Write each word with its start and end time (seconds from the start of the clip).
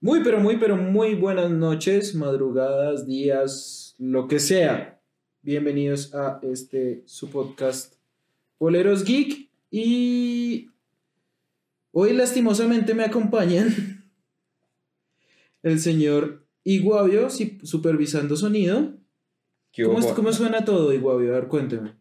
Muy, 0.00 0.22
pero 0.22 0.40
muy, 0.40 0.58
pero 0.58 0.76
muy 0.76 1.14
buenas 1.14 1.50
noches, 1.50 2.14
madrugadas, 2.14 3.06
días, 3.06 3.94
lo 3.98 4.28
que 4.28 4.38
sea. 4.38 5.00
Bienvenidos 5.40 6.14
a 6.14 6.38
este 6.42 7.02
su 7.06 7.30
podcast 7.30 7.94
Boleros 8.58 9.04
Geek. 9.04 9.48
Y 9.70 10.68
hoy 11.92 12.12
lastimosamente 12.12 12.92
me 12.94 13.04
acompañan 13.04 14.04
el 15.62 15.80
señor 15.80 16.46
Iguavio 16.62 17.28
supervisando 17.62 18.36
sonido. 18.36 18.98
¿Qué 19.72 19.84
¿Cómo, 19.84 20.14
cómo 20.14 20.30
suena 20.30 20.62
todo, 20.66 20.92
Iguavio? 20.92 21.30
A 21.30 21.40
ver, 21.40 21.48
cuénteme. 21.48 21.94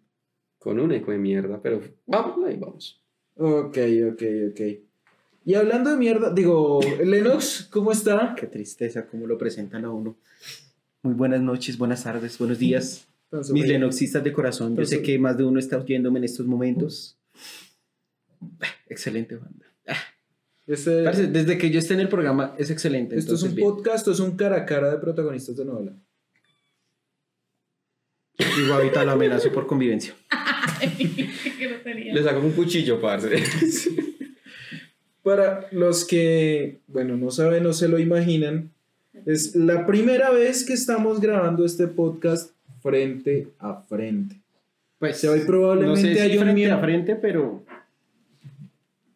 Con 0.57 0.81
un 0.81 0.91
eco 0.91 1.11
de 1.11 1.17
mierda, 1.17 1.61
pero 1.61 1.79
vamos, 2.05 2.45
ahí 2.45 2.57
vamos. 2.57 3.01
Ok, 3.37 3.77
ok, 4.11 4.23
ok. 4.51 4.84
Y 5.47 5.53
hablando 5.53 5.91
de 5.91 5.97
mierda, 5.97 6.31
digo, 6.33 6.79
Lennox, 7.03 7.67
¿cómo 7.69 7.91
está? 7.91 8.33
Qué 8.35 8.47
tristeza 8.47 9.05
cómo 9.05 9.27
lo 9.27 9.37
presentan 9.37 9.85
a 9.85 9.91
uno. 9.91 10.17
Muy 11.03 11.13
buenas 11.13 11.39
noches, 11.41 11.77
buenas 11.77 12.03
tardes, 12.03 12.37
buenos 12.39 12.57
días. 12.57 13.07
Mis 13.31 13.47
sonriente. 13.47 13.73
lenoxistas 13.73 14.23
de 14.23 14.33
corazón. 14.33 14.75
Yo 14.75 14.85
sé 14.85 15.03
que 15.03 15.19
más 15.19 15.37
de 15.37 15.43
uno 15.43 15.59
está 15.59 15.77
oyéndome 15.77 16.17
en 16.19 16.25
estos 16.25 16.47
momentos. 16.47 17.19
Ah, 18.59 18.65
Excelente 18.89 19.35
banda. 19.35 19.65
Este- 20.65 21.03
Parce, 21.03 21.27
desde 21.27 21.59
que 21.59 21.69
yo 21.69 21.77
esté 21.77 21.93
en 21.93 21.99
el 21.99 22.09
programa 22.09 22.55
es 22.57 22.71
excelente. 22.71 23.15
Esto 23.15 23.35
es 23.35 23.43
entonces, 23.43 23.49
un 23.49 23.55
bien. 23.55 23.67
podcast, 23.69 23.97
esto 23.97 24.11
es 24.13 24.19
un 24.19 24.35
cara 24.35 24.57
a 24.57 24.65
cara 24.65 24.89
de 24.89 24.97
protagonistas 24.97 25.55
de 25.55 25.65
novela. 25.65 25.93
Y 28.39 28.67
Guavita 28.67 29.03
lo 29.05 29.11
amenazo 29.11 29.51
por 29.51 29.67
convivencia. 29.67 30.15
Qué 30.97 31.67
grosería. 31.67 32.15
Le 32.15 32.23
saco 32.23 32.39
un 32.39 32.51
cuchillo, 32.53 32.99
parce. 32.99 33.29
Para 35.25 35.67
los 35.71 36.05
que, 36.05 36.81
bueno, 36.85 37.17
no 37.17 37.31
saben 37.31 37.65
o 37.65 37.73
se 37.73 37.87
lo 37.87 37.97
imaginan, 37.97 38.69
es 39.25 39.55
la 39.55 39.87
primera 39.87 40.29
vez 40.29 40.63
que 40.63 40.73
estamos 40.73 41.19
grabando 41.19 41.65
este 41.65 41.87
podcast 41.87 42.51
frente 42.83 43.47
a 43.57 43.81
frente. 43.81 44.39
Pues, 44.99 45.17
O 45.17 45.19
sea, 45.21 45.31
hoy 45.31 45.39
probablemente 45.39 45.99
no 45.99 46.07
sé 46.07 46.13
si 46.13 46.19
hay 46.19 46.37
un 46.37 46.43
frente 46.43 46.71
a 46.71 46.77
frente, 46.77 47.15
pero... 47.15 47.63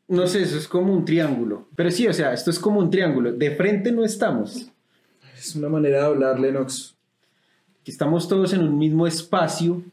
No 0.08 0.26
sé, 0.26 0.42
eso 0.42 0.58
es 0.58 0.68
como 0.68 0.96
un 0.96 1.06
triángulo. 1.06 1.68
Pero 1.76 1.92
sí, 1.92 2.08
o 2.08 2.14
sea, 2.14 2.34
esto 2.34 2.50
es 2.50 2.58
como 2.58 2.80
un 2.80 2.90
triángulo. 2.90 3.32
De 3.32 3.52
frente 3.52 3.92
no 3.92 4.04
estamos. 4.04 4.72
Es 5.38 5.56
una 5.56 5.70
manera 5.70 6.00
de 6.00 6.06
hablar, 6.06 6.40
Lennox. 6.40 6.96
que 7.84 7.92
estamos 7.92 8.28
todos 8.28 8.54
en 8.54 8.64
un 8.64 8.80
mismo 8.80 9.06
espacio, 9.06 9.84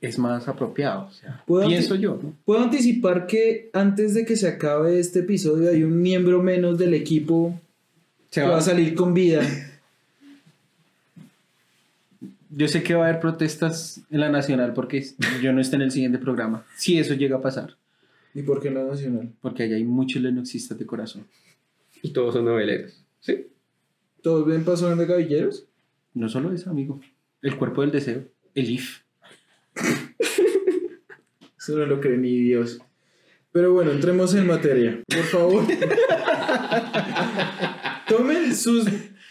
es 0.00 0.18
más 0.18 0.48
apropiado. 0.48 1.06
O 1.06 1.10
sea, 1.12 1.42
¿Puedo 1.46 1.66
pienso 1.68 1.94
yo, 1.94 2.18
¿no? 2.22 2.32
Puedo 2.44 2.60
anticipar 2.62 3.26
que 3.26 3.70
antes 3.72 4.14
de 4.14 4.24
que 4.24 4.36
se 4.36 4.48
acabe 4.48 4.98
este 4.98 5.20
episodio 5.20 5.70
hay 5.70 5.82
un 5.82 6.00
miembro 6.00 6.42
menos 6.42 6.78
del 6.78 6.94
equipo 6.94 7.60
Se 8.30 8.40
que 8.40 8.46
va- 8.46 8.52
va 8.54 8.58
a 8.58 8.62
salir 8.62 8.94
con 8.94 9.12
vida. 9.14 9.42
Yo 12.52 12.66
sé 12.66 12.82
que 12.82 12.94
va 12.94 13.06
a 13.06 13.08
haber 13.10 13.20
protestas 13.20 14.00
en 14.10 14.20
la 14.20 14.28
nacional 14.28 14.72
porque 14.72 15.04
yo 15.42 15.52
no 15.52 15.60
esté 15.60 15.76
en 15.76 15.82
el 15.82 15.90
siguiente 15.92 16.18
programa. 16.18 16.64
Si 16.76 16.98
eso 16.98 17.14
llega 17.14 17.36
a 17.36 17.42
pasar, 17.42 17.76
¿Y 18.34 18.42
por 18.42 18.60
qué 18.60 18.68
en 18.68 18.74
la 18.74 18.84
nacional? 18.84 19.30
porque 19.40 19.64
allá 19.64 19.76
hay 19.76 19.84
muchos 19.84 20.22
lenoxistas 20.22 20.78
de 20.78 20.86
corazón. 20.86 21.26
y 22.02 22.10
todos 22.12 22.34
son 22.34 22.46
noveleros. 22.46 23.04
¿Sí? 23.20 23.46
¿Todos 24.22 24.46
ven 24.46 24.64
paso 24.64 24.94
de 24.94 25.06
cabilleros? 25.06 25.66
No 26.14 26.28
solo 26.28 26.52
eso, 26.52 26.70
amigo. 26.70 27.00
El 27.42 27.56
cuerpo 27.56 27.82
del 27.82 27.90
deseo, 27.92 28.24
el 28.54 28.70
IF. 28.70 29.00
Eso 31.70 31.78
no 31.78 31.86
lo 31.86 32.00
cree 32.00 32.18
ni 32.18 32.36
Dios. 32.36 32.80
Pero 33.52 33.72
bueno, 33.72 33.92
entremos 33.92 34.34
en 34.34 34.44
materia. 34.44 35.00
Por 35.06 35.22
favor. 35.22 35.64
Tomen 38.08 38.56
sus 38.56 38.86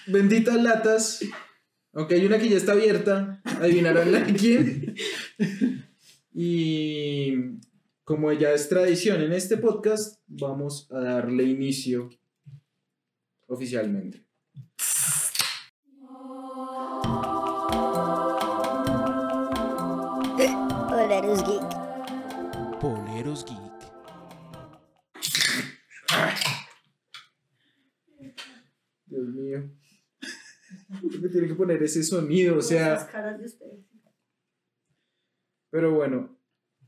benditas 0.07 0.55
latas. 0.55 1.19
Aunque 1.91 2.15
hay 2.15 2.25
una 2.25 2.39
que 2.39 2.47
ya 2.47 2.55
está 2.55 2.71
abierta. 2.71 3.41
Adivinarán 3.43 4.13
la 4.13 4.21
de. 4.21 4.95
Y 6.33 7.33
como 8.05 8.31
ya 8.31 8.53
es 8.53 8.69
tradición 8.69 9.21
en 9.21 9.33
este 9.33 9.58
podcast, 9.58 10.21
vamos 10.25 10.89
a 10.93 11.02
darle 11.02 11.43
inicio 11.43 12.09
oficialmente. 13.47 14.23
Geek. 23.45 23.89
Dios 29.05 29.27
mío. 29.30 29.70
¿Por 31.02 31.22
qué 31.22 31.30
tiene 31.30 31.48
que 31.48 31.55
poner 31.55 31.82
ese 31.83 32.04
sonido? 32.04 32.58
O 32.58 32.61
sea, 32.61 32.95
Esas 32.95 33.10
caras 33.10 33.39
de 33.39 33.45
ustedes. 33.45 33.86
pero 35.70 35.94
bueno, 35.94 36.38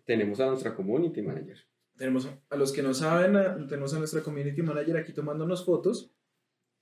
Tenemos 0.06 0.40
a 0.40 0.48
nuestra 0.48 0.76
community 0.76 1.22
manager. 1.22 1.58
Tenemos 1.96 2.28
a 2.50 2.56
los 2.56 2.72
que 2.72 2.82
no 2.82 2.94
saben, 2.94 3.36
a- 3.36 3.56
tenemos 3.68 3.94
a 3.94 4.00
nuestra 4.00 4.22
community 4.24 4.62
manager 4.62 4.98
aquí 4.98 5.14
tomándonos 5.14 5.64
fotos. 5.66 6.12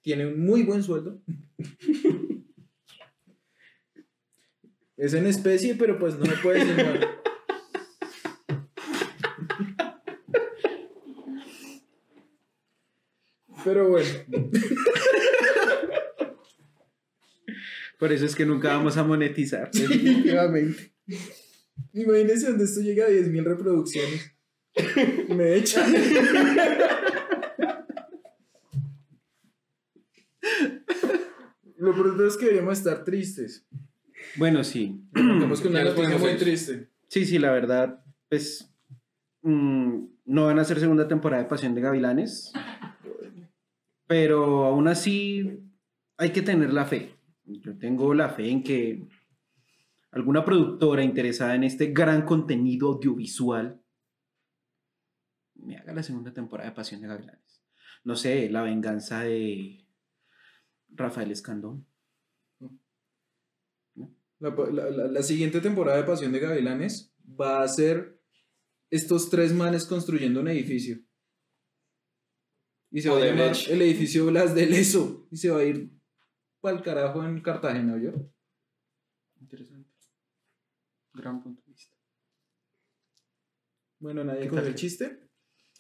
Tiene 0.02 0.26
un 0.28 0.40
muy 0.46 0.64
buen 0.64 0.82
sueldo. 0.82 1.22
es 4.98 5.14
en 5.14 5.28
especie, 5.28 5.76
pero 5.76 6.00
pues 6.00 6.16
no 6.18 6.26
me 6.26 6.38
puede 6.38 6.66
decir 6.66 6.86
mal. 6.86 7.19
Pero 13.70 13.88
bueno, 13.88 14.10
Por 18.00 18.12
eso 18.12 18.26
es 18.26 18.36
que 18.36 18.48
nunca 18.48 18.70
vamos 18.70 18.98
a 18.98 19.04
monetizar. 19.04 19.70
definitivamente. 19.72 20.92
Imagínense 21.94 22.48
donde 22.48 22.64
esto 22.64 22.82
llega 22.82 23.06
a 23.06 23.10
10.000 23.10 23.44
reproducciones. 23.44 24.36
Me 25.30 25.54
echan. 25.56 25.94
Lo 31.78 31.94
pronto 31.94 32.26
es 32.26 32.38
que 32.38 32.46
deberíamos 32.46 32.80
estar 32.80 33.04
tristes. 33.04 33.68
Bueno, 34.36 34.64
sí. 34.64 35.00
Tenemos 35.14 35.62
que 35.62 35.68
una 35.68 35.84
noticia 35.84 36.18
muy 36.18 36.38
triste. 36.38 36.90
Sí, 37.08 37.24
sí, 37.24 37.38
la 37.38 37.52
verdad, 37.52 38.04
pues 38.30 38.74
mm, 39.44 40.06
no 40.26 40.46
van 40.46 40.58
a 40.58 40.64
hacer 40.64 40.80
segunda 40.80 41.08
temporada 41.08 41.44
de 41.44 41.50
Pasión 41.50 41.76
de 41.76 41.82
Gavilanes, 41.82 42.52
pero 44.10 44.66
aún 44.66 44.88
así 44.88 45.62
hay 46.18 46.32
que 46.32 46.42
tener 46.42 46.74
la 46.74 46.86
fe. 46.86 47.14
Yo 47.46 47.78
tengo 47.78 48.16
la 48.16 48.30
fe 48.30 48.50
en 48.50 48.64
que 48.64 49.08
alguna 50.10 50.44
productora 50.44 51.04
interesada 51.04 51.54
en 51.54 51.64
este 51.64 51.92
gran 51.94 52.24
contenido 52.24 52.88
audiovisual 52.88 53.80
me 55.54 55.78
haga 55.78 55.94
la 55.94 56.02
segunda 56.02 56.34
temporada 56.34 56.70
de 56.72 56.76
Pasión 56.76 57.02
de 57.02 57.08
Gavilanes. 57.08 57.62
No 58.04 58.16
sé, 58.16 58.50
la 58.50 58.64
venganza 58.64 59.20
de 59.26 59.86
Rafael 60.90 61.30
Escandón. 61.30 61.86
La, 64.40 64.50
la- 64.50 64.90
la- 64.90 65.08
la 65.08 65.22
siguiente 65.22 65.62
temporada 65.62 65.98
de 65.98 66.06
Pasión 66.06 66.32
de 66.32 66.40
Gavilanes 66.40 67.14
va 67.40 67.62
a 67.62 67.68
ser 67.68 68.20
estos 68.90 69.30
tres 69.30 69.54
manes 69.54 69.86
construyendo 69.86 70.40
un 70.42 70.48
edificio. 70.48 70.98
Y 72.92 73.02
se 73.02 73.10
va 73.10 73.18
a 73.18 73.26
llamar 73.26 73.54
el 73.70 73.82
edificio 73.82 74.26
Blas 74.28 74.56
de 74.56 74.66
Leso. 74.66 75.28
Y 75.32 75.38
se 75.38 75.50
va 75.52 75.60
a 75.60 75.64
ir 75.64 75.92
para 76.60 76.76
el 76.78 76.84
carajo 76.84 77.24
en 77.24 77.42
Cartagena, 77.42 77.98
¿yo? 78.02 78.12
Interesante. 79.40 79.90
Gran 81.14 81.42
punto 81.42 81.62
de 81.66 81.72
vista. 81.72 81.96
Bueno, 84.00 84.24
nadie 84.24 84.42
¿Qué 84.42 84.48
cogió 84.50 84.62
tal? 84.64 84.70
el 84.72 84.76
chiste. 84.76 85.20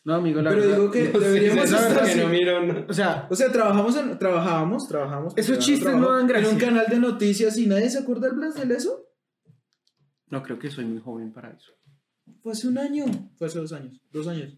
No, 0.05 0.15
amigo, 0.15 0.41
la 0.41 0.51
Pero 0.51 0.61
verdad- 0.61 0.77
digo 0.77 0.91
que 0.91 1.09
No 1.09 1.19
deberíamos 1.19 1.65
estar 1.71 2.05
que 2.05 2.15
no 2.15 2.29
miro, 2.29 2.65
no. 2.65 2.85
O 2.87 2.93
sea, 2.93 3.27
O 3.29 3.35
sea, 3.35 3.51
trabajamos, 3.51 3.95
en, 3.97 4.17
trabajábamos, 4.17 4.87
trabajamos. 4.87 5.33
Esos 5.37 5.59
chistes 5.59 5.93
no 5.95 6.11
dan 6.15 6.27
gracia. 6.27 6.47
En 6.47 6.53
un 6.55 6.59
canal 6.59 6.85
de 6.89 6.99
noticias 6.99 7.57
y 7.57 7.67
nadie 7.67 7.89
se 7.89 7.99
acuerda 7.99 8.27
del 8.27 8.37
Blas 8.37 8.55
de 8.55 8.65
Leso. 8.65 9.05
no 10.27 10.41
creo 10.43 10.59
que 10.59 10.69
soy 10.71 10.85
muy 10.85 10.99
joven 11.01 11.33
para 11.33 11.51
eso. 11.51 11.73
Fue 12.41 12.51
hace 12.53 12.67
un 12.67 12.77
año. 12.77 13.05
Fue 13.37 13.47
hace 13.47 13.59
dos 13.59 13.73
años. 13.73 13.99
Dos 14.11 14.27
años. 14.27 14.57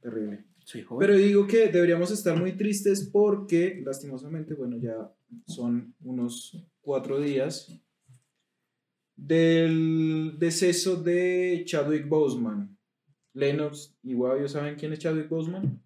Terrible. 0.00 0.44
Soy 0.66 0.82
joven. 0.82 1.06
Pero 1.06 1.16
digo 1.16 1.46
que 1.46 1.68
deberíamos 1.68 2.10
estar 2.10 2.36
muy 2.36 2.56
tristes 2.56 3.08
porque, 3.12 3.80
lastimosamente, 3.84 4.54
bueno, 4.54 4.76
ya 4.78 5.14
son 5.46 5.94
unos 6.02 6.60
cuatro 6.80 7.20
días 7.20 7.72
del 9.14 10.34
deceso 10.40 10.96
de 10.96 11.62
Chadwick 11.64 12.08
Boseman. 12.08 12.76
Lennox 13.32 13.96
y 14.02 14.14
Guavio, 14.14 14.48
¿saben 14.48 14.74
quién 14.74 14.92
es 14.92 14.98
Chadwick 14.98 15.28
Boseman? 15.28 15.80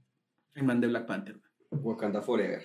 el 0.55 0.65
man 0.65 0.81
de 0.81 0.87
Black 0.89 1.07
Panther. 1.07 1.41
Wakanda 1.71 2.23
Forever. 2.23 2.63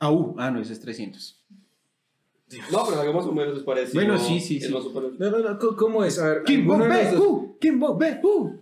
Ah, 0.00 0.12
uh, 0.12 0.34
ah, 0.38 0.50
no, 0.50 0.60
ese 0.60 0.72
es 0.72 0.80
300. 0.80 1.37
No, 2.72 2.84
pero 2.88 3.00
algo 3.00 3.12
más 3.12 3.26
o 3.26 3.32
menos 3.32 3.58
es 3.58 3.62
parecido. 3.62 4.02
Bueno, 4.04 4.18
sí, 4.18 4.40
sí, 4.40 4.56
es 4.56 4.66
sí. 4.68 4.72
más 4.72 4.84
o 4.84 4.92
menos- 4.92 5.18
No, 5.18 5.30
no, 5.30 5.38
no, 5.40 5.58
¿cómo- 5.58 5.76
¿cómo 5.76 6.04
es? 6.04 6.18
A 6.18 6.28
ver, 6.30 6.42
Kimbo 6.44 6.78
dos- 6.78 6.88
Behu, 6.88 7.58
Kimbo 7.60 7.96
Behu. 7.98 8.58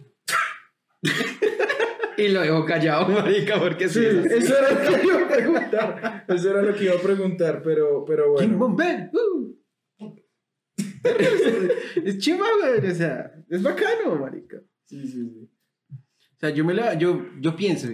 Y 2.19 2.29
lo 2.29 2.41
dejo 2.41 2.65
callado, 2.65 3.09
marica, 3.09 3.61
porque 3.61 3.89
Sí, 3.89 4.01
sí. 4.01 4.23
eso 4.31 4.55
era 4.59 4.71
lo 4.73 5.01
que 5.01 5.07
iba 5.07 5.21
a 5.23 5.29
preguntar. 5.29 6.25
Eso 6.29 6.51
era 6.51 6.63
lo 6.63 6.75
que 6.75 6.85
iba 6.85 6.95
a 6.95 6.99
preguntar, 6.99 7.63
pero, 7.63 8.05
pero 8.07 8.33
bueno. 8.33 8.49
Kimbo 8.49 8.75
Behu. 8.75 9.57
Es 12.05 12.19
chimba, 12.19 12.47
güey. 12.61 12.91
O 12.91 12.95
sea, 12.95 13.33
es 13.49 13.63
bacano, 13.63 14.17
marica. 14.17 14.59
Sí, 14.85 15.07
sí, 15.07 15.31
sí. 15.31 15.51
O 15.91 16.39
sea, 16.41 16.51
yo, 16.51 16.65
me 16.65 16.75
la, 16.75 16.95
yo, 16.95 17.23
yo 17.41 17.57
pienso, 17.57 17.89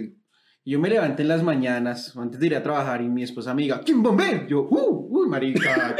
yo 0.65 0.79
me 0.79 0.89
levanto 0.89 1.21
en 1.21 1.27
las 1.27 1.43
mañanas 1.43 2.15
antes 2.17 2.39
de 2.39 2.47
ir 2.47 2.55
a 2.55 2.63
trabajar 2.63 3.01
y 3.01 3.09
mi 3.09 3.23
esposa 3.23 3.53
me 3.53 3.63
diga, 3.63 3.81
¿quién 3.81 4.01
bombe? 4.03 4.45
Yo, 4.49 4.67
uh, 4.69 5.02
uy, 5.23 5.29
marica. 5.29 5.95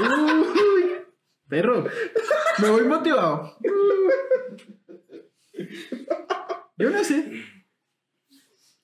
uy, 0.00 0.90
perro, 1.48 1.84
me 2.62 2.70
voy 2.70 2.84
motivado. 2.84 3.56
Yo 6.76 6.90
no 6.90 7.02
sé, 7.04 7.42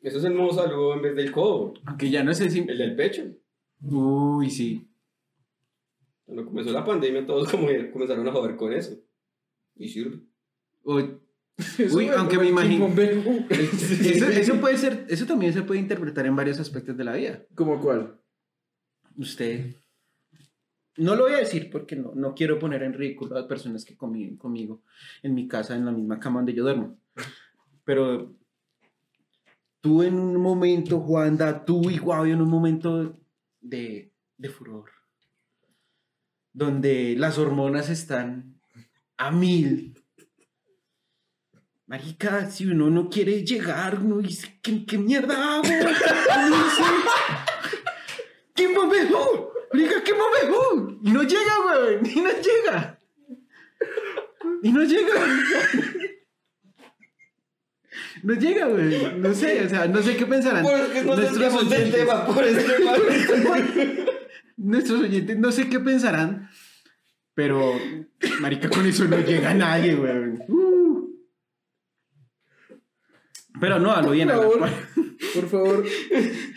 Eso 0.00 0.18
es 0.18 0.24
el 0.24 0.34
nuevo 0.34 0.52
saludo 0.52 0.94
en 0.94 1.02
vez 1.02 1.14
del 1.16 1.30
codo. 1.30 1.74
aunque 1.86 2.10
ya 2.10 2.24
no 2.24 2.34
sé 2.34 2.50
si... 2.50 2.60
El 2.60 2.78
del 2.78 2.96
pecho. 2.96 3.22
Uy, 3.82 4.50
sí. 4.50 4.88
Cuando 6.24 6.44
comenzó 6.46 6.72
la 6.72 6.84
pandemia, 6.84 7.24
todos 7.26 7.48
como 7.50 7.68
comenzaron 7.92 8.26
a 8.28 8.32
joder 8.32 8.56
con 8.56 8.72
eso. 8.72 8.96
Y 9.76 9.88
sirve. 9.88 10.20
Uy, 10.82 11.18
Eso 11.78 11.96
Uy, 11.96 12.08
aunque 12.08 12.38
me 12.38 12.48
imagino- 12.48 12.88
eso, 13.50 14.26
eso 14.28 14.54
puede 14.60 14.76
ser, 14.76 15.06
eso 15.08 15.24
también 15.26 15.52
se 15.52 15.62
puede 15.62 15.80
interpretar 15.80 16.26
en 16.26 16.34
varios 16.36 16.58
aspectos 16.58 16.96
de 16.96 17.04
la 17.04 17.12
vida. 17.14 17.44
¿Cómo 17.54 17.80
cuál? 17.80 18.20
Usted. 19.16 19.76
No 20.96 21.16
lo 21.16 21.24
voy 21.24 21.34
a 21.34 21.38
decir 21.38 21.70
porque 21.70 21.96
no, 21.96 22.12
no 22.14 22.34
quiero 22.34 22.58
poner 22.58 22.82
en 22.82 22.92
ridículo 22.92 23.34
a 23.34 23.40
las 23.40 23.48
personas 23.48 23.84
que 23.84 23.96
conviven 23.96 24.36
conmigo 24.36 24.82
en 25.22 25.34
mi 25.34 25.48
casa, 25.48 25.74
en 25.74 25.84
la 25.84 25.92
misma 25.92 26.20
cama 26.20 26.40
donde 26.40 26.54
yo 26.54 26.62
duermo. 26.62 26.98
Pero 27.84 28.36
tú 29.80 30.02
en 30.02 30.14
un 30.14 30.40
momento, 30.40 31.00
Juanda, 31.00 31.64
tú 31.64 31.90
y 31.90 31.98
Guavio 31.98 32.34
en 32.34 32.40
un 32.40 32.48
momento 32.48 33.20
de, 33.60 34.12
de 34.38 34.48
furor, 34.48 34.90
donde 36.52 37.16
las 37.18 37.38
hormonas 37.38 37.90
están 37.90 38.60
a 39.16 39.30
mil. 39.30 39.94
Marica, 41.86 42.50
si 42.50 42.66
uno 42.66 42.88
no 42.88 43.10
quiere 43.10 43.44
llegar, 43.44 43.98
uno 44.00 44.18
dice, 44.18 44.58
¿qué, 44.62 44.96
mierda 44.96 45.56
hago? 45.56 45.64
¿Qué 48.54 48.68
momento? 48.68 49.52
Marica, 49.72 50.02
¿qué 50.04 50.12
momento? 50.14 50.98
Y 51.02 51.10
no 51.10 51.22
llega, 51.22 51.52
güey, 51.64 52.12
y 52.16 52.20
no 52.20 52.30
llega. 52.30 52.98
Y 54.62 54.72
no 54.72 54.84
llega. 54.84 55.14
No 58.22 58.34
llega, 58.34 58.66
güey. 58.66 59.18
No 59.18 59.34
sé, 59.34 59.64
o 59.64 59.68
sea, 59.68 59.86
no 59.86 60.02
sé 60.02 60.16
qué 60.16 60.26
pensarán. 60.26 60.62
Por 60.62 60.92
que 60.92 61.02
no 61.02 61.16
Nuestros 61.16 61.54
oyentes. 61.54 61.94
tema, 61.94 62.26
por 62.26 62.44
este. 62.44 64.06
Nuestros 64.56 65.00
oyentes 65.00 65.38
no 65.38 65.52
sé 65.52 65.68
qué 65.68 65.80
pensarán, 65.80 66.48
pero 67.34 67.74
marica 68.40 68.70
con 68.70 68.86
eso 68.86 69.04
no 69.04 69.18
llega 69.18 69.52
nadie, 69.52 69.94
güey. 69.96 70.38
Uh. 70.48 71.10
Pero 73.64 73.78
no, 73.78 73.92
a 73.96 74.02
lo 74.02 74.10
bien. 74.10 74.28
Por 74.28 74.36
la- 74.36 74.42
favor, 74.42 74.70
por 75.34 75.48
favor, 75.48 75.84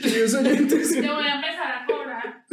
queridos 0.04 0.34
oyentes, 0.34 0.92
Te 0.92 1.00
voy 1.00 1.24
a 1.26 1.36
empezar 1.36 1.72
a 1.72 1.86
cobrar. 1.86 2.44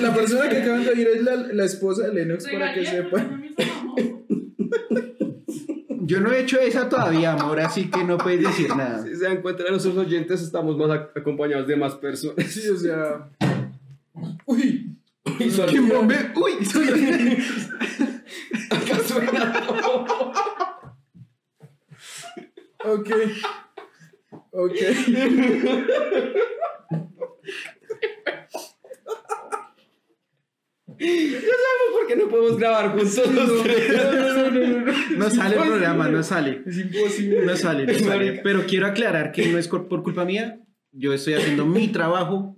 la 0.00 0.14
persona 0.14 0.48
que 0.48 0.62
acaban 0.62 0.84
de 0.84 0.90
oír 0.90 1.08
es 1.16 1.22
la, 1.24 1.34
la 1.34 1.64
esposa 1.64 2.06
de 2.06 2.14
Lennox 2.14 2.46
para 2.48 2.72
que 2.72 2.86
sepan. 2.86 3.42
Yo 6.02 6.20
no 6.20 6.30
he 6.30 6.42
hecho 6.42 6.60
esa 6.60 6.88
todavía, 6.88 7.32
amor, 7.32 7.58
así 7.58 7.90
que 7.90 8.04
no 8.04 8.16
puedes 8.16 8.40
decir 8.40 8.68
nada. 8.76 9.02
Si 9.02 9.16
se 9.16 9.24
dan 9.24 9.42
cuenta, 9.42 9.64
nuestros 9.68 9.96
oyentes 9.96 10.40
estamos 10.40 10.76
más 10.78 10.88
ac- 10.88 11.08
acompañados 11.16 11.66
de 11.66 11.74
más 11.74 11.96
personas. 11.96 12.46
Sí, 12.46 12.68
o 12.68 12.76
sea. 12.76 13.28
Uy, 14.44 14.96
¿Quién 15.68 15.88
bombe? 15.88 16.14
Uy, 16.36 16.64
soy 16.64 16.86
acá 18.70 18.98
suena 19.04 19.66
ok. 22.86 23.10
Ok. 24.50 24.76
¿Por 30.98 32.06
qué 32.08 32.16
no 32.16 32.28
podemos 32.28 32.56
grabar 32.56 32.92
juntos 32.92 33.32
los 33.32 33.62
tres? 33.62 33.92
No 35.16 35.30
sale 35.30 35.56
el 35.56 35.62
programa, 35.62 36.08
no 36.08 36.22
sale. 36.22 36.62
Es 36.66 36.78
imposible. 36.78 37.44
No 37.44 37.56
sale, 37.56 37.86
no 37.86 37.98
sale. 37.98 38.40
Pero 38.42 38.66
quiero 38.66 38.86
aclarar 38.86 39.32
que 39.32 39.46
no 39.48 39.58
es 39.58 39.68
por 39.68 40.02
culpa 40.02 40.24
mía. 40.24 40.60
Yo 40.92 41.12
estoy 41.12 41.34
haciendo 41.34 41.66
mi 41.66 41.88
trabajo. 41.88 42.56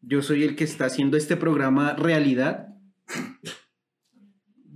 Yo 0.00 0.22
soy 0.22 0.44
el 0.44 0.56
que 0.56 0.64
está 0.64 0.86
haciendo 0.86 1.16
este 1.16 1.36
programa 1.36 1.94
realidad. 1.94 2.68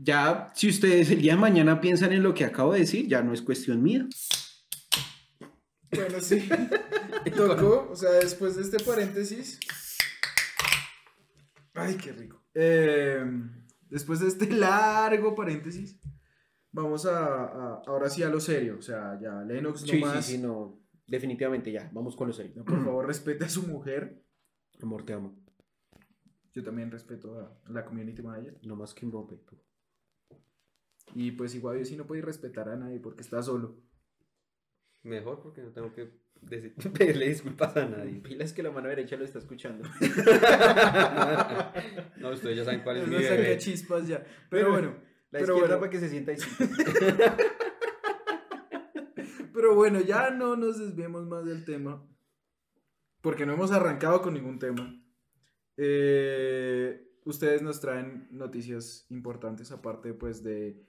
Ya, 0.04 0.50
si 0.54 0.68
ustedes 0.68 1.10
el 1.10 1.22
día 1.22 1.34
de 1.34 1.40
mañana 1.40 1.80
piensan 1.80 2.12
en 2.12 2.22
lo 2.24 2.34
que 2.34 2.44
acabo 2.44 2.72
de 2.72 2.80
decir, 2.80 3.06
ya 3.06 3.22
no 3.22 3.32
es 3.32 3.40
cuestión 3.42 3.82
mía. 3.82 4.06
Bueno, 5.92 6.20
sí. 6.20 6.48
Tocó, 7.36 7.88
o 7.92 7.94
sea, 7.96 8.10
después 8.12 8.56
de 8.56 8.62
este 8.62 8.82
paréntesis. 8.82 9.60
Ay, 11.74 11.94
qué 11.96 12.12
rico. 12.12 12.42
Eh, 12.54 13.24
después 13.88 14.20
de 14.20 14.28
este 14.28 14.50
largo 14.50 15.34
paréntesis, 15.34 15.98
vamos 16.72 17.06
a, 17.06 17.44
a- 17.44 17.82
ahora 17.86 18.10
sí 18.10 18.22
a 18.22 18.28
lo 18.28 18.40
serio. 18.40 18.76
O 18.78 18.82
sea, 18.82 19.18
ya 19.20 19.42
Lennox 19.42 19.84
no 19.86 19.98
más. 20.06 20.38
no. 20.38 20.80
Definitivamente 21.06 21.70
ya. 21.70 21.90
Vamos 21.92 22.16
con 22.16 22.28
lo 22.28 22.32
serio. 22.32 22.64
Por 22.64 22.82
favor, 22.84 23.06
respete 23.06 23.44
a 23.44 23.48
su 23.48 23.66
mujer. 23.66 24.24
Amor, 24.80 25.04
te 25.04 25.12
amo. 25.12 25.36
Yo 26.54 26.62
también 26.64 26.90
respeto 26.90 27.38
a 27.38 27.70
la 27.70 27.84
community 27.84 28.22
manager. 28.22 28.58
No 28.62 28.76
más 28.76 28.94
que 28.94 29.04
un 29.06 29.12
bombe. 29.12 29.38
Y 31.14 31.32
pues 31.32 31.54
igual 31.54 31.78
yo 31.78 31.84
sí 31.84 31.96
no 31.96 32.06
puedo 32.06 32.22
respetar 32.22 32.68
a 32.68 32.76
nadie 32.76 32.98
porque 33.00 33.22
está 33.22 33.42
solo. 33.42 33.76
Mejor 35.02 35.40
porque 35.42 35.62
no 35.62 35.70
tengo 35.72 35.92
que 35.92 36.08
decir- 36.42 36.74
pedirle 36.98 37.28
disculpas 37.28 37.76
a 37.76 37.86
nadie. 37.86 38.20
Pilas 38.24 38.52
que 38.52 38.62
la 38.62 38.70
mano 38.70 38.88
derecha 38.88 39.16
lo 39.16 39.24
está 39.24 39.38
escuchando. 39.38 39.88
No, 42.16 42.30
ustedes 42.30 42.56
ya 42.58 42.64
saben 42.64 42.82
cuál 42.82 42.98
es 42.98 43.08
mi 43.08 43.14
No 43.16 43.20
saca 43.22 43.34
bebé. 43.34 43.58
chispas 43.58 44.06
ya. 44.06 44.24
Pero 44.48 44.70
bueno, 44.70 44.94
La 45.30 45.40
Pero 45.40 45.54
izquierda 45.54 45.76
bueno. 45.76 45.80
para 45.80 45.90
que 45.90 45.98
se 46.00 46.08
sienta 46.08 46.32
ahí. 46.32 46.38
pero 49.52 49.74
bueno, 49.74 50.00
ya 50.00 50.30
no 50.30 50.56
nos 50.56 50.78
desviemos 50.78 51.26
más 51.26 51.44
del 51.44 51.64
tema. 51.64 52.06
Porque 53.20 53.46
no 53.46 53.52
hemos 53.54 53.70
arrancado 53.72 54.20
con 54.22 54.34
ningún 54.34 54.58
tema. 54.58 55.00
Eh, 55.76 57.08
ustedes 57.24 57.62
nos 57.62 57.80
traen 57.80 58.26
noticias 58.30 59.06
importantes, 59.10 59.70
aparte 59.72 60.12
pues 60.14 60.42
de 60.42 60.80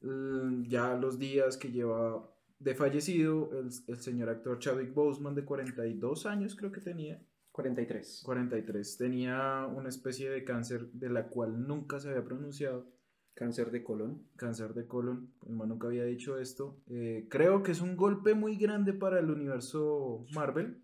ya 0.00 0.94
los 0.94 1.18
días 1.18 1.56
que 1.56 1.70
lleva 1.70 2.28
de 2.58 2.74
fallecido 2.74 3.50
el, 3.52 3.70
el 3.86 4.00
señor 4.00 4.28
actor 4.28 4.58
Chadwick 4.58 4.92
Boseman 4.92 5.34
de 5.34 5.44
42 5.44 6.26
años 6.26 6.56
creo 6.56 6.72
que 6.72 6.80
tenía. 6.80 7.20
43. 7.58 8.22
43. 8.24 8.98
Tenía 8.98 9.66
una 9.66 9.88
especie 9.88 10.30
de 10.30 10.44
cáncer 10.44 10.92
de 10.92 11.10
la 11.10 11.26
cual 11.26 11.66
nunca 11.66 11.98
se 11.98 12.08
había 12.08 12.22
pronunciado. 12.22 12.86
Cáncer 13.34 13.72
de 13.72 13.82
colon. 13.82 14.28
Cáncer 14.36 14.74
de 14.74 14.86
colon. 14.86 15.32
El 15.44 15.56
man 15.56 15.68
nunca 15.68 15.88
había 15.88 16.04
dicho 16.04 16.38
esto. 16.38 16.80
Eh, 16.86 17.26
creo 17.28 17.64
que 17.64 17.72
es 17.72 17.80
un 17.80 17.96
golpe 17.96 18.34
muy 18.34 18.56
grande 18.56 18.92
para 18.92 19.18
el 19.18 19.30
universo 19.30 20.24
Marvel. 20.34 20.80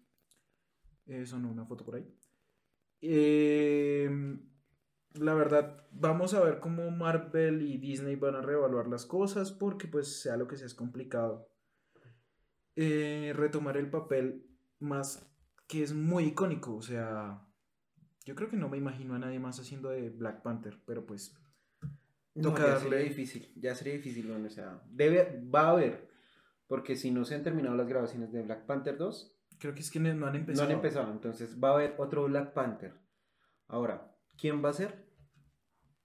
Eh, 1.06 1.26
sonó 1.26 1.48
una 1.48 1.64
foto 1.64 1.84
por 1.84 1.94
ahí. 1.94 2.12
Eh, 3.00 4.10
la 5.14 5.34
verdad, 5.34 5.86
vamos 5.92 6.34
a 6.34 6.40
ver 6.42 6.58
cómo 6.60 6.90
Marvel 6.90 7.62
y 7.62 7.78
Disney 7.78 8.16
van 8.16 8.34
a 8.34 8.40
reevaluar 8.42 8.88
las 8.88 9.06
cosas 9.06 9.52
porque 9.52 9.86
pues 9.86 10.20
sea 10.20 10.36
lo 10.36 10.46
que 10.48 10.56
sea 10.56 10.66
es 10.66 10.74
complicado. 10.74 11.48
Eh, 12.76 13.32
retomar 13.36 13.76
el 13.76 13.88
papel 13.90 14.46
más 14.80 15.30
que 15.68 15.82
es 15.82 15.92
muy 15.94 16.24
icónico, 16.24 16.74
o 16.74 16.82
sea, 16.82 17.46
yo 18.24 18.34
creo 18.34 18.50
que 18.50 18.56
no 18.56 18.68
me 18.68 18.76
imagino 18.76 19.14
a 19.14 19.18
nadie 19.18 19.38
más 19.38 19.60
haciendo 19.60 19.90
de 19.90 20.10
Black 20.10 20.42
Panther, 20.42 20.80
pero 20.84 21.06
pues 21.06 21.36
No, 22.34 22.48
Toca 22.50 22.64
ya 22.66 22.68
darle- 22.74 22.80
sería 22.90 22.98
difícil, 23.08 23.52
ya 23.54 23.74
sería 23.76 23.94
difícil, 23.94 24.26
bueno, 24.26 24.48
o 24.48 24.50
sea, 24.50 24.82
debe, 24.90 25.40
va 25.54 25.68
a 25.68 25.70
haber, 25.70 26.08
porque 26.66 26.96
si 26.96 27.12
no 27.12 27.24
se 27.24 27.36
han 27.36 27.44
terminado 27.44 27.76
las 27.76 27.86
grabaciones 27.86 28.32
de 28.32 28.42
Black 28.42 28.66
Panther 28.66 28.98
2, 28.98 29.38
creo 29.60 29.72
que 29.72 29.80
es 29.80 29.90
que 29.92 30.00
no 30.00 30.10
han 30.10 30.18
no 30.18 30.34
empezado. 30.34 30.66
han 30.68 30.74
empezado, 30.74 31.12
entonces 31.12 31.56
va 31.62 31.68
a 31.70 31.74
haber 31.74 31.94
otro 31.98 32.24
Black 32.24 32.52
Panther. 32.52 32.92
Ahora, 33.68 34.16
¿quién 34.36 34.64
va 34.64 34.70
a 34.70 34.72
ser? 34.74 35.03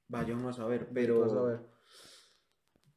Vayamos 0.09 0.59
a 0.59 0.65
ver, 0.65 0.89
pero, 0.93 1.21
Vas 1.21 1.33
a 1.33 1.41
ver. 1.43 1.59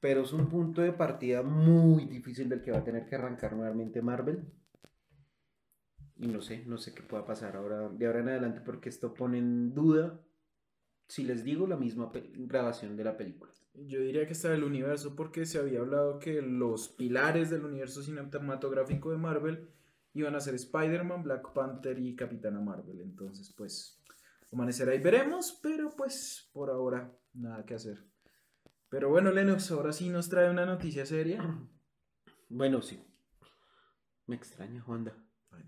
pero 0.00 0.22
es 0.22 0.32
un 0.32 0.48
punto 0.48 0.82
de 0.82 0.92
partida 0.92 1.42
muy 1.42 2.06
difícil 2.06 2.48
del 2.48 2.62
que 2.62 2.72
va 2.72 2.78
a 2.78 2.84
tener 2.84 3.06
que 3.06 3.14
arrancar 3.14 3.54
nuevamente 3.54 4.02
Marvel. 4.02 4.44
y 6.16 6.26
no 6.28 6.40
sé, 6.40 6.64
no 6.66 6.78
sé 6.78 6.94
qué 6.94 7.02
pueda 7.02 7.24
pasar 7.24 7.56
ahora, 7.56 7.88
de 7.88 8.06
ahora 8.06 8.20
en 8.20 8.28
adelante, 8.28 8.60
porque 8.60 8.88
esto 8.88 9.12
pone 9.14 9.38
en 9.38 9.74
duda, 9.74 10.20
si 11.08 11.24
les 11.24 11.44
digo, 11.44 11.66
la 11.66 11.76
misma 11.76 12.10
grabación 12.34 12.96
de 12.96 13.04
la 13.04 13.16
película. 13.16 13.52
Yo 13.74 14.00
diría 14.00 14.26
que 14.26 14.32
está 14.34 14.50
del 14.50 14.64
universo 14.64 15.16
porque 15.16 15.46
se 15.46 15.58
había 15.58 15.80
hablado 15.80 16.18
que 16.18 16.42
los 16.42 16.88
pilares 16.90 17.50
del 17.50 17.64
universo 17.64 18.02
cinematográfico 18.02 19.10
de 19.10 19.18
Marvel 19.18 19.68
iban 20.14 20.34
a 20.34 20.40
ser 20.40 20.54
Spider-Man, 20.54 21.22
Black 21.22 21.52
Panther 21.52 21.98
y 21.98 22.14
Capitana 22.14 22.60
Marvel. 22.60 23.00
Entonces, 23.00 23.52
pues, 23.56 24.01
amanecerá 24.52 24.94
y 24.94 24.98
veremos, 25.00 25.58
pero 25.62 25.90
pues 25.96 26.50
por 26.52 26.70
ahora 26.70 27.12
nada 27.32 27.64
que 27.64 27.74
hacer. 27.74 28.04
Pero 28.88 29.08
bueno, 29.08 29.30
Lennox, 29.32 29.70
ahora 29.70 29.92
sí 29.92 30.10
nos 30.10 30.28
trae 30.28 30.50
una 30.50 30.66
noticia 30.66 31.06
seria. 31.06 31.42
Bueno, 32.54 32.82
sí. 32.82 33.02
Me 34.26 34.36
extraña, 34.36 34.84
Honda. 34.86 35.16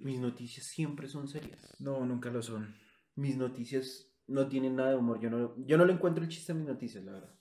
Mis 0.01 0.21
noticias 0.21 0.67
siempre 0.67 1.09
son 1.09 1.27
serias. 1.29 1.75
No, 1.79 2.05
nunca 2.05 2.29
lo 2.29 2.43
son. 2.43 2.75
Mis 3.15 3.39
noticias 3.39 4.13
no 4.27 4.49
tienen 4.49 4.77
nada 4.77 4.91
de 4.91 4.97
humor. 4.97 5.19
Yo 5.19 5.31
no, 5.31 5.55
yo 5.65 5.79
no 5.79 5.87
le 5.87 5.95
encuentro 5.95 6.23
el 6.23 6.29
chiste 6.29 6.53
a 6.53 6.55
mis 6.55 6.67
noticias, 6.67 7.03
la 7.03 7.13
verdad. 7.13 7.35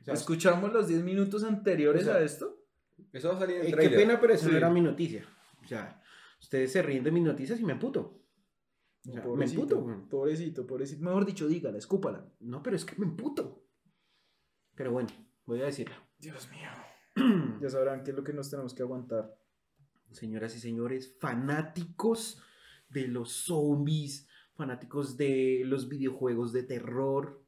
O 0.00 0.04
sea, 0.04 0.14
¿Escuchamos 0.14 0.72
los 0.72 0.88
10 0.88 1.04
minutos 1.04 1.44
anteriores 1.44 2.02
o 2.02 2.04
sea, 2.06 2.16
a 2.16 2.22
esto? 2.22 2.64
Eso 3.12 3.28
va 3.28 3.36
a 3.36 3.38
salir 3.38 3.58
en 3.58 3.66
eh, 3.66 3.76
qué 3.78 3.90
pena, 3.90 4.20
pero 4.20 4.32
eso 4.32 4.46
Sí. 4.46 4.50
no 4.50 4.56
era 4.56 4.70
mi 4.70 4.80
noticia. 4.80 5.24
O 5.62 5.68
sea, 5.68 6.02
ustedes 6.40 6.72
se 6.72 6.82
ríen 6.82 7.04
de 7.04 7.12
mis 7.12 7.22
noticias 7.22 7.60
y 7.60 7.64
me 7.64 7.74
emputo. 7.74 8.25
O 9.08 9.12
sea, 9.12 9.24
me 9.24 9.44
emputo. 9.44 10.08
pobrecito, 10.10 10.66
pobrecito. 10.66 11.02
Mejor 11.04 11.24
dicho, 11.24 11.46
dígala, 11.46 11.78
escúpala. 11.78 12.28
No, 12.40 12.62
pero 12.62 12.76
es 12.76 12.84
que 12.84 12.96
me 12.96 13.06
emputo. 13.06 13.64
Pero 14.74 14.92
bueno, 14.92 15.08
voy 15.44 15.62
a 15.62 15.66
decirla. 15.66 15.96
Dios 16.18 16.48
mío. 16.50 16.68
Ya 17.60 17.70
sabrán 17.70 18.02
qué 18.04 18.10
es 18.10 18.16
lo 18.16 18.24
que 18.24 18.34
nos 18.34 18.50
tenemos 18.50 18.74
que 18.74 18.82
aguantar. 18.82 19.38
Señoras 20.10 20.54
y 20.56 20.60
señores, 20.60 21.16
fanáticos 21.18 22.42
de 22.90 23.08
los 23.08 23.32
zombies, 23.32 24.28
fanáticos 24.54 25.16
de 25.16 25.62
los 25.64 25.88
videojuegos 25.88 26.52
de 26.52 26.62
terror. 26.62 27.42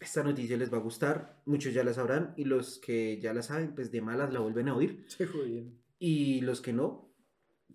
Esta 0.00 0.22
noticia 0.22 0.56
les 0.56 0.72
va 0.72 0.78
a 0.78 0.82
gustar, 0.82 1.42
muchos 1.44 1.74
ya 1.74 1.82
la 1.82 1.92
sabrán 1.92 2.32
y 2.36 2.44
los 2.44 2.78
que 2.78 3.20
ya 3.20 3.34
la 3.34 3.42
saben, 3.42 3.74
pues 3.74 3.90
de 3.90 4.00
malas 4.00 4.32
la 4.32 4.40
vuelven 4.40 4.68
a 4.68 4.76
oír. 4.76 5.04
Se 5.08 5.26
jodieron. 5.26 5.78
Y 5.98 6.40
los 6.42 6.60
que 6.60 6.72
no, 6.72 7.12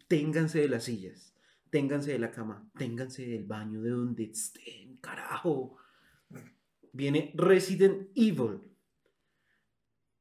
ténganse 0.08 0.60
de 0.60 0.70
las 0.70 0.86
sillas, 0.86 1.33
ténganse 1.74 2.12
de 2.12 2.20
la 2.20 2.30
cama, 2.30 2.70
ténganse 2.78 3.26
del 3.26 3.46
baño, 3.46 3.82
de 3.82 3.90
donde 3.90 4.26
estén, 4.26 4.98
carajo. 4.98 5.78
Viene 6.92 7.34
Resident 7.36 8.10
Evil 8.14 8.60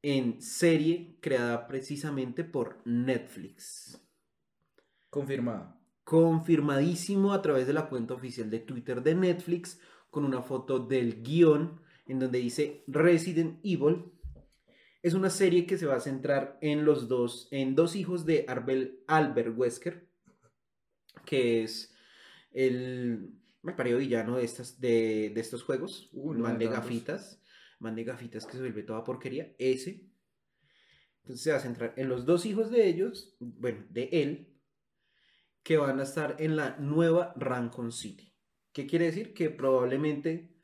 en 0.01 0.41
serie 0.41 1.19
creada 1.21 1.69
precisamente 1.69 2.43
por 2.43 2.81
Netflix. 2.87 4.03
Confirmado. 5.11 5.77
Confirmadísimo 6.05 7.35
a 7.35 7.43
través 7.43 7.67
de 7.67 7.75
la 7.75 7.87
cuenta 7.91 8.15
oficial 8.15 8.49
de 8.49 8.61
Twitter 8.61 9.03
de 9.03 9.15
Netflix 9.15 9.79
con 10.09 10.25
una 10.25 10.41
foto 10.41 10.79
del 10.79 11.23
guion 11.23 11.83
en 12.07 12.19
donde 12.19 12.39
dice 12.39 12.83
Resident 12.87 13.61
Evil. 13.63 14.11
Es 15.03 15.13
una 15.13 15.29
serie 15.29 15.67
que 15.67 15.77
se 15.77 15.85
va 15.85 15.97
a 15.97 16.01
centrar 16.01 16.57
en 16.63 16.87
los 16.87 17.09
dos, 17.09 17.49
en 17.51 17.75
dos 17.75 17.95
hijos 17.95 18.25
de 18.25 18.47
Arbel, 18.49 19.05
Albert 19.07 19.53
Wesker, 19.55 20.12
que 21.25 21.63
es 21.63 21.95
el 22.53 23.39
me 23.63 23.73
pareció 23.73 23.99
villano 23.99 24.37
de, 24.37 24.45
estas, 24.45 24.81
de, 24.81 25.31
de 25.35 25.41
estos 25.41 25.63
juegos, 25.63 26.11
Uh, 26.13 26.35
man 26.35 26.59
de 26.59 26.67
gafitas, 26.67 27.41
man 27.79 27.95
de 27.95 28.05
gafitas 28.05 28.45
que 28.45 28.53
se 28.53 28.59
vuelve 28.59 28.83
toda 28.83 29.05
porquería, 29.05 29.55
ese. 29.59 30.09
Entonces 31.23 31.45
se 31.45 31.51
va 31.53 31.59
a 31.59 31.61
centrar 31.61 31.95
en 31.97 32.09
los 32.09 32.27
dos 32.27 32.45
hijos 32.45 32.71
de 32.71 32.89
ellos, 32.89 33.37
bueno, 33.39 33.87
de 33.91 34.09
él, 34.13 34.59
que 35.63 35.77
van 35.77 36.01
a 36.01 36.03
estar 36.03 36.37
en 36.41 36.57
la 36.57 36.77
nueva 36.79 37.33
Rancon 37.37 37.93
City. 37.93 38.35
¿Qué 38.73 38.87
quiere 38.87 39.07
decir? 39.07 39.33
Que 39.33 39.49
probablemente 39.49 40.57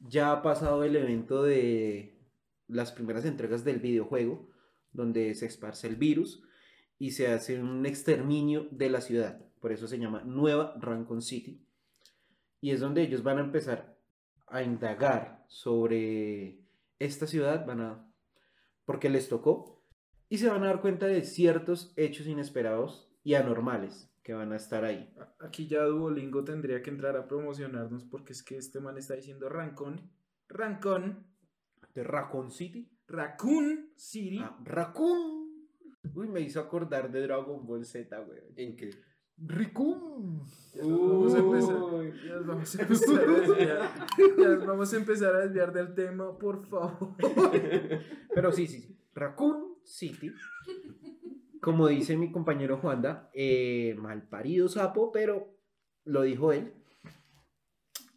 ya 0.00 0.32
ha 0.32 0.42
pasado 0.42 0.82
el 0.82 0.96
evento 0.96 1.44
de 1.44 2.18
las 2.66 2.90
primeras 2.90 3.24
entregas 3.24 3.64
del 3.64 3.78
videojuego, 3.78 4.50
donde 4.90 5.34
se 5.36 5.46
esparce 5.46 5.86
el 5.86 5.94
virus 5.94 6.42
y 6.98 7.12
se 7.12 7.28
hace 7.28 7.60
un 7.60 7.86
exterminio 7.86 8.66
de 8.72 8.90
la 8.90 9.00
ciudad. 9.00 9.49
Por 9.60 9.72
eso 9.72 9.86
se 9.86 9.98
llama 9.98 10.22
Nueva 10.24 10.74
Rancon 10.78 11.22
City. 11.22 11.64
Y 12.60 12.72
es 12.72 12.80
donde 12.80 13.02
ellos 13.02 13.22
van 13.22 13.38
a 13.38 13.42
empezar 13.42 13.96
a 14.46 14.62
indagar 14.62 15.44
sobre 15.48 16.60
esta 16.98 17.26
ciudad, 17.26 17.64
van 17.66 17.80
a 17.80 18.06
porque 18.84 19.08
les 19.08 19.28
tocó 19.28 19.84
y 20.28 20.38
se 20.38 20.48
van 20.48 20.64
a 20.64 20.66
dar 20.66 20.80
cuenta 20.80 21.06
de 21.06 21.22
ciertos 21.22 21.92
hechos 21.96 22.26
inesperados 22.26 23.08
y 23.22 23.34
anormales 23.34 24.10
que 24.22 24.34
van 24.34 24.52
a 24.52 24.56
estar 24.56 24.84
ahí. 24.84 25.12
Aquí 25.38 25.68
ya 25.68 25.82
Duolingo 25.84 26.44
tendría 26.44 26.82
que 26.82 26.90
entrar 26.90 27.16
a 27.16 27.28
promocionarnos 27.28 28.04
porque 28.04 28.32
es 28.32 28.42
que 28.42 28.56
este 28.56 28.80
man 28.80 28.98
está 28.98 29.14
diciendo 29.14 29.48
Rancón. 29.48 30.10
Rancón. 30.48 31.26
De 31.94 32.04
Raccoon 32.04 32.50
City. 32.50 32.88
Raccoon 33.08 33.90
City. 33.96 34.40
Ah, 34.40 34.56
Raccoon. 34.64 35.68
Uy, 36.14 36.28
me 36.28 36.40
hizo 36.40 36.60
acordar 36.60 37.10
de 37.10 37.20
Dragon 37.22 37.66
Ball 37.66 37.84
Z, 37.84 38.18
güey. 38.20 38.40
¿En 38.56 38.76
qué? 38.76 38.90
Raccoon. 39.46 40.42
Ya 40.74 40.82
nos 40.82 41.00
vamos 41.00 41.34
a 41.34 41.38
empezar. 41.38 41.82
Uy. 41.82 42.12
Ya 42.24 42.34
nos 42.36 42.46
vamos 42.46 42.76
a 42.76 42.82
empezar 42.82 43.18
a 43.18 43.32
desviar. 43.32 43.90
Ya 44.38 44.48
nos 44.48 44.66
vamos 44.66 44.92
a 44.92 44.96
empezar 44.96 45.34
a 45.36 45.40
desviar 45.40 45.72
del 45.72 45.94
tema, 45.94 46.38
por 46.38 46.66
favor. 46.66 47.16
Pero 48.34 48.52
sí, 48.52 48.66
sí, 48.66 48.80
sí. 48.80 48.98
Raccoon 49.14 49.76
City. 49.84 50.32
Como 51.60 51.88
dice 51.88 52.16
mi 52.16 52.32
compañero 52.32 52.78
Juanda, 52.78 53.30
eh, 53.34 53.94
malparido 53.98 54.68
sapo, 54.68 55.12
pero 55.12 55.58
lo 56.04 56.22
dijo 56.22 56.52
él. 56.54 56.72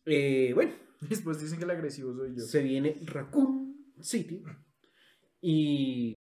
Eh, 0.05 0.53
bueno, 0.53 0.71
Después 1.09 1.41
dicen 1.41 1.57
que 1.59 1.65
el 1.65 1.71
agresivo 1.71 2.13
soy 2.13 2.35
yo. 2.35 2.41
se 2.41 2.61
viene 2.63 2.97
Raccoon 3.05 3.75
City. 3.99 4.43
Y 5.41 6.15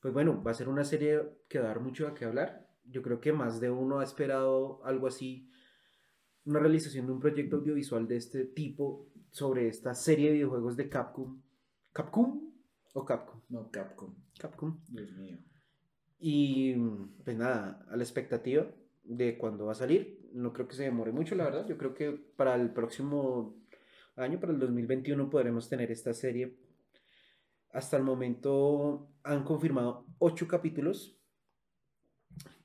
pues 0.00 0.14
bueno, 0.14 0.42
va 0.42 0.52
a 0.52 0.54
ser 0.54 0.68
una 0.68 0.84
serie 0.84 1.20
que 1.48 1.58
va 1.58 1.66
a 1.66 1.68
dar 1.68 1.80
mucho 1.80 2.06
a 2.06 2.14
qué 2.14 2.24
hablar. 2.24 2.65
Yo 2.88 3.02
creo 3.02 3.20
que 3.20 3.32
más 3.32 3.60
de 3.60 3.70
uno 3.70 4.00
ha 4.00 4.04
esperado 4.04 4.84
algo 4.84 5.06
así, 5.06 5.50
una 6.44 6.60
realización 6.60 7.06
de 7.06 7.12
un 7.12 7.20
proyecto 7.20 7.56
audiovisual 7.56 8.06
de 8.06 8.16
este 8.16 8.44
tipo 8.44 9.08
sobre 9.30 9.68
esta 9.68 9.94
serie 9.94 10.28
de 10.28 10.34
videojuegos 10.34 10.76
de 10.76 10.88
Capcom. 10.88 11.42
¿Capcom 11.92 12.52
o 12.94 13.04
Capcom? 13.04 13.40
No, 13.48 13.70
Capcom. 13.70 14.14
Capcom. 14.38 14.80
Dios 14.88 15.12
mío. 15.12 15.38
Y 16.18 16.74
pues 17.24 17.36
nada, 17.36 17.84
a 17.90 17.96
la 17.96 18.02
expectativa 18.02 18.66
de 19.04 19.36
cuándo 19.38 19.66
va 19.66 19.72
a 19.72 19.76
salir. 19.76 20.28
No 20.32 20.52
creo 20.52 20.68
que 20.68 20.76
se 20.76 20.84
demore 20.84 21.12
mucho, 21.12 21.34
la 21.34 21.44
verdad. 21.44 21.66
Yo 21.66 21.76
creo 21.76 21.94
que 21.94 22.12
para 22.12 22.54
el 22.54 22.72
próximo 22.72 23.56
año, 24.16 24.40
para 24.40 24.52
el 24.52 24.58
2021, 24.58 25.30
podremos 25.30 25.68
tener 25.68 25.90
esta 25.90 26.14
serie. 26.14 26.56
Hasta 27.72 27.96
el 27.96 28.02
momento 28.02 29.10
han 29.22 29.44
confirmado 29.44 30.06
ocho 30.18 30.48
capítulos. 30.48 31.15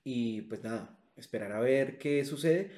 Y 0.03 0.41
pues 0.43 0.63
nada, 0.63 0.99
esperar 1.15 1.51
a 1.51 1.59
ver 1.59 1.97
qué 1.97 2.23
sucede. 2.25 2.71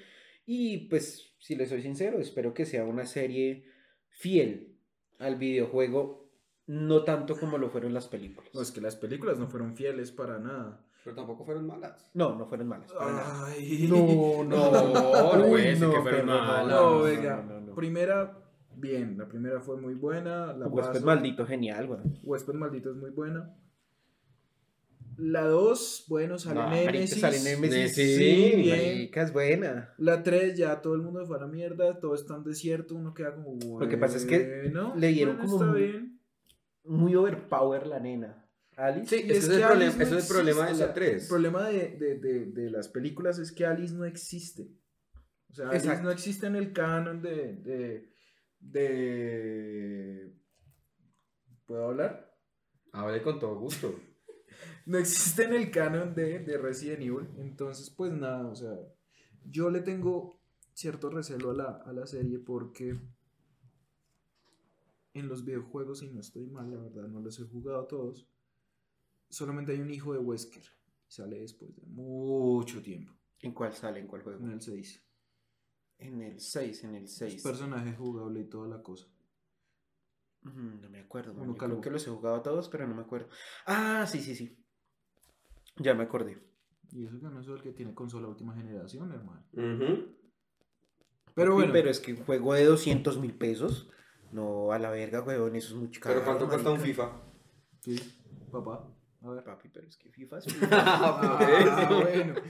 Y 0.46 0.90
pues, 0.90 1.36
si 1.40 1.56
les 1.56 1.70
soy 1.70 1.82
sincero, 1.82 2.20
espero 2.20 2.54
que 2.54 2.66
sea 2.66 2.84
una 2.84 3.06
serie 3.06 3.66
fiel 4.10 4.78
al 5.20 5.38
videojuego, 5.38 6.30
no 6.68 7.04
tanto 7.04 7.38
como 7.38 7.58
lo 7.58 7.70
fueron 7.70 7.94
las 7.94 8.08
películas. 8.08 8.54
No, 8.54 8.62
es 8.62 8.72
que 8.72 8.82
las 8.82 8.96
películas 8.96 9.40
no 9.40 9.48
fueron 9.48 9.76
fieles 9.76 10.12
para 10.12 10.40
nada. 10.40 10.86
Pero 11.04 11.16
tampoco 11.18 11.44
fueron 11.44 11.68
malas. 11.68 12.10
No, 12.14 12.36
no 12.36 12.46
fueron 12.46 12.68
malas. 12.68 12.94
Ay. 12.98 13.88
No, 13.90 14.44
no, 14.44 14.72
No, 14.72 15.38
no 15.38 15.46
Uy, 15.48 15.62
ser 15.76 15.90
que 15.90 16.02
fueron 16.02 16.26
malas. 16.28 16.68
No, 16.68 16.98
no, 16.98 17.02
venga. 17.02 17.38
no, 17.38 17.54
no, 17.54 17.62
no. 17.62 17.76
Primera, 17.76 18.38
bien. 18.76 19.18
La 19.18 19.28
primera 19.28 19.60
fue 19.60 19.76
muy 19.76 19.96
buena. 19.96 20.54
La 20.54 20.68
Huésped 20.68 21.02
maldito, 21.02 21.46
genial, 21.46 21.88
güey. 21.88 22.00
Huésped 22.24 22.54
maldito 22.54 22.92
es 22.92 22.96
muy 22.96 23.10
buena. 23.10 23.54
La 25.18 25.44
2, 25.46 26.06
bueno, 26.08 26.38
sale 26.40 26.60
No, 26.62 26.70
Nemesis. 26.70 27.20
sale 27.20 27.40
Nemesis. 27.42 27.94
Sí, 27.96 28.16
Sí, 28.18 28.52
bien. 28.56 28.78
Marica, 28.78 29.22
es 29.24 29.34
buena. 29.34 29.94
La 29.98 30.24
3, 30.24 30.58
ya 30.58 30.82
todo 30.82 30.96
el 30.96 31.02
mundo 31.02 31.26
fue 31.26 31.38
a 31.38 31.42
la 31.42 31.48
mierda. 31.48 32.00
Todo 32.00 32.16
está 32.16 32.36
en 32.36 32.44
desierto. 32.44 32.96
Uno 32.96 33.14
queda 33.14 33.36
como. 33.36 33.80
Lo 33.80 33.88
que 33.88 33.98
pasa 33.98 34.18
es 34.18 34.26
que 34.26 34.62
bueno, 34.64 34.94
le 34.96 35.08
dieron 35.10 35.36
bueno, 35.38 35.52
como 35.52 35.64
Está 35.64 35.72
muy- 35.74 35.82
bien. 35.84 36.20
Muy 36.86 37.16
overpower 37.16 37.88
la 37.88 38.00
nena. 38.00 38.40
Alice. 38.76 39.08
Sí, 39.22 39.32
es, 39.32 39.48
el, 39.48 39.58
que 39.58 39.66
problema, 39.66 39.70
Alice 39.72 39.98
no 39.98 40.04
ese 40.04 40.18
es 40.18 40.24
el 40.30 40.36
problema 40.36 40.66
de 40.68 40.74
la 40.74 40.94
3. 40.94 41.22
El 41.24 41.30
problema 41.30 41.68
de, 41.70 41.90
de- 41.98 42.18
de- 42.20 42.46
de 42.48 42.70
las 42.72 42.88
películas 42.90 43.38
es 43.40 43.52
que 43.52 43.66
Alice 43.66 43.94
no 43.94 44.04
existe. 44.06 44.68
O 45.50 45.54
sea, 45.54 45.70
Alice 45.70 45.86
Exacto. 45.86 46.06
no 46.06 46.12
existe 46.12 46.48
en 46.48 46.56
el 46.56 46.74
canon 46.74 47.22
de, 47.22 47.54
de, 47.58 48.10
de- 48.60 50.34
¿Puedo 51.66 51.86
hablar? 51.90 52.36
Hable 52.92 53.22
con 53.22 53.40
todo 53.40 53.60
gusto. 53.60 53.96
No 54.86 54.98
existe 54.98 55.44
en 55.44 55.54
el 55.54 55.72
canon 55.72 56.14
de, 56.14 56.40
de 56.40 56.58
Resident 56.58 57.02
Evil. 57.02 57.30
Entonces, 57.38 57.90
pues 57.90 58.12
nada, 58.12 58.48
o 58.48 58.56
sea, 58.56 58.78
yo 59.46 59.70
le 59.70 59.82
tengo 59.82 60.40
cierto 60.74 61.10
recelo 61.10 61.52
a 61.52 61.54
la, 61.54 61.84
a 61.86 61.94
la 61.94 62.06
serie 62.08 62.40
porque 62.40 63.00
en 65.14 65.28
los 65.28 65.46
videojuegos, 65.46 66.02
y 66.04 66.12
no 66.12 66.20
estoy 66.20 66.48
mal, 66.48 66.72
la 66.72 66.78
verdad, 66.78 67.08
no 67.08 67.20
los 67.20 67.40
he 67.40 67.44
jugado 67.44 67.86
todos, 67.86 68.28
solamente 69.30 69.72
hay 69.72 69.80
un 69.80 69.92
hijo 69.92 70.14
de 70.14 70.20
Wesker. 70.20 70.64
Y 71.08 71.12
sale 71.12 71.40
después 71.40 71.76
de 71.76 71.84
mucho 71.86 72.82
tiempo. 72.82 73.14
¿En 73.40 73.54
cuál 73.54 73.74
sale? 73.74 74.00
¿En 74.00 74.08
cuál 74.08 74.24
juego? 74.24 74.44
En 74.44 74.52
el 74.52 74.62
6. 74.62 75.04
En 76.00 76.22
el 76.22 76.40
6, 76.40 76.84
en 76.86 76.96
el 76.96 77.08
6. 77.08 77.44
Personaje 77.44 77.94
jugable 77.94 78.42
y 78.42 78.46
toda 78.46 78.68
la 78.68 78.82
cosa. 78.82 79.08
No 80.44 80.90
me 80.90 81.00
acuerdo. 81.00 81.34
Yo 81.46 81.56
creo 81.56 81.82
que 81.82 81.90
los 81.90 82.06
he 82.08 82.10
jugado 82.12 82.36
a 82.36 82.44
todos, 82.44 82.70
pero 82.70 82.88
no 82.88 82.96
me 82.96 83.02
acuerdo. 83.04 83.30
Ah, 83.66 84.06
sí, 84.08 84.22
sí, 84.22 84.36
sí. 84.36 84.58
Ya 85.78 85.94
me 85.94 86.04
acordé. 86.04 86.42
Y 86.92 87.06
eso 87.06 87.20
que 87.20 87.26
no 87.28 87.40
es 87.42 87.48
el 87.48 87.62
que 87.62 87.72
tiene 87.72 87.94
consola 87.96 88.28
última 88.28 88.54
generación, 88.56 89.12
hermano. 89.12 89.44
Pero 91.36 91.54
bueno, 91.56 91.74
Pero 91.74 91.90
es 91.90 92.00
que 92.00 92.14
un 92.14 92.24
juego 92.26 92.54
de 92.54 92.66
200 92.66 93.18
mil 93.20 93.34
pesos. 93.36 93.90
No, 94.32 94.72
a 94.72 94.80
la 94.80 94.90
verga, 94.90 95.22
weón, 95.22 95.56
eso 95.56 95.76
es 95.76 95.80
mucho 95.80 96.00
caro. 96.02 96.16
Pero 96.16 96.26
¿cuánto 96.26 96.48
cuesta 96.48 96.72
un. 96.72 96.80
FIFA? 96.80 97.12
sí, 97.82 98.00
papá. 98.52 98.88
A 99.22 99.30
ver. 99.30 99.44
Papi, 99.44 99.70
pero 99.70 99.88
es 99.88 99.96
que 99.98 100.10
FIFA 100.12 100.40
es 100.40 100.46
Ah, 100.72 101.88
bueno. 102.02 102.34
Pero 102.36 102.44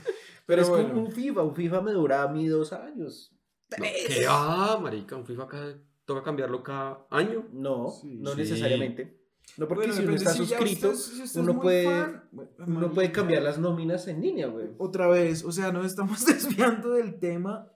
Pero 0.46 0.62
es 0.62 0.68
bueno. 0.68 0.88
como 0.88 1.00
un 1.02 1.12
FIFA. 1.12 1.42
Un 1.42 1.54
FIFA 1.54 1.80
me 1.82 1.92
dura 1.92 2.22
a 2.22 2.28
mí 2.28 2.46
dos 2.48 2.72
años. 2.72 3.32
¿Qué? 3.70 4.26
Ah, 4.28 4.78
marica, 4.82 5.16
un 5.16 5.24
FIFA 5.24 5.46
cada- 5.48 5.78
toca 6.04 6.22
cambiarlo 6.22 6.62
cada 6.62 7.06
año. 7.10 7.48
No, 7.52 7.90
Sí. 7.90 8.16
no 8.20 8.30
Sí. 8.32 8.36
necesariamente. 8.38 9.20
No 9.58 9.68
porque 9.68 9.86
Bueno, 9.86 9.94
si 9.94 10.02
uno 10.04 10.14
está 10.14 10.30
si 10.32 10.38
suscrito, 10.38 10.90
usted- 10.90 11.02
si 11.16 11.22
usted 11.22 11.40
es 11.40 11.46
uno, 11.48 11.60
puede, 11.60 11.84
fan, 11.84 12.28
uno 12.66 12.90
puede 12.92 13.12
cambiar 13.12 13.42
las 13.42 13.58
nóminas 13.58 14.08
en 14.08 14.22
línea, 14.22 14.46
güey. 14.46 14.70
Otra 14.78 15.06
vez, 15.06 15.44
o 15.44 15.52
sea, 15.52 15.70
nos 15.70 15.84
estamos 15.86 16.24
desviando 16.82 16.92
del 16.92 17.18
tema. 17.18 17.70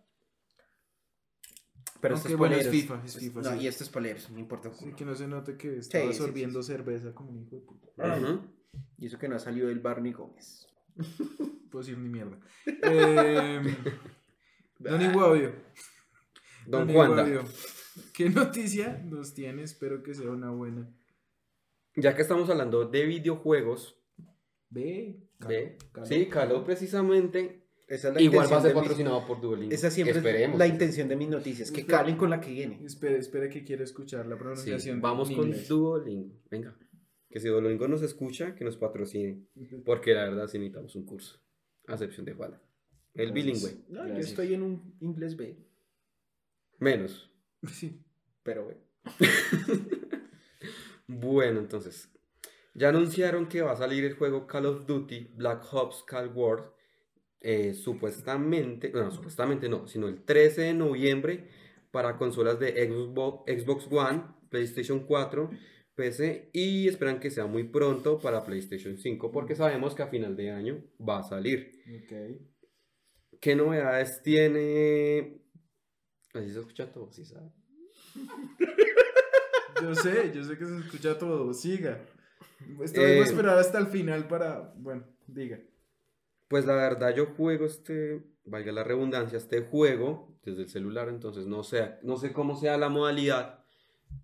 Pero 2.01 2.15
Aunque 2.15 2.29
esto 2.29 2.35
es 2.35 2.39
bueno, 2.39 2.57
es. 2.57 2.69
FIFA, 2.69 3.03
es 3.05 3.17
FIFA, 3.19 3.41
No, 3.43 3.51
sí. 3.53 3.59
y 3.59 3.67
esto 3.67 3.83
es 3.85 3.91
poleros, 3.91 4.31
no 4.31 4.39
importa. 4.39 4.73
Sí, 4.73 4.93
que 4.95 5.05
no 5.05 5.15
se 5.17 5.27
note 5.27 5.57
que 5.57 5.79
estaba 5.79 6.05
sí, 6.05 6.13
sí, 6.13 6.19
absorbiendo 6.19 6.63
cerveza 6.63 7.13
como 7.13 7.31
un 7.31 7.41
hijo 7.43 7.57
de 7.57 7.63
puta. 7.63 7.89
Y 8.99 9.07
eso 9.07 9.19
que 9.19 9.29
no 9.29 9.35
ha 9.37 9.41
salido 9.41 9.67
del 9.69 9.81
Barney 9.81 10.13
Gómez. 10.13 10.67
Puedo 11.71 11.83
decir 11.85 11.99
ni 11.99 12.09
mierda. 12.09 12.39
Eh, 12.85 13.61
Don 14.79 15.03
Iguavio. 15.03 15.53
Don 16.67 16.89
Juanda. 16.93 17.27
¿Qué 18.13 18.31
noticia 18.31 19.03
nos 19.05 19.35
tiene? 19.35 19.63
Espero 19.63 20.03
que 20.03 20.15
sea 20.15 20.31
una 20.31 20.51
buena. 20.51 20.89
Ya 21.97 22.15
que 22.15 22.23
estamos 22.23 22.49
hablando 22.51 22.85
de 22.87 23.05
videojuegos, 23.07 23.97
Ve. 24.71 25.21
¿ve? 25.47 25.79
Calo, 25.93 26.07
Sí, 26.07 26.27
Calo 26.27 26.65
precisamente. 26.65 27.65
Esa 27.87 28.09
es 28.09 28.15
la 28.15 28.21
Igual 28.21 28.53
va 28.53 28.59
a 28.59 28.63
ser 28.63 28.75
patrocinado 28.75 29.27
por 29.27 29.41
Duolingo. 29.41 29.75
Esa 29.75 29.91
siempre 29.91 30.19
Esperemos. 30.19 30.55
es 30.57 30.59
la 30.59 30.67
intención 30.67 31.09
de 31.09 31.17
mis 31.17 31.29
noticias, 31.31 31.71
que 31.71 31.87
calen 31.87 32.17
con 32.17 32.29
la 32.29 32.39
que 32.39 32.51
viene. 32.51 32.85
Espere, 32.85 33.17
espere 33.17 33.49
que 33.49 33.65
quiere 33.65 33.85
escuchar 33.85 34.27
la 34.27 34.35
Sí, 34.37 34.41
pronunciación. 34.43 35.01
vamos 35.01 35.31
en 35.31 35.37
con 35.37 35.47
inglés. 35.49 35.69
Duolingo. 35.69 36.35
Venga. 36.51 36.77
Que 37.31 37.41
si 37.41 37.49
Duolingo 37.49 37.89
nos 37.89 38.03
escucha, 38.03 38.55
que 38.55 38.65
nos 38.65 38.77
patrocine. 38.77 39.43
Porque 39.87 40.13
la 40.13 40.25
verdad 40.25 40.49
sí 40.49 40.59
necesitamos 40.59 40.95
un 40.97 41.07
curso. 41.07 41.41
A 41.87 41.95
excepción 41.95 42.27
de 42.27 42.35
Juan. 42.35 42.61
El 43.15 43.33
bilingüe. 43.33 43.85
No, 43.89 44.07
yo 44.07 44.15
estoy 44.19 44.53
en 44.55 44.63
un 44.63 44.95
inglés 45.01 45.37
B, 45.37 45.57
Menos. 46.79 47.28
Sí. 47.67 48.05
pero 48.43 48.65
bueno. 48.65 48.81
Bueno, 51.07 51.61
entonces. 51.61 52.11
Ya 52.75 52.91
anunciaron 52.91 53.49
que 53.49 53.63
va 53.63 53.73
a 53.73 53.77
salir 53.77 54.05
el 54.05 54.15
juego 54.15 54.47
Call 54.47 54.67
of 54.67 54.87
Duty 54.87 55.33
Black 55.35 55.65
Ops 55.75 56.05
Cold 56.09 56.33
War. 56.37 56.73
eh, 57.41 57.75
supuestamente, 57.75 58.91
no, 58.93 59.11
supuestamente 59.13 59.69
no, 59.69 59.87
sino 59.89 60.09
el 60.09 60.25
13 60.25 60.63
de 60.63 60.75
noviembre 60.75 61.49
para 61.93 62.17
consolas 62.19 62.59
de 62.61 62.73
Xbox, 62.89 63.45
Xbox 63.63 63.89
One, 63.93 64.25
PlayStation 64.51 65.01
4, 65.07 65.51
PC 65.95 66.51
y 66.53 66.89
esperan 66.89 67.21
que 67.21 67.31
sea 67.31 67.47
muy 67.47 67.65
pronto 67.65 68.21
para 68.21 68.45
PlayStation 68.45 68.99
5 68.99 69.33
porque 69.33 69.57
sabemos 69.57 69.95
que 69.95 70.03
a 70.03 70.09
final 70.09 70.37
de 70.37 70.51
año 70.53 70.85
va 71.01 71.21
a 71.21 71.25
salir. 71.25 71.81
Ok. 71.87 72.13
¿Qué 73.41 73.55
novedades 73.57 74.23
tiene? 74.23 75.38
Así 76.39 76.53
se 76.53 76.61
escucha 76.61 76.93
todo, 76.93 77.11
sí 77.13 77.25
sabe. 77.25 77.51
Yo 79.83 79.95
sé, 79.95 80.33
yo 80.35 80.43
sé 80.43 80.59
que 80.59 80.67
se 80.67 80.79
escucha 80.79 81.17
todo. 81.19 81.55
Siga. 81.55 82.01
Esto 82.83 83.01
Eh, 83.01 83.21
esperar 83.21 83.59
hasta 83.59 83.79
el 83.79 83.87
final 83.87 84.27
para. 84.27 84.73
Bueno, 84.77 85.05
diga. 85.29 85.61
Pues 86.49 86.65
la 86.67 86.75
verdad 86.75 87.15
yo 87.15 87.27
juego 87.27 87.67
este, 87.67 88.25
valga 88.45 88.73
la 88.73 88.83
redundancia, 88.83 89.37
este 89.39 89.61
juego 89.61 90.35
desde 90.43 90.63
el 90.63 90.69
celular, 90.71 91.09
entonces 91.11 91.47
no 91.47 91.63
sé, 91.63 91.97
no 92.03 92.17
sé 92.17 92.33
cómo 92.33 92.57
sea 92.57 92.79
la 92.79 92.89
modalidad 92.89 93.65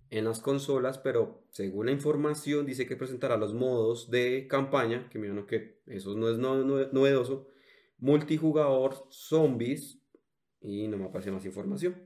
en 0.09 0.25
las 0.25 0.39
consolas, 0.41 0.97
pero 0.97 1.45
según 1.51 1.85
la 1.85 1.91
información 1.91 2.65
dice 2.65 2.87
que 2.87 2.95
presentará 2.97 3.37
los 3.37 3.53
modos 3.53 4.09
de 4.09 4.47
campaña, 4.49 5.07
que 5.09 5.19
imagino 5.19 5.45
que 5.45 5.81
eso 5.85 6.15
no 6.15 6.27
es 6.29 6.39
no- 6.39 6.63
no- 6.63 6.87
novedoso, 6.91 7.47
multijugador, 7.99 9.05
zombies 9.09 9.99
y 10.61 10.87
no 10.87 10.97
me 10.97 11.05
aparece 11.05 11.29
más 11.31 11.45
información. 11.45 12.04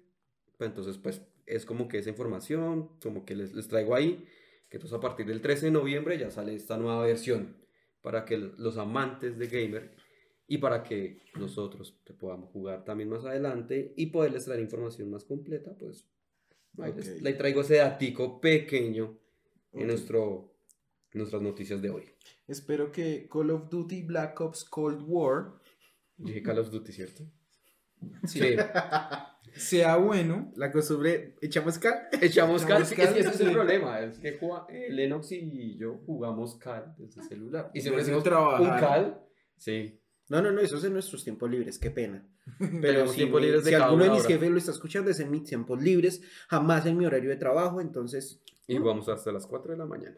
Pues 0.60 0.70
entonces 0.72 0.98
pues 0.98 1.22
es 1.46 1.66
como 1.66 1.88
que 1.88 2.00
esa 2.00 2.10
información, 2.10 2.90
como 3.02 3.24
que 3.24 3.34
les, 3.34 3.54
les 3.56 3.70
traigo 3.70 3.96
ahí, 3.96 4.28
que 4.70 4.76
entonces 4.76 4.98
a 4.98 5.00
partir 5.00 5.26
del 5.26 5.42
13 5.42 5.68
de 5.68 5.72
noviembre 5.72 6.18
ya 6.20 6.30
sale 6.30 6.54
esta 6.54 6.76
nueva 6.78 7.06
versión 7.06 7.56
para 8.02 8.26
que 8.26 8.38
los 8.38 8.78
amantes 8.78 9.40
de 9.40 9.48
gamer 9.48 9.96
y 10.48 10.58
para 10.58 10.84
que 10.84 11.22
nosotros 11.40 11.98
te 12.04 12.14
podamos 12.14 12.50
jugar 12.52 12.84
también 12.84 13.08
más 13.10 13.24
adelante 13.24 13.94
y 13.96 14.08
poderles 14.08 14.44
traer 14.44 14.60
información 14.60 15.10
más 15.10 15.24
completa, 15.24 15.78
pues 15.80 16.06
ahí 16.78 16.92
les, 16.94 17.08
Ok. 17.08 17.22
le 17.22 17.34
traigo 17.36 17.62
ese 17.62 17.78
datico 17.78 18.42
pequeño 18.42 19.18
en 19.72 19.84
Ok. 19.84 19.88
nuestro, 19.88 20.54
nuestras 21.14 21.42
noticias 21.42 21.82
de 21.82 21.90
hoy. 21.90 22.04
Espero 22.50 22.92
que 22.92 23.30
Call 23.32 23.52
of 23.52 23.70
Duty 23.70 24.02
Black 24.04 24.42
Ops 24.42 24.66
Cold 24.66 25.04
War 25.08 25.54
Dije 26.18 26.44
Call 26.44 26.60
of 26.60 26.70
Duty, 26.70 26.92
¿cierto? 26.92 27.24
Sí. 28.28 28.42
sea 29.56 29.98
bueno. 29.98 30.52
La 30.56 30.72
costumbre, 30.72 31.36
echamos 31.42 31.78
cal. 31.80 32.08
Echamos 32.22 32.64
Cal, 32.66 32.82
Echamos 32.84 32.92
es 32.92 32.96
que 32.96 33.04
ese 33.04 33.24
Cal, 33.24 33.34
es 33.34 33.40
el 33.42 33.52
problema, 33.52 34.00
es 34.02 34.18
que 34.20 34.38
Juan- 34.38 34.64
eh, 34.70 34.88
Lennox 34.92 35.32
y 35.32 35.76
yo 35.78 36.00
jugamos 36.06 36.56
Cal 36.56 36.94
desde 36.98 37.22
el 37.22 37.28
celular. 37.28 37.72
Y 37.74 37.82
siempre 37.82 38.04
trabajar. 38.22 38.62
un 38.62 38.68
Cal, 38.80 39.22
sí. 39.58 40.00
No, 40.30 40.42
no, 40.42 40.52
no, 40.52 40.62
eso 40.62 40.78
es 40.78 40.84
en 40.84 40.94
nuestros 40.94 41.24
tiempos 41.24 41.50
libres, 41.50 41.80
qué 41.80 41.90
pena. 41.92 42.24
Pero 42.82 43.08
si, 43.08 43.18
tiempos 43.18 43.42
mi- 43.42 43.48
libres 43.48 43.64
de 43.64 43.72
si 43.72 43.76
alguno 43.76 44.04
de 44.04 44.10
mis 44.12 44.20
hora. 44.22 44.30
jefes 44.30 44.50
lo 44.52 44.58
está 44.58 44.72
escuchando, 44.72 45.10
es 45.12 45.20
en 45.20 45.32
mis 45.32 45.44
tiempos 45.44 45.82
libres, 45.82 46.22
jamás 46.48 46.86
en 46.86 46.98
mi 46.98 47.06
horario 47.06 47.30
de 47.30 47.36
trabajo, 47.38 47.82
entonces... 47.82 48.42
Y 48.68 48.78
vamos 48.78 49.10
hasta 49.10 49.32
las 49.32 49.48
4 49.48 49.72
de 49.72 49.78
la 49.80 49.86
mañana. 49.88 50.18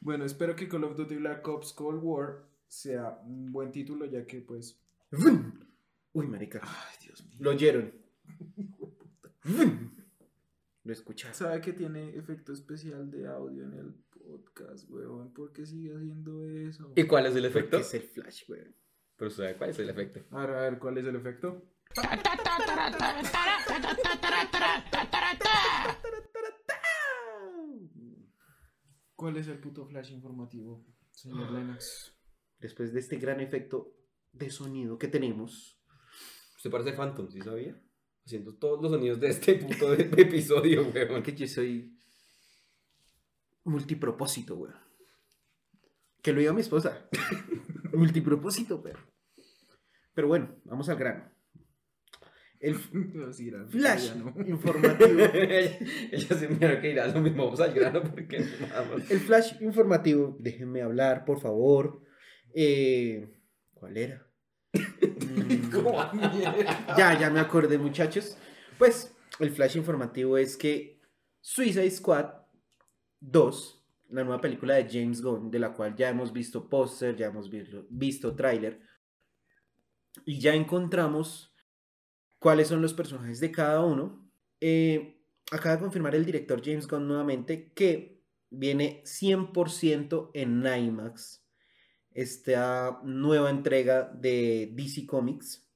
Bueno, 0.00 0.24
espero 0.24 0.56
que 0.56 0.68
Call 0.68 0.84
of 0.84 0.96
Duty 0.96 1.16
Black 1.16 1.46
Ops 1.46 1.72
Cold 1.72 2.00
War 2.02 2.44
sea 2.66 3.20
un 3.24 3.52
buen 3.52 3.70
título, 3.70 4.06
ya 4.06 4.26
que 4.26 4.40
pues. 4.40 4.78
Uy, 6.14 6.26
marica, 6.26 6.60
Ay, 6.62 6.96
Dios 7.06 7.24
mío. 7.24 7.36
lo 7.40 7.50
oyeron. 7.50 7.92
Lo 10.84 10.92
escucharon. 10.92 11.34
¿Sabe 11.34 11.60
que 11.60 11.72
tiene 11.72 12.16
efecto 12.16 12.52
especial 12.52 13.10
de 13.10 13.26
audio 13.28 13.64
en 13.64 13.72
el 13.74 13.94
podcast, 14.12 14.88
weón? 14.90 15.32
¿Por 15.32 15.52
qué 15.52 15.64
sigue 15.64 15.94
haciendo 15.94 16.46
eso? 16.48 16.92
¿Y 16.96 17.04
cuál 17.04 17.26
es 17.26 17.36
el 17.36 17.42
Porque 17.44 17.58
efecto? 17.58 17.76
es 17.78 17.94
el 17.94 18.02
flash, 18.02 18.42
güey. 18.48 18.62
Pero 19.16 19.30
¿sabe 19.30 19.56
cuál 19.56 19.70
es 19.70 19.78
el 19.78 19.90
efecto? 19.90 20.20
A 20.36 20.46
ver, 20.46 20.56
a 20.56 20.60
ver, 20.62 20.78
¿cuál 20.78 20.98
es 20.98 21.06
el 21.06 21.16
efecto? 21.16 21.62
¿Cuál 29.14 29.36
es 29.36 29.48
el 29.48 29.58
puto 29.60 29.86
flash 29.86 30.10
informativo, 30.12 30.84
señor 31.10 31.50
Lennox? 31.52 32.16
Después 32.58 32.92
de 32.92 33.00
este 33.00 33.16
gran 33.16 33.40
efecto 33.40 33.94
de 34.32 34.50
sonido 34.50 34.98
que 34.98 35.08
tenemos, 35.08 35.80
Usted 36.62 36.70
parece 36.70 36.92
Phantom, 36.92 37.28
¿sí 37.28 37.40
sabía? 37.40 37.74
Haciendo 38.24 38.54
todos 38.54 38.80
los 38.80 38.92
sonidos 38.92 39.18
de 39.18 39.30
este 39.30 39.56
puto 39.56 39.90
de- 39.96 40.04
episodio, 40.22 40.86
weón. 40.94 41.20
que 41.24 41.34
yo 41.34 41.48
soy 41.48 41.98
multipropósito, 43.64 44.54
güey. 44.54 44.70
Que 46.22 46.32
lo 46.32 46.38
diga 46.38 46.52
mi 46.52 46.60
esposa. 46.60 47.08
multipropósito, 47.92 48.80
pero. 48.80 49.00
Pero 50.14 50.28
bueno, 50.28 50.54
vamos 50.62 50.88
al 50.88 50.98
grano. 50.98 51.32
El 52.60 52.76
flash 53.68 54.12
informativo. 54.46 55.20
Ella 55.32 56.38
se 56.38 56.48
mira 56.48 56.80
que 56.80 56.92
irá 56.92 57.08
lo 57.08 57.20
mismo, 57.20 57.46
vamos 57.46 57.60
al 57.60 57.72
grano 57.74 58.02
porque 58.04 58.38
más. 58.38 59.10
El 59.10 59.18
flash 59.18 59.60
informativo, 59.62 60.36
déjenme 60.38 60.82
hablar, 60.82 61.24
por 61.24 61.40
favor. 61.40 62.04
Eh, 62.54 63.28
¿Cuál 63.74 63.96
era? 63.96 64.28
Ya, 66.96 67.18
ya 67.18 67.30
me 67.30 67.40
acordé, 67.40 67.78
muchachos. 67.78 68.36
Pues 68.78 69.14
el 69.38 69.50
flash 69.50 69.76
informativo 69.76 70.36
es 70.36 70.56
que 70.56 71.00
Suicide 71.40 71.90
Squad 71.90 72.32
2, 73.20 73.84
la 74.10 74.24
nueva 74.24 74.40
película 74.40 74.74
de 74.74 74.88
James 74.90 75.22
Gunn, 75.22 75.50
de 75.50 75.58
la 75.58 75.72
cual 75.72 75.94
ya 75.96 76.08
hemos 76.08 76.32
visto 76.32 76.68
póster, 76.68 77.16
ya 77.16 77.26
hemos 77.26 77.50
visto, 77.50 77.86
visto 77.90 78.34
tráiler, 78.34 78.80
y 80.24 80.38
ya 80.40 80.54
encontramos 80.54 81.54
cuáles 82.38 82.68
son 82.68 82.82
los 82.82 82.94
personajes 82.94 83.40
de 83.40 83.50
cada 83.50 83.84
uno. 83.84 84.30
Eh, 84.60 85.22
acaba 85.50 85.76
de 85.76 85.82
confirmar 85.82 86.14
el 86.14 86.24
director 86.24 86.60
James 86.64 86.86
Gunn 86.86 87.08
nuevamente 87.08 87.72
que 87.72 88.22
viene 88.50 89.02
100% 89.04 90.30
en 90.34 90.66
IMAX 90.66 91.41
esta 92.14 93.00
nueva 93.04 93.50
entrega 93.50 94.04
de 94.04 94.72
DC 94.74 95.06
Comics, 95.06 95.68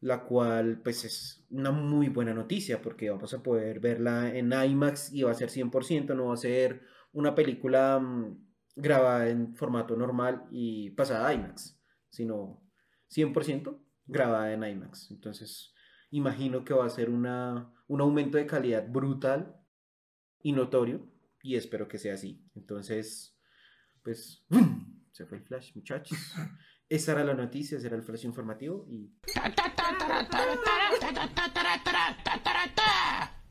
la 0.00 0.24
cual 0.24 0.80
pues 0.82 1.04
es 1.04 1.46
una 1.50 1.70
muy 1.70 2.08
buena 2.08 2.34
noticia 2.34 2.82
porque 2.82 3.10
vamos 3.10 3.32
a 3.32 3.42
poder 3.42 3.80
verla 3.80 4.34
en 4.34 4.52
IMAX 4.52 5.12
y 5.12 5.22
va 5.22 5.30
a 5.30 5.34
ser 5.34 5.48
100%, 5.48 6.14
no 6.14 6.26
va 6.26 6.34
a 6.34 6.36
ser 6.36 6.82
una 7.12 7.34
película 7.34 7.98
mm, 7.98 8.44
grabada 8.76 9.28
en 9.28 9.54
formato 9.54 9.96
normal 9.96 10.46
y 10.50 10.90
pasada 10.90 11.28
a 11.28 11.34
IMAX, 11.34 11.80
sino 12.10 12.62
100% 13.10 13.78
grabada 14.06 14.52
en 14.52 14.64
IMAX. 14.64 15.10
Entonces, 15.10 15.74
imagino 16.10 16.64
que 16.64 16.74
va 16.74 16.84
a 16.84 16.90
ser 16.90 17.08
una, 17.08 17.72
un 17.86 18.00
aumento 18.00 18.36
de 18.36 18.46
calidad 18.46 18.86
brutal 18.88 19.56
y 20.42 20.52
notorio 20.52 21.08
y 21.42 21.56
espero 21.56 21.88
que 21.88 21.98
sea 21.98 22.14
así. 22.14 22.42
Entonces, 22.54 23.38
pues. 24.02 24.44
se 25.14 25.24
fue 25.26 25.38
el 25.38 25.44
flash, 25.44 25.76
muchachos. 25.76 26.18
Esa 26.88 27.12
era 27.12 27.24
la 27.24 27.34
noticia, 27.34 27.78
ese 27.78 27.86
era 27.86 27.94
el 27.96 28.02
flash 28.02 28.24
informativo 28.24 28.84
y 28.90 29.10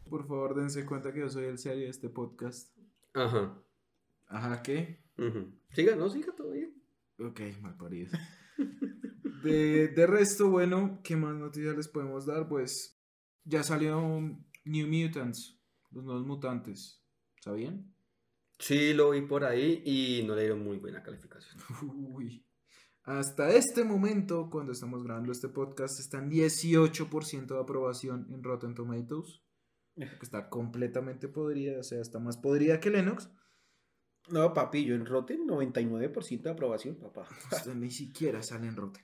Por 0.10 0.28
favor, 0.28 0.56
dense 0.56 0.86
cuenta 0.86 1.14
que 1.14 1.22
yo 1.22 1.30
soy 1.30 1.46
el 1.46 1.58
serio 1.58 1.86
de 1.86 1.90
este 1.90 2.10
podcast. 2.10 2.78
Ajá. 3.14 3.58
Ajá, 4.28 4.62
¿qué? 4.62 5.04
ujú. 5.18 5.54
Siga, 5.72 5.96
no, 5.96 6.10
siga 6.10 6.36
todo 6.36 6.52
bien. 6.52 6.76
Ok, 7.18 7.40
mal 7.62 7.78
parido. 7.78 8.12
De, 9.42 9.88
de 9.88 10.08
resto, 10.08 10.50
bueno, 10.50 11.00
¿qué 11.04 11.16
más 11.16 11.34
noticias 11.36 11.76
les 11.76 11.88
podemos 11.88 12.26
dar? 12.26 12.48
Pues 12.50 13.00
ya 13.46 13.64
salió 13.64 14.00
New 14.66 14.88
Mutants, 14.88 15.58
los 15.92 16.04
nuevos 16.04 16.26
mutantes. 16.26 17.02
¿Sabían? 17.42 17.94
Sí, 18.64 18.94
lo 18.94 19.10
vi 19.10 19.20
por 19.20 19.44
ahí 19.44 19.82
y 19.84 20.24
no 20.26 20.36
le 20.36 20.44
dieron 20.44 20.64
muy 20.64 20.78
buena 20.78 21.04
calificación. 21.04 21.58
Uy. 21.84 22.46
Hasta 23.04 23.50
este 23.50 23.84
momento, 23.84 24.50
cuando 24.50 24.72
estamos 24.72 25.04
grabando 25.04 25.34
este 25.34 25.50
podcast, 25.50 26.00
está 26.00 26.20
en 26.20 26.32
18% 26.32 27.48
de 27.48 27.60
aprobación 27.60 28.26
en 28.32 28.42
Rotten 28.42 28.74
Tomatoes. 28.74 29.42
Que 29.96 30.06
está 30.22 30.50
completamente 30.50 31.28
podrida, 31.28 31.78
o 31.78 31.84
sea, 31.84 32.00
está 32.00 32.20
más 32.20 32.38
podrida 32.38 32.80
que 32.80 32.90
Lennox. 32.90 33.30
No, 34.30 34.54
papi, 34.54 34.86
yo 34.86 34.96
en 34.96 35.06
Rotten 35.06 35.46
99% 35.46 36.44
de 36.44 36.50
aprobación, 36.50 36.96
papá. 36.96 37.28
Usted 37.52 37.76
ni 37.76 37.92
siquiera 37.92 38.42
sale 38.42 38.68
en 38.68 38.78
Rotten. 38.78 39.04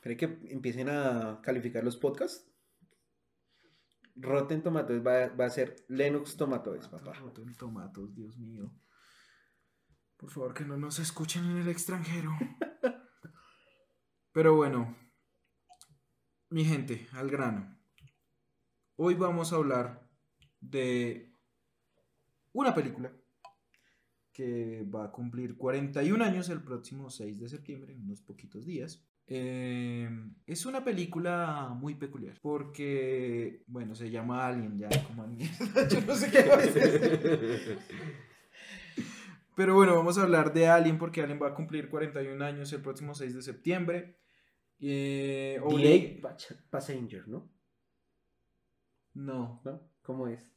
¿Cree 0.00 0.16
que 0.16 0.38
empiecen 0.48 0.88
a 0.88 1.40
calificar 1.42 1.84
los 1.84 1.98
podcasts? 1.98 2.50
Rotten 4.20 4.62
Tomatoes 4.62 5.06
va, 5.06 5.28
va 5.28 5.46
a 5.46 5.50
ser 5.50 5.76
Lennox 5.88 6.36
Tomatoes, 6.36 6.88
papá. 6.88 7.12
Rotten 7.12 7.54
Tomatoes, 7.54 8.14
Dios 8.14 8.36
mío. 8.38 8.72
Por 10.16 10.30
favor, 10.30 10.54
que 10.54 10.64
no 10.64 10.76
nos 10.76 10.98
escuchen 10.98 11.44
en 11.44 11.58
el 11.58 11.68
extranjero. 11.68 12.32
Pero 14.32 14.56
bueno, 14.56 14.96
mi 16.50 16.64
gente, 16.64 17.06
al 17.12 17.30
grano. 17.30 17.78
Hoy 18.96 19.14
vamos 19.14 19.52
a 19.52 19.56
hablar 19.56 20.08
de 20.60 21.32
una 22.52 22.74
película 22.74 23.12
que 24.32 24.84
va 24.84 25.04
a 25.04 25.12
cumplir 25.12 25.56
41 25.56 26.24
años 26.24 26.48
el 26.48 26.62
próximo 26.62 27.10
6 27.10 27.40
de 27.40 27.48
septiembre, 27.48 27.92
en 27.92 28.02
unos 28.02 28.22
poquitos 28.22 28.66
días. 28.66 29.07
Eh, 29.30 30.08
es 30.46 30.64
una 30.64 30.82
película 30.82 31.68
muy 31.78 31.94
peculiar 31.96 32.38
porque, 32.40 33.62
bueno, 33.66 33.94
se 33.94 34.10
llama 34.10 34.46
Alien, 34.46 34.78
ya 34.78 34.88
como 35.06 35.26
yo 35.90 36.00
no 36.06 36.14
sé 36.14 36.30
qué 36.30 36.48
va 36.48 36.54
a 36.54 36.58
hacer. 36.58 37.78
Pero 39.54 39.74
bueno, 39.74 39.94
vamos 39.96 40.16
a 40.16 40.22
hablar 40.22 40.52
de 40.54 40.68
Alien 40.68 40.98
porque 40.98 41.20
Alien 41.20 41.40
va 41.42 41.48
a 41.48 41.54
cumplir 41.54 41.88
41 41.90 42.42
años 42.44 42.72
el 42.72 42.80
próximo 42.80 43.14
6 43.14 43.34
de 43.34 43.42
septiembre. 43.42 44.18
Eh, 44.80 45.58
Pas- 46.22 46.56
Passenger, 46.70 47.26
¿no? 47.28 47.52
No. 49.14 49.60
¿No? 49.64 49.90
¿Cómo 50.02 50.28
es? 50.28 50.48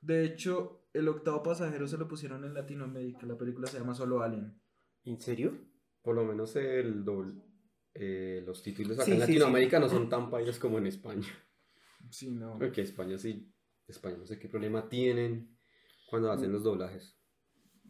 De 0.00 0.24
hecho, 0.24 0.86
el 0.94 1.06
octavo 1.08 1.42
pasajero 1.42 1.86
se 1.86 1.98
lo 1.98 2.08
pusieron 2.08 2.44
en 2.44 2.54
Latinoamérica. 2.54 3.26
La 3.26 3.36
película 3.36 3.66
se 3.68 3.78
llama 3.78 3.94
solo 3.94 4.22
Alien. 4.22 4.58
¿En 5.04 5.20
serio? 5.20 5.58
Por 6.02 6.16
lo 6.16 6.24
menos 6.24 6.56
el 6.56 7.04
doble. 7.04 7.34
Eh, 7.94 8.42
los 8.46 8.62
títulos 8.62 8.96
acá 8.96 9.04
Sí, 9.04 9.12
en 9.12 9.16
sí, 9.18 9.20
Latinoamérica 9.20 9.78
no 9.78 9.88
son 9.88 10.08
tan 10.08 10.30
payas 10.30 10.58
como 10.58 10.78
en 10.78 10.86
España. 10.86 11.28
Sí, 12.10 12.30
no. 12.30 12.58
Porque 12.58 12.82
España 12.82 13.18
sí. 13.18 13.52
España 13.86 14.16
no 14.18 14.26
sé 14.26 14.38
qué 14.38 14.48
problema 14.48 14.88
tienen 14.88 15.58
cuando 16.08 16.30
hacen 16.30 16.52
los 16.52 16.62
doblajes. 16.62 17.16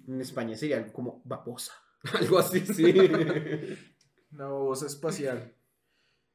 En 0.06 0.20
España 0.20 0.56
sería 0.56 0.78
algo 0.78 0.92
como 0.92 1.22
babosa. 1.24 1.72
Algo 2.18 2.38
así, 2.38 2.60
sí. 2.60 2.84
Una 4.32 4.46
babosa 4.46 4.86
espacial. 4.86 5.54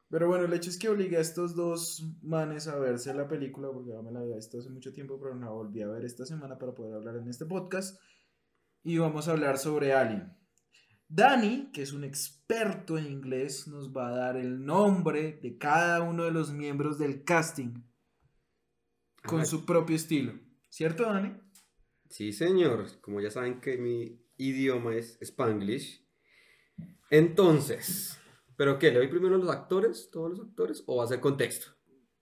Pero 0.10 0.28
bueno, 0.28 0.46
el 0.46 0.54
hecho 0.54 0.70
es 0.70 0.78
que 0.78 0.90
obligué 0.90 1.18
a 1.18 1.22
estos 1.22 1.56
dos 1.56 2.04
manes 2.22 2.68
a 2.68 2.78
verse 2.78 3.14
la 3.14 3.28
película, 3.28 3.72
porque 3.72 3.92
ya 3.92 4.02
me 4.02 4.12
la 4.12 4.20
había 4.20 4.36
visto 4.36 4.60
hace 4.60 4.70
mucho 4.70 4.94
tiempo, 4.94 5.20
pero 5.20 5.34
no 5.34 5.46
la 5.46 5.52
volví 5.52 5.82
a 5.82 5.88
ver 5.88 6.06
esta 6.06 6.26
semana 6.26 6.60
para 6.60 6.76
poder 6.76 6.94
hablar 6.94 7.16
en 7.16 7.28
este 7.28 7.46
podcast. 7.46 8.00
Y 8.84 9.00
vamos 9.00 9.28
a 9.28 9.32
hablar 9.32 9.58
sobre 9.58 9.94
Alien. 9.94 10.32
Dani, 11.08 11.70
que 11.72 11.82
es 11.84 11.94
un 11.94 12.04
experto 12.04 12.98
en 12.98 13.06
inglés, 13.08 13.68
nos 13.68 13.96
va 13.96 14.10
a 14.10 14.16
dar 14.16 14.38
el 14.38 14.66
nombre 14.66 15.40
de 15.42 15.58
cada 15.58 16.02
uno 16.02 16.24
de 16.24 16.32
los 16.32 16.52
miembros 16.52 16.98
del 16.98 17.24
casting 17.24 17.84
con 19.26 19.40
Ajá. 19.42 19.46
su 19.46 19.66
propio 19.66 19.96
estilo. 19.96 20.34
¿Cierto, 20.70 21.04
Dani? 21.04 21.34
Sí, 22.10 22.34
señor. 22.34 23.00
Como 23.02 23.22
ya 23.22 23.30
saben 23.32 23.62
que 23.62 23.78
mi 23.78 24.20
idioma 24.38 24.96
es 24.96 25.18
Spanglish. 25.22 26.06
Entonces, 27.10 28.18
¿pero 28.58 28.80
qué? 28.80 28.92
¿Le 28.92 28.98
doy 29.00 29.08
primero 29.08 29.38
los 29.38 29.50
actores, 29.50 30.10
todos 30.12 30.32
los 30.32 30.40
actores, 30.48 30.84
o 30.88 30.98
va 30.98 31.06
a 31.06 31.08
ser 31.08 31.20
contexto? 31.20 31.68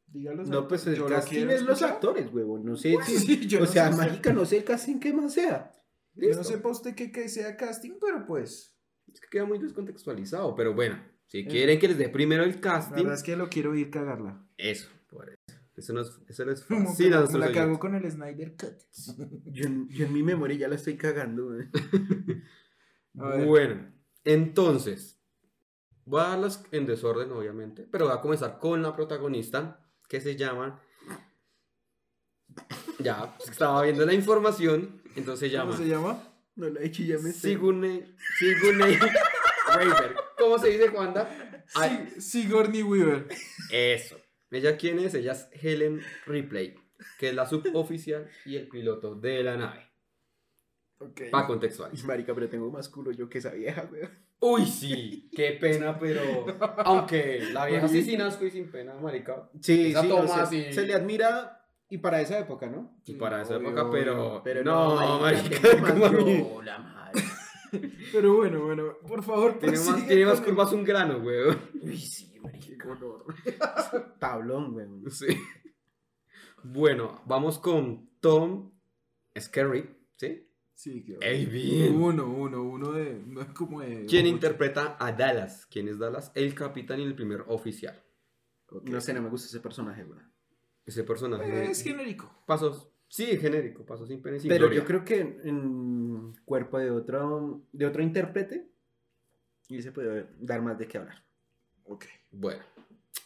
Dígalos. 0.07 0.47
No, 0.49 0.67
pues 0.67 0.85
el 0.87 1.03
casting 1.05 1.47
es 1.47 1.63
los 1.63 1.81
actores, 1.81 2.31
huevón. 2.31 2.63
No 2.65 2.75
sé. 2.75 2.93
Pues 2.93 3.07
si- 3.07 3.17
sí, 3.19 3.47
yo 3.47 3.59
o 3.59 3.61
no 3.61 3.67
sea, 3.67 3.91
sé. 3.91 3.97
marica, 3.97 4.33
no 4.33 4.45
sé 4.45 4.57
el 4.57 4.63
casting 4.63 4.99
que 4.99 5.13
más 5.13 5.33
sea. 5.33 5.71
Yo 6.15 6.29
no 6.35 6.43
sé 6.43 6.57
para 6.59 6.69
usted 6.73 6.93
qué, 6.93 7.11
qué 7.11 7.27
sea 7.29 7.57
casting, 7.57 7.93
pero 7.99 8.25
pues. 8.25 8.72
Es 9.11 9.19
que 9.21 9.27
queda 9.29 9.45
muy 9.45 9.59
descontextualizado, 9.59 10.55
pero 10.55 10.73
bueno, 10.73 10.99
si 11.27 11.45
quieren 11.45 11.79
que 11.79 11.87
les 11.87 11.97
dé 11.97 12.09
primero 12.09 12.43
el 12.43 12.55
La 12.55 12.61
casting, 12.61 12.95
verdad 13.03 13.13
es 13.15 13.23
que 13.23 13.35
lo 13.35 13.49
quiero 13.49 13.75
ir 13.75 13.89
cagarla. 13.89 14.45
eso, 14.57 14.89
por 15.09 15.29
eso. 15.29 15.59
Eso, 15.75 15.91
no 15.91 16.01
es, 16.01 16.19
eso 16.27 16.45
no 16.45 16.51
es 16.51 16.61
Como 16.65 16.85
fácil 16.89 17.09
que 17.09 17.15
a 17.15 17.21
la- 17.21 17.47
la 17.47 17.51
cago 17.51 17.79
con 17.79 17.95
el 17.95 18.09
Snyder 18.11 18.55
Cut. 18.55 18.73
Yo, 19.45 19.65
en- 19.65 19.89
yo 19.89 20.05
en 20.05 20.13
mi 20.13 20.21
memoria 20.21 20.55
ya 20.55 20.67
la 20.67 20.75
estoy 20.75 20.97
cagando. 20.97 21.51
Bueno, 23.15 23.91
entonces, 24.23 25.19
voy 26.05 26.21
a 26.21 26.29
darlas 26.29 26.63
en 26.71 26.85
desorden, 26.87 27.31
obviamente, 27.31 27.87
pero 27.91 28.05
voy 28.07 28.15
a 28.17 28.21
comenzar 28.21 28.57
con 28.59 28.81
la 28.81 28.95
protagonista, 28.95 29.85
que 30.07 30.19
se 30.19 30.35
llama... 30.35 30.79
Ya, 32.99 33.35
pues, 33.37 33.49
estaba 33.49 33.83
viendo 33.83 34.05
la 34.05 34.13
información, 34.13 35.01
entonces 35.15 35.47
se 35.49 35.55
llama... 35.55 35.71
¿Cómo 35.71 35.83
se 35.83 35.89
llama? 35.89 36.23
No 36.55 36.69
la 36.69 36.81
he 36.81 36.85
hecho 36.87 37.03
ya 37.03 37.15
me 37.17 37.31
sé. 37.31 37.49
Sigourney, 37.49 38.03
Sigourney 38.39 38.97
Weaver. 39.77 40.15
¿Cómo 40.37 40.57
se 40.59 40.69
dice, 40.69 40.89
Wanda? 40.89 41.63
Sí, 41.67 42.21
Sigourney 42.21 42.83
Weaver. 42.83 43.27
eso. 43.71 44.19
¿Ella 44.51 44.77
quién 44.77 44.99
es? 44.99 45.15
Ella 45.15 45.31
es 45.31 45.47
Helen 45.51 46.01
Ripley, 46.27 46.75
que 47.17 47.29
es 47.29 47.35
la 47.35 47.47
suboficial 47.47 48.29
y 48.45 48.57
el 48.57 48.67
piloto 48.67 49.15
de 49.15 49.43
la 49.43 49.57
nave. 49.57 49.89
Ok. 50.99 51.21
Para 51.31 51.47
contextualizar. 51.47 52.05
Marica, 52.05 52.35
pero 52.35 52.47
tengo 52.49 52.69
más 52.69 52.87
culo 52.87 53.11
yo 53.11 53.27
que 53.29 53.39
esa 53.39 53.49
vieja, 53.51 53.81
güey. 53.83 54.03
Uy, 54.39 54.65
sí, 54.65 55.29
qué 55.35 55.53
pena, 55.59 55.97
pero. 55.97 56.21
Aunque 56.85 57.47
la 57.51 57.65
vieja 57.65 57.87
sí 57.87 58.03
sin 58.03 58.21
asco 58.21 58.45
y 58.45 58.51
sin 58.51 58.69
pena, 58.69 58.93
marica. 58.95 59.49
Sí, 59.61 59.89
Esa 59.89 60.01
sí, 60.03 60.07
toma 60.09 60.35
así. 60.43 60.71
se 60.71 60.85
le 60.85 60.93
admira 60.93 61.62
y 61.93 61.99
para 61.99 62.21
esa 62.21 62.39
época, 62.39 62.67
¿no? 62.67 62.97
Y 63.05 63.13
para 63.13 63.43
esa 63.43 63.55
Obvio, 63.57 63.67
época, 63.69 63.91
pero. 63.91 64.27
obvio. 64.29 64.43
Pero 64.43 64.63
no, 64.63 65.19
marica, 65.19 65.59
como 65.93 66.05
a 66.59 66.63
la 66.63 66.79
madre. 66.79 67.21
Pero 68.11 68.35
bueno, 68.35 68.65
bueno, 68.65 68.97
por 69.07 69.23
favor, 69.23 69.57
Tiene 69.59 69.77
más, 69.79 70.07
tiene 70.07 70.25
más 70.25 70.41
curvas 70.41 70.71
un 70.73 70.83
grano, 70.83 71.17
weón. 71.17 71.57
Uy, 71.81 71.97
sí, 71.97 72.39
marica. 72.39 72.87
Tablón, 74.19 74.73
güey. 74.73 74.87
Sí. 75.09 75.27
Bueno, 76.63 77.21
vamos 77.25 77.59
con 77.59 78.09
Tom 78.19 78.71
Skerritt, 79.39 79.89
¿sí? 80.17 80.49
Sí, 80.73 81.03
que 81.03 81.17
¡Ey, 81.21 81.45
bien! 81.45 81.95
Uno, 81.95 82.25
uno, 82.27 82.63
uno 82.63 82.91
de. 82.91 83.21
No 83.25 83.41
es 83.41 83.49
como 83.49 83.81
de. 83.81 84.05
¿Quién 84.07 84.25
ocho. 84.25 84.33
interpreta 84.35 84.97
a 84.99 85.11
Dallas? 85.11 85.67
¿Quién 85.67 85.87
es 85.87 85.97
Dallas? 85.99 86.31
El 86.33 86.55
capitán 86.55 86.99
y 86.99 87.03
el 87.03 87.15
primer 87.15 87.43
oficial. 87.47 88.03
No 88.83 88.99
sé, 89.01 89.13
no 89.13 89.21
me 89.21 89.29
gusta 89.29 89.47
ese 89.47 89.59
personaje, 89.59 90.03
güey. 90.03 90.19
Ese 90.85 91.03
personaje. 91.03 91.71
Es 91.71 91.83
genérico. 91.83 92.43
Pasos. 92.45 92.89
Sí, 93.07 93.37
genérico, 93.37 93.85
pasos 93.85 94.07
sin 94.07 94.21
pena 94.21 94.37
y 94.37 94.39
sin 94.39 94.49
Pero 94.49 94.65
gloria. 94.65 94.79
yo 94.79 94.87
creo 94.87 95.05
que 95.05 95.19
en, 95.19 96.33
cuerpo 96.45 96.79
de 96.79 96.89
otro, 96.89 97.61
de 97.71 97.85
otro 97.85 98.01
intérprete, 98.01 98.67
y 99.67 99.81
se 99.81 99.91
puede 99.91 100.27
dar 100.39 100.61
más 100.63 100.79
de 100.79 100.87
qué 100.87 100.97
hablar. 100.97 101.23
Ok. 101.83 102.05
Bueno, 102.31 102.63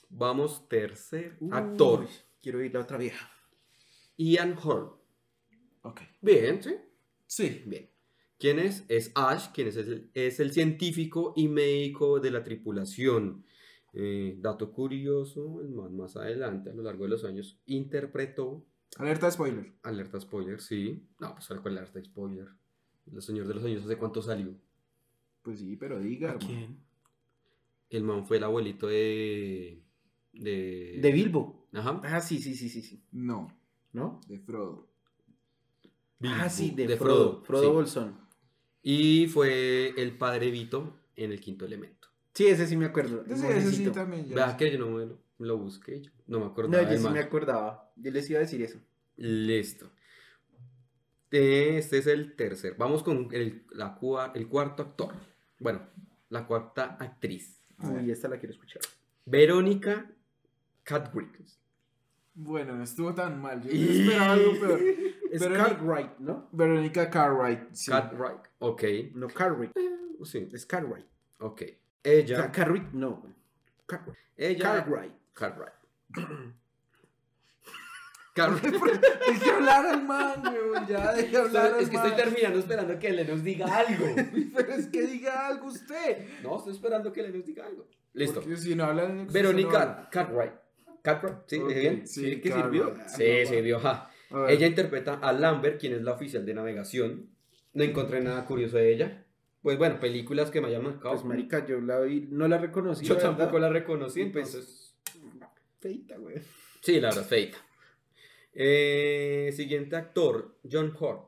vamos, 0.09 0.67
tercer 0.67 1.37
Uy, 1.39 1.49
actor. 1.53 2.05
Quiero 2.41 2.61
ir 2.61 2.73
la 2.73 2.81
otra 2.81 2.97
vieja. 2.97 3.31
Ian 4.17 4.57
Horn. 4.61 4.91
Ok. 5.83 6.01
Bien, 6.21 6.61
¿sí? 6.61 6.75
Sí. 7.25 7.63
Bien. 7.65 7.89
¿Quién 8.39 8.59
es? 8.59 8.83
Es 8.87 9.11
Ash, 9.15 9.51
quien 9.53 9.69
es 9.69 9.77
el, 9.77 10.11
es 10.13 10.39
el 10.39 10.51
científico 10.51 11.33
y 11.35 11.47
médico 11.47 12.19
de 12.19 12.31
la 12.31 12.43
tripulación. 12.43 13.45
Eh, 13.99 14.35
dato 14.39 14.71
curioso, 14.71 15.59
el 15.61 15.69
man 15.69 15.97
más 15.97 16.15
adelante, 16.17 16.69
a 16.69 16.73
lo 16.73 16.83
largo 16.83 17.05
de 17.05 17.09
los 17.09 17.23
años, 17.25 17.59
interpretó 17.65 18.63
Alerta 18.97 19.31
spoiler. 19.31 19.73
Alerta 19.81 20.19
spoiler, 20.19 20.61
sí. 20.61 21.03
No, 21.19 21.33
pues 21.33 21.47
¿cuál 21.61 21.77
alerta 21.79 22.03
spoiler? 22.03 22.47
El 23.11 23.21
Señor 23.23 23.47
de 23.47 23.55
los 23.55 23.63
Años, 23.63 23.83
¿hace 23.83 23.97
cuánto 23.97 24.21
salió? 24.21 24.53
Pues 25.41 25.59
sí, 25.59 25.75
pero 25.77 25.99
diga, 25.99 26.29
¿A 26.29 26.33
hermano. 26.33 26.47
quién? 26.47 26.79
El 27.89 28.03
man 28.03 28.25
fue 28.27 28.37
el 28.37 28.43
abuelito 28.43 28.85
de. 28.87 29.81
De. 30.33 30.99
De 31.01 31.11
Bilbo. 31.11 31.67
Ajá. 31.73 31.99
Ah, 32.03 32.21
sí, 32.21 32.37
sí, 32.39 32.53
sí, 32.53 32.69
sí, 32.69 32.81
sí. 32.83 33.03
No, 33.11 33.47
¿No? 33.93 34.21
de 34.27 34.37
Frodo. 34.39 34.89
ah, 36.23 36.49
sí, 36.49 36.71
de, 36.71 36.85
de 36.85 36.97
Frodo. 36.97 37.41
Frodo, 37.41 37.45
Frodo 37.45 37.63
sí. 37.63 37.69
Bolsón. 37.69 38.19
Y 38.83 39.27
fue 39.27 39.93
el 39.97 40.17
padre 40.17 40.51
Vito 40.51 40.93
en 41.15 41.31
el 41.31 41.39
quinto 41.39 41.65
elemento. 41.65 41.96
Sí, 42.37 42.47
ese 42.47 42.67
sí 42.67 42.77
me 42.77 42.85
acuerdo. 42.85 43.23
el 43.25 43.31
Ese, 43.31 43.45
ese 43.49 43.59
sí 43.59 43.63
monjecito. 43.65 43.91
también 43.93 44.27
ya. 44.27 44.35
Vea 44.35 44.57
que 44.57 44.71
yo 44.71 44.77
no 44.77 44.91
me 44.91 45.05
lo, 45.07 45.17
lo 45.39 45.57
busqué, 45.57 46.01
yo 46.01 46.11
no 46.27 46.37
me 46.39 46.45
No, 46.45 46.51
acordaba 46.51 46.83
yo 46.83 46.89
del 46.89 46.97
sí 46.99 47.03
man. 47.03 47.13
me 47.13 47.19
acordaba. 47.19 47.91
Yo 47.95 48.11
les 48.11 48.29
iba 48.29 48.37
a 48.37 48.41
decir 48.41 48.61
eso. 48.61 48.79
Listo. 49.15 49.89
Este 51.31 51.97
es 51.97 52.07
el 52.07 52.35
tercer. 52.35 52.75
Vamos 52.77 53.01
con 53.03 53.27
el, 53.33 53.65
la 53.71 53.99
cua- 53.99 54.31
el 54.35 54.47
cuarto 54.47 54.83
actor. 54.83 55.13
Bueno, 55.59 55.81
la 56.29 56.45
cuarta 56.45 56.95
actriz. 56.99 57.59
Uy, 57.79 58.11
esta 58.11 58.27
la 58.27 58.37
quiero 58.37 58.53
escuchar. 58.53 58.81
Verónica 59.25 60.09
Catwick. 60.83 61.41
Bueno, 62.35 62.75
no 62.75 62.83
estuvo 62.83 63.13
tan 63.15 63.41
mal. 63.41 63.61
Yo 63.63 63.71
esperaba 63.71 64.33
algo 64.33 64.51
peor. 64.59 64.79
Es 65.31 65.41
Verónica- 65.41 65.65
Cartwright, 65.77 66.17
¿no? 66.19 66.47
Verónica 66.53 67.09
Cartwright. 67.09 67.73
Sí. 67.73 67.91
Ok. 68.59 68.83
No, 69.13 69.27
Cartwright. 69.27 69.71
Sí, 70.23 70.47
Es 70.53 70.65
Cartwright. 70.65 71.05
ok. 71.39 71.61
Ella. 72.03 72.51
Cartwright, 72.51 72.91
no. 72.93 73.23
Cartwright. 73.85 74.17
Ella. 74.37 74.63
Cartwright. 74.63 75.11
Cartwright. 75.33 75.73
Cartwright. 78.33 79.01
Deje 79.27 79.49
hablar 79.51 79.85
al 79.87 80.03
man, 80.03 80.43
weón. 80.45 80.87
Ya, 80.87 81.11
deje 81.13 81.35
hablar 81.37 81.73
al 81.73 81.81
es 81.81 81.89
que 81.89 81.95
estoy 81.95 82.11
terminando 82.11 82.59
esperando 82.59 82.99
que 82.99 83.11
le 83.11 83.25
nos 83.25 83.43
diga 83.43 83.65
algo. 83.65 84.15
Pero 84.55 84.73
es 84.73 84.87
que 84.87 85.01
diga 85.07 85.47
algo 85.47 85.67
usted. 85.67 86.27
No, 86.43 86.57
estoy 86.57 86.73
esperando 86.73 87.11
que 87.11 87.23
le 87.23 87.29
nos 87.31 87.45
diga 87.45 87.65
algo. 87.65 87.87
Listo. 88.13 88.41
Porque 88.41 88.57
si 88.57 88.75
no 88.75 88.83
hablan. 88.85 89.07
no 89.07 89.11
hablan. 89.21 89.33
Verónica 89.33 90.07
Cartwright. 90.11 90.53
Cartwright, 91.01 91.37
¿sí? 91.47 91.57
Ok, 91.59 91.67
¿Dije 91.69 91.79
bien? 91.79 92.07
sí, 92.07 92.21
¿Sí? 92.25 92.41
¿Que 92.41 92.49
Cartwright. 92.49 92.83
sirvió? 92.83 92.95
Ah, 93.03 93.09
Sí, 93.09 93.23
no, 93.43 93.49
sirvió. 93.49 93.79
ja. 93.79 94.11
A 94.29 94.37
ver. 94.39 94.51
Ella 94.51 94.67
interpreta 94.67 95.13
a 95.15 95.31
Lambert, 95.33 95.79
quien 95.79 95.93
es 95.93 96.01
la 96.03 96.11
oficial 96.13 96.45
de 96.45 96.53
navegación. 96.53 97.29
No 97.73 97.83
encontré 97.83 98.21
nada 98.21 98.45
curioso 98.45 98.77
de 98.77 98.91
ella. 98.93 99.23
Pues 99.67 99.77
bueno, 99.77 99.99
películas 99.99 100.49
que 100.49 100.61
me 100.61 100.69
hayan 100.69 100.81
marcado. 100.81 101.15
Pues, 101.15 101.25
marica, 101.25 101.67
yo 101.67 101.81
la 101.81 101.99
vi, 101.99 102.25
no 102.29 102.47
la 102.47 102.57
reconocí. 102.57 103.03
Yo 103.03 103.17
tampoco 103.17 103.59
la 103.59 103.67
reconocí, 103.67 104.21
entonces. 104.21 104.95
Feita, 105.81 106.15
güey. 106.17 106.37
Sí, 106.79 107.01
la 107.01 107.09
verdad, 107.09 107.25
feita. 107.25 107.57
Eh, 108.53 109.51
siguiente 109.53 109.97
actor, 109.97 110.55
John 110.71 110.95
Hurt. 110.97 111.23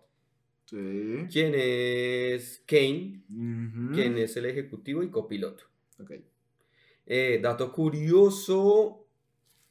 Sí. 0.67 1.28
Quien 1.30 1.52
es 1.54 2.63
Kane, 2.65 3.23
Ujú. 3.30 3.93
quien 3.93 4.17
es 4.17 4.38
el 4.38 4.45
ejecutivo 4.45 5.04
y 5.04 5.10
copiloto. 5.10 5.65
Ok. 5.99 6.12
Eh, 7.08 7.39
dato 7.43 7.73
curioso, 7.73 9.06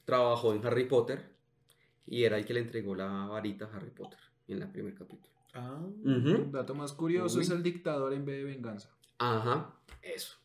trabajó 0.04 0.52
en 0.52 0.66
Harry 0.66 0.84
Potter 0.84 1.24
y 2.06 2.22
era 2.24 2.36
el 2.36 2.44
que 2.44 2.52
le 2.52 2.60
entregó 2.60 2.94
la 2.94 3.28
varita 3.28 3.64
a 3.64 3.74
Harry 3.74 3.92
Potter 3.92 4.20
en 4.46 4.60
el 4.60 4.70
primer 4.70 4.94
capítulo. 4.94 5.37
Ah. 5.54 5.80
Dato 6.52 6.74
más 6.74 6.92
curioso 6.92 7.38
Uy. 7.38 7.42
es 7.44 7.50
el 7.50 7.62
dictador 7.62 8.12
en 8.12 8.24
vez 8.24 8.36
de 8.38 8.44
venganza. 8.44 8.90
Ajá, 9.18 9.74
eso. 10.02 10.36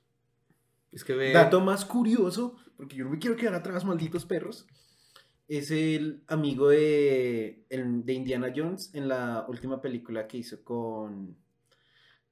Es 0.91 1.03
que 1.03 1.13
ve... 1.13 1.31
Dato 1.33 1.59
más 1.61 1.85
curioso, 1.85 2.55
porque 2.77 2.95
yo 2.95 3.03
no 3.05 3.11
me 3.11 3.19
quiero 3.19 3.35
quedar 3.35 3.55
atrás, 3.55 3.83
malditos 3.85 4.25
perros. 4.25 4.67
Es 5.47 5.71
el 5.71 6.23
amigo 6.27 6.69
de, 6.69 7.65
el- 7.69 8.05
de 8.05 8.13
Indiana 8.13 8.53
Jones 8.55 8.91
en 8.93 9.07
la 9.07 9.45
última 9.49 9.81
película 9.81 10.27
que 10.27 10.37
hizo 10.37 10.63
con. 10.63 11.35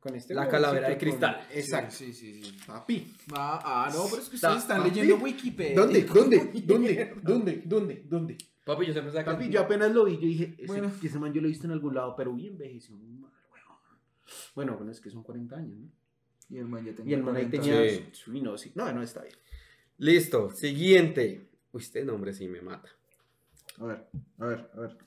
Con 0.01 0.15
este. 0.15 0.33
La 0.33 0.49
calavera 0.49 0.89
de 0.89 0.95
con- 0.97 0.99
cristal. 1.07 1.47
Exacto. 1.53 1.95
Sí, 1.95 2.11
sí, 2.11 2.43
sí. 2.43 2.57
Papi. 2.65 3.15
Ah, 3.33 3.61
ah, 3.63 3.91
no, 3.93 4.05
pero 4.09 4.21
es 4.21 4.29
que 4.29 4.35
ustedes 4.35 4.57
están 4.57 4.79
papi. 4.79 4.89
leyendo 4.89 5.15
Wikipedia. 5.23 5.75
¿Dónde? 5.75 6.01
¿Dónde? 6.13 6.37
¿Dónde? 6.65 7.11
¿Dónde? 7.23 7.61
¿Dónde? 7.65 8.03
¿Dónde? 8.09 8.37
Papi, 8.65 8.87
yo 8.87 8.93
siempre. 8.93 9.23
Papi, 9.23 9.49
yo 9.49 9.61
apenas 9.61 9.91
lo 9.91 10.05
vi, 10.05 10.15
yo 10.15 10.21
dije, 10.21 10.55
ese, 10.57 10.65
Bueno. 10.67 10.91
ese 11.03 11.19
man 11.19 11.31
yo 11.33 11.41
lo 11.41 11.47
he 11.47 11.49
visto 11.49 11.65
en 11.67 11.73
algún 11.73 11.93
lado, 11.95 12.15
pero 12.15 12.33
bien 12.33 12.53
envejeció 12.53 12.95
muy 12.95 13.11
mal, 13.13 13.31
weón. 13.51 13.77
Bueno, 14.55 14.75
bueno, 14.77 14.91
es 14.91 14.99
que 15.01 15.09
son 15.09 15.23
40 15.23 15.55
años, 15.55 15.77
¿no? 15.79 15.89
Y 16.49 16.57
el 16.57 16.65
man 16.65 16.83
ya 16.85 16.93
tenía. 16.93 17.11
Y 17.11 17.13
el 17.13 17.23
man 17.23 17.35
ahí 17.37 17.45
40. 17.49 17.61
tenía. 17.73 17.89
Sí. 18.11 18.31
Uy, 18.31 18.41
no, 18.41 18.57
sí. 18.57 18.71
No, 18.75 18.91
no, 18.91 19.01
está 19.01 19.21
bien. 19.21 19.35
Listo, 19.97 20.49
siguiente. 20.51 21.47
Uy, 21.73 21.81
este 21.81 22.03
nombre 22.03 22.33
sí 22.33 22.47
me 22.47 22.61
mata. 22.61 22.89
A 23.77 23.85
ver, 23.85 24.07
a 24.39 24.45
ver, 24.45 24.69
a 24.75 24.79
ver. 24.81 24.97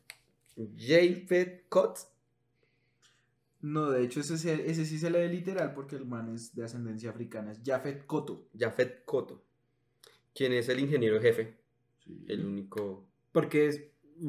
Japhet 0.79 1.69
Kot. 1.69 1.99
No, 3.67 3.91
de 3.91 4.05
hecho, 4.05 4.21
ese, 4.21 4.37
se- 4.37 4.71
ese 4.71 4.85
sí 4.85 4.99
se 4.99 5.09
lee 5.11 5.27
literal 5.29 5.73
porque 5.73 5.97
el 5.97 6.05
man 6.05 6.35
es 6.35 6.55
de 6.55 6.65
ascendencia 6.65 7.09
africana. 7.09 7.53
Es 7.53 7.61
Jafet 7.65 8.05
Koto. 8.05 8.49
Jafet 8.59 9.05
Koto. 9.07 9.43
Quien 10.35 10.53
es 10.53 10.69
el 10.69 10.81
ingeniero 10.81 11.19
jefe. 11.19 11.57
El 12.29 12.45
único... 12.45 13.09
Porque 13.33 13.69
es, 13.69 13.83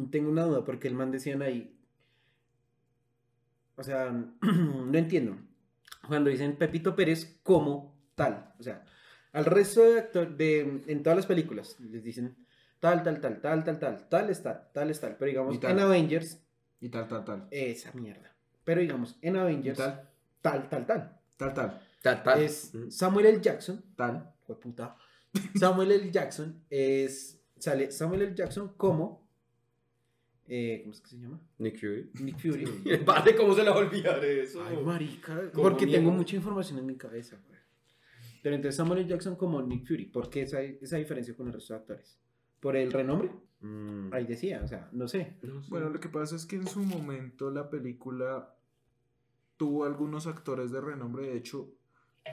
tengo 0.10 0.30
una 0.30 0.43
duda, 0.43 0.63
porque 0.63 0.88
el 0.88 0.95
man 0.95 1.12
decían 1.12 1.41
ahí. 1.41 1.78
O 3.76 3.84
sea, 3.84 4.10
no 4.41 4.98
entiendo. 4.98 5.38
Cuando 6.08 6.30
dicen 6.30 6.56
Pepito 6.56 6.95
Pérez 6.95 7.39
como 7.43 7.93
tal. 8.15 8.54
O 8.58 8.63
sea, 8.63 8.86
al 9.34 9.43
resto 9.45 9.82
de 9.84 10.00
actores, 10.00 10.38
de, 10.38 10.60
en 10.88 11.04
todas 11.04 11.17
las 11.17 11.26
películas, 11.26 11.78
les 11.82 12.04
dicen 12.04 12.38
tal, 12.80 13.04
tal, 13.04 13.19
tal, 13.19 13.41
tal, 13.41 13.63
tal, 13.65 13.80
tal, 13.80 14.08
tal 14.10 14.30
es 14.30 14.41
tal, 14.41 14.69
tal 14.74 14.89
es 14.91 15.02
tal. 15.02 15.17
Pero 15.17 15.28
digamos, 15.30 15.56
Y 15.56 15.58
tal. 15.60 15.71
en 15.71 15.80
Avengers, 15.80 16.41
Y 16.80 16.88
tal, 16.88 17.08
tal, 17.10 17.26
tal. 17.26 17.48
esa 17.52 17.91
mierda. 17.91 18.35
Pero 18.65 18.82
digamos, 18.82 19.17
en 19.21 19.38
Avengers, 19.38 19.78
tal, 19.78 20.10
tal, 20.41 20.67
tal, 20.69 20.86
tal. 20.86 21.19
tal, 21.38 21.54
tal, 21.54 21.82
Ta- 22.01 22.21
ta- 22.23 22.39
Es. 22.41 22.73
Samuel 22.89 23.25
L. 23.28 23.39
Jackson. 23.41 23.82
tal. 23.95 24.34
puta. 24.62 24.95
Samuel 25.56 25.91
L. 25.91 26.12
Jackson 26.12 26.62
es. 26.69 27.41
Sale 27.58 27.91
Samuel 27.91 28.23
L. 28.23 28.36
Jackson 28.36 28.73
como. 28.75 29.25
eh, 30.47 30.80
¿Cómo 30.84 30.93
es 30.93 31.01
que 31.01 31.10
se 31.10 31.17
llama? 31.17 31.39
Nick 31.58 31.80
Fury. 31.80 32.12
Nick 32.21 32.38
Fury. 32.39 32.65
Vale, 33.06 33.36
¿cómo 33.36 33.56
se 33.56 33.63
le 33.63 33.69
va 33.69 33.75
a 33.78 33.80
olvidar 33.80 34.23
eso? 34.25 34.63
Ay, 34.63 34.78
marica. 34.84 35.49
Porque 35.54 35.88
tengo 35.88 36.12
mucha 36.12 36.36
información 36.36 36.78
en 36.80 36.86
mi 36.86 36.95
cabeza, 36.95 37.38
güey. 37.47 37.60
Pero 38.43 38.56
entonces 38.56 38.75
Samuel 38.75 38.99
L. 38.99 39.10
Jackson 39.10 39.36
como 39.36 39.62
Nick 39.62 39.88
Fury. 39.88 40.06
¿Por 40.06 40.30
qué 40.30 40.43
esa, 40.43 40.62
esa 40.62 40.97
diferencia 40.97 41.36
con 41.36 41.47
el 41.47 41.54
resto 41.54 41.73
de 41.73 41.80
actores? 41.80 42.19
¿Por 42.60 42.75
el 42.75 42.91
renombre? 42.91 43.32
Mm. 43.65 44.13
Ahí 44.13 44.25
decía, 44.25 44.62
o 44.63 44.67
sea, 44.67 44.89
no 44.91 45.08
sé. 45.08 45.38
No 45.41 45.62
sé. 45.63 45.69
Bueno, 45.69 45.89
lo 45.89 45.99
que 45.99 46.10
pasa 46.10 46.36
es 46.36 46.45
que 46.45 46.56
en 46.56 46.67
su 46.67 46.84
momento 46.84 47.49
la 47.49 47.69
película 47.69 48.56
tuvo 49.58 49.86
algunos 49.86 50.28
actores 50.28 50.71
de 50.71 50.82
renombre. 50.82 51.28
De 51.28 51.38
hecho, 51.38 51.73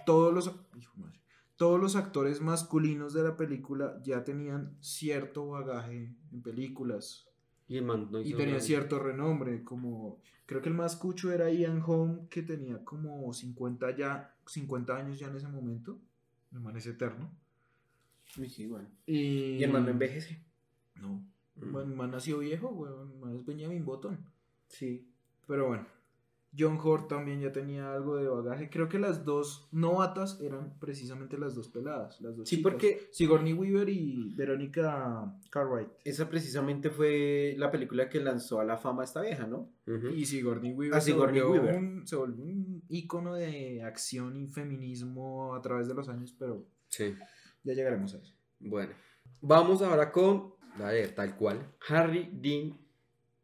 todos 0.05 0.33
los, 0.35 0.47
hijo 0.79 0.92
de 0.97 1.03
madre, 1.03 1.21
todos 1.57 1.81
los 1.81 1.97
actores 1.97 2.40
masculinos 2.40 3.14
de 3.14 3.23
la 3.23 3.37
película 3.37 3.99
ya 4.05 4.25
tenían 4.25 4.77
cierto 4.81 5.49
bagaje 5.49 6.14
en 6.33 6.42
películas. 6.42 7.29
Y 7.66 7.79
el 7.79 7.85
man 7.85 8.09
no 8.11 8.21
Y 8.21 8.33
tenía 8.33 8.47
nada. 8.55 8.61
cierto 8.61 8.99
renombre, 8.99 9.64
como 9.64 10.21
creo 10.45 10.61
que 10.61 10.68
el 10.68 10.75
más 10.75 10.97
cucho 10.97 11.33
era 11.33 11.51
Ian 11.51 11.83
Holm, 11.87 12.29
que 12.29 12.42
tenía 12.42 12.85
como 12.85 13.33
50 13.33 13.97
ya, 13.97 14.35
50 14.47 14.95
años 14.97 15.18
ya 15.18 15.29
en 15.29 15.37
ese 15.37 15.49
momento. 15.49 15.99
El 16.53 16.61
man 16.61 16.77
es 16.77 16.87
eterno. 16.87 17.33
Uy, 18.37 18.51
sí, 18.51 18.66
bueno. 18.66 18.88
Y, 19.07 19.57
Y 19.57 19.64
el 19.64 19.73
man 19.73 19.85
no 19.85 19.90
envejece. 19.90 20.45
No. 21.03 21.25
Mm. 21.57 21.71
man, 21.71 21.97
man 21.97 22.11
nació 22.12 22.38
viejo, 22.38 22.69
weón. 22.71 23.21
Man 23.21 23.37
es 23.37 23.45
Benjamin 23.45 23.85
Button. 23.85 24.19
Sí. 24.69 25.07
Pero 25.47 25.69
bueno. 25.69 25.87
John 26.57 26.79
Hurt 26.85 27.09
también 27.09 27.41
ya 27.41 27.51
tenía 27.51 27.95
algo 27.95 28.17
de 28.17 28.29
bagaje. 28.29 28.69
Creo 28.69 28.87
que 28.87 28.99
las 28.99 29.25
dos 29.25 29.69
novatas 29.73 30.38
eran 30.43 30.79
precisamente 30.79 31.38
las 31.38 31.55
dos 31.55 31.69
peladas. 31.69 32.21
Las 32.21 32.37
dos 32.37 32.47
Sí, 32.47 32.57
chicas. 32.57 32.71
porque- 32.73 33.09
Sigourney 33.11 33.55
Weaver 33.55 33.88
y 33.88 34.35
Verónica 34.37 35.35
Cartwright. 35.49 35.88
Esa 36.05 36.29
precisamente 36.29 36.91
fue 36.91 37.55
la 37.57 37.71
película 37.71 38.11
que 38.11 38.21
lanzó 38.21 38.61
a 38.61 38.65
la 38.65 38.77
fama 38.77 39.01
a 39.01 39.05
esta 39.07 39.23
vieja, 39.23 39.47
¿no? 39.47 39.71
Y 40.15 40.27
Sigourney 40.27 40.75
Weaver, 40.75 41.01
se, 41.01 41.15
volvió 41.15 41.51
Weaver. 41.51 41.75
Un, 41.75 42.07
se 42.07 42.17
volvió 42.17 42.45
un 42.45 42.83
ícono 42.91 43.33
de 43.35 43.83
acción 43.83 44.37
y 44.37 44.47
feminismo 44.47 45.55
a 45.55 45.62
través 45.62 45.88
de 45.88 45.95
los 45.95 46.07
años, 46.11 46.37
pero 46.38 46.67
Sí. 46.88 47.15
ya 47.65 47.73
llegaremos 47.73 48.15
a 48.15 48.19
eso. 48.19 48.35
Bueno. 48.61 48.93
Vamos 49.41 49.81
ahora 49.81 50.12
con, 50.12 50.53
a 50.79 50.91
ver, 50.91 51.15
tal 51.15 51.37
cual, 51.37 51.75
Harry 51.89 52.29
Dean 52.33 52.79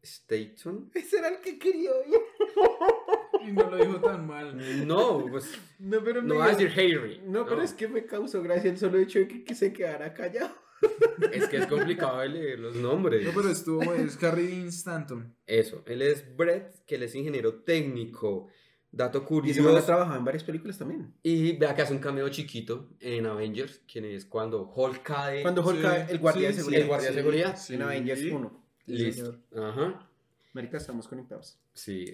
Stanton. 0.01 0.91
Ese 0.95 1.17
era 1.17 1.29
el 1.29 1.39
que 1.41 1.57
quería 1.57 1.91
oír. 1.91 2.15
Y 3.41 3.53
no 3.53 3.69
lo 3.69 3.77
dijo 3.77 4.01
tan 4.01 4.27
mal. 4.27 4.85
No, 4.85 5.25
pues 5.31 5.57
No, 5.79 6.03
pero 6.03 6.21
no 6.21 6.41
a 6.41 6.49
decir 6.49 6.69
Harry. 6.75 7.21
No, 7.25 7.45
pero 7.45 7.61
es 7.61 7.73
que 7.73 7.87
me 7.87 8.05
causó 8.05 8.43
gracia 8.43 8.69
el 8.69 8.77
solo 8.77 8.99
hecho 8.99 9.19
de 9.19 9.29
que, 9.29 9.45
que 9.45 9.55
se 9.55 9.71
quedara 9.71 10.13
callado. 10.13 10.53
Es 11.31 11.47
que 11.47 11.57
es 11.57 11.67
complicado 11.67 12.19
de 12.19 12.29
leer 12.29 12.59
los 12.59 12.75
nombres. 12.75 13.25
No, 13.25 13.31
pero 13.33 13.49
estuvo, 13.49 13.93
es 13.93 14.21
Harry 14.23 14.47
Dean 14.47 14.67
Stanton. 14.67 15.35
Eso, 15.45 15.83
él 15.85 16.01
es 16.01 16.35
Brett, 16.35 16.85
que 16.85 16.95
él 16.95 17.03
es 17.03 17.15
ingeniero 17.15 17.61
técnico. 17.63 18.49
Dato 18.91 19.19
Y 19.19 19.49
ese 19.51 19.61
man 19.61 19.69
ha 19.69 19.71
curioso. 19.71 19.85
trabajado 19.85 20.17
en 20.17 20.25
varias 20.25 20.43
películas 20.43 20.77
también. 20.77 21.13
Y 21.21 21.55
vea 21.57 21.75
que 21.75 21.83
hace 21.83 21.93
un 21.93 21.99
cameo 21.99 22.27
chiquito 22.29 22.89
en 22.99 23.25
Avengers, 23.27 23.81
quien 23.91 24.05
es 24.05 24.25
cuando 24.25 24.63
Hulk 24.75 25.03
cae. 25.03 25.41
Cuando 25.43 25.63
Hulk 25.65 25.77
Sí, 25.77 25.81
cae, 25.83 26.07
el 26.09 26.19
guardia 26.19 26.41
sí, 26.41 26.47
de 26.47 26.53
sí, 26.53 26.57
seguridad. 26.59 26.81
el 26.81 26.87
guardia 26.87 27.09
de 27.09 27.15
seguridad. 27.15 27.55
sí, 27.57 27.73
En 27.75 27.81
Avengers 27.83 28.19
sí. 28.19 28.29
1. 28.31 28.63
Sí, 28.87 28.91
Listo. 28.93 29.35
Ajá. 29.55 30.09
Marica, 30.53 30.77
estamos 30.77 31.07
conectados. 31.07 31.59
Sí. 31.73 32.05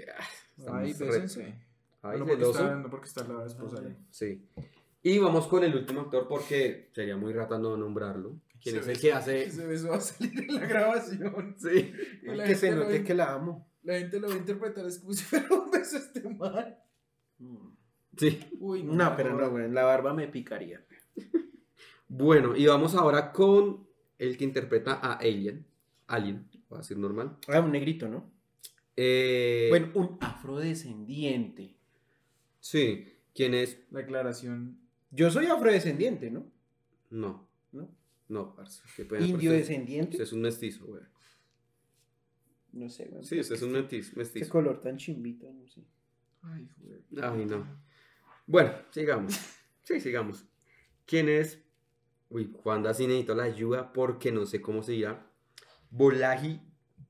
Ahí, 0.67 0.91
estamos 0.91 1.13
re- 1.15 1.21
bésense. 1.21 1.55
Ay, 2.01 2.19
no, 2.19 2.25
porque 2.25 2.43
está, 2.43 2.75
no 2.75 2.89
porque 2.89 3.07
está 3.07 3.23
la 3.27 3.45
esposa 3.45 3.81
ahí. 3.81 3.95
Sí. 4.11 4.41
Y 5.01 5.17
vamos 5.19 5.47
con 5.47 5.63
el 5.63 5.73
último 5.75 6.01
actor 6.01 6.27
porque 6.27 6.89
sería 6.93 7.15
muy 7.15 7.31
rata 7.31 7.57
no 7.57 7.77
nombrarlo. 7.77 8.35
¿Quién 8.61 8.75
Se 8.75 8.81
es 8.81 8.88
el 8.89 8.99
que 8.99 9.13
hace? 9.13 9.43
Ese 9.45 9.65
beso 9.65 9.89
va 9.89 9.97
a 9.97 10.01
salir 10.01 10.39
en 10.49 10.55
la 10.55 10.65
grabación. 10.65 11.55
Sí. 11.57 11.93
Y 12.23 12.27
la 12.35 12.43
Que 12.43 12.55
se 12.55 12.71
note 12.71 13.03
que 13.03 13.13
la 13.13 13.33
amo. 13.33 13.65
La 13.85 13.99
gente 13.99 14.19
lo 14.19 14.27
va 14.27 14.33
a 14.33 14.37
interpretar 14.37 14.85
es 14.85 14.99
como 14.99 15.13
si 15.13 15.23
fuera 15.23 15.47
un 15.53 15.71
beso 15.71 15.97
este 15.97 16.21
mal. 16.29 16.77
Sí. 18.17 18.39
Uy, 18.59 18.83
No, 18.83 19.15
pero 19.15 19.33
no, 19.35 19.49
güey. 19.49 19.69
La 19.69 19.83
barba 19.83 20.13
me 20.13 20.27
picaría. 20.27 20.83
Bueno, 22.07 22.55
y 22.55 22.65
vamos 22.65 22.95
ahora 22.95 23.31
con 23.31 23.87
el 24.17 24.37
que 24.37 24.43
interpreta 24.43 24.93
a 24.93 25.13
Alien. 25.13 25.65
Alien, 26.07 26.47
voy 26.69 26.77
a 26.77 26.81
decir 26.81 26.97
normal. 26.97 27.37
Ah, 27.47 27.59
un 27.59 27.71
negrito, 27.71 28.07
¿no? 28.07 28.31
Eh, 28.95 29.67
Bueno, 29.69 29.91
un 29.95 30.17
afrodescendiente. 30.21 31.75
Sí. 32.59 33.11
¿Quién 33.33 33.53
es? 33.53 33.79
La 33.91 34.01
aclaración. 34.01 34.79
Yo 35.11 35.29
soy 35.29 35.47
afrodescendiente, 35.47 36.31
¿no? 36.31 36.49
No. 37.09 37.47
¿No? 37.71 37.89
No, 38.29 38.55
parce. 38.55 38.81
Qué 38.95 39.07
Indio 39.25 39.51
descendiente. 39.51 40.11
usted 40.11 40.23
es 40.23 40.31
un 40.33 40.41
mestizo, 40.41 40.85
güey. 40.85 41.01
No 42.75 42.89
sé, 42.89 43.05
güey. 43.05 43.23
Sí, 43.23 43.39
usted 43.39 43.55
es 43.55 43.61
un 43.61 43.71
mestizo. 43.71 44.11
Mestizo. 44.15 44.51
color 44.51 44.81
tan 44.81 44.97
chimbito, 44.97 45.51
no 45.51 45.65
sé. 45.65 45.81
Ay, 46.41 46.67
güey. 46.77 47.01
Ay, 47.23 47.45
no. 47.45 47.65
Bueno, 48.45 48.73
sigamos. 48.91 49.33
Sí, 49.83 49.99
sigamos. 49.99 50.45
¿Quién 51.05 51.29
es? 51.29 51.61
Uy, 52.29 52.51
Juan 52.63 52.83
sí 52.93 53.07
necesito 53.07 53.33
la 53.33 53.43
ayuda 53.43 53.93
porque 53.93 54.31
no 54.31 54.45
sé 54.45 54.61
cómo 54.61 54.83
se 54.83 54.91
dirá. 54.91 55.25
Bolaji 55.89 56.59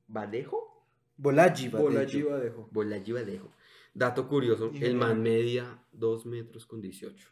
Badejo. 0.07 0.85
Bolaji, 1.17 1.69
Bola 1.69 1.99
de 2.01 2.05
hecho. 2.05 2.17
Giva 2.17 2.39
dejo. 2.39 2.69
Bolaji 2.71 3.11
Badejo. 3.11 3.49
Dato 3.93 4.27
curioso, 4.27 4.71
Y 4.73 4.83
el 4.83 4.95
man 4.95 5.23
media 5.23 5.81
2 5.93 6.25
metros 6.25 6.65
con 6.65 6.81
18. 6.81 7.29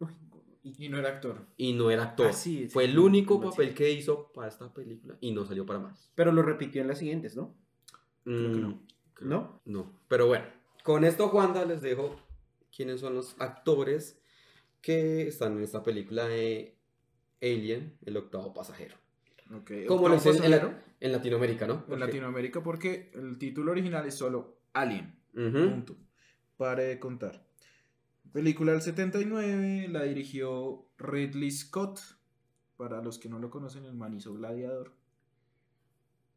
Uy, 0.00 0.10
Y 0.62 0.88
no 0.90 0.98
era 0.98 1.08
actor. 1.08 1.46
Y 1.56 1.72
no 1.72 1.90
era 1.90 2.04
actor. 2.04 2.28
Ah, 2.28 2.32
sí, 2.32 2.64
sí, 2.64 2.68
Fue 2.68 2.84
el 2.84 2.98
único 2.98 3.40
papel 3.40 3.74
que 3.74 3.90
hizo 3.90 4.30
para 4.32 4.48
esta 4.48 4.72
película 4.72 5.16
y 5.20 5.32
no 5.32 5.44
salió 5.44 5.66
para 5.66 5.80
más. 5.80 6.12
Pero 6.14 6.30
lo 6.30 6.42
repitió 6.42 6.82
en 6.82 6.88
las 6.88 6.98
siguientes, 6.98 7.34
¿no? 7.34 7.54
Creo 8.24 8.52
que 8.52 8.58
Mm, 8.58 8.62
no. 8.62 8.80
creo- 9.14 9.28
¿No? 9.28 9.60
No. 9.64 9.92
Pero 10.08 10.26
bueno, 10.26 10.44
con 10.82 11.04
esto, 11.04 11.28
Juanda, 11.28 11.64
les 11.64 11.82
dejo 11.82 12.16
quiénes 12.74 13.00
son 13.00 13.14
los 13.14 13.36
actores 13.38 14.20
que 14.80 15.26
están 15.28 15.56
en 15.56 15.62
esta 15.62 15.82
película 15.82 16.26
de 16.26 16.76
Alien, 17.40 17.96
el 18.04 18.16
octavo 18.16 18.52
pasajero. 18.52 18.96
Ok. 19.54 19.70
Como 19.86 20.08
lo 20.08 20.14
dicen 20.14 20.42
en, 20.44 20.76
en 21.00 21.12
Latinoamérica, 21.12 21.66
¿no? 21.66 21.84
en 21.88 22.00
Latinoamérica 22.00 22.62
porque 22.62 23.10
el 23.14 23.38
título 23.38 23.72
original 23.72 24.06
es 24.06 24.14
solo 24.14 24.58
Alien. 24.72 25.14
Ujú. 25.34 25.70
Punto. 25.70 25.96
Pare 26.56 26.84
de 26.84 26.98
contar. 26.98 27.46
Película 28.32 28.72
del 28.72 28.82
79, 28.82 29.88
la 29.88 30.02
dirigió 30.04 30.86
Ridley 30.98 31.50
Scott. 31.50 32.00
Para 32.76 33.00
los 33.02 33.18
que 33.18 33.28
no 33.28 33.38
lo 33.38 33.50
conocen, 33.50 33.84
el 33.84 33.94
man 33.94 34.14
hizo 34.14 34.34
Gladiador. 34.34 34.92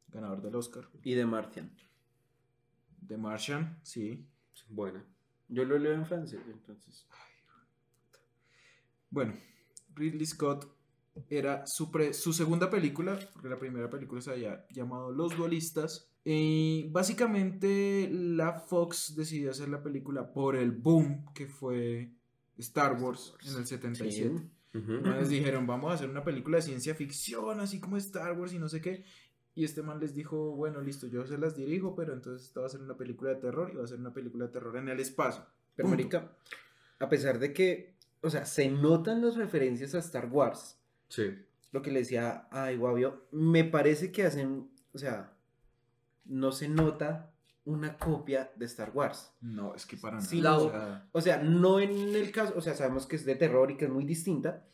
Ganador 0.09 0.41
del 0.41 0.55
Oscar. 0.55 0.87
Y 1.03 1.13
de 1.13 1.25
Martian. 1.25 1.71
The 3.07 3.17
Martian, 3.17 3.77
sí. 3.83 4.25
Buena. 4.69 5.03
Yo 5.49 5.63
lo 5.65 5.77
leo 5.79 5.93
en 5.93 6.05
francés, 6.05 6.41
entonces. 6.51 7.07
Bueno, 9.09 9.33
Ridley 9.95 10.25
Scott 10.25 10.67
era 11.29 11.65
su, 11.65 11.89
pre- 11.91 12.13
su 12.13 12.33
segunda 12.33 12.69
película, 12.69 13.17
porque 13.33 13.49
la 13.49 13.57
primera 13.57 13.89
película 13.89 14.21
se 14.21 14.31
había 14.31 14.65
llamado 14.69 15.11
Los 15.11 15.35
Dualistas. 15.37 16.09
Y 16.23 16.89
básicamente 16.89 18.09
la 18.11 18.59
Fox 18.59 19.15
decidió 19.15 19.51
hacer 19.51 19.69
la 19.69 19.81
película 19.81 20.33
por 20.33 20.57
el 20.57 20.71
boom 20.73 21.25
que 21.33 21.47
fue 21.47 22.11
Star 22.57 23.01
Wars 23.01 23.33
en 23.45 23.55
el 23.55 23.65
77. 23.65 24.29
Ujú. 24.73 24.91
Entonces 24.91 25.29
dijeron, 25.29 25.65
vamos 25.65 25.89
a 25.89 25.95
hacer 25.95 26.09
una 26.09 26.25
película 26.25 26.57
de 26.57 26.63
ciencia 26.63 26.93
ficción, 26.95 27.61
así 27.61 27.79
como 27.79 27.95
Star 27.95 28.37
Wars 28.37 28.51
y 28.51 28.59
no 28.59 28.67
sé 28.67 28.81
qué. 28.81 29.05
Y 29.57 29.63
este 29.63 29.81
man 29.81 29.99
les 29.99 30.13
dijo, 30.13 30.51
bueno, 30.51 30.81
listo, 30.81 31.07
yo 31.07 31.25
se 31.25 31.35
las 31.39 31.55
dirijo, 31.55 31.95
pero 31.95 32.13
entonces 32.13 32.47
esta 32.47 32.59
va 32.59 32.67
a 32.67 32.69
ser 32.69 32.79
una 32.81 32.95
película 32.95 33.31
de 33.31 33.37
terror 33.37 33.71
y 33.73 33.77
va 33.77 33.83
a 33.85 33.87
ser 33.87 33.97
una 33.99 34.13
película 34.13 34.45
de 34.45 34.51
terror 34.51 34.77
en 34.77 34.87
el 34.87 34.99
espacio. 34.99 35.43
Pero, 35.75 35.89
marica, 35.89 36.31
a 36.99 37.09
pesar 37.09 37.39
de 37.39 37.53
que, 37.53 37.95
o 38.21 38.29
sea, 38.29 38.45
se 38.45 38.69
notan 38.69 39.19
las 39.25 39.35
referencias 39.35 39.95
a 39.95 39.99
Star 39.99 40.27
Wars, 40.31 40.77
Sí. 41.09 41.35
lo 41.71 41.81
que 41.81 41.89
le 41.89 41.99
decía 42.01 42.47
a 42.51 42.71
Iguavio, 42.71 43.23
me 43.31 43.63
parece 43.63 44.11
que 44.11 44.25
hacen, 44.25 44.69
o 44.93 44.97
sea, 44.99 45.33
no 46.25 46.51
se 46.51 46.69
nota 46.69 47.31
una 47.65 47.97
copia 47.97 48.51
de 48.57 48.65
Star 48.65 48.91
Wars. 48.93 49.33
No, 49.41 49.73
es 49.73 49.87
que 49.87 49.97
para 49.97 50.17
nada. 50.17 50.27
Sí, 50.29 50.39
la- 50.39 50.57
o 50.57 50.69
sea, 50.69 51.09
O 51.13 51.21
sea, 51.21 51.37
no 51.41 51.79
en 51.79 52.15
el 52.15 52.31
caso, 52.31 52.53
o 52.55 52.61
sea, 52.61 52.75
sabemos 52.75 53.07
que 53.07 53.15
es 53.15 53.25
de 53.25 53.33
terror 53.35 53.71
y 53.71 53.77
que 53.77 53.85
es 53.85 53.91
muy 53.91 54.05
distinta, 54.05 54.67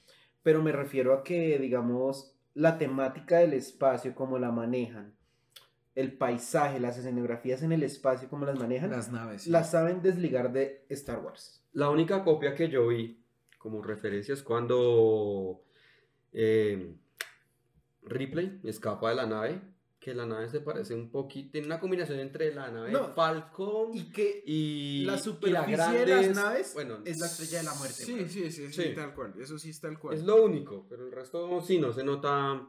pero 0.43 0.62
me 0.62 0.74
refiero 0.74 1.13
a 1.13 1.24
que, 1.24 1.58
digamos, 1.58 2.33
la 2.54 2.78
temática 2.78 3.38
del 3.39 3.54
espacio, 3.54 4.13
como 4.16 4.39
la 4.39 4.52
manejan, 4.52 5.16
el 5.96 6.13
paisaje, 6.18 6.80
las 6.80 6.98
escenografías 6.98 7.62
en 7.62 7.72
el 7.72 7.84
espacio, 7.84 8.30
como 8.30 8.46
las 8.46 8.58
manejan, 8.58 8.92
las 8.92 9.12
naves. 9.12 9.44
sí. 9.44 9.50
las 9.50 9.72
saben 9.72 10.02
desligar 10.02 10.52
de 10.52 10.86
Star 10.89 11.20
Wars. 11.20 11.63
La 11.72 11.89
única 11.89 12.24
copia 12.24 12.56
que 12.56 12.70
yo 12.70 12.88
vi 12.88 13.24
como 13.58 13.82
referencia 13.82 14.34
es 14.34 14.44
cuando 14.44 15.63
eh, 16.32 16.96
Ripley 18.04 18.60
escapa 18.63 19.10
de 19.10 19.16
la 19.16 19.26
nave, 19.26 19.62
que 20.04 20.13
la 20.13 20.26
nave 20.26 20.50
se 20.50 20.60
parece 20.60 20.94
un 20.94 21.10
poquito, 21.10 21.52
tiene 21.54 21.68
una 21.68 21.80
combinación 21.80 22.20
entre 22.20 22.54
la 22.54 22.70
nave 22.70 22.92
No, 22.92 23.13
Falcon 23.13 23.92
Y 23.94 24.12
que 24.12 24.44
y 24.46 25.06
la 25.06 25.16
y 25.16 25.20
superficie 25.20 25.78
la 25.78 25.92
de 25.94 26.02
grandes- 26.06 26.28
las 26.28 26.36
naves 26.36 26.72
bueno, 26.74 26.98
es 27.06 27.20
la 27.20 27.28
estrella 27.28 27.60
de 27.60 27.63
la 27.63 27.74
muerte. 27.76 28.04
Sí, 28.04 28.12
güey. 28.12 28.28
sí, 28.28 28.52
sí, 28.52 28.68
sí, 28.74 28.84
Sí. 28.84 28.89
tal 28.94 29.16
cual. 29.16 29.34
Eso 29.39 29.58
sí 29.58 29.70
es 29.70 29.80
tal 29.80 29.98
cual. 29.98 30.16
es 30.18 30.24
lo 30.26 30.44
único, 30.44 30.86
pero 30.89 31.06
el 31.06 31.12
resto 31.13 31.62
sí 31.62 31.80
no 31.80 31.94
se 31.94 32.04
nota, 32.04 32.68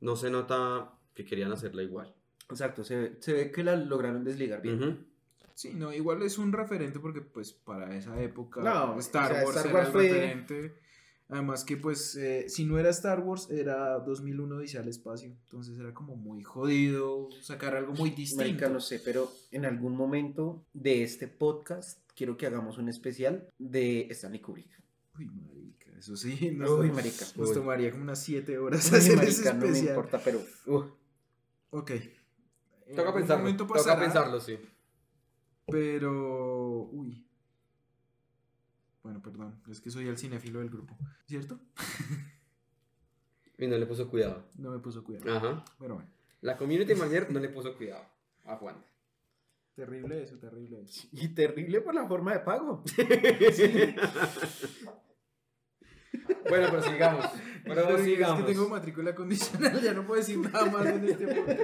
no 0.00 0.16
se 0.16 0.28
nota 0.28 0.92
que 1.14 1.24
querían 1.24 1.52
hacerla 1.52 1.82
igual. 1.82 2.14
Exacto, 2.50 2.84
se, 2.84 2.96
ve- 2.96 3.16
se 3.20 3.32
ve 3.32 3.50
que 3.50 3.64
la 3.64 3.76
lograron 3.76 4.22
desligar 4.22 4.60
bien. 4.60 5.06
Sí, 5.54 5.72
no, 5.74 5.90
igual 5.90 6.20
es 6.22 6.36
un 6.36 6.52
referente 6.52 6.98
porque 7.00 7.22
pues 7.22 7.52
para 7.54 7.96
esa 7.96 8.20
época 8.20 8.60
No, 8.60 8.98
Star 8.98 9.32
o 9.32 9.34
sea, 9.36 9.44
Wars 9.44 9.56
Star 9.56 9.66
era 9.70 9.74
Wars 9.74 9.86
el 9.86 9.92
fue- 9.92 10.02
referente. 10.08 10.74
Además 11.28 11.64
que 11.64 11.76
pues 11.78 12.16
eh, 12.16 12.44
si 12.48 12.64
no 12.66 12.78
era 12.78 12.90
Star 12.90 13.20
Wars 13.20 13.50
era 13.50 13.98
2001 14.00 14.56
Odisea 14.56 14.82
al 14.82 14.88
espacio. 14.88 15.30
Entonces 15.44 15.78
era 15.78 15.94
como 15.94 16.16
muy 16.16 16.42
jodido 16.42 17.28
sacar 17.40 17.74
algo 17.76 17.94
muy 17.94 18.10
distinto. 18.10 18.44
Marica, 18.44 18.68
no 18.68 18.80
sé, 18.80 19.00
pero 19.04 19.30
en 19.50 19.64
algún 19.64 19.96
momento 19.96 20.66
de 20.74 21.02
este 21.02 21.26
podcast 21.26 22.00
quiero 22.14 22.36
que 22.36 22.46
hagamos 22.46 22.76
un 22.78 22.88
especial 22.88 23.48
de 23.58 24.06
Stanley 24.10 24.40
Kubrick. 24.40 24.70
Uy, 25.18 25.26
marica, 25.26 25.90
eso 25.98 26.14
sí. 26.16 26.50
Nos, 26.56 26.70
Uy, 26.70 26.90
marica. 26.90 27.24
nos 27.36 27.48
Uy. 27.48 27.54
tomaría 27.54 27.90
como 27.90 28.02
unas 28.02 28.22
7 28.22 28.58
horas 28.58 28.90
Uy, 28.92 28.98
hacer 28.98 29.12
ese 29.12 29.16
marica, 29.16 29.52
no 29.54 29.60
me 29.60 29.66
especial. 29.68 29.88
importa, 29.96 30.20
pero... 30.22 30.40
uh, 30.66 30.84
Ok. 31.70 31.90
Toca 32.94 33.14
pensarlo, 33.14 33.56
toca 33.56 33.98
pensarlo, 33.98 34.40
sí. 34.40 34.58
Pero... 35.66 36.88
Uy. 36.92 37.26
Bueno, 39.04 39.22
perdón. 39.22 39.54
Es 39.70 39.80
que 39.80 39.90
soy 39.90 40.08
el 40.08 40.18
cinéfilo 40.18 40.58
del 40.58 40.70
grupo. 40.70 40.96
¿Cierto? 41.26 41.60
Y 43.56 43.68
no 43.68 43.78
le 43.78 43.86
puso 43.86 44.10
cuidado. 44.10 44.48
No 44.58 44.72
me 44.72 44.80
puso 44.80 45.04
cuidado. 45.04 45.32
Ajá. 45.32 45.64
Pero 45.78 45.94
bueno. 45.94 46.10
La 46.40 46.56
community 46.56 46.92
manager 46.96 47.30
no 47.30 47.38
le 47.38 47.48
puso 47.48 47.76
cuidado 47.76 48.04
a 48.44 48.56
Juan. 48.56 48.74
Terrible 49.76 50.24
eso, 50.24 50.36
terrible 50.38 50.82
eso. 50.82 51.06
y 51.12 51.28
terrible 51.28 51.80
por 51.80 51.94
la 51.94 52.04
forma 52.08 52.32
de 52.32 52.40
pago. 52.40 52.82
Bueno, 56.48 56.68
pero 56.70 56.82
sigamos. 56.82 57.26
Pero 57.64 57.96
Es 57.96 58.04
sigamos. 58.04 58.44
que 58.44 58.52
tengo 58.52 58.68
matrícula 58.68 59.14
condicional, 59.14 59.80
ya 59.80 59.94
no 59.94 60.06
puedo 60.06 60.20
decir 60.20 60.38
nada 60.38 60.66
más 60.66 60.84
en 60.84 61.08
este 61.08 61.26
podcast. 61.28 61.60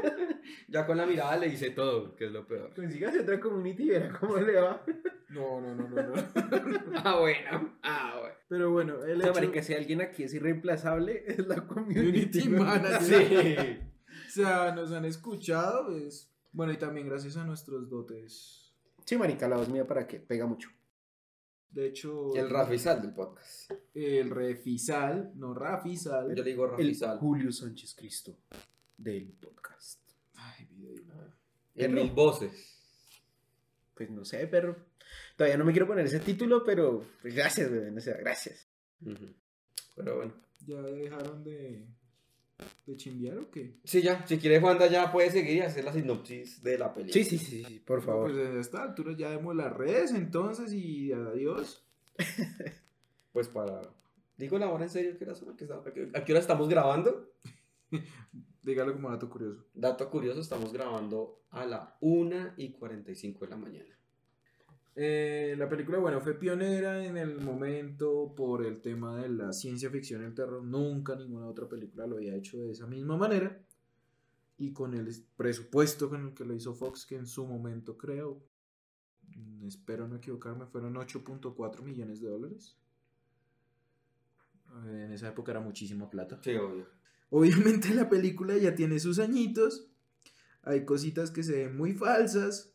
Ya 0.66 0.86
con 0.86 0.96
la 0.96 1.04
mirada 1.04 1.36
le 1.36 1.48
hice 1.48 1.70
todo, 1.72 2.16
que 2.16 2.24
es 2.24 2.32
lo 2.32 2.46
peor. 2.46 2.72
Consígase 2.74 3.20
otra 3.20 3.38
community 3.38 3.82
y 3.82 3.90
verá 3.90 4.18
cómo 4.18 4.38
le 4.38 4.58
va. 4.58 4.82
No, 5.28 5.60
no, 5.60 5.74
no, 5.74 5.88
no, 5.88 6.02
no. 6.02 6.14
Ah, 7.04 7.18
bueno. 7.20 7.76
Ah, 7.82 8.16
bueno. 8.18 8.34
Pero 8.48 8.70
bueno, 8.70 9.04
el 9.04 9.18
O 9.18 9.20
sea, 9.20 9.30
hecho... 9.30 9.40
marica, 9.42 9.62
si 9.62 9.74
alguien 9.74 10.00
aquí 10.00 10.22
es 10.22 10.32
irreemplazable, 10.32 11.22
es 11.26 11.46
la 11.46 11.66
community. 11.66 12.44
Community 12.44 12.48
manager. 12.48 13.26
Sí. 13.26 13.78
O 14.26 14.30
sea, 14.30 14.72
nos 14.74 14.92
han 14.92 15.04
escuchado, 15.04 15.88
pues... 15.88 16.32
Bueno, 16.52 16.72
y 16.72 16.78
también 16.78 17.06
gracias 17.10 17.36
a 17.36 17.44
nuestros 17.44 17.90
dotes. 17.90 18.72
Sí, 19.04 19.18
marica, 19.18 19.48
la 19.48 19.56
voz 19.58 19.68
mía 19.68 19.86
para 19.86 20.06
que 20.06 20.18
pega 20.18 20.46
mucho. 20.46 20.70
De 21.70 21.86
hecho... 21.86 22.34
El 22.34 22.50
Rafizal 22.50 23.00
del 23.00 23.12
podcast. 23.12 23.70
El 23.94 24.30
Refisal, 24.30 25.32
no 25.36 25.54
Rafisal. 25.54 26.28
Yo 26.28 26.42
le 26.42 26.50
digo 26.50 26.64
El 26.64 26.70
Rafizal. 26.72 27.18
Julio 27.18 27.52
Sánchez 27.52 27.94
Cristo 27.94 28.36
del 28.96 29.32
podcast. 29.40 30.00
Ay, 30.34 30.66
vida 30.70 30.92
y 30.92 31.04
nada. 31.06 31.36
En 31.74 31.94
mil 31.94 32.10
voces. 32.10 32.76
pues 33.94 34.10
no 34.10 34.24
sé, 34.24 34.46
pero 34.46 34.76
todavía 35.36 35.56
no 35.56 35.64
me 35.64 35.72
quiero 35.72 35.86
poner 35.86 36.06
ese 36.06 36.20
título, 36.20 36.64
pero 36.64 37.06
pues, 37.22 37.34
gracias, 37.34 37.70
o 37.70 38.00
sea, 38.00 38.16
gracias. 38.16 38.68
Pero 39.94 40.16
bueno. 40.16 40.34
¿Ya 40.66 40.82
dejaron 40.82 41.42
de, 41.42 41.86
de 42.90 42.96
chimbear 42.96 43.38
o 43.38 43.50
qué? 43.50 43.78
Sí, 43.84 44.02
ya. 44.02 44.26
Si 44.26 44.38
quiere, 44.38 44.60
Juanda 44.60 44.86
ya 44.88 45.10
puede 45.12 45.30
seguir 45.30 45.56
y 45.56 45.60
hacer 45.60 45.84
la 45.84 45.92
sinopsis 45.92 46.62
de 46.62 46.78
la 46.78 46.92
película. 46.92 47.12
Sí, 47.12 47.24
sí, 47.24 47.38
sí, 47.38 47.64
sí, 47.64 47.78
por 47.80 48.02
favor. 48.02 48.30
Pues 48.32 48.46
a 48.46 48.60
esta 48.60 48.82
altura 48.82 49.14
ya 49.16 49.28
vemos 49.30 49.54
las 49.56 49.72
redes 49.76 50.12
entonces 50.12 50.72
y 50.72 51.12
adiós. 51.12 51.84
Pues 53.32 53.46
para. 53.48 53.82
Digo 54.36 54.58
la 54.58 54.68
hora 54.70 54.84
en 54.84 54.90
serio, 54.90 55.16
¿qué 55.16 55.24
hora 55.24 55.34
son? 55.36 55.50
¿A 55.50 55.56
qué 55.56 55.64
está- 55.64 55.76
a 55.76 55.92
qué- 55.92 56.10
¿A 56.14 56.24
qué 56.24 56.32
hora 56.32 56.40
estamos 56.40 56.68
grabando? 56.68 57.30
Dígalo 58.62 58.92
como 58.92 59.08
dato 59.10 59.30
curioso. 59.30 59.66
Dato 59.72 60.10
curioso, 60.10 60.40
estamos 60.40 60.72
grabando 60.72 61.44
a 61.50 61.64
la 61.64 61.96
1 62.00 62.54
y 62.56 62.72
45 62.72 63.44
de 63.44 63.50
la 63.50 63.56
mañana. 63.56 63.96
Eh, 64.96 65.54
la 65.56 65.68
película, 65.68 65.98
bueno, 65.98 66.20
fue 66.20 66.34
pionera 66.34 67.04
en 67.04 67.16
el 67.16 67.40
momento 67.40 68.34
por 68.36 68.64
el 68.64 68.80
tema 68.80 69.22
de 69.22 69.28
la 69.28 69.52
ciencia 69.52 69.90
ficción 69.90 70.22
y 70.22 70.26
el 70.26 70.34
terror. 70.34 70.62
Nunca 70.62 71.14
ninguna 71.14 71.46
otra 71.46 71.68
película 71.68 72.06
lo 72.06 72.16
había 72.16 72.34
hecho 72.34 72.58
de 72.58 72.72
esa 72.72 72.86
misma 72.86 73.16
manera. 73.16 73.60
Y 74.58 74.72
con 74.72 74.94
el 74.94 75.08
presupuesto 75.36 76.10
con 76.10 76.26
el 76.28 76.34
que 76.34 76.44
lo 76.44 76.54
hizo 76.54 76.74
Fox, 76.74 77.06
que 77.06 77.16
en 77.16 77.26
su 77.26 77.46
momento 77.46 77.96
creo, 77.96 78.42
mm, 79.28 79.66
espero 79.66 80.06
no 80.06 80.16
equivocarme, 80.16 80.66
fueron 80.66 80.96
8.4 80.96 81.82
millones 81.82 82.20
de 82.20 82.28
dólares. 82.28 82.76
Eh, 84.86 85.04
En 85.06 85.12
esa 85.12 85.28
época 85.28 85.52
era 85.52 85.60
muchísima 85.60 86.10
plata. 86.10 86.40
Sí, 86.42 86.54
obvio. 86.56 86.86
Obviamente 87.30 87.94
la 87.94 88.08
película 88.08 88.56
ya 88.58 88.74
tiene 88.74 88.98
sus 88.98 89.18
añitos. 89.18 89.88
Hay 90.62 90.84
cositas 90.84 91.30
que 91.30 91.42
se 91.42 91.52
ven 91.64 91.76
muy 91.76 91.94
falsas. 91.94 92.69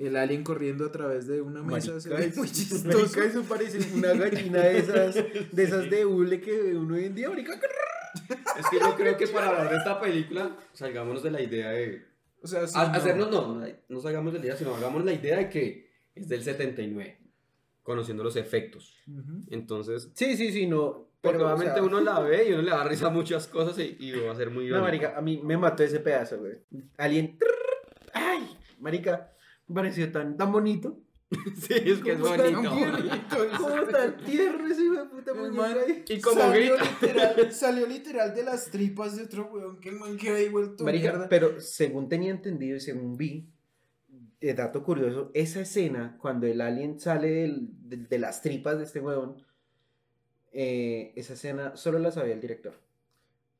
El 0.00 0.16
alien 0.16 0.42
corriendo 0.42 0.86
a 0.86 0.92
través 0.92 1.26
de 1.26 1.42
una 1.42 1.62
mesa 1.62 2.00
se 2.00 2.08
ve 2.08 2.14
Marica, 2.14 2.38
muy 2.38 2.48
chistoso. 2.50 2.88
marica, 2.88 3.24
eso 3.24 3.42
parece 3.42 3.78
una 3.94 4.14
gallina 4.14 4.60
de 4.62 4.78
esas, 4.78 5.14
de 5.14 5.62
esas 5.62 5.90
de 5.90 6.06
hule 6.06 6.40
que 6.40 6.74
uno 6.74 6.94
hoy 6.94 7.04
en 7.04 7.14
día, 7.14 7.28
marica. 7.28 7.52
Es 8.58 8.66
que 8.70 8.78
yo 8.80 8.96
creo 8.96 9.16
que 9.16 9.26
para 9.28 9.48
hablar 9.48 9.70
de 9.70 9.76
esta 9.76 10.00
película, 10.00 10.56
salgámonos 10.72 11.22
de 11.22 11.30
la 11.30 11.42
idea 11.42 11.70
de. 11.70 12.02
O 12.42 12.46
sea, 12.46 12.66
sí, 12.66 12.74
a- 12.78 12.88
no. 12.88 12.94
Hacernos, 12.94 13.30
no, 13.30 13.62
no, 13.88 14.00
salgamos 14.00 14.32
de 14.32 14.38
la 14.38 14.44
idea, 14.46 14.56
sino 14.56 14.74
hagamos 14.74 15.04
la 15.04 15.12
idea 15.12 15.36
de 15.36 15.48
que 15.50 15.90
es 16.14 16.28
del 16.28 16.42
79, 16.42 17.18
conociendo 17.82 18.24
los 18.24 18.36
efectos. 18.36 18.96
Entonces, 19.50 20.10
Sí, 20.14 20.34
sí, 20.36 20.50
sí, 20.50 20.66
no. 20.66 21.10
porque 21.20 21.36
Pero, 21.36 21.44
o 21.44 21.52
obviamente 21.52 21.74
sea, 21.74 21.82
uno 21.82 22.00
la 22.00 22.20
ve 22.20 22.48
y 22.48 22.52
uno 22.54 22.62
le 22.62 22.70
da 22.70 22.84
risa 22.84 23.08
a 23.08 23.10
muchas 23.10 23.46
cosas 23.48 23.78
y, 23.78 23.96
y 24.00 24.12
va 24.18 24.32
a 24.32 24.36
ser 24.36 24.50
muy 24.50 24.68
No, 24.68 24.80
marica, 24.80 25.14
a 25.16 25.20
mí 25.20 25.40
me 25.44 25.58
mató 25.58 25.82
ese 25.82 26.00
pedazo, 26.00 26.38
güey. 26.38 26.54
Alien. 26.96 27.38
Ay, 28.14 28.56
marica, 28.78 29.32
me 29.70 29.74
pareció 29.74 30.10
tan, 30.12 30.36
tan 30.36 30.50
bonito. 30.52 30.98
Sí, 31.54 31.74
es 31.74 32.00
que 32.00 32.12
es 32.12 32.18
¿Cómo 32.18 32.34
está 32.34 32.50
bonito. 32.50 32.70
tan? 33.28 33.56
¿Cómo 33.56 33.82
tan 33.84 34.16
tierno 34.24 34.66
ese 34.66 34.82
hijo 34.84 34.94
de 34.96 35.04
puta 35.06 35.30
El 35.30 35.60
ahí? 35.78 36.04
Y 36.08 36.20
como 36.20 36.40
salió 36.40 36.74
grita. 36.76 36.90
literal, 37.00 37.52
salió 37.52 37.86
literal 37.86 38.34
de 38.34 38.42
las 38.42 38.70
tripas 38.70 39.16
de 39.16 39.22
otro 39.24 39.46
weón 39.52 39.78
que 39.78 39.90
el 39.90 39.94
man 39.96 40.16
quedó 40.16 40.34
ahí 40.34 40.48
vuelto 40.48 40.82
Marica, 40.82 41.10
mierda. 41.12 41.28
pero 41.28 41.60
según 41.60 42.08
tenía 42.08 42.32
entendido 42.32 42.76
y 42.76 42.80
según 42.80 43.16
vi, 43.16 43.48
eh, 44.40 44.54
dato 44.54 44.82
curioso, 44.82 45.30
esa 45.34 45.60
escena 45.60 46.16
cuando 46.20 46.48
el 46.48 46.60
alien 46.60 46.98
sale 46.98 47.28
del- 47.30 47.68
de, 47.88 47.98
de 47.98 48.18
las 48.18 48.42
tripas 48.42 48.78
de 48.78 48.84
este 48.84 48.98
huevón, 49.00 49.36
eh, 50.52 51.12
esa 51.14 51.34
escena 51.34 51.76
solo 51.76 51.98
la 52.00 52.10
sabía 52.10 52.34
el 52.34 52.40
director. 52.40 52.74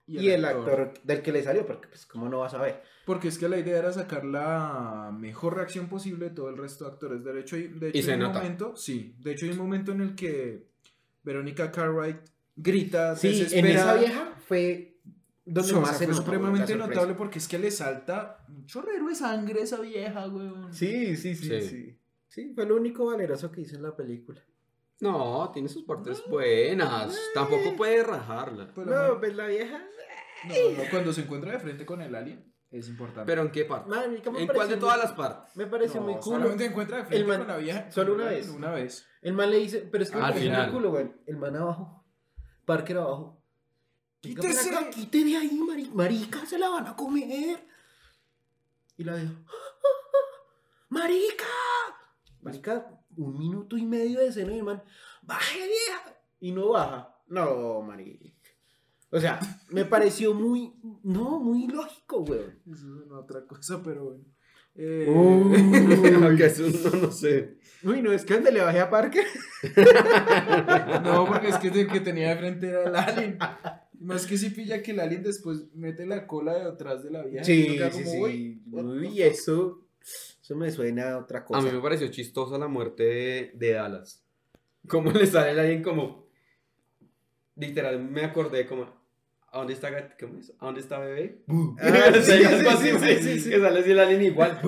Y 0.06 0.30
el, 0.30 0.44
actor. 0.44 0.92
del 1.04 1.22
que 1.22 1.30
le 1.30 1.40
salió, 1.44 1.64
porque 1.64 1.86
pues 1.86 2.04
cómo 2.04 2.28
no 2.28 2.40
vas 2.40 2.54
a 2.54 2.60
ver. 2.60 2.82
Porque 3.10 3.26
es 3.26 3.38
que 3.38 3.48
la 3.48 3.58
idea 3.58 3.76
era 3.78 3.92
sacar 3.92 4.24
la 4.24 5.10
mejor 5.18 5.56
reacción 5.56 5.88
posible 5.88 6.26
de 6.28 6.30
todo 6.30 6.48
el 6.48 6.56
resto 6.56 6.84
de 6.84 6.90
actores. 6.92 7.24
De 7.24 7.40
hecho, 7.40 7.56
hay, 7.56 7.66
de 7.66 7.88
hecho, 7.88 7.98
Y 7.98 8.02
se 8.02 8.12
hay 8.12 8.20
un 8.22 8.32
momento, 8.32 8.76
sí, 8.76 9.16
de 9.18 9.32
hecho 9.32 9.46
hay 9.46 9.50
un 9.50 9.58
momento 9.58 9.90
en 9.90 10.00
el 10.02 10.14
que 10.14 10.68
Verónica 11.24 11.72
Cartwright 11.72 12.20
grita 12.54 13.16
Sí, 13.16 13.26
en 13.28 13.38
desesperada. 13.64 13.94
esa 13.94 14.00
vieja 14.00 14.34
fue 14.46 14.94
donde 15.44 15.60
O 15.72 15.74
sea, 15.74 15.80
más 15.80 15.90
se 15.98 16.04
fue 16.04 16.06
notó, 16.14 16.22
supremamente 16.22 16.76
notable 16.76 17.14
porque 17.14 17.40
es 17.40 17.48
que 17.48 17.58
le 17.58 17.72
salta 17.72 18.44
un 18.48 18.64
chorrero 18.66 19.08
de 19.08 19.14
sangre 19.16 19.60
a 19.60 19.64
esa 19.64 19.80
vieja, 19.80 20.28
weón. 20.28 20.72
Sí, 20.72 21.16
sí, 21.16 21.34
sí, 21.34 21.48
Sí. 21.48 21.62
sí. 21.68 21.96
Sí, 22.28 22.52
fue 22.54 22.64
lo 22.64 22.76
único 22.76 23.06
valeroso 23.06 23.50
que 23.50 23.62
hizo 23.62 23.74
en 23.74 23.82
la 23.82 23.96
película. 23.96 24.40
No, 25.00 25.50
tiene 25.52 25.68
sus 25.68 25.82
partes 25.82 26.22
buenas. 26.28 27.18
Tampoco 27.34 27.74
puede 27.76 28.04
rajarla. 28.04 28.70
Pues 28.72 28.86
No, 28.86 28.92
man- 28.94 29.18
pues 29.18 29.34
la 29.34 29.46
vieja. 29.48 29.82
no, 30.46 30.54
no, 30.76 30.90
cuando 30.92 31.12
se 31.12 31.22
encuentra 31.22 31.50
de 31.52 31.58
frente 31.58 31.84
con 31.84 32.00
el 32.02 32.14
alien, 32.14 32.44
es 32.70 32.88
importante. 32.88 33.26
¿Pero 33.26 33.42
en 33.42 33.50
qué 33.50 33.64
parte? 33.64 33.88
marica, 33.90 34.30
me 34.30 34.42
¿En 34.42 34.48
cuál 34.48 34.68
de 34.68 34.76
todas 34.76 34.96
muy- 34.96 35.04
las 35.06 35.12
partes? 35.14 35.56
Me 35.56 35.66
pareció 35.66 36.00
No, 36.00 36.06
muy 36.06 36.14
cool. 36.14 36.22
solamente 36.34 36.64
encuentra 36.66 36.96
de 36.98 37.02
frente 37.04 37.16
El 37.22 37.26
man- 37.26 37.38
con 37.38 37.48
la 37.48 37.56
vieja. 37.56 37.90
solo 37.90 38.14
una 38.14 38.24
vez. 38.26 38.48
Una 38.48 38.70
vez. 38.72 39.06
El 39.22 39.32
man 39.34 39.50
le 39.50 39.56
dice, 39.58 39.88
pero 39.90 40.04
es 40.04 40.10
que 40.10 40.16
me 40.16 40.22
Al 40.22 40.30
pareció 40.32 40.50
muy 40.50 40.56
final. 40.58 40.72
culo, 40.72 40.90
güey. 40.90 41.12
El 41.26 41.36
man 41.36 41.56
abajo. 41.56 42.04
Parker 42.64 42.96
abajo. 42.98 43.42
¡Quítese! 44.20 44.70
quite 44.90 45.24
de 45.24 45.36
ahí, 45.36 45.58
mari- 45.66 45.90
marica, 45.94 46.44
se 46.46 46.58
la 46.58 46.68
van 46.68 46.86
a 46.86 46.94
comer. 46.96 47.66
Y 48.96 49.04
la 49.04 49.14
vieja. 49.16 49.32
¡Marica! 50.88 51.44
Marica, 52.42 53.00
un 53.16 53.38
minuto 53.38 53.76
y 53.76 53.84
medio 53.86 54.20
de 54.20 54.28
escena 54.28 54.52
y 54.52 54.58
el 54.58 54.64
man, 54.64 54.82
¡baje, 55.22 55.58
vieja! 55.58 56.16
Y 56.40 56.52
no 56.52 56.70
baja. 56.70 57.16
No, 57.28 57.80
marica. 57.82 58.39
O 59.10 59.18
sea, 59.20 59.40
me 59.70 59.84
pareció 59.84 60.34
muy, 60.34 60.72
no, 61.02 61.40
muy 61.40 61.66
lógico, 61.66 62.24
güey. 62.24 62.40
Eso 62.72 62.86
es 63.04 63.10
otra 63.10 63.44
cosa, 63.46 63.82
pero 63.82 64.04
bueno. 64.04 64.24
Eh, 64.76 65.04
que 66.36 66.44
eso 66.46 66.62
no, 66.92 67.06
no 67.06 67.10
sé. 67.12 67.58
Uy, 67.82 68.02
no, 68.02 68.12
es 68.12 68.24
que 68.24 68.34
donde 68.34 68.52
le 68.52 68.60
bajé 68.60 68.80
a 68.80 68.88
Parker. 68.90 69.24
No, 71.04 71.26
porque 71.26 71.48
es 71.48 71.56
que 71.58 71.68
el 71.68 71.88
que 71.88 72.00
tenía 72.00 72.30
de 72.30 72.36
frente 72.36 72.68
era 72.68 72.84
el 72.84 72.94
alien. 72.96 73.38
Más 73.98 74.26
que 74.26 74.38
si 74.38 74.50
pilla 74.50 74.82
que 74.82 74.92
el 74.92 75.00
alien 75.00 75.22
después 75.22 75.66
mete 75.74 76.06
la 76.06 76.26
cola 76.26 76.54
de 76.54 76.64
atrás 76.64 77.02
de 77.02 77.10
la 77.10 77.24
vieja. 77.24 77.42
y 77.42 77.44
Sí, 77.44 77.76
queda 77.76 77.90
sí, 77.90 78.04
como, 78.04 78.14
sí. 78.14 78.22
"Uy, 78.22 78.62
what 78.70 78.82
the 78.84 78.88
Uy, 78.88 79.08
fuck?". 79.08 79.18
eso, 79.18 79.86
eso 80.42 80.56
me 80.56 80.70
suena 80.70 81.10
a 81.12 81.18
otra 81.18 81.44
cosa. 81.44 81.58
A 81.60 81.62
mí 81.62 81.70
me 81.70 81.82
pareció 81.82 82.08
chistosa 82.08 82.56
la 82.58 82.68
muerte 82.68 83.02
de, 83.02 83.52
de 83.56 83.72
Dallas. 83.72 84.24
Cómo 84.88 85.10
le 85.10 85.26
sale 85.26 85.50
el 85.50 85.58
alien 85.58 85.82
como... 85.82 86.26
Literal, 87.56 88.02
me 88.02 88.24
acordé 88.24 88.66
como... 88.66 88.99
¿A 89.52 89.58
dónde 89.58 89.72
está, 89.72 89.90
gat- 89.90 90.14
cómo 90.20 90.38
es? 90.38 90.52
¿A 90.60 90.66
dónde 90.66 90.80
está 90.80 90.98
bebé? 90.98 91.42
Ah, 91.48 92.10
O 92.10 92.22
sea, 92.22 92.22
sí, 92.22 92.44
algo 92.44 92.70
sí, 92.70 92.88
así, 92.88 92.90
sí, 92.90 92.98
sí, 92.98 93.22
sí, 93.22 93.40
sí. 93.40 93.50
Que 93.50 93.60
sale 93.60 93.80
así 93.80 93.90
el 93.90 93.98
alien 93.98 94.22
igual. 94.22 94.60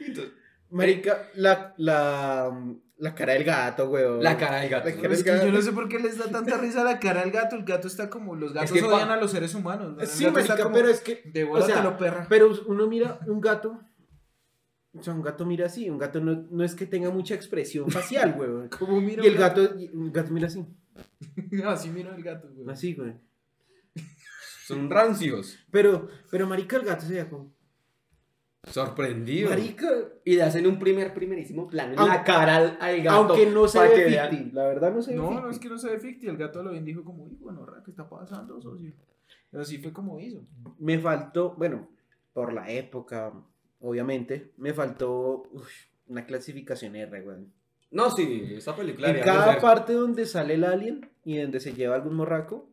Entonces, 0.00 0.32
Marica, 0.70 1.28
la, 1.34 1.72
la, 1.78 2.52
la 2.98 3.14
cara 3.14 3.32
del 3.32 3.44
gato, 3.44 3.88
weón. 3.88 4.22
la 4.22 4.36
cara 4.36 4.60
del 4.60 4.68
gato. 4.68 4.86
La 4.88 5.08
Es 5.14 5.24
gato. 5.24 5.46
yo 5.46 5.52
no 5.52 5.62
sé 5.62 5.72
por 5.72 5.88
qué 5.88 5.98
les 5.98 6.18
da 6.18 6.26
tanta 6.26 6.58
risa 6.58 6.84
la 6.84 6.98
cara 7.00 7.22
al 7.22 7.30
gato. 7.30 7.56
El 7.56 7.64
gato 7.64 7.86
está 7.88 8.10
como. 8.10 8.34
Los 8.36 8.52
gatos 8.52 8.72
que 8.72 8.82
odian 8.82 9.08
pa- 9.08 9.14
a 9.14 9.16
los 9.16 9.30
seres 9.30 9.54
humanos. 9.54 9.94
Sí, 10.10 10.24
gato 10.24 10.38
está 10.40 10.52
marica, 10.54 10.62
como, 10.64 10.74
pero 10.76 10.88
es 10.90 11.00
que, 11.00 11.22
Devóratelo, 11.32 11.78
o 11.78 11.82
sea, 11.82 11.96
perra. 11.96 12.26
pero 12.28 12.50
uno 12.66 12.86
mira 12.86 13.18
un 13.26 13.40
gato, 13.40 13.80
o 14.92 15.02
sea, 15.02 15.14
un 15.14 15.22
gato 15.22 15.46
mira 15.46 15.64
así, 15.66 15.88
un 15.88 15.96
gato 15.98 16.20
no, 16.20 16.46
no 16.50 16.62
es 16.64 16.74
que 16.74 16.84
tenga 16.84 17.10
mucha 17.10 17.34
expresión 17.34 17.90
facial, 17.90 18.34
weón. 18.38 18.68
¿Cómo 18.78 19.00
mira 19.00 19.24
Y 19.24 19.28
el 19.28 19.36
gato, 19.38 19.62
y 19.78 19.88
un 19.94 20.12
gato 20.12 20.30
mira 20.32 20.48
así, 20.48 20.66
Así 21.64 21.88
mira 21.88 22.14
el 22.14 22.22
gato, 22.22 22.48
güey. 22.52 22.68
así, 22.70 22.94
güey. 22.94 23.14
Son 24.68 24.90
rancios. 24.90 25.58
Pero, 25.70 26.08
pero 26.30 26.46
marica, 26.46 26.76
el 26.76 26.84
gato 26.84 27.02
se 27.02 27.12
veía 27.14 27.28
como, 27.30 27.52
Sorprendido. 28.64 29.48
marica, 29.48 29.88
Y 30.24 30.34
le 30.36 30.42
hacen 30.42 30.66
un 30.66 30.78
primer, 30.78 31.14
primerísimo 31.14 31.68
plano 31.68 31.94
en 31.94 31.98
Aunque- 32.00 32.16
la 32.16 32.24
cara 32.24 32.56
al, 32.56 32.76
al 32.80 33.02
gato. 33.02 33.16
aunque 33.16 33.46
no 33.46 33.66
se 33.66 33.80
ve 33.80 34.10
ficti, 34.10 34.50
la 34.52 34.64
verdad 34.66 34.92
no 34.92 35.00
se 35.00 35.12
ve 35.12 35.16
No, 35.16 35.28
ficti. 35.28 35.42
no 35.42 35.50
es 35.50 35.58
que 35.58 35.68
no 35.70 35.78
se 35.78 35.88
ve 35.90 35.98
ficti. 35.98 36.26
El 36.26 36.36
gato 36.36 36.62
lo 36.62 36.72
bendijo 36.72 37.02
como, 37.02 37.24
uy, 37.24 37.36
bueno, 37.40 37.64
¿qué 37.84 37.90
está 37.90 38.08
pasando, 38.08 38.60
socio? 38.60 38.92
Pero 39.50 39.62
así 39.62 39.78
fue 39.78 39.92
como 39.92 40.20
hizo. 40.20 40.44
me 40.78 40.98
faltó, 40.98 41.54
bueno, 41.56 41.88
por 42.34 42.52
la 42.52 42.70
época, 42.70 43.32
obviamente, 43.80 44.52
me 44.58 44.74
faltó 44.74 45.44
uf, 45.50 45.68
una 46.08 46.26
clasificación 46.26 46.94
R, 46.96 47.22
weón. 47.22 47.52
No, 47.90 48.10
sí, 48.10 48.52
esa 48.54 48.76
película 48.76 49.08
En 49.08 49.22
cada 49.24 49.58
parte 49.60 49.94
donde 49.94 50.26
sale 50.26 50.54
el 50.54 50.64
alien 50.64 51.08
y 51.24 51.38
donde 51.40 51.58
se 51.60 51.72
lleva 51.72 51.94
algún 51.94 52.16
morraco, 52.16 52.68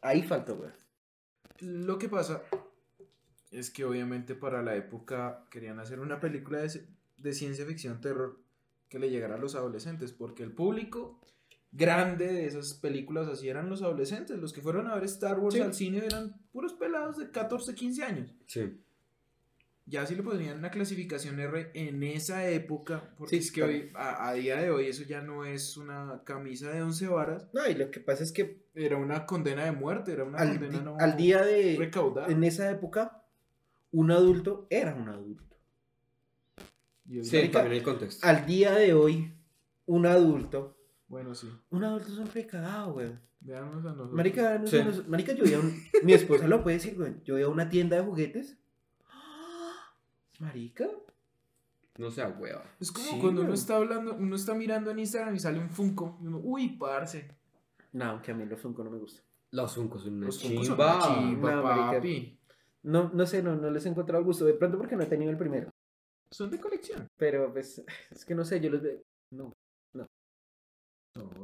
ahí 0.00 0.22
faltó, 0.22 0.54
weón. 0.54 0.72
Lo 1.60 1.98
que 1.98 2.08
pasa 2.08 2.42
es 3.50 3.70
que 3.70 3.84
obviamente 3.84 4.34
para 4.34 4.62
la 4.62 4.76
época 4.76 5.46
querían 5.50 5.78
hacer 5.80 6.00
una 6.00 6.20
película 6.20 6.58
de, 6.60 6.86
de 7.16 7.32
ciencia 7.32 7.64
ficción 7.66 8.00
terror 8.00 8.38
que 8.88 8.98
le 8.98 9.10
llegara 9.10 9.34
a 9.34 9.38
los 9.38 9.54
adolescentes, 9.54 10.12
porque 10.12 10.42
el 10.42 10.52
público 10.52 11.20
grande 11.72 12.26
de 12.32 12.46
esas 12.46 12.74
películas 12.74 13.28
así 13.28 13.48
eran 13.48 13.68
los 13.68 13.82
adolescentes, 13.82 14.38
los 14.38 14.52
que 14.52 14.62
fueron 14.62 14.86
a 14.86 14.94
ver 14.94 15.04
Star 15.04 15.38
Wars 15.38 15.54
Sí. 15.54 15.60
al 15.60 15.74
cine 15.74 15.98
eran 16.06 16.34
puros 16.50 16.72
pelados 16.74 17.18
de 17.18 17.30
14, 17.30 17.74
15 17.74 18.02
años. 18.04 18.34
Sí. 18.46 18.80
Ya 19.88 20.04
si 20.04 20.14
le 20.14 20.22
ponían 20.22 20.58
una 20.58 20.70
clasificación 20.70 21.40
R 21.40 21.70
en 21.72 22.02
esa 22.02 22.46
época, 22.48 23.14
porque 23.16 23.36
Sí, 23.36 23.46
es 23.46 23.52
que 23.52 23.62
hoy, 23.62 23.90
a, 23.94 24.28
a 24.28 24.34
día 24.34 24.56
de 24.60 24.70
hoy 24.70 24.86
eso 24.86 25.02
ya 25.04 25.22
no 25.22 25.44
es 25.46 25.76
una 25.78 26.22
camisa 26.24 26.70
de 26.70 26.82
11 26.82 27.08
varas, 27.08 27.48
No, 27.54 27.66
y 27.66 27.74
lo 27.74 27.90
que 27.90 28.00
pasa 28.00 28.22
es 28.22 28.30
que 28.32 28.66
era 28.74 28.98
una 28.98 29.24
condena 29.24 29.64
de 29.64 29.72
muerte, 29.72 30.12
era 30.12 30.24
una 30.24 30.38
al, 30.38 30.58
condena 30.58 30.80
no 30.82 30.96
al 30.98 31.16
día 31.16 31.42
de, 31.42 31.76
recaudada. 31.78 32.28
en 32.28 32.44
esa 32.44 32.70
época, 32.70 33.24
un 33.90 34.10
adulto 34.10 34.66
era 34.68 34.94
un 34.94 35.08
adulto. 35.08 35.44
Y 37.06 37.24
Sí, 37.24 37.36
Marica, 37.36 37.60
también 37.60 37.78
el 37.78 37.82
contexto. 37.82 38.26
Al 38.26 38.44
día 38.44 38.72
de 38.74 38.92
hoy, 38.92 39.32
un 39.86 40.04
adulto, 40.06 40.76
Bueno, 41.06 41.34
sí. 41.34 41.48
un 41.70 41.84
adulto 41.84 42.08
es 42.12 42.18
un 42.18 42.30
recagado, 42.30 42.92
güey. 42.92 43.12
Veamos 43.40 43.84
a 43.86 43.90
nosotros. 43.90 44.12
Marica, 44.12 44.60
Sí. 44.66 44.78
marica, 45.06 45.32
yo 45.32 45.44
a 45.56 45.60
un, 45.60 45.74
mi 46.02 46.12
esposa 46.12 46.46
lo 46.46 46.62
puede 46.62 46.76
decir, 46.76 46.96
güey. 46.96 47.14
Yo 47.24 47.38
a 47.42 47.48
una 47.48 47.70
tienda 47.70 47.96
de 47.96 48.02
juguetes. 48.02 48.58
Marica, 50.38 50.88
No 51.96 52.10
sea 52.10 52.28
hueva. 52.28 52.64
Es 52.80 52.92
como 52.92 53.06
Sí, 53.08 53.18
cuando 53.20 53.42
uno 53.42 53.54
está 53.54 53.76
hablando, 53.76 54.14
uno 54.14 54.36
está 54.36 54.54
mirando 54.54 54.90
en 54.90 55.00
Instagram 55.00 55.34
y 55.34 55.38
sale 55.40 55.58
un 55.58 55.68
Funko. 55.70 56.18
Y 56.22 56.26
uno, 56.26 56.38
uy, 56.42 56.76
parce. 56.78 57.28
no, 57.92 58.04
aunque 58.04 58.30
a 58.30 58.34
mí 58.34 58.44
los 58.46 58.60
Funko 58.60 58.84
no 58.84 58.90
me 58.90 58.98
gustan. 58.98 59.24
Los 59.50 59.74
Funkos 59.74 60.02
son 60.02 60.14
una 60.14 60.26
Los 60.26 60.40
Funko 60.40 60.56
son 60.64 60.76
chimba. 60.76 60.96
una 60.96 61.20
chimba, 61.20 61.54
No, 61.56 61.62
papi. 61.62 62.38
No, 62.84 63.10
no 63.12 63.26
sé, 63.26 63.42
no, 63.42 63.56
no 63.56 63.70
les 63.70 63.84
he 63.84 63.88
encontrado 63.88 64.20
el 64.20 64.24
gusto. 64.26 64.44
De 64.44 64.54
pronto 64.54 64.78
porque 64.78 64.94
no 64.94 65.02
he 65.02 65.06
tenido 65.06 65.30
el 65.30 65.36
primero. 65.36 65.70
Son 66.30 66.50
de 66.50 66.60
colección. 66.60 67.08
Pero 67.16 67.52
pues, 67.52 67.82
es 68.10 68.24
que 68.24 68.34
no 68.34 68.44
sé, 68.44 68.60
yo 68.60 68.70
los 68.70 68.82
veo. 68.82 69.02
No. 69.30 69.52
No, 69.94 70.06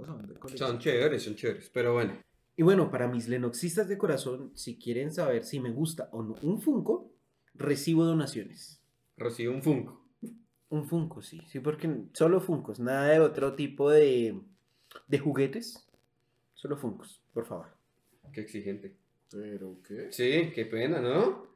son 0.06 0.26
de 0.28 0.34
colección. 0.34 0.68
Son 0.70 0.78
chéveres, 0.78 1.22
son 1.24 1.34
chéveres. 1.34 1.68
Pero 1.70 1.94
bueno. 1.94 2.16
Y 2.56 2.62
bueno, 2.62 2.90
para 2.90 3.08
mis 3.08 3.26
lenoxistas 3.28 3.88
de 3.88 3.98
corazón, 3.98 4.52
si 4.54 4.78
quieren 4.78 5.10
saber 5.12 5.44
si 5.44 5.58
me 5.58 5.72
gusta 5.72 6.08
o 6.12 6.22
no 6.22 6.36
un 6.42 6.60
Funko, 6.60 7.10
recibo 7.54 8.04
donaciones. 8.04 8.80
Recibe 9.16 9.50
un 9.50 9.62
Funko. 9.62 10.04
Un 10.70 10.84
Funko, 10.84 11.22
sí. 11.22 11.40
Sí, 11.46 11.60
porque 11.60 12.08
solo 12.12 12.40
Funkos, 12.40 12.80
nada 12.80 13.08
de 13.08 13.20
otro 13.20 13.54
tipo 13.54 13.90
de, 13.90 14.40
de 15.06 15.18
juguetes. 15.18 15.86
Solo 16.54 16.76
Funkos, 16.76 17.22
por 17.32 17.44
favor. 17.44 17.66
Qué 18.32 18.40
exigente. 18.40 18.96
¿Pero 19.30 19.80
qué? 19.86 20.10
Sí, 20.10 20.50
qué 20.54 20.66
pena, 20.66 21.00
¿no? 21.00 21.46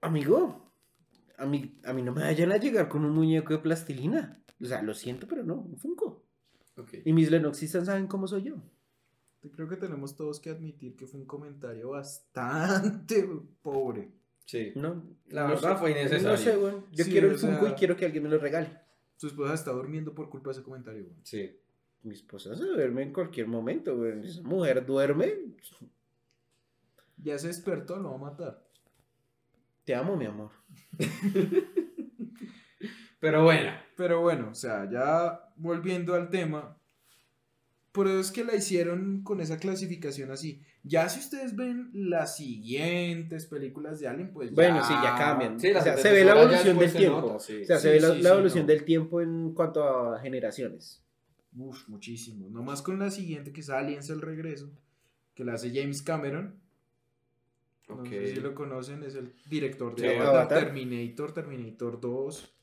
Amigo, 0.00 0.70
a 1.38 1.46
mí, 1.46 1.78
a 1.84 1.92
mí 1.92 2.02
no 2.02 2.12
me 2.12 2.22
vayan 2.22 2.52
a 2.52 2.56
llegar 2.56 2.88
con 2.88 3.04
un 3.04 3.12
muñeco 3.12 3.52
de 3.52 3.60
plastilina. 3.60 4.42
O 4.60 4.64
sea, 4.64 4.82
lo 4.82 4.94
siento, 4.94 5.26
pero 5.26 5.42
no, 5.42 5.56
un 5.56 5.76
Funko. 5.76 6.24
Ok. 6.76 6.94
Y 7.04 7.12
mis 7.12 7.30
lenoxistas 7.30 7.86
saben 7.86 8.06
cómo 8.06 8.26
soy 8.26 8.44
yo. 8.44 8.56
Creo 9.50 9.68
que 9.68 9.76
tenemos 9.76 10.14
todos 10.14 10.38
que 10.38 10.50
admitir 10.50 10.94
que 10.94 11.06
fue 11.06 11.18
un 11.18 11.26
comentario 11.26 11.90
bastante 11.90 13.28
pobre. 13.60 14.12
Sí. 14.44 14.72
No, 14.76 15.02
La 15.28 15.42
no 15.44 15.48
verdad 15.54 15.74
sé, 15.74 15.78
fue 15.80 15.90
innecesario. 15.92 16.28
No 16.30 16.36
sé, 16.36 16.56
güey. 16.56 16.74
Yo 16.92 17.04
Sí, 17.04 17.10
quiero 17.10 17.28
el 17.30 17.38
Funko 17.38 17.60
sea- 17.66 17.70
y 17.70 17.74
quiero 17.74 17.96
que 17.96 18.04
alguien 18.04 18.24
me 18.24 18.28
lo 18.30 18.38
regale. 18.38 18.80
Su 19.16 19.28
esposa 19.28 19.54
está 19.54 19.70
durmiendo 19.70 20.14
por 20.14 20.28
culpa 20.28 20.50
de 20.50 20.52
ese 20.56 20.62
comentario. 20.62 21.04
güey. 21.04 21.16
Sí. 21.22 21.58
Mi 22.02 22.14
esposa 22.14 22.54
se 22.56 22.64
duerme 22.64 23.02
en 23.02 23.12
cualquier 23.12 23.46
momento, 23.46 23.96
güey. 23.96 24.26
Esa 24.26 24.42
mujer 24.42 24.84
duerme. 24.84 25.32
Ya 27.18 27.38
se 27.38 27.46
despertó, 27.46 27.96
lo 27.98 28.10
va 28.10 28.16
a 28.16 28.30
matar. 28.30 28.62
Te 29.84 29.94
amo, 29.94 30.16
mi 30.16 30.26
amor. 30.26 30.50
Pero 33.20 33.44
bueno. 33.44 33.72
Pero 33.96 34.20
bueno, 34.20 34.48
o 34.50 34.54
sea, 34.54 34.90
ya 34.90 35.52
volviendo 35.56 36.14
al 36.14 36.28
tema, 36.28 36.76
por 37.92 38.08
eso 38.08 38.20
es 38.20 38.30
que 38.32 38.42
la 38.44 38.54
hicieron 38.56 39.22
con 39.22 39.40
esa 39.40 39.58
clasificación 39.58 40.30
así. 40.30 40.62
Ya 40.82 41.08
si 41.08 41.20
ustedes 41.20 41.54
ven 41.54 41.90
las 41.92 42.36
siguientes 42.36 43.46
películas 43.46 44.00
de 44.00 44.08
Alien, 44.08 44.32
pues 44.32 44.50
Bueno, 44.52 44.76
ya... 44.76 44.82
sí, 44.84 44.94
ya 45.02 45.14
cambian. 45.16 45.60
Sí, 45.60 45.70
o 45.70 45.80
sea, 45.82 45.96
se 45.96 46.10
ve 46.10 46.24
la 46.24 46.32
evolución 46.40 46.78
del 46.78 46.92
tiempo. 46.92 47.20
nota, 47.20 47.38
sí. 47.38 47.62
O 47.62 47.64
sea, 47.66 47.76
Sí, 47.76 47.82
se 47.82 47.90
ve 47.92 48.00
la, 48.00 48.08
sí, 48.14 48.22
la 48.22 48.28
sí, 48.30 48.34
evolución 48.34 48.62
no. 48.66 48.72
del 48.72 48.84
tiempo 48.84 49.20
en 49.20 49.52
cuanto 49.54 49.84
a 49.84 50.18
generaciones. 50.20 51.02
Uf, 51.54 51.86
muchísimo. 51.88 52.48
Nomás 52.48 52.80
con 52.82 52.98
la 52.98 53.10
siguiente, 53.10 53.52
que 53.52 53.60
es 53.60 53.68
Aliens 53.68 54.08
el 54.10 54.22
regreso, 54.22 54.70
que 55.34 55.44
la 55.44 55.54
hace 55.54 55.70
James 55.72 56.00
Cameron. 56.02 56.58
No 57.88 57.96
Ok. 57.96 58.08
sé 58.08 58.34
si 58.36 58.40
lo 58.40 58.54
conocen, 58.54 59.02
es 59.02 59.14
el 59.16 59.34
director 59.50 59.94
de 59.94 60.02
Sí, 60.02 60.14
Avatar, 60.16 60.34
Avatar. 60.36 60.64
Terminator, 60.64 61.32
Terminator 61.34 62.00
2. 62.00 62.54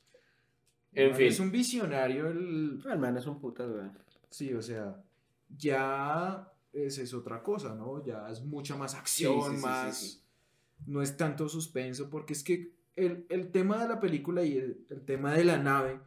En 0.94 1.08
Man, 1.10 1.16
fin. 1.16 1.26
Es 1.28 1.38
un 1.38 1.52
visionario 1.52 2.26
el, 2.26 2.82
El 2.90 2.98
man 2.98 3.16
es 3.16 3.26
un 3.26 3.38
puta, 3.38 3.64
güey. 3.64 3.86
Sí, 4.28 4.52
o 4.54 4.60
sea, 4.62 5.00
ya 5.56 6.52
esa 6.72 7.02
es 7.02 7.14
otra 7.14 7.42
cosa, 7.42 7.74
¿no? 7.74 8.04
Ya 8.04 8.28
es 8.30 8.42
mucha 8.42 8.76
más 8.76 8.94
acción, 8.94 9.42
Sí, 9.50 9.56
sí, 9.56 9.62
más... 9.62 9.96
sí. 9.98 10.22
No 10.86 11.02
es 11.02 11.16
tanto 11.16 11.48
suspenso, 11.48 12.08
porque 12.08 12.32
es 12.32 12.42
que 12.42 12.74
el, 12.96 13.26
el 13.28 13.50
tema 13.50 13.82
de 13.82 13.88
la 13.88 14.00
película 14.00 14.42
y 14.44 14.56
el, 14.56 14.86
el 14.88 15.04
tema 15.04 15.34
de 15.34 15.44
la 15.44 15.58
nave 15.58 16.00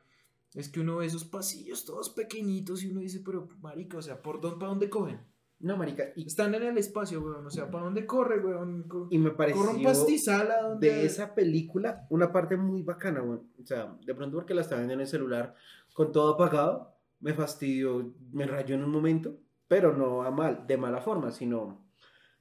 es 0.55 0.69
que 0.69 0.79
uno 0.79 0.97
ve 0.97 1.05
esos 1.05 1.25
pasillos 1.25 1.85
todos 1.85 2.09
pequeñitos 2.09 2.83
y 2.83 2.89
uno 2.89 3.01
dice, 3.01 3.21
pero 3.23 3.47
marica, 3.61 3.97
o 3.97 4.01
sea, 4.01 4.21
¿por 4.21 4.41
dónde, 4.41 4.57
para 4.59 4.69
dónde 4.69 4.89
cogen? 4.89 5.19
No, 5.59 5.77
marica. 5.77 6.11
Y, 6.15 6.27
Están 6.27 6.53
en 6.55 6.63
el 6.63 6.77
espacio, 6.77 7.21
weón, 7.21 7.45
o 7.45 7.49
sea, 7.49 7.71
¿para 7.71 7.85
dónde 7.85 8.05
corre, 8.05 8.39
weón? 8.39 8.85
Y 9.09 9.17
me 9.17 9.31
pareció 9.31 9.61
Corre 9.61 9.77
un 9.77 9.83
pastizal 9.83 10.51
a 10.51 10.61
donde... 10.61 10.89
de 10.89 11.05
esa 11.05 11.33
película 11.33 12.05
una 12.09 12.31
parte 12.31 12.57
muy 12.57 12.83
bacana, 12.83 13.21
güey. 13.21 13.39
O 13.61 13.65
sea, 13.65 13.97
de 14.05 14.13
pronto 14.13 14.37
porque 14.37 14.53
la 14.53 14.61
estaba 14.61 14.81
viendo 14.81 14.95
en 14.95 15.01
el 15.01 15.07
celular 15.07 15.55
con 15.93 16.11
todo 16.11 16.33
apagado, 16.33 16.92
me 17.23 17.33
fastidió, 17.33 18.13
me 18.33 18.45
rayó 18.45 18.75
en 18.75 18.83
un 18.83 18.91
momento, 18.91 19.39
pero 19.69 19.95
no 19.95 20.23
a 20.23 20.29
mal, 20.29 20.67
de 20.67 20.75
mala 20.75 20.99
forma, 20.99 21.31
sino 21.31 21.87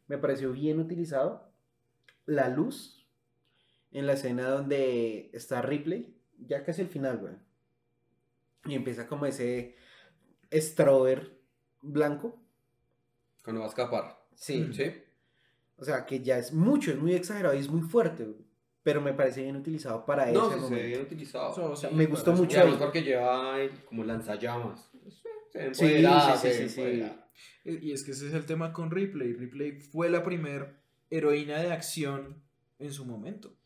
me 0.08 0.18
pareció 0.18 0.50
bien 0.50 0.80
utilizado 0.80 1.52
la 2.26 2.48
luz 2.48 3.08
en 3.92 4.08
la 4.08 4.14
escena 4.14 4.50
donde 4.50 5.30
está 5.32 5.62
Ripley, 5.62 6.20
ya 6.36 6.64
casi 6.64 6.82
el 6.82 6.88
final, 6.88 7.18
güey. 7.18 7.34
Y 8.64 8.74
empieza 8.74 9.06
como 9.06 9.26
ese 9.26 9.76
strober 10.52 11.38
blanco. 11.80 12.42
Cuando 13.44 13.60
va 13.60 13.66
a 13.66 13.70
escapar. 13.70 14.18
Sí. 14.34 14.68
¿Sí? 14.72 14.92
O 15.76 15.84
sea, 15.84 16.06
que 16.06 16.24
ya 16.24 16.38
es 16.38 16.52
mucho, 16.52 16.90
es 16.90 16.98
muy 16.98 17.14
exagerado 17.14 17.54
y 17.54 17.58
es 17.58 17.70
muy 17.70 17.82
fuerte, 17.82 18.24
güey. 18.24 18.44
Pero 18.82 19.00
me 19.00 19.12
parece 19.12 19.42
bien 19.42 19.56
utilizado 19.56 20.04
para 20.04 20.26
No, 20.32 20.46
ese 20.48 20.54
sí, 20.54 20.54
se 20.54 20.60
momento. 20.70 20.86
bien 20.86 21.00
utilizado. 21.02 21.50
O 21.50 21.54
sea, 21.54 21.64
O 21.66 21.76
sea, 21.76 21.90
sí, 21.90 21.96
me 21.96 22.06
gustó 22.06 22.32
mucho 22.32 22.58
además 22.60 22.78
porque 22.78 23.02
lleva 23.02 23.54
ahí 23.54 23.70
como 23.86 24.02
lanzallamas. 24.04 24.90
Se 25.52 25.58
ve 25.68 25.74
Sí, 25.74 25.84
sí, 25.86 26.38
sí, 26.40 26.52
se 26.52 26.68
sí. 26.68 26.82
Eh, 27.64 27.78
Y 27.82 27.92
es 27.92 28.02
que 28.02 28.10
ese 28.12 28.26
es 28.28 28.34
el 28.34 28.44
tema 28.46 28.72
con 28.72 28.90
Ripley. 28.90 29.34
Ripley 29.34 29.72
fue 29.80 30.10
la 30.10 30.24
primer 30.24 30.80
heroína 31.10 31.58
de 31.60 31.72
acción 31.72 32.42
en 32.78 32.92
su 32.92 33.04
momento. 33.04 33.56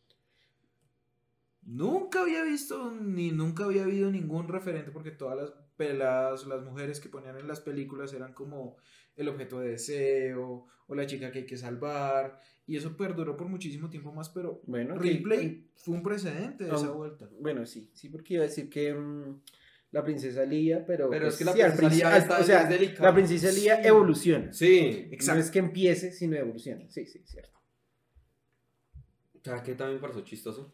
Nunca 1.63 2.21
había 2.21 2.43
visto 2.43 2.91
ni 2.91 3.31
nunca 3.31 3.65
había 3.65 3.83
habido 3.83 4.09
ningún 4.11 4.47
referente 4.47 4.91
porque 4.91 5.11
todas 5.11 5.37
las 5.37 5.51
peladas, 5.75 6.45
las 6.47 6.63
mujeres 6.63 6.99
que 6.99 7.09
ponían 7.09 7.37
en 7.37 7.47
las 7.47 7.59
películas 7.59 8.13
eran 8.13 8.33
como 8.33 8.77
el 9.15 9.27
objeto 9.27 9.59
de 9.59 9.69
deseo 9.71 10.67
o 10.87 10.95
la 10.95 11.05
chica 11.05 11.31
que 11.31 11.39
hay 11.39 11.45
que 11.45 11.57
salvar 11.57 12.39
y 12.67 12.75
eso 12.77 12.95
perduró 12.97 13.35
por 13.37 13.47
muchísimo 13.47 13.89
tiempo 13.89 14.11
más, 14.11 14.29
pero 14.29 14.61
Bueno, 14.67 14.95
que- 14.99 15.09
Ripley 15.09 15.69
fue 15.75 15.95
un 15.95 16.03
precedente 16.03 16.65
de 16.65 16.75
esa 16.75 16.87
Ah, 16.87 16.91
vuelta. 16.91 17.29
Bueno, 17.39 17.65
sí, 17.65 17.89
sí, 17.93 18.09
porque 18.09 18.35
iba 18.35 18.43
a 18.43 18.47
decir 18.47 18.69
que 18.69 18.93
mm, 18.93 19.41
la 19.91 20.03
princesa 20.03 20.43
Lía, 20.43 20.85
pero. 20.85 21.09
Pero 21.09 21.23
pues, 21.27 21.33
es 21.35 21.37
que 21.39 21.45
la 21.45 21.53
sí, 21.71 21.77
princesa 21.77 22.17
está- 22.17 22.39
O 22.39 22.43
sea, 22.43 22.63
es 22.63 22.69
delicada. 22.69 23.09
la 23.09 23.15
princesa 23.15 23.51
Lía 23.51 23.81
Sí. 23.81 23.87
evoluciona. 23.87 24.51
Sí. 24.53 25.07
Exacto. 25.11 25.39
No 25.39 25.45
es 25.45 25.51
que 25.51 25.59
empiece, 25.59 26.11
sino 26.11 26.35
evoluciona. 26.35 26.89
Sí, 26.89 27.05
sí, 27.05 27.21
cierto. 27.25 27.57
¿Sabes 29.43 29.61
qué 29.61 29.75
también 29.75 29.95
me 29.95 30.01
pareció 30.01 30.23
chistoso? 30.23 30.73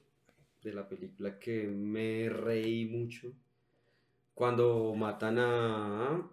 De 0.64 0.74
la 0.74 0.88
película 0.90 1.38
que 1.38 1.68
me 1.68 2.28
reí 2.30 2.86
mucho. 2.88 3.32
Cuando 4.34 4.96
matan 4.96 5.38
a. 5.38 6.32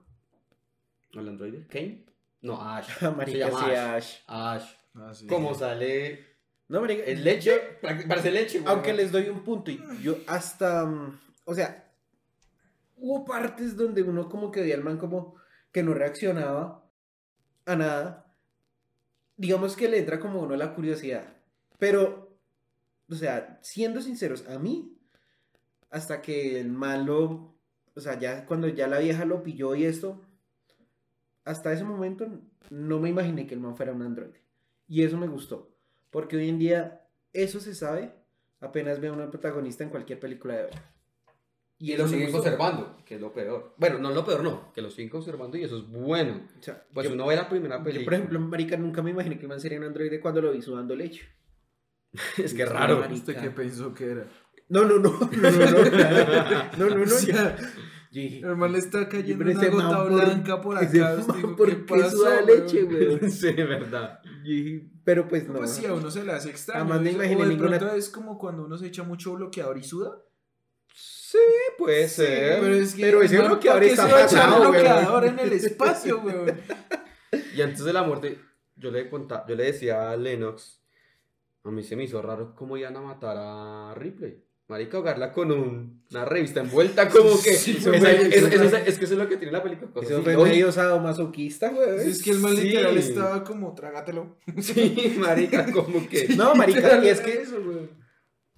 ¿Al 1.14 1.28
androide? 1.28 1.66
¿Kane? 1.68 2.06
No, 2.40 2.62
Ash. 2.62 2.86
Se 2.98 3.10
Marica, 3.10 3.38
llama 3.50 3.58
sí, 3.66 3.70
Ash. 3.72 3.76
Ash. 3.76 4.16
Ash. 4.26 4.74
Ah, 4.94 5.12
sí. 5.14 5.26
Como 5.26 5.54
sale. 5.54 6.26
No, 6.68 6.80
marica, 6.80 7.02
¿Es 7.04 7.20
leche? 7.20 7.78
Parece 7.80 8.30
leche, 8.30 8.60
güey. 8.60 8.72
Aunque 8.72 8.92
les 8.92 9.10
doy 9.10 9.28
un 9.28 9.42
punto, 9.42 9.70
y 9.70 9.80
yo 10.02 10.18
hasta, 10.26 10.84
mm, 10.84 11.20
o 11.44 11.54
sea, 11.54 11.92
hubo 12.96 13.24
partes 13.24 13.76
donde 13.76 14.02
uno 14.02 14.28
como 14.28 14.50
que 14.50 14.60
veía 14.60 14.76
al 14.76 14.84
man 14.84 14.98
como 14.98 15.34
que 15.72 15.82
no 15.82 15.94
reaccionaba 15.94 16.88
a 17.66 17.76
nada. 17.76 18.32
Digamos 19.36 19.74
que 19.74 19.88
le 19.88 19.98
entra 19.98 20.20
como 20.20 20.40
uno 20.42 20.54
la 20.56 20.74
curiosidad. 20.74 21.36
Pero, 21.78 22.38
o 23.08 23.14
sea, 23.14 23.58
siendo 23.62 24.02
sinceros, 24.02 24.46
a 24.48 24.58
mí, 24.58 24.96
hasta 25.90 26.22
que 26.22 26.60
el 26.60 26.70
malo, 26.70 27.56
o 27.94 28.00
sea, 28.00 28.18
ya 28.18 28.46
cuando 28.46 28.68
ya 28.68 28.86
la 28.86 28.98
vieja 28.98 29.24
lo 29.24 29.42
pilló 29.42 29.74
y 29.74 29.84
esto, 29.84 30.20
hasta 31.44 31.72
ese 31.72 31.84
momento 31.84 32.28
no 32.70 33.00
me 33.00 33.08
imaginé 33.08 33.46
que 33.46 33.54
el 33.54 33.60
man 33.60 33.76
fuera 33.76 33.92
un 33.92 34.02
androide. 34.02 34.40
Y 34.90 35.04
eso 35.04 35.16
me 35.16 35.28
gustó, 35.28 35.72
porque 36.10 36.36
hoy 36.36 36.48
en 36.48 36.58
día 36.58 37.06
eso 37.32 37.60
se 37.60 37.76
sabe 37.76 38.12
apenas 38.58 39.00
ve 39.00 39.06
a 39.06 39.12
una 39.12 39.30
protagonista 39.30 39.84
en 39.84 39.90
cualquier 39.90 40.18
película 40.18 40.56
de 40.56 40.64
hoy. 40.64 40.70
Y, 41.78 41.96
lo 41.96 42.08
siguen 42.08 42.32
conservando, 42.32 42.98
que 43.06 43.14
es 43.14 43.20
lo 43.20 43.32
peor. 43.32 43.74
Bueno, 43.78 44.00
no 44.00 44.10
lo 44.10 44.24
peor, 44.24 44.42
no, 44.42 44.72
que 44.74 44.82
lo 44.82 44.90
siguen 44.90 45.08
conservando 45.08 45.56
y 45.56 45.62
eso 45.62 45.78
es 45.78 45.88
bueno. 45.88 46.42
Pues 46.92 47.06
yo, 47.06 47.14
uno 47.14 47.24
ve 47.28 47.36
la 47.36 47.48
primera 47.48 47.82
película. 47.84 48.04
Por 48.04 48.14
ejemplo, 48.14 48.40
Marica, 48.40 48.76
nunca 48.76 49.00
me 49.00 49.12
imaginé 49.12 49.38
que 49.38 49.46
me 49.46 49.60
sería 49.60 49.78
un 49.78 49.84
androide 49.84 50.18
cuando 50.18 50.42
lo 50.42 50.50
vi 50.50 50.60
sudando 50.60 50.96
leche. 50.96 51.22
es 52.36 52.52
que 52.52 52.64
raro. 52.66 53.06
¿Viste 53.08 53.36
qué 53.36 53.50
pensó 53.50 53.94
que 53.94 54.10
era? 54.10 54.26
No, 54.68 54.84
no, 54.84 54.98
no, 54.98 55.10
no, 55.20 55.50
no, 55.50 55.70
no, 55.70 55.90
ya, 55.90 56.70
no, 56.76 56.88
no, 56.90 57.04
no, 57.04 58.40
Normal 58.42 58.74
está 58.74 59.08
cayendo 59.08 59.44
una 59.44 59.68
gota 59.68 60.02
blanca 60.02 60.60
por, 60.60 60.74
por 60.74 60.84
acá. 60.84 61.16
¿Por 61.86 62.10
suda 62.10 62.40
leche, 62.42 62.82
güey? 62.82 63.30
sí, 63.30 63.52
verdad 63.52 64.20
pero 65.04 65.28
pues 65.28 65.46
no. 65.48 65.54
Pues 65.54 65.70
sí, 65.72 65.86
a 65.86 65.94
uno 65.94 66.10
se 66.10 66.24
le 66.24 66.32
hace 66.32 66.50
extraño. 66.50 66.84
Me 66.84 67.08
eso, 67.10 67.16
imaginé 67.18 67.42
o 67.42 67.44
de 67.46 67.54
ninguna- 67.54 67.78
pronto 67.78 67.94
es 67.96 68.08
como 68.08 68.38
cuando 68.38 68.64
uno 68.64 68.76
se 68.78 68.86
echa 68.86 69.02
mucho 69.02 69.34
bloqueador 69.34 69.78
y 69.78 69.82
suda. 69.84 70.22
Sí, 70.94 71.38
puede 71.78 72.08
ser. 72.08 72.60
Pero 72.60 72.74
es 72.74 72.94
que. 72.94 73.02
Pero 73.02 73.22
ese 73.22 73.38
bloqueador 73.38 73.80
¿para 73.80 73.86
qué 73.86 73.92
está 73.92 74.06
se 74.06 74.12
va 74.12 74.18
a 74.18 74.24
echar 74.24 74.44
pasado, 74.46 74.70
bloqueador 74.70 75.24
en 75.26 75.38
el 75.38 75.52
espacio, 75.52 76.20
weón. 76.20 76.60
Y 77.54 77.62
antes 77.62 77.84
de 77.84 77.92
la 77.92 78.02
muerte, 78.02 78.40
yo 78.76 78.90
le 78.90 79.08
contaba, 79.08 79.46
yo 79.46 79.54
le 79.54 79.64
decía 79.64 80.10
a 80.10 80.16
Lennox, 80.16 80.82
a 81.62 81.70
mí 81.70 81.82
se 81.84 81.94
me 81.94 82.04
hizo 82.04 82.20
raro 82.22 82.54
cómo 82.56 82.76
iban 82.76 82.96
a 82.96 83.00
matar 83.00 83.36
a 83.38 83.94
Ripley. 83.94 84.44
Marica, 84.70 84.98
ahogarla 84.98 85.32
con 85.32 85.50
un- 85.50 86.04
una 86.12 86.24
revista 86.24 86.60
envuelta, 86.60 87.08
como 87.08 87.30
que. 87.42 87.54
Sí, 87.54 87.74
fue- 87.74 87.96
es, 87.98 88.02
eso 88.04 88.46
es- 88.46 88.54
fue- 88.56 88.66
es- 88.80 88.88
es 88.88 88.98
que 88.98 89.04
eso 89.04 89.14
es 89.14 89.18
lo 89.20 89.28
que 89.28 89.36
tiene 89.36 89.50
la 89.52 89.62
película. 89.62 89.90
Eso 90.00 90.22
fue 90.22 90.36
medio 90.36 90.70
sadomasoquista, 90.70 91.70
güey. 91.70 92.08
Es 92.08 92.22
que 92.22 92.30
el 92.30 92.38
man 92.38 92.54
Sí. 92.56 92.62
literal 92.68 92.96
estaba 92.96 93.42
como, 93.44 93.74
trágatelo. 93.74 94.38
Sí, 94.62 95.16
marica, 95.18 95.70
como 95.72 96.08
que. 96.08 96.28
No, 96.36 96.54
marica, 96.54 97.04
y 97.04 97.08
es 97.08 97.20
que, 97.20 97.42
Eso, 97.42 97.56
weón. 97.56 97.90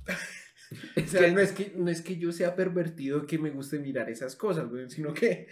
o 1.03 1.09
sea, 1.09 1.31
no 1.33 1.41
es 1.41 1.53
que 1.53 1.73
no 1.77 1.91
es 1.91 2.03
que 2.03 2.17
yo 2.19 2.31
sea 2.31 2.55
pervertido 2.57 3.27
que 3.27 3.39
me 3.39 3.49
guste 3.51 3.79
mirar 3.79 4.11
esas 4.11 4.37
cosas, 4.37 4.69
güey, 4.69 4.91
sino 4.91 5.15
que 5.15 5.49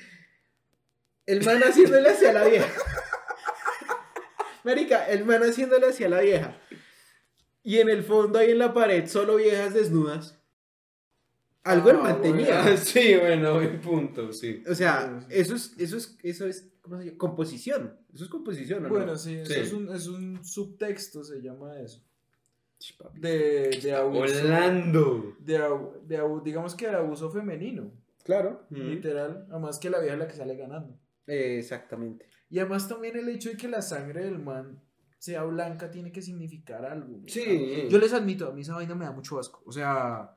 el 1.27 1.43
man 1.45 1.63
haciéndole 1.63 2.11
hacia 2.11 2.33
la 2.35 2.45
vieja. 2.45 2.69
Marica, 4.65 5.07
el 5.07 5.25
man 5.25 5.43
haciéndole 5.43 5.87
hacia 5.89 6.09
la 6.09 6.21
vieja. 6.21 6.61
Y 7.63 7.79
en 7.79 7.89
el 7.89 8.03
fondo 8.03 8.39
ahí 8.39 8.51
en 8.51 8.59
la 8.59 8.75
pared 8.75 9.07
solo 9.07 9.37
viejas 9.37 9.73
desnudas. 9.75 10.40
Algo 11.65 11.91
el 11.91 11.97
Ah, 11.97 12.03
man 12.03 12.23
tenía. 12.23 12.65
Ah, 12.65 12.77
sí, 12.77 13.15
bueno, 13.21 13.55
buen 13.55 13.81
punto, 13.81 14.33
sí. 14.33 14.63
O 14.69 14.75
sea, 14.75 15.27
eso 15.29 15.55
es, 15.55 15.75
eso 15.79 15.97
es, 15.99 16.17
eso 16.23 16.47
es, 16.47 16.73
¿cómo 16.81 16.99
se 16.99 17.05
llama? 17.07 17.19
Composición. 17.19 17.99
Eso 18.15 18.25
es 18.25 18.31
composición, 18.31 18.81
¿o 18.85 18.89
no? 18.89 18.95
Bueno, 18.95 19.17
sí, 19.17 19.35
eso 19.37 19.53
Sí. 19.53 19.61
Es, 19.61 19.73
un, 19.73 19.95
es 19.95 20.07
un 20.09 20.45
subtexto, 20.45 21.23
se 21.23 21.41
llama 21.43 21.79
eso. 21.81 22.03
De, 23.15 23.79
de 23.83 23.95
abuso. 23.95 24.23
Orlando. 24.23 25.37
De, 25.39 25.59
abu- 25.59 26.01
de 26.07 26.17
abu- 26.19 26.43
digamos 26.43 26.75
que 26.75 26.89
de 26.89 26.97
abuso 26.97 27.31
femenino. 27.31 27.93
Claro. 28.25 28.67
Literal. 28.71 29.47
Además 29.51 29.79
que 29.79 29.91
la 29.91 29.99
vieja 30.01 30.15
es 30.15 30.21
la 30.21 30.29
que 30.29 30.35
sale 30.37 30.57
ganando. 30.57 30.99
Eh, 31.27 31.59
exactamente. 31.59 32.27
Y 32.49 32.59
además 32.59 32.89
también 32.89 33.17
el 33.17 33.29
hecho 33.29 33.51
de 33.51 33.57
que 33.57 33.69
la 33.69 33.83
sangre 33.83 34.25
del 34.25 34.39
man 34.39 34.81
sea 35.19 35.45
blanca 35.45 35.91
tiene 35.91 36.11
que 36.11 36.23
significar 36.23 36.85
algo. 36.87 37.21
Sí. 37.27 37.87
Yo 37.91 37.99
les 37.99 38.13
admito, 38.15 38.49
a 38.49 38.53
mí 38.53 38.63
esa 38.63 38.75
vaina 38.75 38.95
me 38.95 39.05
da 39.05 39.13
mucho 39.13 39.39
asco. 39.39 39.63
O 39.67 39.73
sea, 39.73 40.35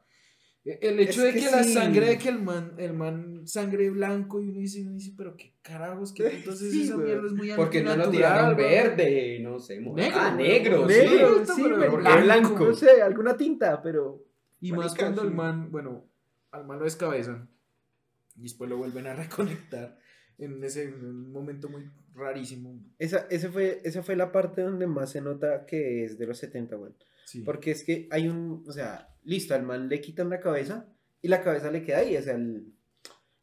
el 0.66 0.99
hecho 0.99 1.26
Es 1.26 1.34
de 1.34 1.39
que 1.39 1.45
que, 1.45 1.51
la 1.51 1.64
sí. 1.64 1.74
sangre 1.74 2.07
de 2.07 2.18
que 2.18 2.30
el 2.30 2.41
man, 2.41 2.74
el 2.78 2.93
man 2.93 3.45
sangre 3.45 3.89
blanco 3.89 4.41
y 4.41 4.47
uno 4.49 4.59
dice, 4.59 4.82
uno 4.82 4.93
dice, 4.93 5.14
pero 5.18 5.36
qué 5.36 5.53
carajos, 5.61 6.14
que 6.14 6.28
entonces 6.28 6.72
Sí, 6.72 6.84
esa 6.84 6.97
mierda 6.97 7.28
es 7.28 7.34
muy 7.34 7.51
Porque 7.51 7.84
no 7.84 7.95
lo 7.95 8.09
tiraron 8.09 8.55
verde, 8.55 9.39
no 9.41 9.59
sé, 9.59 9.80
Negro, 9.82 10.18
Ah, 10.20 10.34
negro, 10.36 10.88
Negro, 10.88 10.89
sí. 10.89 11.09
Negro, 11.09 11.45
sí, 11.45 11.61
pero 11.64 11.80
pero 11.80 11.91
¿por 11.91 12.03
qué 12.03 12.22
blanco? 12.22 12.66
No 12.66 12.74
sé, 12.74 13.01
alguna 13.01 13.36
tinta, 13.36 13.82
pero. 13.82 14.26
Y 14.61 14.72
más 14.72 14.91
Marica, 14.91 15.03
cuando 15.03 15.22
el 15.24 15.32
man, 15.32 15.70
bueno, 15.70 16.05
al 16.51 16.66
man 16.66 16.80
lo 16.80 16.86
descabezan 16.86 17.49
y 18.38 18.43
después 18.43 18.70
lo 18.70 18.78
vuelven 18.78 19.07
a 19.07 19.14
reconectar 19.16 19.97
en 20.38 20.64
ese 20.64 20.88
momento 20.91 21.68
muy 21.68 21.89
rarísimo. 22.16 22.80
Esa, 22.97 23.28
ese 23.30 23.49
fue, 23.49 23.82
esa 23.84 24.01
fue 24.01 24.16
la 24.16 24.32
parte 24.32 24.61
donde 24.61 24.88
más 24.88 25.11
se 25.11 25.20
nota 25.22 25.66
que 25.66 26.05
es 26.05 26.18
de 26.18 26.26
los 26.26 26.38
70, 26.38 26.76
güey. 26.78 26.93
Sí. 27.26 27.41
Porque 27.41 27.71
es 27.71 27.84
que 27.84 28.07
hay 28.11 28.28
un. 28.28 28.63
O 28.67 28.71
sea, 28.71 29.15
listo, 29.24 29.55
al 29.55 29.63
man 29.63 29.89
le 29.89 30.01
quitan 30.01 30.30
la 30.30 30.39
cabeza 30.39 30.88
y 31.21 31.28
la 31.28 31.41
cabeza 31.41 31.71
le 31.71 31.84
queda 31.84 31.99
ahí. 31.99 32.17
O 32.17 32.21
sea, 32.21 32.36
el, 32.36 32.74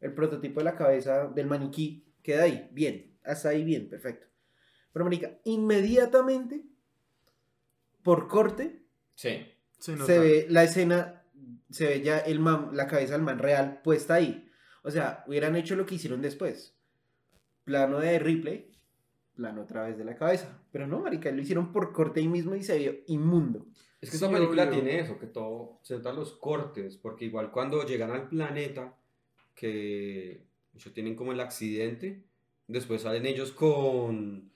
el 0.00 0.14
prototipo 0.14 0.60
de 0.60 0.64
la 0.64 0.76
cabeza 0.76 1.28
del 1.28 1.46
maniquí 1.46 2.04
queda 2.22 2.44
ahí. 2.44 2.68
Bien, 2.72 3.16
hasta 3.24 3.50
ahí 3.50 3.64
bien, 3.64 3.88
perfecto. 3.88 4.26
Pero, 4.92 5.04
marica, 5.04 5.38
inmediatamente, 5.44 6.64
por 8.02 8.28
corte, 8.28 8.80
Sí. 9.20 9.46
Se 9.78 9.92
nota. 9.92 10.06
se 10.06 10.18
ve 10.18 10.46
la 10.48 10.64
escena, 10.64 11.22
se 11.68 11.86
ve 11.86 12.00
ya 12.00 12.18
el 12.18 12.38
man, 12.38 12.70
la 12.72 12.86
cabeza 12.86 13.12
del 13.12 13.22
man 13.22 13.38
real 13.38 13.82
puesta 13.82 14.14
ahí. 14.14 14.50
O 14.82 14.90
sea, 14.90 15.24
hubieran 15.26 15.56
hecho 15.56 15.76
lo 15.76 15.84
que 15.84 15.96
hicieron 15.96 16.22
después. 16.22 16.74
Plano 17.64 17.98
de 17.98 18.18
Ripley, 18.18 18.69
plano 19.34 19.62
otra 19.62 19.86
vez 19.86 19.96
de 19.98 20.04
la 20.04 20.14
cabeza. 20.16 20.58
Pero 20.72 20.86
no, 20.86 21.00
marica, 21.00 21.30
lo 21.30 21.40
hicieron 21.40 21.72
por 21.72 21.92
corte 21.92 22.20
ahí 22.20 22.28
mismo 22.28 22.54
y 22.54 22.62
se 22.62 22.78
vio 22.78 22.94
inmundo. 23.06 23.66
Es 24.00 24.10
que 24.10 24.16
Sí, 24.16 24.24
esta 24.24 24.34
película 24.34 24.62
obvio. 24.64 24.74
tiene 24.74 25.00
eso, 25.00 25.18
que 25.18 25.26
todo 25.26 25.78
se 25.82 25.94
notan 25.94 26.16
los 26.16 26.32
cortes, 26.32 26.96
porque 26.96 27.26
igual 27.26 27.50
cuando 27.50 27.84
llegan 27.86 28.10
al 28.10 28.28
planeta, 28.28 28.96
que 29.54 30.46
ellos 30.74 30.92
tienen 30.94 31.14
como 31.14 31.32
el 31.32 31.40
accidente, 31.40 32.24
después 32.66 33.02
salen 33.02 33.26
ellos 33.26 33.52
con, 33.52 34.50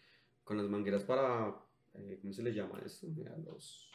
con 0.45 0.57
las 0.57 0.67
mangueras 0.69 1.05
para, 1.05 1.55
eh, 1.95 2.19
¿cómo 2.21 2.33
se 2.33 2.43
les 2.43 2.55
llama 2.55 2.81
esto? 2.85 3.07
A 3.35 3.39
los, 3.39 3.91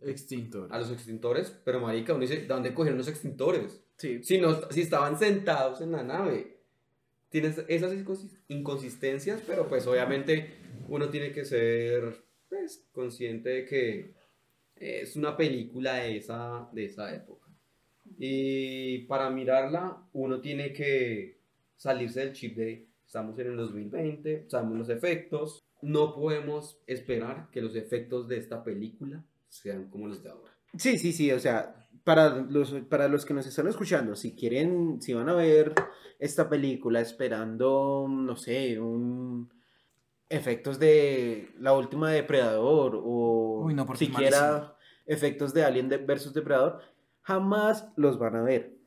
Extintor. 0.00 0.68
a 0.72 0.78
los 0.78 0.90
extintores, 0.92 1.50
pero 1.64 1.80
marica, 1.80 2.12
uno 2.14 2.22
dice, 2.22 2.36
¿de 2.38 2.46
dónde 2.46 2.72
cogieron 2.72 2.98
los 2.98 3.08
extintores? 3.08 3.82
Sí. 3.96 4.22
Si, 4.22 4.38
no, 4.40 4.70
si 4.70 4.82
estaban 4.82 5.18
sentados 5.18 5.80
en 5.80 5.92
la 5.92 6.02
nave. 6.04 6.57
Tienes 7.30 7.62
esas 7.68 7.92
inconsis- 7.92 8.38
inconsistencias, 8.48 9.42
pero 9.46 9.68
pues 9.68 9.86
obviamente 9.86 10.50
uno 10.88 11.08
tiene 11.10 11.32
que 11.32 11.44
ser 11.44 12.24
pues, 12.48 12.86
consciente 12.92 13.50
de 13.50 13.64
que 13.66 14.14
es 14.76 15.16
una 15.16 15.36
película 15.36 15.94
de 15.96 16.16
esa, 16.16 16.68
de 16.72 16.84
esa 16.86 17.14
época. 17.14 17.48
Y 18.18 19.00
para 19.06 19.28
mirarla 19.30 20.02
uno 20.12 20.40
tiene 20.40 20.72
que 20.72 21.38
salirse 21.76 22.20
del 22.20 22.32
chip 22.32 22.56
de 22.56 22.86
estamos 23.06 23.38
en 23.38 23.48
el 23.48 23.56
2020, 23.56 24.46
sabemos 24.48 24.78
los 24.78 24.88
efectos, 24.90 25.64
no 25.82 26.14
podemos 26.14 26.78
esperar 26.86 27.48
que 27.50 27.62
los 27.62 27.74
efectos 27.76 28.28
de 28.28 28.36
esta 28.38 28.62
película 28.64 29.24
sean 29.48 29.88
como 29.88 30.08
los 30.08 30.22
de 30.22 30.30
ahora. 30.30 30.52
Sí, 30.76 30.98
sí, 30.98 31.12
sí, 31.12 31.30
o 31.32 31.38
sea, 31.38 31.87
para 32.08 32.30
los, 32.30 32.72
para 32.88 33.06
los 33.06 33.26
que 33.26 33.34
nos 33.34 33.46
están 33.46 33.68
escuchando, 33.68 34.16
si 34.16 34.34
quieren, 34.34 34.98
si 35.02 35.12
van 35.12 35.28
a 35.28 35.34
ver 35.34 35.74
esta 36.18 36.48
película 36.48 37.02
esperando, 37.02 38.06
no 38.08 38.34
sé, 38.34 38.80
un 38.80 39.52
efectos 40.30 40.78
de 40.78 41.54
la 41.58 41.74
última 41.74 42.10
Depredador 42.10 42.98
o 43.04 43.64
Uy, 43.66 43.74
no, 43.74 43.86
siquiera 43.94 44.74
efectos 45.04 45.52
de 45.52 45.64
Alien 45.64 45.90
versus 46.06 46.32
Depredador, 46.32 46.80
jamás 47.20 47.86
los 47.96 48.18
van 48.18 48.36
a 48.36 48.42
ver. 48.42 48.78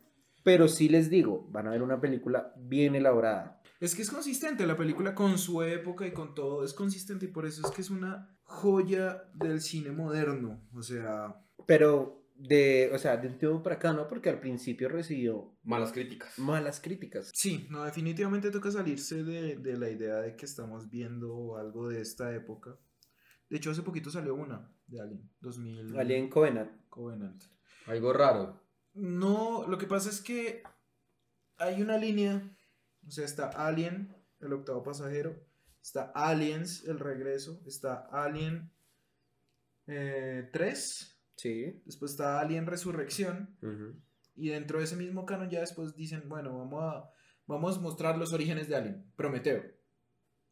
Pero 0.44 0.68
sí 0.68 0.90
les 0.90 1.12
digo, 1.12 1.48
van 1.52 1.68
a 1.68 1.72
ver 1.72 1.84
una 1.84 2.02
película 2.02 2.56
bien 2.58 2.96
elaborada. 2.96 3.62
Es 3.80 3.94
que 3.94 4.02
es 4.02 4.10
consistente 4.10 4.66
la 4.66 4.76
película 4.76 5.14
con 5.14 5.38
su 5.38 5.62
época 5.62 6.08
y 6.08 6.12
con 6.12 6.34
todo. 6.34 6.64
Es 6.64 6.74
consistente 6.74 7.26
y 7.26 7.32
por 7.32 7.46
eso 7.46 7.62
es 7.64 7.72
que 7.72 7.84
es 7.84 7.92
una 7.92 8.36
joya 8.46 9.26
del 9.36 9.62
cine 9.62 9.92
moderno. 9.92 10.60
O 10.74 10.82
sea, 10.82 11.40
Pero 11.68 12.21
de, 12.48 12.90
o 12.94 12.98
sea, 12.98 13.18
de 13.18 13.28
un 13.28 13.38
tiempo 13.38 13.62
para 13.62 13.76
acá, 13.76 13.94
¿no? 13.94 14.08
Porque 14.08 14.30
al 14.30 14.40
principio 14.40 14.90
recibió 14.90 15.58
Malas 15.64 15.92
críticas. 15.92 16.38
malas 16.40 16.80
críticas. 16.80 17.32
sí, 17.34 17.68
no, 17.70 17.84
definitivamente 17.84 18.52
toca 18.52 18.72
salirse 18.72 19.24
de, 19.24 19.58
de 19.58 19.78
la 19.78 19.90
idea 19.90 20.16
de 20.18 20.36
que 20.36 20.46
estamos 20.46 20.90
viendo 20.90 21.58
algo 21.58 21.90
de 21.90 22.02
esta 22.02 22.34
época. 22.34 22.78
De 23.50 23.58
hecho, 23.58 23.72
hace 23.72 23.84
poquito 23.84 24.10
salió 24.10 24.34
una 24.34 24.74
de 24.88 25.02
Alien, 25.02 25.30
2000. 25.42 26.00
Alien 26.00 26.30
Covenant. 26.30 26.72
Covenant. 26.90 27.44
Algo 27.86 28.14
raro. 28.14 28.62
No, 28.94 29.66
lo 29.68 29.78
que 29.78 29.88
pasa 29.88 30.10
es 30.10 30.22
que 30.22 30.64
hay 31.58 31.82
una 31.82 31.98
línea, 31.98 32.42
o 33.06 33.12
sea, 33.12 33.26
está 33.26 33.48
Alien, 33.50 34.16
el 34.40 34.54
octavo 34.54 34.84
pasajero, 34.84 35.36
está 35.82 36.12
Aliens, 36.16 36.86
el 36.86 37.00
regreso, 37.00 37.62
está 37.66 38.08
Alien 38.12 38.72
eh, 39.88 40.50
3, 40.52 41.11
Sí. 41.42 41.82
después 41.86 42.12
está 42.12 42.40
Alien 42.40 42.68
Resurrección, 42.68 43.56
Ujú. 43.62 43.96
y 44.36 44.50
dentro 44.50 44.78
de 44.80 44.86
ese 44.86 44.96
mismo 44.96 45.26
canon 45.26 45.50
ya 45.50 45.60
después 45.62 45.96
dicen, 45.96 46.30
bueno, 46.30 46.58
vamos 46.58 46.84
a, 46.84 47.10
vamos 47.48 47.78
a 47.78 47.82
mostrar 47.82 48.18
los 48.18 48.32
orígenes 48.34 48.68
de 48.68 48.76
Alien, 48.76 49.12
Prometeo. 49.16 49.64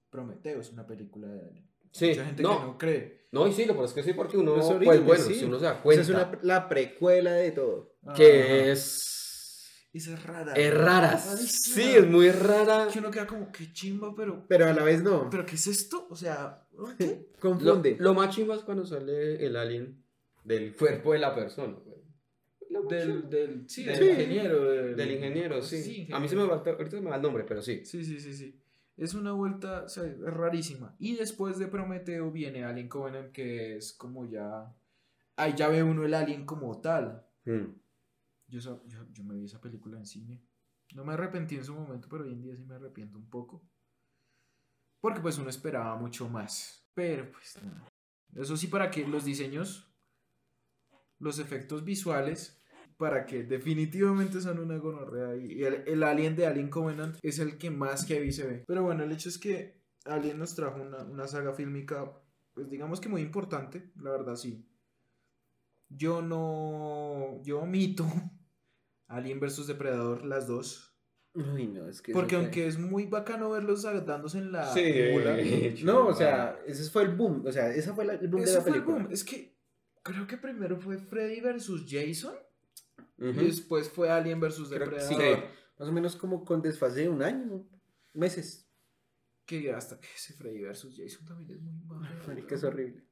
Prometeo 0.10 0.60
es 0.60 0.72
una 0.72 0.88
película 0.88 1.28
de 1.28 1.42
Alien. 1.48 1.70
Sí, 1.92 2.10
Mucha 2.10 2.26
gente 2.26 2.44
no. 2.44 2.60
que 2.60 2.66
no 2.66 2.78
cree. 2.78 3.28
No, 3.32 3.48
y 3.48 3.54
sí, 3.54 3.66
lo 3.66 3.74
pero 3.74 3.86
es 3.86 3.94
que 3.94 4.04
sí, 4.04 4.14
porque 4.14 4.38
uno, 4.38 4.56
pues 4.56 4.66
orígenes, 4.68 5.06
bueno, 5.06 5.24
sí. 5.24 5.36
si 5.36 5.46
uno 5.46 5.60
se 5.60 5.66
da 5.66 5.72
Esa 5.74 5.82
cuenta 5.84 6.02
es 6.02 6.10
una- 6.10 6.40
la 6.42 6.70
precuela 6.70 7.32
de 7.34 7.52
todo. 7.52 7.96
que 8.16 8.44
Ajá. 8.44 8.72
es... 8.72 9.88
Esa 9.92 10.14
es 10.14 10.24
rara. 10.24 10.54
Es 10.54 10.74
rara. 10.74 11.18
Sí, 11.18 11.82
es 11.82 12.08
muy 12.08 12.30
rara. 12.32 12.88
Que 12.94 13.00
uno 13.00 13.10
queda 13.10 13.26
como, 13.26 13.52
qué 13.52 13.72
chimba, 13.74 14.14
pero... 14.16 14.46
Pero 14.48 14.68
a 14.68 14.74
la 14.74 14.84
vez 14.84 15.02
no. 15.02 15.30
¿Pero 15.32 15.46
qué 15.48 15.56
es 15.56 15.66
esto? 15.68 16.08
O 16.12 16.16
sea, 16.16 16.64
¿qué? 16.98 17.28
Lo, 17.34 17.40
Confunde. 17.40 17.96
lo 18.00 18.14
más 18.14 18.36
chimba 18.36 18.56
es 18.56 18.62
cuando 18.62 18.86
sale 18.86 19.44
el 19.46 19.56
alien 19.56 20.04
del 20.50 20.76
cuerpo 20.76 21.14
de 21.14 21.20
la 21.20 21.34
persona. 21.36 21.78
Del, 22.90 23.30
del, 23.30 23.70
sí, 23.70 23.84
Del- 23.84 24.10
ingeniero. 24.10 24.70
Del, 24.72 24.96
Del 24.96 25.12
ingeniero, 25.12 25.62
sí. 25.62 25.78
ingeniero. 25.78 26.18
A 26.18 26.20
mí 26.20 26.28
se 26.28 26.36
me 26.36 26.44
va, 26.46 26.56
ahorita 26.56 26.90
se 26.92 27.02
me 27.02 27.10
va 27.10 27.18
el 27.18 27.22
nombre, 27.22 27.44
pero 27.44 27.62
sí. 27.62 27.86
Sí, 27.86 28.04
sí, 28.04 28.20
sí, 28.20 28.34
sí. 28.34 28.60
Es 28.98 29.14
una 29.14 29.32
vuelta, 29.32 29.84
o 29.84 29.90
sea, 29.90 30.04
rarísima. 30.26 30.96
Y 31.00 31.16
después 31.16 31.58
de 31.58 31.68
Prometeo 31.68 32.32
viene 32.32 32.64
Alien 32.66 32.90
Covenant, 32.90 33.32
que 33.32 33.78
es 33.78 33.94
como 33.94 34.30
ya... 34.30 34.76
Ahí 35.36 35.54
ya 35.56 35.70
ve 35.70 35.84
uno 35.84 36.04
el 36.04 36.14
alien 36.14 36.46
como 36.46 36.82
tal. 36.82 37.26
Mm. 37.46 37.66
Yo, 38.48 38.60
yo, 38.60 39.06
yo 39.14 39.24
me 39.24 39.36
vi 39.36 39.46
esa 39.46 39.62
película 39.62 39.98
en 39.98 40.06
cine. 40.06 40.42
No 40.96 41.06
me 41.06 41.14
arrepentí 41.14 41.56
en 41.56 41.64
su 41.64 41.74
momento, 41.76 42.08
pero 42.10 42.24
hoy 42.26 42.34
en 42.34 42.42
día 42.42 42.56
sí 42.56 42.66
me 42.66 42.76
arrepiento 42.76 43.18
un 43.20 43.30
poco. 43.30 43.64
Porque 45.00 45.22
pues 45.22 45.38
uno 45.38 45.50
esperaba 45.50 45.96
mucho 45.96 46.28
más. 46.28 46.86
Pero 46.94 47.32
pues 47.32 47.58
nada. 47.64 47.86
Eso 48.36 48.58
sí, 48.58 48.68
para 48.68 48.90
que 48.92 49.08
los 49.08 49.24
diseños, 49.24 49.89
los 51.20 51.40
efectos 51.40 51.84
visuales, 51.84 52.56
¿Para 52.98 53.26
qué? 53.26 53.44
Definitivamente 53.46 54.42
son 54.42 54.60
una 54.60 54.76
gonorrea. 54.76 55.34
Y 55.38 55.64
el, 55.64 55.84
el 55.88 56.04
Alien 56.04 56.36
de 56.36 56.46
Alien 56.46 56.70
Covenant 56.70 57.16
es 57.22 57.40
el 57.40 57.58
que 57.58 57.70
más 57.70 58.06
heavy 58.06 58.34
se 58.34 58.46
ve. 58.46 58.64
Pero 58.68 58.84
bueno, 58.84 59.06
el 59.06 59.12
hecho 59.14 59.30
es 59.30 59.38
que 59.38 59.82
Alien 60.04 60.38
nos 60.38 60.54
trajo 60.54 60.82
una, 60.82 61.04
una 61.06 61.26
saga 61.26 61.54
fílmica, 61.54 62.12
pues 62.54 62.70
digamos 62.70 63.00
que 63.00 63.08
muy 63.08 63.22
importante, 63.22 63.94
la 63.96 64.12
verdad 64.12 64.36
sí. 64.36 64.68
Yo 65.88 66.22
no. 66.22 67.42
Yo 67.44 67.60
omito 67.62 68.06
Alien 69.08 69.40
vs 69.40 69.68
Depredador, 69.68 70.26
las 70.26 70.48
dos. 70.48 70.94
Uy, 71.34 71.68
no, 71.68 71.88
es 71.88 72.02
que. 72.02 72.12
Porque 72.12 72.36
eso 72.36 72.44
aunque 72.44 72.68
es 72.68 72.78
muy 72.78 73.06
bacano 73.06 73.50
verlos 73.52 73.84
dándose 73.84 74.40
en 74.40 74.52
la. 74.52 74.74
Sí. 74.74 74.84
No, 75.86 76.08
o 76.08 76.14
sea, 76.14 76.60
ese 76.68 76.90
fue 76.90 77.04
el 77.04 77.16
boom. 77.16 77.46
O 77.46 77.52
sea, 77.54 77.70
esa 77.74 77.96
fue 77.96 78.04
la- 78.06 78.16
el 78.16 78.28
boom 78.28 78.42
de 78.44 78.50
Ese 78.50 78.56
la 78.56 78.62
fue 78.62 78.72
el 78.72 78.74
película. 78.76 79.04
boom. 79.04 79.12
Es 79.14 79.24
que 79.24 79.58
creo 80.04 80.28
que 80.28 80.38
primero 80.38 80.78
fue 80.80 80.98
Freddy 80.98 81.42
versus 81.42 81.86
Jason. 81.90 82.36
Y 83.18 83.34
después 83.34 83.90
fue 83.90 84.10
Alien 84.10 84.40
versus 84.40 84.70
Creo 84.70 84.90
que 84.90 84.96
Depredador. 84.98 85.38
sí. 85.40 85.44
Más 85.78 85.90
o 85.90 85.92
menos 85.92 86.16
como 86.16 86.44
con 86.46 86.62
desfase 86.62 87.02
de 87.02 87.10
un 87.10 87.22
año, 87.22 87.68
meses. 88.14 88.66
Que 89.46 89.74
hasta 89.74 90.00
que 90.00 90.08
ese 90.16 90.34
Freddy 90.34 90.62
versus 90.62 90.96
Jason 90.98 91.26
también 91.26 91.52
es 91.52 91.62
muy 91.62 91.74
malo. 91.86 92.16
Marica, 92.28 92.56
es 92.56 92.64
horrible. 92.64 93.04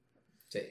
Sí. 0.48 0.62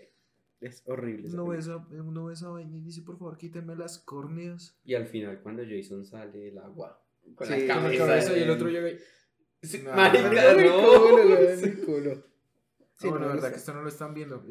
Es 0.60 0.82
horrible. 0.86 1.28
Uno 1.30 1.46
ve, 1.48 1.58
esa, 1.58 1.76
uno 1.76 2.24
ve 2.26 2.32
esa 2.32 2.48
vaina 2.48 2.76
y 2.76 2.80
dice, 2.80 3.02
por 3.02 3.18
favor, 3.18 3.36
quítenme 3.36 3.76
las 3.76 3.98
córneas. 3.98 4.78
Y 4.84 4.94
al 4.94 5.06
final, 5.06 5.40
cuando 5.42 5.62
Jason 5.68 6.06
sale 6.06 6.38
del 6.38 6.58
agua. 6.58 7.02
Con 7.34 7.46
Sí, 7.46 7.66
la 7.66 7.74
cabeza, 7.74 8.36
y 8.38 8.42
el 8.42 8.50
otro 8.50 8.68
llega 8.70 8.88
y... 8.88 8.98
Sí, 9.62 9.82
Nah, 9.82 9.96
marica, 9.96 10.54
no. 10.54 11.10
culo, 11.10 11.28
güey, 11.28 11.56
mi 11.62 11.72
culo. 11.84 12.24
Sí, 12.98 13.08
Ah, 13.08 13.10
bueno, 13.10 13.26
no, 13.26 13.32
verdad 13.34 13.36
está- 13.36 13.50
que 13.50 13.56
esto 13.56 13.74
no 13.74 13.82
lo 13.82 13.88
están 13.90 14.14
viendo. 14.14 14.42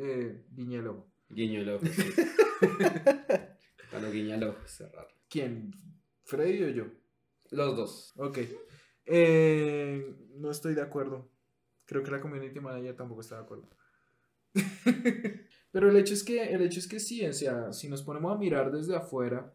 Guiño 1.36 1.60
el 1.60 1.70
ojo, 1.70 1.86
sí. 1.86 2.14
Cuando 3.92 4.10
guiña 4.10 4.36
el 4.36 4.44
ojo. 4.46 4.60
¿Quién? 5.30 5.76
¿Freddy 6.24 6.64
o 6.64 6.70
yo? 6.70 6.86
Los 7.52 7.76
dos. 7.76 8.14
Ok. 8.16 8.40
Eh, 9.06 10.16
no 10.36 10.50
estoy 10.50 10.76
de 10.76 10.82
acuerdo. 10.82 11.30
Creo 11.86 12.04
que 12.04 12.12
la 12.12 12.22
community 12.22 12.58
manager 12.62 12.96
tampoco 12.96 13.20
está 13.20 13.36
de 13.36 13.42
acuerdo. 13.42 13.68
Pero 15.74 15.90
el 15.90 15.98
hecho 15.98 16.14
es 16.14 16.24
que, 16.24 16.42
el 16.42 16.62
hecho 16.62 16.80
es 16.80 16.88
que 16.88 17.02
sí, 17.02 17.26
o 17.26 17.34
sea, 17.34 17.74
si 17.74 17.90
nos 17.90 18.02
ponemos 18.02 18.34
a 18.34 18.38
mirar 18.38 18.72
desde 18.72 18.96
afuera, 18.96 19.54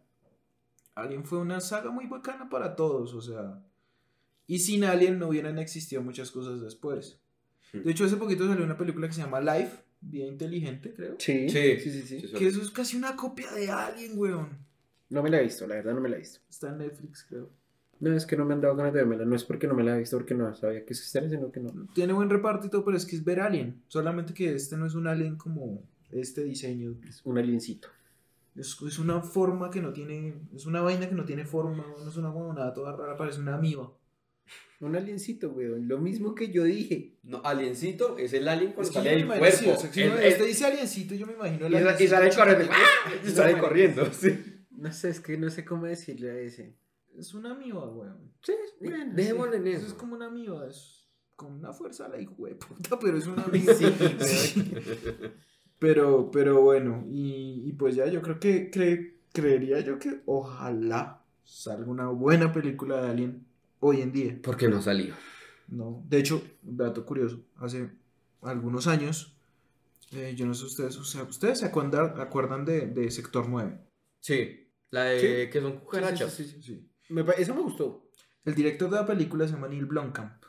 Alien 0.95 1.24
fue 1.24 1.39
una 1.39 1.61
saga 1.61 1.91
muy 1.91 2.07
bacana 2.07 2.51
para 2.51 2.76
todos, 2.76 3.14
o 3.14 3.22
sea. 3.22 3.64
Y 4.47 4.59
sin 4.59 4.85
Alien 4.85 5.18
no 5.18 5.28
hubieran 5.28 5.59
existido 5.59 6.03
muchas 6.03 6.31
cosas 6.31 6.61
después. 6.61 7.22
De 7.72 7.91
hecho, 7.91 8.05
hace 8.05 8.16
poquito 8.16 8.47
salió 8.47 8.66
una 8.66 8.76
película 8.76 9.07
que 9.07 9.14
se 9.14 9.22
llama 9.22 9.41
Life, 9.41 9.83
bien 10.01 10.29
inteligente, 10.29 10.93
creo. 10.95 11.17
Sí, 11.19 11.49
Sí. 11.49 11.79
sí, 11.81 12.03
sí, 12.03 12.23
Que 12.39 12.47
eso 12.47 12.63
es 12.63 12.71
casi 12.71 12.97
una 12.97 13.17
copia 13.17 13.51
de 13.53 13.71
Alien, 13.71 14.13
weón. 14.19 14.49
No 15.09 15.23
me 15.23 15.31
la 15.31 15.41
he 15.41 15.45
visto, 15.45 15.67
la 15.67 15.77
verdad 15.77 15.95
no 15.95 16.01
me 16.01 16.09
la 16.09 16.17
he 16.17 16.21
visto. 16.21 16.41
Está 16.49 16.69
en 16.71 16.79
Netflix, 16.79 17.27
creo. 17.29 17.51
No, 17.99 18.15
es 18.15 18.25
que 18.25 18.37
no 18.37 18.45
me 18.47 18.55
han 18.55 18.61
dado 18.63 18.77
ganas 18.77 18.95
de 18.95 19.05
verla. 19.05 19.27
No 19.27 19.37
es 19.37 19.45
porque 19.45 19.67
no 19.67 19.75
me 19.75 19.83
la 19.85 19.95
he 19.95 19.99
visto, 19.99 20.17
porque 20.17 20.35
no 20.35 20.55
sabía 20.55 20.85
que 20.87 20.93
existía, 20.95 21.29
sino 21.29 21.53
que 21.53 21.61
no. 21.61 21.71
Tiene 21.95 22.13
buen 22.15 22.31
reparto 22.31 22.67
y 22.67 22.71
todo, 22.71 22.85
pero 22.85 22.97
es 22.97 23.05
que 23.05 23.17
es 23.17 23.25
ver 23.25 23.41
Alien. 23.41 23.83
Solamente 23.89 24.33
que 24.33 24.55
este 24.55 24.77
no 24.77 24.87
es 24.87 24.95
un 24.95 25.07
Alien 25.07 25.37
como 25.37 25.83
este 26.11 26.45
diseño. 26.45 26.95
Es 27.07 27.21
un 27.25 27.37
aliencito. 27.37 27.89
Es, 28.57 28.79
es 28.87 28.99
una 28.99 29.21
forma 29.21 29.71
que 29.71 29.83
no 29.83 29.93
tiene. 29.93 30.35
Es 30.55 30.65
una 30.65 30.81
vaina 30.81 31.09
que 31.09 31.15
no 31.15 31.25
tiene 31.27 31.45
forma. 31.45 31.85
No 32.03 32.09
es 32.09 32.17
una 32.17 32.31
huevonada 32.31 32.73
toda 32.73 32.97
rara, 32.97 33.17
parece 33.19 33.41
una 33.41 33.57
amiba. 33.57 33.93
Un 34.81 34.97
aliencito, 34.97 35.51
weón. 35.51 35.89
Lo 35.89 35.99
mismo 35.99 36.35
que 36.35 36.51
yo 36.51 36.65
dije. 36.65 37.19
No, 37.23 37.43
aliencito 37.45 38.17
es 38.17 38.33
el 38.33 38.49
alien 38.49 38.71
Es 38.71 38.75
cuando 38.77 38.93
que 38.93 38.99
sale 38.99 39.11
del 39.11 39.21
sí, 39.21 39.27
cuerpo. 39.27 39.71
o 39.73 39.81
sea, 39.81 39.93
si 39.93 40.01
El- 40.03 40.09
uno- 40.11 40.19
el- 40.19 40.25
este 40.27 40.45
dice 40.47 40.65
aliencito, 40.67 41.15
yo 41.15 41.27
me 41.27 41.35
imagino 41.35 41.67
el 41.67 41.73
y, 41.73 41.77
sa- 41.77 41.81
y 41.81 41.85
aliencito 41.85 42.11
sale 42.17 42.31
corriendo. 42.35 42.73
¡ah! 42.73 43.11
Y 43.27 43.29
sale 43.31 43.59
corriendo. 43.59 44.13
Sí. 44.13 44.45
No 44.71 44.93
sé, 44.93 45.11
es 45.11 45.21
que 45.21 45.37
no 45.37 45.51
sé 45.51 45.65
cómo 45.67 45.85
decirle 45.87 46.31
a 46.31 46.39
ese. 46.39 46.77
Es 47.19 47.35
una 47.35 47.51
amiba, 47.53 47.87
weón. 47.91 48.33
Sí, 48.43 48.53
bueno, 48.81 49.13
Dejémosle 49.15 49.57
en 49.59 49.67
Eso 49.67 49.79
eso. 49.79 49.87
es 49.89 49.93
como 49.95 50.15
una 50.15 50.27
amiba. 50.29 50.67
Es 50.67 51.09
con 51.37 51.53
una 51.53 51.73
fuerza 51.75 52.09
la 52.09 52.19
hijo 52.21 52.35
de 52.47 52.55
puta, 52.55 52.99
pero 52.99 53.19
es 53.19 53.27
una 53.27 53.43
amiba. 53.45 53.75
Sí, 53.75 53.85
Sí. 54.21 54.73
Pero, 55.79 56.31
pero 56.31 56.61
bueno, 56.61 57.05
y, 57.09 57.65
y 57.67 57.73
pues 57.73 57.95
ya 57.97 58.07
yo 58.07 58.21
creo 58.23 58.39
que 58.39 58.71
cre- 58.71 59.15
creería 59.33 59.81
yo 59.81 59.99
que 59.99 60.21
ojalá 60.27 61.25
salga 61.45 61.87
una 61.91 62.09
buena 62.09 62.53
película 62.53 63.01
de 63.03 63.09
Alien 63.11 63.47
hoy 63.81 64.03
en 64.03 64.12
día. 64.12 64.39
¿Por 64.43 64.57
qué 64.57 64.68
no 64.68 64.81
salió? 64.81 65.14
No, 65.68 66.05
de 66.09 66.18
hecho, 66.18 66.43
un 66.62 66.76
dato 66.76 67.05
curioso, 67.05 67.41
hace 67.57 67.91
algunos 68.43 68.87
años, 68.87 69.37
eh, 70.12 70.35
yo 70.37 70.47
no 70.47 70.55
sé 70.55 70.64
ustedes, 70.64 70.97
o 70.97 71.05
sea, 71.05 71.22
ustedes 71.24 71.61
se 71.61 71.66
acuerdan, 71.66 72.20
acuerdan 72.20 72.64
de, 72.64 72.87
de 72.87 73.11
Sector 73.11 73.49
9. 73.49 73.78
Sí. 74.20 74.68
La 74.91 75.05
de 75.05 75.49
que 75.51 75.61
son 75.61 75.78
cucarachas. 75.78 76.33
Sí, 76.33 76.45
sí, 76.45 76.62
sí, 76.62 76.62
Sí. 76.62 76.87
Me 77.09 77.22
me 77.22 77.62
gustó. 77.62 78.11
El 78.45 78.55
director 78.55 78.89
de 78.91 78.97
la 78.97 79.07
película 79.07 79.47
se 79.47 79.55
llama 79.55 79.68
Neil 79.68 79.87
Blomkamp. 79.87 80.45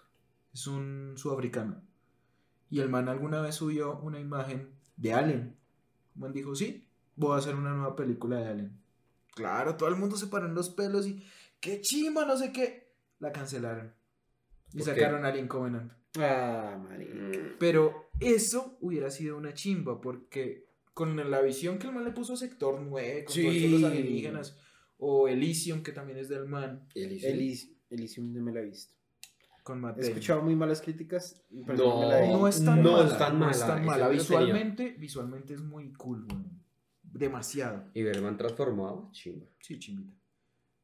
Es 0.54 0.68
un 0.68 1.14
sudafricano. 1.16 1.82
Y 2.70 2.80
el 2.80 2.90
man 2.90 3.10
alguna 3.10 3.42
vez 3.42 3.56
subió 3.56 4.00
una 4.00 4.20
imagen 4.20 4.70
de 4.96 5.14
Alien. 5.14 5.58
El 6.16 6.22
man 6.22 6.34
dijo, 6.34 6.56
sí, 6.56 6.88
voy 7.16 7.36
a 7.36 7.40
hacer 7.40 7.56
una 7.56 7.74
nueva 7.74 7.96
película 7.96 8.38
de 8.38 8.48
Alien. 8.48 8.82
Claro, 9.36 9.76
todo 9.76 9.90
el 9.90 9.96
mundo 9.96 10.16
se 10.18 10.28
paró 10.28 10.46
en 10.46 10.56
los 10.56 10.70
pelos 10.70 11.08
y, 11.08 11.24
qué 11.60 11.82
chimba, 11.82 12.26
no 12.26 12.38
sé 12.38 12.52
qué. 12.52 12.81
La 13.22 13.32
cancelaron. 13.32 13.94
Y 14.74 14.82
sacaron 14.82 15.24
Alien 15.26 15.48
Covenant. 15.48 15.94
Ah, 16.20 16.78
marica. 16.84 17.14
Mm, 17.14 17.56
Pero 17.60 18.10
eso 18.20 18.78
hubiera 18.82 19.10
sido 19.10 19.38
una 19.38 19.54
chimba, 19.54 20.02
porque 20.02 20.66
con 20.94 21.16
la 21.32 21.40
visión 21.42 21.78
que 21.80 21.88
el 21.88 21.94
man 21.94 22.04
le 22.04 22.12
puso 22.12 22.34
a 22.34 22.38
Sector 22.38 22.82
9, 22.82 23.24
con 23.24 23.34
Sí. 23.34 23.44
todos 23.70 23.82
los 23.82 23.92
alienígenas, 23.92 24.58
o 24.98 25.28
Elysium, 25.30 25.82
que 25.84 25.94
también 25.94 26.20
es 26.20 26.28
del 26.28 26.46
man, 26.48 26.86
Elysium. 26.94 27.32
Elysium, 27.34 27.76
Elysium 27.90 28.34
no 28.34 28.42
me 28.44 28.52
la 28.52 28.60
he 28.60 28.66
visto. 28.66 28.94
con 29.64 29.80
Matt 29.80 30.00
He 30.00 30.02
escuchado 30.08 30.42
muy 30.42 30.56
malas 30.56 30.82
críticas. 30.82 31.44
pero 31.68 31.78
No, 31.78 32.00
me 32.02 32.06
la 32.08 32.26
he- 32.26 32.28
No 32.30 32.48
es 32.48 32.66
tan 32.66 32.82
No 32.82 32.94
mala. 32.94 33.08
es 33.12 33.18
tan 33.20 33.40
no 33.40 33.50
es 33.52 33.60
tan 33.60 33.86
mala. 33.86 34.08
Visualmente, 34.10 34.96
visualmente 34.98 35.54
es 35.54 35.62
muy 35.62 35.94
cool. 35.94 36.26
Demasiado. 37.04 37.84
Y 37.94 38.02
Berman 38.04 38.38
transformado, 38.38 39.10
chimba. 39.12 39.46
Sí, 39.60 39.78
chimbita. 39.78 40.14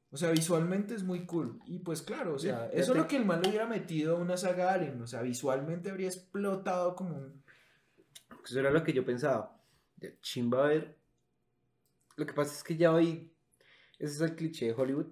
O 0.09 0.17
sea, 0.17 0.31
visualmente 0.31 0.95
es 0.95 1.03
muy 1.03 1.25
cool. 1.25 1.59
Y 1.65 1.79
pues 1.79 2.01
claro, 2.01 2.35
o 2.35 2.39
sea, 2.39 2.69
Sí, 2.71 2.77
eso 2.79 2.93
es 2.93 2.97
lo 2.97 3.07
que 3.07 3.17
el 3.17 3.25
man 3.25 3.41
le 3.41 3.49
hubiera 3.49 3.65
metido 3.65 4.15
a 4.15 4.19
una 4.19 4.37
saga 4.37 4.73
Alien. 4.73 5.01
O 5.01 5.07
sea, 5.07 5.21
visualmente 5.21 5.89
habría 5.89 6.07
explotado 6.07 6.95
como 6.95 7.17
un... 7.17 7.43
Eso 8.45 8.59
era 8.59 8.71
lo 8.71 8.83
que 8.83 8.93
yo 8.93 9.03
pensaba. 9.03 9.61
De 9.97 10.17
chimba 10.21 10.63
a 10.63 10.67
ver. 10.69 10.97
Lo 12.15 12.25
que 12.25 12.33
pasa 12.33 12.53
es 12.53 12.63
que 12.63 12.77
ya 12.77 12.93
hoy. 12.93 13.33
Ese 13.99 14.15
es 14.15 14.21
el 14.21 14.35
cliché 14.35 14.67
de 14.67 14.73
Hollywood. 14.73 15.07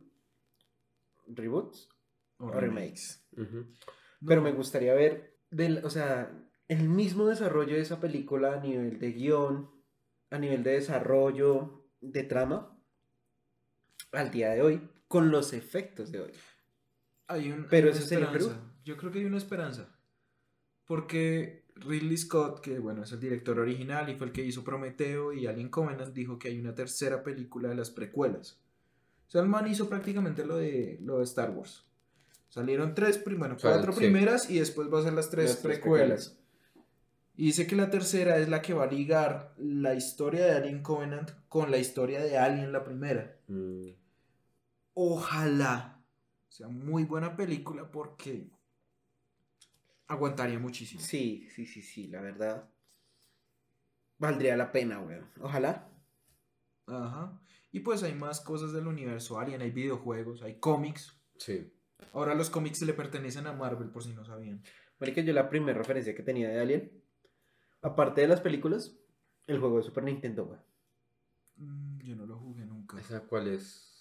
Reboots 1.28 1.90
o 2.38 2.52
remakes. 2.52 3.26
Pero 3.36 4.42
No, 4.42 4.42
me 4.42 4.54
gustaría 4.54 4.94
ver. 4.94 5.38
Del, 5.50 5.84
o 5.84 5.90
sea, 5.90 6.32
el 6.68 6.90
mismo 6.90 7.28
desarrollo 7.28 7.76
de 7.76 7.82
esa 7.82 8.00
película 8.00 8.54
a 8.54 8.60
nivel 8.60 9.00
de 9.00 9.12
guion, 9.12 9.70
a 10.30 10.40
nivel 10.40 10.64
de 10.64 10.72
desarrollo, 10.72 11.86
de 12.02 12.24
trama. 12.24 12.75
Al 14.12 14.32
día 14.32 14.52
de 14.52 14.62
hoy. 14.62 14.90
Con 15.08 15.32
los 15.32 15.54
efectos 15.54 16.12
de 16.12 16.22
hoy. 16.22 16.32
Hay 17.28 17.52
un, 17.52 17.68
Pero 17.70 17.88
hay 17.88 17.92
una 17.92 18.00
eso 18.00 18.08
sería 18.08 18.26
esperanza. 18.26 18.56
Perú. 18.56 18.72
Yo 18.84 18.98
creo 18.98 19.12
que 19.12 19.20
hay 19.20 19.26
una 19.26 19.38
esperanza. 19.38 19.96
Porque 20.86 21.66
Ridley 21.76 22.18
Scott, 22.18 22.62
que 22.62 22.80
bueno, 22.80 23.04
es 23.04 23.12
el 23.12 23.20
director 23.20 23.60
original 23.60 24.10
y 24.10 24.16
fue 24.16 24.28
el 24.28 24.34
que 24.34 24.46
hizo 24.46 24.64
Prometeo 24.64 25.34
y 25.34 25.48
Alien 25.48 25.70
Covenant, 25.70 26.14
dijo 26.14 26.40
que 26.40 26.48
hay 26.50 26.60
una 26.60 26.76
tercera 26.76 27.24
película 27.24 27.70
de 27.70 27.76
las 27.76 27.90
precuelas. 27.90 28.62
O 29.28 29.32
sea, 29.32 29.42
el 29.42 29.48
man 29.48 29.68
hizo 29.68 29.90
prácticamente 29.90 30.46
lo 30.46 30.58
de, 30.58 31.00
lo 31.02 31.18
de 31.18 31.24
Star 31.24 31.52
Wars. 31.52 31.86
Salieron 32.50 32.96
tres, 32.96 33.22
bueno, 33.38 33.58
cuatro 33.60 33.92
sí. 33.92 34.00
primeras 34.00 34.50
y 34.50 34.60
después 34.60 34.88
va 34.94 35.00
a 35.00 35.04
ser 35.04 35.14
las 35.14 35.30
tres 35.30 35.50
Las 35.50 35.62
tres 35.62 35.80
precuelas. 35.80 36.40
Y 37.38 37.48
dice 37.48 37.68
que 37.68 37.76
la 37.76 37.90
tercera 37.90 38.38
es 38.38 38.48
la 38.48 38.62
que 38.62 38.74
va 38.74 38.86
a 38.86 38.92
ligar 38.92 39.54
la 39.58 39.94
historia 39.94 40.46
de 40.46 40.52
Alien 40.54 40.82
Covenant 40.82 41.32
con 41.50 41.70
la 41.70 41.78
historia 41.78 42.22
de 42.22 42.38
Alien, 42.38 42.72
la 42.72 42.84
primera 42.84 43.38
Mm. 43.48 43.90
ojalá 44.94 46.04
sea 46.48 46.68
muy 46.68 47.04
buena 47.04 47.36
película 47.36 47.92
porque 47.92 48.50
aguantaría 50.08 50.58
muchísimo. 50.58 51.02
Sí, 51.02 51.48
sí, 51.54 51.66
sí, 51.66 51.82
sí, 51.82 52.08
la 52.08 52.22
verdad. 52.22 52.70
Valdría 54.18 54.56
la 54.56 54.72
pena, 54.72 55.00
weón. 55.00 55.30
Ojalá. 55.42 55.90
Ajá. 56.88 57.42
Y 57.72 57.82
pues 57.82 58.04
hay 58.04 58.14
más 58.14 58.40
cosas 58.40 58.72
del 58.72 58.88
universo 58.88 59.38
Alien, 59.40 59.62
hay 59.62 59.72
videojuegos, 59.72 60.42
hay 60.42 60.60
cómics. 60.60 61.20
Sí. 61.38 61.72
Ahora 62.14 62.34
los 62.34 62.50
cómics 62.50 62.82
le 62.84 62.94
pertenecen 62.94 63.48
a 63.48 63.54
Marvel 63.54 63.90
por 63.90 64.04
si 64.04 64.14
no 64.14 64.24
sabían. 64.24 64.64
Marica, 65.00 65.22
yo 65.22 65.34
la 65.34 65.50
primera 65.50 65.78
referencia 65.78 66.16
que 66.16 66.24
tenía 66.24 66.48
de 66.50 66.60
Alien, 66.60 67.04
aparte 67.86 68.22
de 68.22 68.28
las 68.28 68.42
películas, 68.42 68.96
el 69.48 69.60
juego 69.60 69.78
de 69.78 69.84
Super 69.84 70.04
Nintendo, 70.04 70.44
weón. 70.46 70.62
Mm, 71.58 72.00
yo 72.02 72.16
no 72.16 72.26
lo 72.26 72.38
jugué 72.40 72.66
nunca. 72.66 73.00
¿Esa 73.00 73.22
cuál 73.22 73.48
es? 73.48 73.92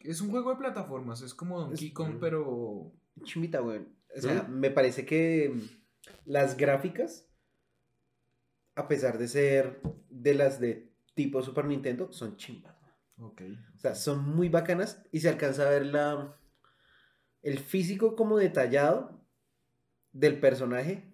Es 0.00 0.20
un 0.20 0.30
juego 0.30 0.50
de 0.50 0.56
plataformas, 0.56 1.20
es 1.22 1.34
como 1.34 1.60
Donkey 1.60 1.88
Es- 1.88 1.94
Kong, 1.94 2.14
mm. 2.14 2.20
pero 2.20 2.92
Chimita, 3.24 3.62
weón. 3.62 3.88
O 4.16 4.20
sea, 4.20 4.42
¿Mm? 4.42 4.52
me 4.58 4.70
parece 4.70 5.06
que 5.06 5.54
las 6.24 6.56
gráficas, 6.56 7.28
a 8.74 8.88
pesar 8.88 9.18
de 9.18 9.28
ser 9.28 9.80
de 10.10 10.34
las 10.34 10.60
de 10.60 10.92
tipo 11.14 11.42
Super 11.42 11.66
Nintendo, 11.66 12.10
son 12.12 12.36
chimbas. 12.36 12.74
Ok. 13.18 13.42
O 13.76 13.78
sea, 13.78 13.94
son 13.94 14.24
muy 14.34 14.48
bacanas 14.48 15.04
y 15.12 15.20
se 15.20 15.28
alcanza 15.28 15.66
a 15.66 15.70
ver 15.70 15.86
la, 15.86 16.36
el 17.42 17.58
físico 17.58 18.16
como 18.16 18.38
detallado 18.38 19.20
del 20.12 20.40
personaje, 20.40 21.11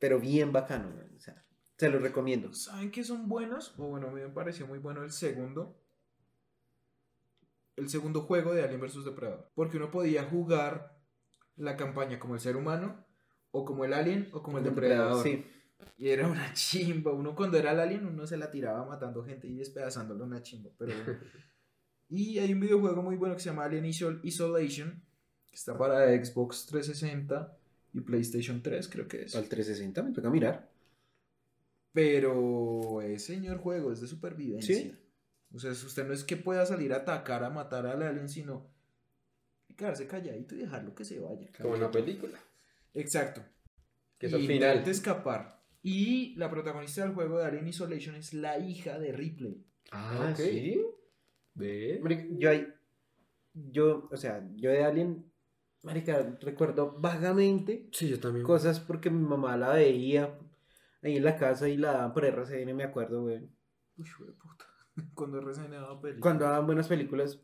pero 0.00 0.18
bien 0.18 0.50
bacano. 0.50 0.92
O 1.16 1.20
sea, 1.20 1.44
se 1.78 1.88
los 1.88 2.02
recomiendo. 2.02 2.52
¿Saben 2.52 2.90
qué 2.90 3.04
son 3.04 3.28
buenos? 3.28 3.74
O 3.78 3.84
bueno, 3.86 4.08
a 4.08 4.10
mí 4.10 4.20
me 4.20 4.28
pareció 4.30 4.66
muy 4.66 4.80
bueno 4.80 5.04
el 5.04 5.12
segundo. 5.12 5.80
El 7.76 7.88
segundo 7.88 8.22
juego 8.22 8.52
de 8.52 8.62
Alien 8.64 8.80
vs 8.80 9.04
Depredador. 9.04 9.50
Porque 9.54 9.76
uno 9.76 9.90
podía 9.92 10.24
jugar 10.24 10.98
la 11.56 11.76
campaña 11.76 12.18
como 12.18 12.34
el 12.34 12.40
ser 12.40 12.56
humano, 12.56 13.06
o 13.52 13.64
como 13.64 13.84
el 13.84 13.92
alien, 13.92 14.28
o 14.32 14.42
como 14.42 14.58
el 14.58 14.64
depredador. 14.64 15.22
Sí. 15.22 15.46
Y 15.96 16.08
era 16.08 16.26
una 16.26 16.52
chimba. 16.52 17.12
Uno 17.12 17.34
cuando 17.34 17.58
era 17.58 17.72
el 17.72 17.80
alien, 17.80 18.06
uno 18.06 18.26
se 18.26 18.36
la 18.36 18.50
tiraba 18.50 18.84
matando 18.84 19.24
gente 19.24 19.46
y 19.46 19.54
despedazándole 19.56 20.22
una 20.24 20.42
chimba. 20.42 20.70
Pero 20.78 20.92
bueno. 21.04 21.20
Y 22.12 22.40
hay 22.40 22.52
un 22.52 22.58
videojuego 22.58 23.02
muy 23.02 23.14
bueno 23.14 23.36
que 23.36 23.40
se 23.40 23.50
llama 23.50 23.64
Alien 23.66 23.84
Isol- 23.84 24.18
Isolation. 24.24 25.00
Que 25.48 25.54
está 25.54 25.78
para 25.78 26.08
Xbox 26.08 26.66
360 26.66 27.56
y 27.92 28.00
PlayStation 28.00 28.62
3, 28.62 28.88
creo 28.88 29.08
que 29.08 29.22
es. 29.22 29.34
Al 29.34 29.48
360 29.48 30.02
me 30.02 30.12
toca 30.12 30.30
mirar. 30.30 30.70
Pero 31.92 33.02
es 33.02 33.24
señor 33.24 33.58
juego, 33.58 33.92
es 33.92 34.00
de 34.00 34.06
supervivencia. 34.06 34.76
Sí. 34.76 34.96
O 35.52 35.58
sea, 35.58 35.74
si 35.74 35.86
usted 35.86 36.06
no 36.06 36.12
es 36.12 36.22
que 36.22 36.36
pueda 36.36 36.64
salir 36.64 36.92
a 36.92 36.98
atacar, 36.98 37.42
a 37.42 37.50
matar 37.50 37.86
al 37.86 38.02
alien, 38.02 38.28
sino 38.28 38.70
quedarse 39.76 40.06
calladito 40.06 40.54
y 40.54 40.58
dejarlo 40.58 40.94
que 40.94 41.04
se 41.04 41.18
vaya. 41.18 41.48
Como 41.60 41.74
en 41.74 41.80
la 41.80 41.90
película. 41.90 42.38
Exacto. 42.94 43.42
Que 44.18 44.26
es 44.26 44.32
y 44.32 44.36
al 44.36 44.46
final. 44.46 44.88
escapar. 44.88 45.60
Y 45.82 46.34
la 46.36 46.50
protagonista 46.50 47.02
del 47.02 47.14
juego 47.14 47.38
de 47.38 47.46
Alien 47.46 47.66
Isolation 47.66 48.14
es 48.14 48.34
la 48.34 48.58
hija 48.58 48.98
de 48.98 49.12
Ripley. 49.12 49.64
Ah, 49.90 50.28
ok. 50.32 50.36
sí. 50.36 50.80
Ve. 51.54 52.00
Yo 52.38 52.50
ahí, 52.50 52.68
yo, 53.54 54.08
o 54.10 54.16
sea, 54.16 54.46
yo 54.56 54.70
de 54.70 54.84
Alien, 54.84 55.29
marica, 55.82 56.38
recuerdo 56.40 56.96
vagamente 56.98 57.88
Sí, 57.92 58.08
yo 58.08 58.20
también. 58.20 58.44
cosas 58.44 58.80
porque 58.80 59.10
mi 59.10 59.26
mamá 59.26 59.56
la 59.56 59.70
veía 59.72 60.38
ahí 61.02 61.16
en 61.16 61.24
la 61.24 61.36
casa 61.36 61.68
y 61.68 61.76
la 61.76 61.92
daban 61.92 62.12
por 62.12 62.24
RCN, 62.24 62.74
me 62.74 62.84
acuerdo, 62.84 63.22
güey. 63.22 63.48
Uy, 63.96 64.08
de 64.26 64.32
puta. 64.32 64.66
Cuando 65.14 65.40
recién 65.40 65.70
daba 65.70 66.00
película. 66.00 66.20
Cuando 66.20 66.44
daban 66.44 66.66
buenas 66.66 66.88
películas, 66.88 67.40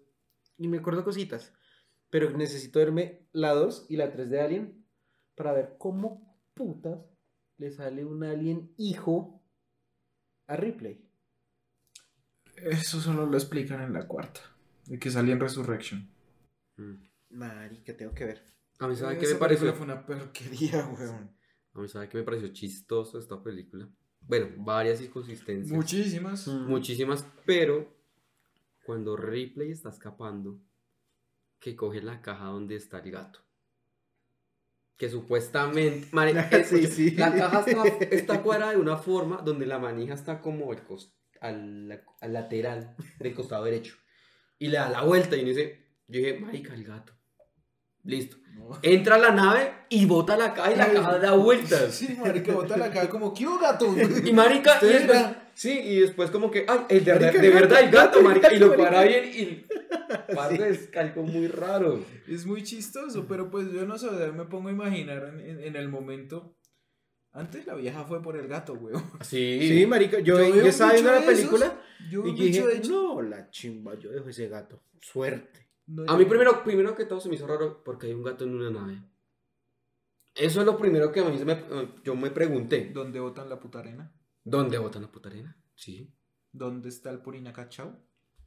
y 0.59 0.69
me 0.69 0.79
acuerdo 0.79 1.05
cositas. 1.05 1.53
Pero 2.11 2.31
necesito 2.31 2.79
verme 2.79 3.27
la 3.33 3.53
2 3.53 3.87
y 3.89 3.97
la 3.97 4.11
3 4.11 4.31
de 4.31 4.41
Alien 4.41 4.87
para 5.35 5.53
ver 5.53 5.75
cómo 5.79 6.39
putas 6.55 7.05
le 7.59 7.71
sale 7.71 8.05
un 8.05 8.23
Alien 8.25 8.73
hijo 8.77 9.43
a 10.47 10.57
Ripley. 10.57 11.05
Eso 12.57 13.01
solo 13.01 13.27
lo 13.27 13.37
explican 13.37 13.83
en 13.83 13.93
la 13.93 14.07
cuarta. 14.07 14.41
De 14.87 14.99
que 14.99 15.11
salía 15.11 15.35
en 15.35 15.41
Resurrection. 15.41 16.09
Mm. 16.77 16.95
Marica, 17.37 17.97
tengo 17.97 18.15
que 18.15 18.25
ver. 18.25 18.43
A 18.79 18.89
mí, 18.89 18.97
¿sabe 18.97 19.19
qué 19.19 19.27
me 19.27 19.35
pareció? 19.37 19.73
Fue 19.75 19.85
una 19.85 20.05
porquería, 20.05 20.87
weón. 20.87 21.37
A 21.75 21.81
mí, 21.81 21.89
¿sabe 21.89 22.09
qué 22.09 22.19
me 22.19 22.25
pareció 22.25 22.49
chistoso 22.49 23.19
esta 23.19 23.43
película? 23.43 23.89
Bueno, 24.21 24.49
varias 24.59 25.01
inconsistencias. 25.01 25.71
Muchísimas. 25.71 26.47
Mm. 26.49 26.67
Muchísimas, 26.67 27.27
pero 27.45 27.95
cuando 28.85 29.17
Ripley 29.17 29.71
está 29.71 29.91
escapando, 29.91 30.61
que 31.61 31.77
coge 31.77 32.01
la 32.03 32.21
caja 32.23 32.45
donde 32.47 32.77
está 32.77 32.99
el 33.01 33.11
gato. 33.11 33.41
Que 34.97 35.11
supuestamente. 35.11 36.09
mare- 36.13 36.33
eh, 36.51 36.65
Sí, 36.65 36.87
sí. 36.87 37.11
La 37.13 37.35
caja 37.35 37.61
está, 37.67 37.87
está 38.11 38.43
cuadrada 38.43 38.73
de 38.73 38.79
una 38.79 38.97
forma 38.97 39.43
donde 39.43 39.67
la 39.67 39.79
manija 39.79 40.15
está 40.15 40.41
como 40.41 40.73
al, 40.73 40.87
cos- 40.87 41.13
al, 41.41 42.03
al 42.21 42.33
lateral 42.33 42.97
del 43.19 43.35
costado 43.35 43.65
derecho. 43.65 43.97
Y 44.59 44.69
le 44.69 44.79
da 44.79 44.89
la 44.89 45.03
vuelta 45.03 45.37
y 45.37 45.41
uno 45.41 45.49
dice, 45.51 45.85
yo 46.09 46.21
dije, 46.21 46.39
marica, 46.41 46.75
el 46.75 46.85
gato. 46.85 47.13
Listo. 48.07 48.37
No. 48.55 48.79
Entra 48.83 49.17
a 49.17 49.19
la 49.19 49.31
nave 49.33 49.73
y 49.91 50.07
bota 50.07 50.37
la 50.37 50.55
caja 50.55 50.73
y 50.73 50.77
la 50.77 50.93
caja 50.93 51.19
da 51.19 51.33
vueltas. 51.33 51.95
Sí, 51.95 52.17
marica, 52.19 52.53
bota 52.53 52.77
la 52.77 52.91
cara 52.91 53.09
como, 53.09 53.35
¿qué 53.35 53.47
gato? 53.61 53.95
Y 54.25 54.33
marica, 54.33 54.79
y 54.81 54.87
después, 54.87 55.27
sí, 55.55 55.79
y 55.79 56.01
después 56.01 56.31
como 56.31 56.51
que, 56.51 56.65
ay, 56.67 56.81
el 56.89 57.05
de, 57.05 57.13
Marica, 57.13 57.41
de 57.41 57.47
el 57.49 57.55
verdad, 57.55 57.81
el 57.83 57.91
gato, 57.91 58.23
marica, 58.23 58.53
y 58.53 58.59
lo 58.59 58.77
para 58.77 59.03
bien 59.03 59.25
y 59.27 59.67
es 60.63 60.97
algo 60.97 61.23
muy 61.23 61.49
raro. 61.49 62.05
Es 62.29 62.47
muy 62.47 62.63
chistoso, 62.63 63.27
pero 63.29 63.51
pues 63.51 63.71
yo 63.73 63.85
no 63.87 63.99
sé, 63.99 64.11
me 64.33 64.45
pongo 64.45 64.69
a 64.69 64.73
imaginar 64.73 65.35
en, 65.39 65.77
el 65.77 65.89
momento. 65.89 66.57
Antes 67.33 67.67
la 67.67 67.75
vieja 67.75 68.05
fue 68.05 68.23
por 68.23 68.37
el 68.37 68.49
gato, 68.49 68.73
weón. 68.75 69.05
Sí, 69.21 69.59
Sí, 69.69 69.87
marica, 69.87 70.21
yo, 70.21 70.39
Yo 70.39 70.67
estaba 70.67 70.93
viendo 70.93 71.13
la 71.13 71.21
película 71.21 71.83
Yo 72.11 72.27
y 72.27 72.33
dije, 72.33 72.81
no, 72.89 73.21
la 73.21 73.51
chimba, 73.51 73.95
yo 73.99 74.11
dejo 74.11 74.31
ese 74.31 74.49
gato. 74.49 74.83
Suerte. 75.01 75.66
No, 75.87 76.05
A 76.07 76.17
mí 76.17 76.25
primero, 76.25 76.63
primero 76.65 76.95
que 76.95 77.05
todo 77.05 77.21
se 77.21 77.29
me 77.29 77.37
hizo 77.37 77.47
raro 77.47 77.83
porque 77.85 78.07
hay 78.09 78.13
un 78.13 78.23
gato 78.23 78.45
en 78.45 78.55
una 78.55 78.71
nave. 78.71 79.03
Eso 80.35 80.61
es 80.61 80.67
lo 80.67 80.77
primero 80.77 81.11
que 81.13 81.21
a 81.21 81.25
mí 81.25 81.39
se 81.39 81.45
me, 81.45 81.57
yo 82.05 82.15
me 82.15 82.31
pregunté. 82.31 82.91
¿Dónde 82.93 83.21
botan 83.21 83.49
la 83.49 83.59
puta 83.59 83.79
arena? 83.79 84.13
¿Dónde 84.45 84.79
botan 84.79 85.03
la 85.03 85.11
puta 85.11 85.29
arena? 85.29 85.57
Sí. 85.75 86.13
¿Dónde 86.53 86.89
está 86.89 87.11
el 87.11 87.21
Purina 87.21 87.53
Cachao? 87.53 87.97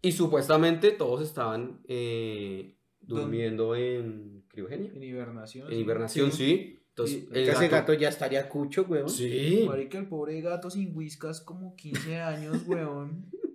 Y 0.01 0.11
supuestamente 0.11 0.91
todos 0.91 1.21
estaban 1.21 1.81
eh, 1.87 2.77
¿Dónde? 3.01 3.23
durmiendo 3.23 3.75
en 3.75 4.45
criogenia. 4.47 4.91
En 4.93 5.03
hibernación. 5.03 5.71
En 5.71 5.79
hibernación, 5.79 6.31
sí. 6.31 6.79
Entonces, 6.89 7.27
el 7.31 7.43
Ese 7.49 7.67
gato... 7.67 7.71
gato 7.71 7.93
ya 7.93 8.09
estaría 8.09 8.47
cucho, 8.49 8.83
weón. 8.83 9.09
Sí. 9.09 9.63
Marica, 9.67 9.97
el 9.97 10.07
pobre 10.07 10.39
gato 10.41 10.69
sin 10.69 10.95
whiskas 10.95 11.41
como 11.41 11.75
15 11.75 12.17
años, 12.19 12.67
weón. 12.67 13.25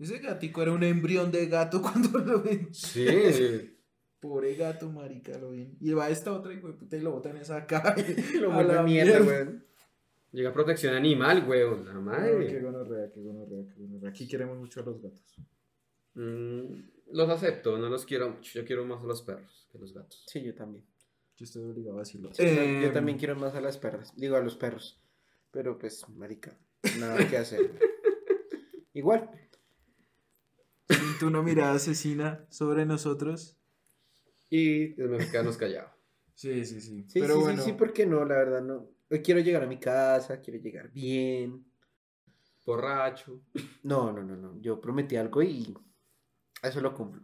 Ese 0.00 0.18
gatico 0.18 0.62
era 0.62 0.72
un 0.72 0.82
embrión 0.82 1.30
de 1.30 1.46
gato 1.46 1.80
cuando 1.82 2.18
lo 2.18 2.42
ven. 2.42 2.68
Sí. 2.74 3.06
Pobre 4.20 4.54
gato, 4.54 4.90
marica, 4.90 5.38
lo 5.38 5.50
ven. 5.52 5.76
Y 5.80 5.92
va 5.92 6.10
esta 6.10 6.32
otra 6.32 6.52
y 6.52 6.58
puta 6.58 6.96
y 6.96 7.00
lo 7.00 7.12
botan 7.12 7.36
en 7.36 7.42
esa 7.42 7.66
caja. 7.68 7.94
Lo 8.40 8.52
A 8.52 8.56
vuelve 8.56 8.74
la 8.74 8.82
mierda, 8.82 9.22
weón. 9.22 9.64
Llega 10.32 10.52
protección 10.52 10.94
animal, 10.94 11.46
weón. 11.48 11.84
La 11.86 11.92
Ay, 11.92 11.96
qué 11.98 12.02
madre. 12.02 12.60
gonorrea, 12.60 13.10
qué 13.12 13.20
gonorrea, 13.20 13.64
qué 13.74 13.80
gonorrea. 13.80 14.10
Aquí 14.10 14.28
queremos 14.28 14.58
mucho 14.58 14.80
a 14.80 14.84
los 14.84 15.00
gatos. 15.00 15.36
Mm, 16.14 16.64
los 17.12 17.28
acepto, 17.30 17.78
no 17.78 17.88
los 17.88 18.04
quiero 18.04 18.28
mucho. 18.30 18.52
Yo 18.60 18.64
quiero 18.66 18.84
más 18.84 19.02
a 19.02 19.06
los 19.06 19.22
perros 19.22 19.66
que 19.72 19.78
a 19.78 19.80
los 19.80 19.94
gatos. 19.94 20.22
Sí, 20.26 20.42
yo 20.42 20.54
también. 20.54 20.84
Yo 21.36 21.44
estoy 21.44 21.62
obligado 21.64 21.96
a 21.96 22.00
decirlo. 22.00 22.28
Sí, 22.34 22.42
no, 22.44 22.60
Em, 22.60 22.82
yo 22.82 22.92
también 22.92 23.16
quiero 23.16 23.34
más 23.36 23.54
a 23.54 23.60
las 23.62 23.78
perras. 23.78 24.12
Digo, 24.16 24.36
a 24.36 24.40
los 24.40 24.56
perros. 24.56 25.00
Pero 25.50 25.78
pues, 25.78 26.06
marica, 26.10 26.56
nada 26.98 27.26
que 27.28 27.38
hacer. 27.38 27.72
Igual. 28.92 29.30
Siento 31.20 31.38
una 31.38 31.46
mirada 31.46 31.74
asesina 31.74 32.46
sobre 32.48 32.86
nosotros. 32.86 33.58
Y 34.48 34.94
mejor 34.96 35.30
quedarnos 35.30 35.58
callados. 35.58 35.90
Sí, 36.32 36.64
sí, 36.64 36.80
sí. 36.80 37.04
Sí, 37.06 37.20
Pero 37.20 37.34
sí, 37.34 37.40
bueno, 37.42 37.62
sí, 37.62 37.70
sí, 37.72 37.76
¿por 37.76 37.92
qué 37.92 38.06
no? 38.06 38.24
La 38.24 38.36
verdad, 38.36 38.62
no. 38.62 38.88
Hoy 39.10 39.20
quiero 39.20 39.40
llegar 39.40 39.62
a 39.62 39.66
mi 39.66 39.78
casa, 39.78 40.40
quiero 40.40 40.58
llegar 40.60 40.90
bien. 40.90 41.62
Borracho. 42.64 43.42
No, 43.82 44.10
no, 44.10 44.22
no, 44.22 44.34
no. 44.34 44.58
Yo 44.62 44.80
prometí 44.80 45.16
algo 45.16 45.42
y 45.42 45.76
eso 46.62 46.80
lo 46.80 46.94
cumplo. 46.94 47.22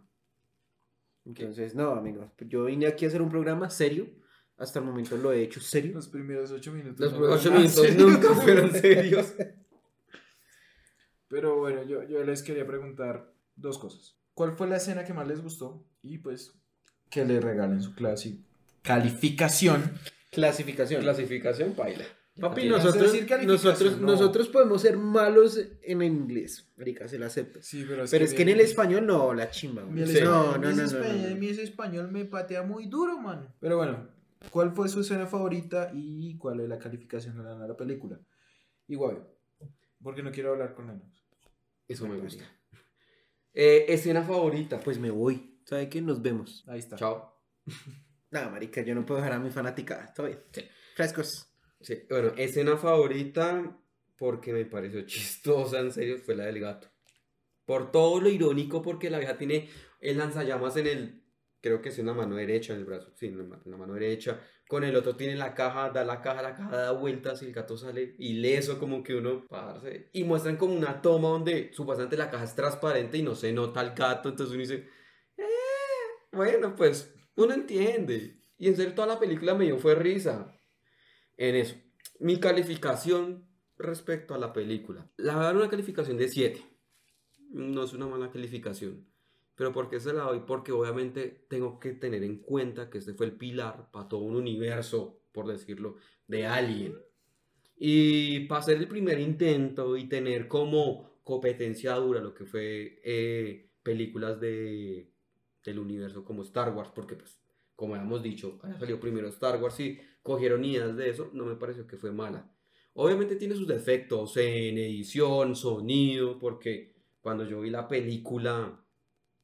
Entonces, 1.25 1.73
no, 1.73 1.93
amigos. 1.93 2.29
Yo 2.41 2.65
vine 2.65 2.85
aquí 2.85 3.05
a 3.05 3.07
hacer 3.07 3.23
un 3.23 3.29
programa 3.29 3.67
serio. 3.71 4.07
Hasta 4.57 4.77
el 4.77 4.85
momento 4.85 5.17
lo 5.17 5.31
he 5.31 5.41
hecho 5.41 5.59
serio. 5.59 5.95
los 5.95 6.07
primeros 6.07 6.51
ocho 6.51 6.71
minutos. 6.71 6.99
Los 6.99 7.13
primeros 7.13 7.39
ocho 7.39 7.51
minutos 7.51 7.95
nunca 7.95 8.35
fueron 8.35 8.71
serios. 8.73 9.33
Pero 11.29 11.57
bueno, 11.57 11.81
yo, 11.81 12.03
yo 12.03 12.23
les 12.23 12.43
quería 12.43 12.67
preguntar 12.67 13.35
dos 13.57 13.77
cosas. 13.77 14.15
¿Cuál 14.33 14.55
fue 14.55 14.67
la 14.67 14.77
escena 14.77 15.03
que 15.03 15.13
más 15.13 15.27
les 15.27 15.41
gustó? 15.41 15.85
Y 16.01 16.19
pues, 16.19 16.53
que 17.09 17.25
le 17.25 17.39
regalen 17.41 17.81
su 17.81 17.93
clase 17.95 18.37
calificación. 18.83 19.93
Clasificación. 20.31 21.01
Clasificación, 21.01 21.73
paila. 21.73 22.05
Papi, 22.39 22.69
nosotros, 22.69 23.11
nosotros, 23.45 23.99
no. 23.99 24.07
nosotros 24.07 24.47
podemos 24.49 24.81
ser 24.83 24.95
malos 24.95 25.59
en 25.81 26.01
inglés. 26.03 26.71
Marica, 26.77 27.07
se 27.07 27.17
lo 27.17 27.25
acepto. 27.25 27.59
Sí, 27.63 27.83
pero 27.87 28.03
es 28.03 28.11
Pero 28.11 28.23
es 28.25 28.33
que 28.35 28.43
en 28.43 28.49
el 28.49 28.59
español 28.59 29.07
no, 29.07 29.33
la 29.33 29.49
chimba. 29.49 29.81
el 29.81 30.07
Sí. 30.07 30.17
español- 30.19 30.23
No, 30.25 30.51
no, 30.51 30.57
mi 30.59 30.65
no, 30.67 30.75
no, 30.75 30.83
español, 30.83 31.21
no, 31.23 31.29
no. 31.29 31.35
mi 31.35 31.47
ese 31.49 31.63
español 31.63 32.11
me 32.11 32.25
patea 32.25 32.61
muy 32.61 32.85
duro, 32.85 33.17
man. 33.17 33.51
Pero 33.59 33.77
bueno, 33.77 34.07
¿cuál 34.51 34.71
fue 34.71 34.87
su 34.87 34.99
escena 35.01 35.25
favorita 35.25 35.89
y 35.95 36.37
cuál 36.37 36.59
es 36.59 36.69
la 36.69 36.77
calificación 36.77 37.35
que 37.35 37.41
le 37.41 37.47
dan 37.49 37.61
a 37.63 37.67
la 37.67 37.75
película? 37.75 38.19
Igual, 38.87 39.27
porque 40.03 40.21
no 40.21 40.31
quiero 40.31 40.51
hablar 40.51 40.75
con 40.75 40.91
ellos. 40.91 41.25
Eso 41.87 42.07
me 42.07 42.17
gusta. 42.17 42.43
Eh, 43.53 43.85
escena 43.89 44.23
favorita. 44.23 44.79
Pues 44.79 44.99
me 44.99 45.11
voy. 45.11 45.59
¿Sabe 45.65 45.89
qué? 45.89 46.01
Nos 46.01 46.21
vemos. 46.21 46.63
Ahí 46.67 46.79
está. 46.79 46.95
Chao. 46.95 47.33
Nada, 48.31 48.49
marica, 48.49 48.81
yo 48.81 48.93
no 48.93 49.05
puedo 49.05 49.21
dejar 49.21 49.37
a 49.37 49.39
mi 49.39 49.49
fanática. 49.49 50.03
Está 50.03 50.23
bien. 50.23 50.39
Sí. 50.51 50.61
Frescos. 50.95 51.47
Sí, 51.79 52.03
bueno, 52.09 52.33
escena 52.37 52.75
favorita 52.75 53.77
porque 54.17 54.51
me 54.51 54.65
pareció 54.65 55.01
chistosa, 55.03 55.79
en 55.79 55.91
serio, 55.91 56.17
fue 56.17 56.35
la 56.35 56.45
del 56.45 56.59
gato. 56.59 56.89
Por 57.65 57.91
todo 57.91 58.19
lo 58.19 58.29
irónico, 58.29 58.81
porque 58.81 59.09
la 59.09 59.19
vieja 59.19 59.37
tiene 59.37 59.69
el 59.99 60.17
lanzallamas 60.17 60.75
en 60.77 60.87
el, 60.87 61.23
creo 61.61 61.81
que 61.81 61.89
es 61.89 61.99
una 61.99 62.13
mano 62.13 62.35
derecha 62.35 62.73
en 62.73 62.79
el 62.79 62.85
brazo, 62.85 63.11
sí, 63.15 63.29
la 63.31 63.77
mano 63.77 63.93
derecha, 63.93 64.39
con 64.67 64.83
el 64.83 64.95
otro 64.95 65.15
tiene 65.15 65.35
la 65.35 65.53
caja, 65.53 65.89
da 65.89 66.03
la 66.03 66.21
caja, 66.21 66.41
la 66.41 66.55
caja 66.55 66.75
da 66.77 66.91
vueltas 66.91 67.41
y 67.41 67.45
el 67.45 67.53
gato 67.53 67.77
sale 67.77 68.15
ileso 68.19 68.79
como 68.79 69.03
que 69.03 69.15
uno, 69.15 69.45
parce, 69.47 70.09
y 70.13 70.23
muestran 70.23 70.57
como 70.57 70.75
una 70.75 71.01
toma 71.01 71.29
donde 71.29 71.71
supuestamente 71.73 72.17
la 72.17 72.29
caja 72.29 72.43
es 72.45 72.55
transparente 72.55 73.17
y 73.17 73.23
no 73.23 73.35
se 73.35 73.51
nota 73.53 73.81
el 73.81 73.91
gato, 73.93 74.29
entonces 74.29 74.53
uno 74.53 74.61
dice, 74.61 74.87
"Eh, 75.37 75.43
bueno, 76.31 76.75
pues 76.75 77.13
uno 77.35 77.53
entiende, 77.53 78.43
y 78.57 78.67
en 78.67 78.75
serio 78.75 78.93
toda 78.95 79.07
la 79.07 79.19
película 79.19 79.53
me 79.55 79.65
dio 79.65 79.77
fue 79.79 79.95
risa 79.95 80.53
en 81.37 81.55
eso. 81.55 81.75
Mi 82.19 82.39
calificación 82.39 83.47
respecto 83.77 84.33
a 84.35 84.39
la 84.39 84.53
película, 84.53 85.11
la 85.17 85.33
voy 85.35 85.43
a 85.43 85.45
dar 85.47 85.55
una 85.57 85.69
calificación 85.69 86.17
de 86.17 86.29
7, 86.29 86.61
no 87.49 87.83
es 87.83 87.93
una 87.93 88.07
mala 88.07 88.31
calificación. 88.31 89.07
Pero 89.57 89.73
¿por 89.73 89.89
qué 89.89 89.99
se 89.99 90.13
la 90.13 90.25
doy? 90.25 90.43
Porque 90.45 90.71
obviamente 90.71 91.45
tengo 91.49 91.79
que 91.79 91.93
tener 91.93 92.23
en 92.23 92.37
cuenta 92.37 92.91
que 92.91 92.99
este 92.99 93.15
fue 93.15 93.25
el 93.25 93.31
pilar 93.33 93.89
para 93.91 94.07
todo 94.07 94.21
un 94.21 94.35
universo, 94.35 95.23
por 95.31 95.47
decirlo, 95.47 95.95
de 96.27 96.45
Alien. 96.45 96.95
Y 97.75 98.41
para 98.41 98.61
hacer 98.61 98.77
el 98.77 98.87
primer 98.87 99.19
intento 99.19 99.97
y 99.97 100.07
tener 100.07 100.47
como 100.47 101.21
competencia 101.23 101.95
dura 101.95 102.21
lo 102.21 102.35
que 102.35 102.45
fue 102.45 103.01
eh, 103.03 103.71
películas 103.81 104.39
de, 104.39 105.11
del 105.65 105.79
universo 105.79 106.23
como 106.23 106.43
Star 106.43 106.71
Wars, 106.75 106.91
porque 106.93 107.15
pues, 107.15 107.39
como 107.75 107.95
habíamos 107.95 108.21
dicho, 108.21 108.59
salido 108.77 108.99
primero 108.99 109.27
Star 109.27 109.61
Wars 109.61 109.79
y 109.79 109.99
cogieron 110.21 110.63
ideas 110.65 110.95
de 110.95 111.09
eso, 111.09 111.31
no 111.33 111.45
me 111.45 111.55
pareció 111.55 111.87
que 111.87 111.97
fue 111.97 112.11
mala. 112.11 112.51
Obviamente 112.93 113.35
tiene 113.35 113.55
sus 113.55 113.67
defectos 113.67 114.37
en 114.37 114.77
edición, 114.77 115.55
sonido, 115.55 116.37
porque 116.37 116.95
cuando 117.21 117.43
yo 117.43 117.61
vi 117.61 117.71
la 117.71 117.87
película 117.87 118.83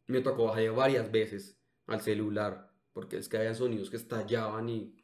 me 0.07 0.21
tocó 0.21 0.45
bajar 0.45 0.71
varias 0.71 1.11
veces 1.11 1.59
al 1.87 2.01
celular, 2.01 2.71
porque 2.93 3.17
es 3.17 3.29
que 3.29 3.37
había 3.37 3.53
sonidos 3.53 3.89
que 3.89 3.97
estallaban 3.97 4.69
y 4.69 4.95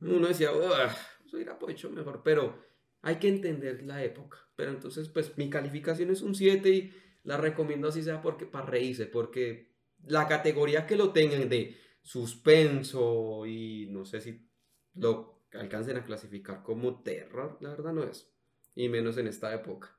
uno 0.00 0.28
decía, 0.28 0.52
"Ugh, 0.52 0.90
eso 1.26 1.36
hubiera 1.36 1.58
hecho 1.68 1.90
mejor, 1.90 2.22
pero 2.22 2.62
hay 3.04 3.16
que 3.16 3.28
entender 3.28 3.82
la 3.82 4.02
época. 4.02 4.38
Pero 4.56 4.70
entonces, 4.70 5.08
pues 5.08 5.36
mi 5.36 5.50
calificación 5.50 6.10
es 6.10 6.22
un 6.22 6.34
7 6.34 6.70
y 6.70 6.94
la 7.22 7.36
recomiendo 7.36 7.88
así 7.88 8.02
sea 8.02 8.22
porque 8.22 8.46
para 8.46 8.66
reírse, 8.66 9.06
porque 9.06 9.74
la 10.06 10.26
categoría 10.26 10.86
que 10.86 10.96
lo 10.96 11.12
tengan 11.12 11.48
de 11.48 11.76
suspenso 12.02 13.46
y 13.46 13.88
no 13.90 14.04
sé 14.04 14.20
si 14.20 14.48
lo 14.94 15.44
alcancen 15.52 15.96
a 15.98 16.04
clasificar 16.04 16.62
como 16.62 17.02
terror, 17.02 17.58
la 17.60 17.70
verdad 17.70 17.92
no 17.92 18.04
es. 18.04 18.32
Y 18.74 18.88
menos 18.88 19.18
en 19.18 19.26
esta 19.26 19.54
época. 19.54 19.96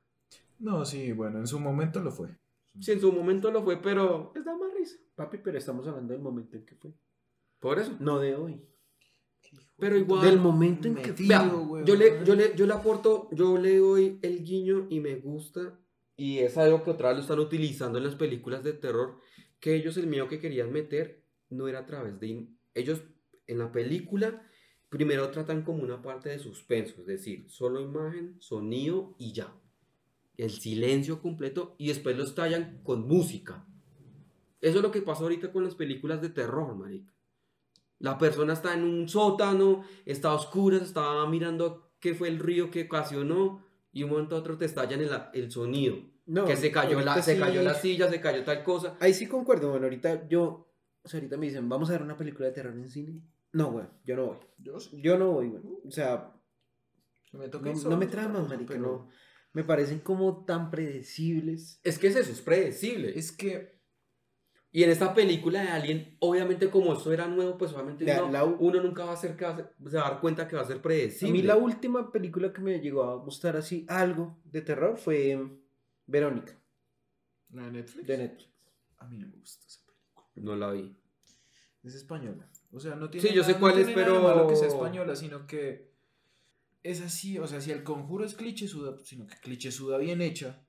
No, 0.58 0.84
sí, 0.84 1.12
bueno, 1.12 1.38
en 1.38 1.46
su 1.46 1.60
momento 1.60 2.00
lo 2.00 2.10
fue. 2.10 2.36
Si 2.80 2.92
en 2.92 3.00
su 3.00 3.12
momento 3.12 3.50
lo 3.50 3.62
fue, 3.62 3.80
pero 3.80 4.32
les 4.34 4.44
da 4.44 4.56
más 4.56 4.72
risa. 4.74 4.96
Papi, 5.14 5.38
pero 5.38 5.58
estamos 5.58 5.86
hablando 5.86 6.12
del 6.12 6.22
momento 6.22 6.56
en 6.56 6.64
que 6.64 6.74
fue. 6.74 6.92
Por 7.58 7.78
eso. 7.78 7.96
No 8.00 8.18
de 8.18 8.34
hoy. 8.34 8.62
Pero 9.78 9.96
igual. 9.96 10.24
Del 10.24 10.40
momento 10.40 10.88
en 10.88 10.96
que 10.96 11.12
weón. 11.12 11.84
yo 11.84 11.94
le, 11.94 12.24
yo, 12.24 12.34
le, 12.34 12.54
yo 12.56 12.66
le 12.66 12.72
aporto, 12.72 13.28
yo 13.32 13.58
le 13.58 13.78
doy 13.78 14.18
el 14.22 14.44
guiño 14.44 14.86
y 14.90 15.00
me 15.00 15.16
gusta. 15.16 15.78
Y 16.16 16.38
es 16.38 16.56
algo 16.56 16.82
que 16.82 16.90
otra 16.90 17.08
vez 17.08 17.18
lo 17.18 17.22
están 17.22 17.40
utilizando 17.40 17.98
en 17.98 18.04
las 18.04 18.14
películas 18.14 18.64
de 18.64 18.72
terror. 18.72 19.18
Que 19.60 19.74
ellos 19.74 19.96
el 19.96 20.06
miedo 20.06 20.28
que 20.28 20.38
querían 20.38 20.72
meter 20.72 21.24
no 21.50 21.68
era 21.68 21.80
a 21.80 21.86
través 21.86 22.18
de... 22.20 22.48
Ellos 22.74 23.02
en 23.46 23.58
la 23.58 23.72
película 23.72 24.42
primero 24.88 25.30
tratan 25.30 25.62
como 25.62 25.82
una 25.82 26.00
parte 26.02 26.30
de 26.30 26.38
suspenso. 26.38 27.00
Es 27.00 27.06
decir, 27.06 27.50
solo 27.50 27.80
imagen, 27.80 28.36
sonido 28.40 29.14
y 29.18 29.32
ya. 29.32 29.54
El 30.36 30.50
silencio 30.50 31.22
completo 31.22 31.74
y 31.78 31.88
después 31.88 32.16
lo 32.16 32.24
estallan 32.24 32.80
con 32.82 33.06
música. 33.06 33.64
Eso 34.60 34.78
es 34.78 34.82
lo 34.82 34.90
que 34.90 35.02
pasa 35.02 35.22
ahorita 35.22 35.52
con 35.52 35.64
las 35.64 35.74
películas 35.74 36.20
de 36.20 36.28
terror, 36.30 36.74
marica. 36.74 37.12
La 37.98 38.18
persona 38.18 38.52
está 38.52 38.74
en 38.74 38.82
un 38.84 39.08
sótano, 39.08 39.82
está 40.04 40.28
a 40.30 40.34
oscuras, 40.34 40.82
está 40.82 41.24
mirando 41.26 41.92
qué 42.00 42.14
fue 42.14 42.28
el 42.28 42.38
río 42.38 42.70
que 42.70 42.82
ocasionó 42.84 43.64
y 43.92 44.02
un 44.02 44.10
momento 44.10 44.36
a 44.36 44.40
otro 44.40 44.58
te 44.58 44.66
estallan 44.66 45.00
el, 45.00 45.10
el 45.32 45.50
sonido. 45.50 45.96
No, 46.26 46.44
que 46.44 46.56
se 46.56 46.72
cayó, 46.72 47.00
la, 47.00 47.12
ahorita 47.12 47.22
se 47.22 47.34
sí- 47.34 47.40
cayó 47.40 47.62
la 47.62 47.74
silla, 47.74 48.10
se 48.10 48.20
cayó 48.20 48.44
tal 48.44 48.62
cosa. 48.64 48.96
Ahí 49.00 49.14
sí 49.14 49.26
concuerdo, 49.28 49.70
bueno, 49.70 49.84
ahorita 49.86 50.28
yo, 50.28 50.68
o 51.02 51.08
sea, 51.08 51.18
ahorita 51.18 51.36
me 51.36 51.46
dicen, 51.46 51.68
vamos 51.68 51.88
a 51.88 51.92
ver 51.92 52.02
una 52.02 52.16
película 52.16 52.48
de 52.48 52.52
terror 52.52 52.74
en 52.74 52.90
cine. 52.90 53.20
No, 53.52 53.70
güey, 53.70 53.86
yo 54.04 54.16
no 54.16 54.26
voy. 54.26 54.36
Yo 54.58 54.80
sí. 54.80 55.00
Yo 55.00 55.16
no 55.16 55.30
voy, 55.30 55.48
güey. 55.48 55.62
O 55.86 55.90
sea, 55.90 56.34
me 57.32 57.46
no, 57.48 57.58
no 57.60 57.96
me 57.96 58.06
cosa, 58.06 58.28
marica, 58.28 58.74
pero 58.74 58.80
no. 58.80 59.08
Me 59.56 59.64
parecen 59.64 60.00
como 60.00 60.44
tan 60.44 60.70
predecibles. 60.70 61.80
Es 61.82 61.98
que 61.98 62.08
es 62.08 62.16
eso, 62.16 62.30
es 62.30 62.42
predecible. 62.42 63.18
Es 63.18 63.32
que 63.32 63.74
Y 64.72 64.82
en 64.84 64.90
esta 64.90 65.14
película 65.14 65.62
de 65.62 65.68
Alien, 65.68 66.16
obviamente 66.18 66.68
como 66.68 66.92
esto 66.92 67.10
era 67.10 67.26
nuevo, 67.26 67.56
pues 67.56 67.72
obviamente 67.72 68.04
La- 68.04 68.22
uno, 68.24 68.32
la- 68.32 68.44
uno 68.44 68.82
nunca 68.82 69.06
va 69.06 69.12
a, 69.14 69.16
ser, 69.16 69.34
que 69.34 69.46
va 69.46 69.52
a 69.52 69.56
ser- 69.56 69.72
se 69.88 69.96
va 69.96 70.06
a 70.06 70.10
dar 70.10 70.20
cuenta 70.20 70.46
que 70.46 70.56
va 70.56 70.60
a 70.60 70.66
ser 70.66 70.76
A 70.76 70.82
predecible. 70.82 71.32
mí 71.32 71.40
la 71.42 71.56
última 71.56 72.12
película 72.12 72.52
que 72.52 72.60
me 72.60 72.78
llegó 72.80 73.04
a 73.04 73.14
gustar 73.16 73.56
así 73.56 73.86
algo 73.88 74.36
de 74.44 74.60
terror 74.60 74.98
fue 74.98 75.38
Verónica, 76.06 76.52
la 77.54 77.62
de 77.64 77.72
Netflix. 77.72 78.06
de 78.06 78.18
Netflix. 78.18 78.50
A 78.98 79.06
mí 79.08 79.16
no 79.16 79.26
me 79.28 79.36
gusta 79.38 79.64
esa 79.66 79.80
película. 79.86 80.26
No 80.34 80.56
la 80.56 80.72
vi. 80.72 80.94
Es 81.82 81.94
española. 81.94 82.46
O 82.70 82.78
sea, 82.78 82.94
no 82.96 83.08
tiene 83.08 83.26
Sí, 83.28 83.34
yo 83.34 83.42
sé 83.44 83.52
nada- 83.52 83.60
cuál 83.60 83.74
no 83.76 83.80
es, 83.80 83.94
pero- 83.94 84.22
malo 84.22 84.46
que 84.46 84.56
sea 84.56 84.68
española, 84.68 85.16
sino 85.16 85.46
que 85.46 85.95
es 86.90 87.00
así, 87.00 87.38
o 87.38 87.46
sea, 87.46 87.60
si 87.60 87.70
el 87.70 87.82
conjuro 87.82 88.24
es 88.24 88.34
clichésuda, 88.34 88.96
sino 89.04 89.26
que 89.26 89.34
clichésuda 89.42 89.98
bien 89.98 90.20
hecha, 90.22 90.62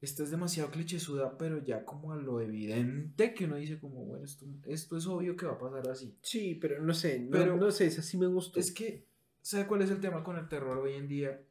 esta 0.00 0.22
es 0.22 0.30
demasiado 0.30 0.70
clichésuda, 0.70 1.38
pero 1.38 1.64
ya 1.64 1.84
como 1.84 2.12
a 2.12 2.16
lo 2.16 2.40
evidente 2.40 3.32
que 3.34 3.46
uno 3.46 3.56
dice 3.56 3.78
como, 3.78 4.04
bueno, 4.04 4.24
esto, 4.24 4.46
esto 4.66 4.96
es 4.96 5.06
obvio 5.06 5.36
que 5.36 5.46
va 5.46 5.52
a 5.54 5.58
pasar 5.58 5.88
así. 5.88 6.14
Sí, 6.22 6.54
pero 6.60 6.82
no 6.82 6.92
sé, 6.94 7.18
no, 7.20 7.30
Pero- 7.30 7.56
no 7.56 7.70
sé, 7.70 7.86
esa 7.86 8.02
sí 8.02 8.18
me 8.18 8.26
gustó. 8.26 8.60
Es 8.60 8.72
que, 8.72 9.06
¿sabe 9.40 9.66
cuál 9.66 9.82
es 9.82 9.90
el 9.90 10.00
tema 10.00 10.22
con 10.22 10.36
el 10.36 10.48
terror 10.48 10.78
hoy 10.78 10.94
en 10.94 11.08
día? 11.08 11.42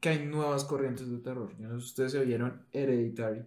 Que 0.00 0.10
hay 0.10 0.26
nuevas 0.26 0.64
corrientes 0.64 1.10
de 1.10 1.18
terror. 1.18 1.56
Yo 1.58 1.66
no 1.68 1.74
sé 1.80 1.86
si 1.86 1.90
ustedes 1.90 2.12
se 2.12 2.24
vieron 2.24 2.66
Hereditary. 2.72 3.40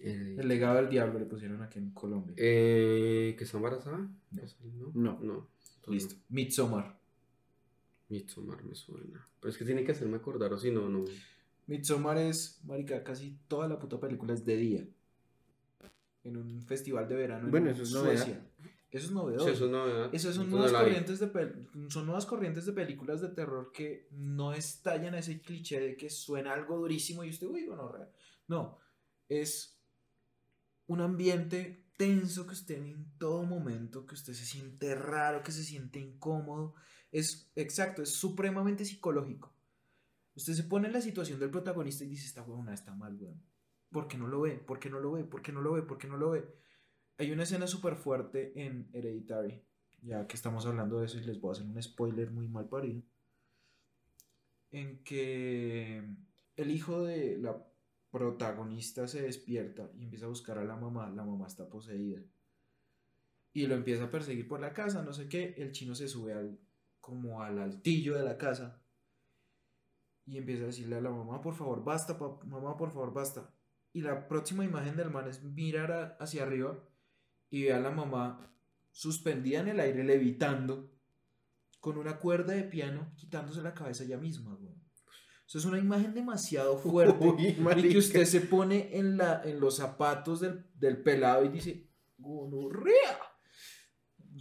Eh, 0.00 0.36
El 0.40 0.48
legado 0.48 0.76
del 0.76 0.88
diablo 0.88 1.18
le 1.20 1.26
pusieron 1.26 1.62
aquí 1.62 1.78
en 1.78 1.90
Colombia. 1.92 2.34
eh, 2.36 3.36
¿Que 3.38 3.44
está 3.44 3.58
embarazada? 3.58 3.98
No. 3.98 4.42
¿No? 4.74 4.90
No. 4.94 5.20
No. 5.22 5.48
Listo. 5.92 6.16
Midsommar. 6.30 6.98
Midsommar 8.12 8.62
me 8.62 8.74
suena. 8.74 9.26
Pero 9.40 9.50
es 9.50 9.56
que 9.56 9.64
tiene 9.64 9.84
que 9.84 9.92
hacerme 9.92 10.18
acordar, 10.18 10.52
o 10.52 10.58
si 10.58 10.70
no, 10.70 10.88
no. 10.88 11.04
Midsommar 11.66 12.18
es, 12.18 12.60
marica, 12.64 13.02
casi 13.02 13.38
toda 13.48 13.66
la 13.68 13.78
puta 13.78 13.98
película 13.98 14.34
es 14.34 14.44
de 14.44 14.56
día. 14.56 14.86
En 16.24 16.36
un 16.36 16.62
festival 16.62 17.08
de 17.08 17.16
verano 17.16 17.46
en 17.46 17.50
Bueno, 17.50 17.70
eso 17.70 17.82
es 17.82 17.92
novedad. 17.92 18.16
Suecia. 18.24 18.46
Eso 18.90 19.06
es 19.06 19.12
novedoso. 19.12 19.46
Sí, 19.46 19.52
eso 19.54 19.68
no, 19.68 20.04
Esas 20.12 20.34
son 20.34 20.44
eso 20.48 20.56
no 20.56 20.58
nuevas, 20.58 20.72
corrientes 20.82 21.18
de 21.18 21.32
pel- 21.32 21.90
son 21.90 22.04
nuevas 22.04 22.26
corrientes 22.26 22.66
de 22.66 22.72
películas 22.74 23.22
de 23.22 23.28
terror 23.28 23.72
que 23.72 24.06
no 24.10 24.52
estallan 24.52 25.14
ese 25.14 25.40
cliché 25.40 25.80
de 25.80 25.96
que 25.96 26.10
suena 26.10 26.52
algo 26.52 26.76
durísimo 26.76 27.24
y 27.24 27.30
usted, 27.30 27.46
uy, 27.46 27.64
bueno, 27.66 27.90
no, 28.48 28.78
es 29.30 29.78
un 30.88 31.00
ambiente 31.00 31.86
tenso 31.96 32.46
que 32.46 32.52
usted 32.52 32.82
ve 32.82 32.90
en 32.90 33.06
todo 33.16 33.44
momento, 33.44 34.04
que 34.04 34.14
usted 34.14 34.34
se 34.34 34.44
siente 34.44 34.94
raro, 34.94 35.42
que 35.42 35.52
se 35.52 35.64
siente 35.64 35.98
incómodo. 35.98 36.74
Es 37.12 37.50
exacto, 37.54 38.02
es 38.02 38.14
supremamente 38.14 38.86
psicológico. 38.86 39.52
Usted 40.34 40.54
se 40.54 40.64
pone 40.64 40.86
en 40.86 40.94
la 40.94 41.02
situación 41.02 41.38
del 41.38 41.50
protagonista 41.50 42.04
y 42.04 42.08
dice, 42.08 42.26
esta 42.26 42.42
huevona 42.42 42.72
está 42.72 42.94
mal, 42.94 43.14
weón. 43.20 43.40
¿Por 43.90 44.08
qué 44.08 44.16
no 44.16 44.26
lo 44.26 44.40
ve? 44.40 44.52
¿Por 44.52 44.80
qué 44.80 44.88
no 44.88 44.98
lo 44.98 45.12
ve? 45.12 45.24
¿Por 45.24 45.42
qué 45.42 45.52
no 45.52 45.60
lo 45.60 45.72
ve? 45.72 45.82
¿Por 45.82 45.98
qué 45.98 46.08
no 46.08 46.16
lo 46.16 46.30
ve? 46.30 46.48
Hay 47.18 47.30
una 47.30 47.42
escena 47.42 47.66
súper 47.66 47.96
fuerte 47.96 48.52
en 48.56 48.88
Hereditary, 48.94 49.62
ya 50.00 50.26
que 50.26 50.34
estamos 50.34 50.64
hablando 50.64 50.98
de 50.98 51.06
eso 51.06 51.18
y 51.18 51.24
les 51.24 51.38
voy 51.38 51.50
a 51.50 51.52
hacer 51.52 51.66
un 51.66 51.80
spoiler 51.82 52.30
muy 52.30 52.48
mal 52.48 52.68
parido, 52.70 53.02
en 54.70 55.04
que 55.04 56.02
el 56.56 56.70
hijo 56.70 57.02
de 57.02 57.36
la 57.36 57.62
protagonista 58.10 59.06
se 59.06 59.20
despierta 59.20 59.90
y 59.98 60.04
empieza 60.04 60.24
a 60.24 60.30
buscar 60.30 60.56
a 60.56 60.64
la 60.64 60.76
mamá, 60.76 61.10
la 61.10 61.24
mamá 61.24 61.46
está 61.46 61.68
poseída. 61.68 62.22
Y 63.52 63.66
lo 63.66 63.74
empieza 63.74 64.04
a 64.04 64.10
perseguir 64.10 64.48
por 64.48 64.60
la 64.60 64.72
casa, 64.72 65.02
no 65.02 65.12
sé 65.12 65.28
qué, 65.28 65.54
el 65.58 65.72
chino 65.72 65.94
se 65.94 66.08
sube 66.08 66.32
al, 66.32 66.58
como 67.02 67.42
al 67.42 67.58
altillo 67.58 68.16
de 68.16 68.24
la 68.24 68.38
casa 68.38 68.80
y 70.24 70.38
empieza 70.38 70.62
a 70.62 70.66
decirle 70.66 70.96
a 70.96 71.00
la 71.02 71.10
mamá, 71.10 71.42
por 71.42 71.54
favor, 71.54 71.84
basta, 71.84 72.16
mamá, 72.46 72.76
por 72.78 72.90
favor, 72.92 73.12
basta. 73.12 73.52
Y 73.92 74.00
la 74.00 74.28
próxima 74.28 74.64
imagen 74.64 74.96
del 74.96 75.10
man 75.10 75.28
es 75.28 75.42
mirar 75.42 75.92
a- 75.92 76.16
hacia 76.20 76.44
arriba 76.44 76.78
y 77.50 77.64
ve 77.64 77.72
a 77.74 77.80
la 77.80 77.90
mamá 77.90 78.50
suspendida 78.92 79.60
en 79.60 79.68
el 79.68 79.80
aire, 79.80 80.04
levitando, 80.04 80.90
con 81.80 81.98
una 81.98 82.18
cuerda 82.18 82.54
de 82.54 82.62
piano, 82.62 83.12
quitándose 83.16 83.60
la 83.62 83.74
cabeza 83.74 84.04
ella 84.04 84.16
misma, 84.16 84.54
güey. 84.54 84.72
Eso 85.46 85.58
es 85.58 85.64
una 85.64 85.78
imagen 85.78 86.14
demasiado 86.14 86.78
fuerte. 86.78 87.26
Uy, 87.26 87.48
y 87.48 87.54
que 87.92 87.98
usted 87.98 88.24
se 88.24 88.40
pone 88.42 88.96
en, 88.96 89.16
la, 89.18 89.42
en 89.44 89.58
los 89.60 89.76
zapatos 89.76 90.40
del, 90.40 90.64
del 90.74 91.02
pelado 91.02 91.44
y 91.44 91.48
dice, 91.48 91.90
gonorrea. 92.16 93.18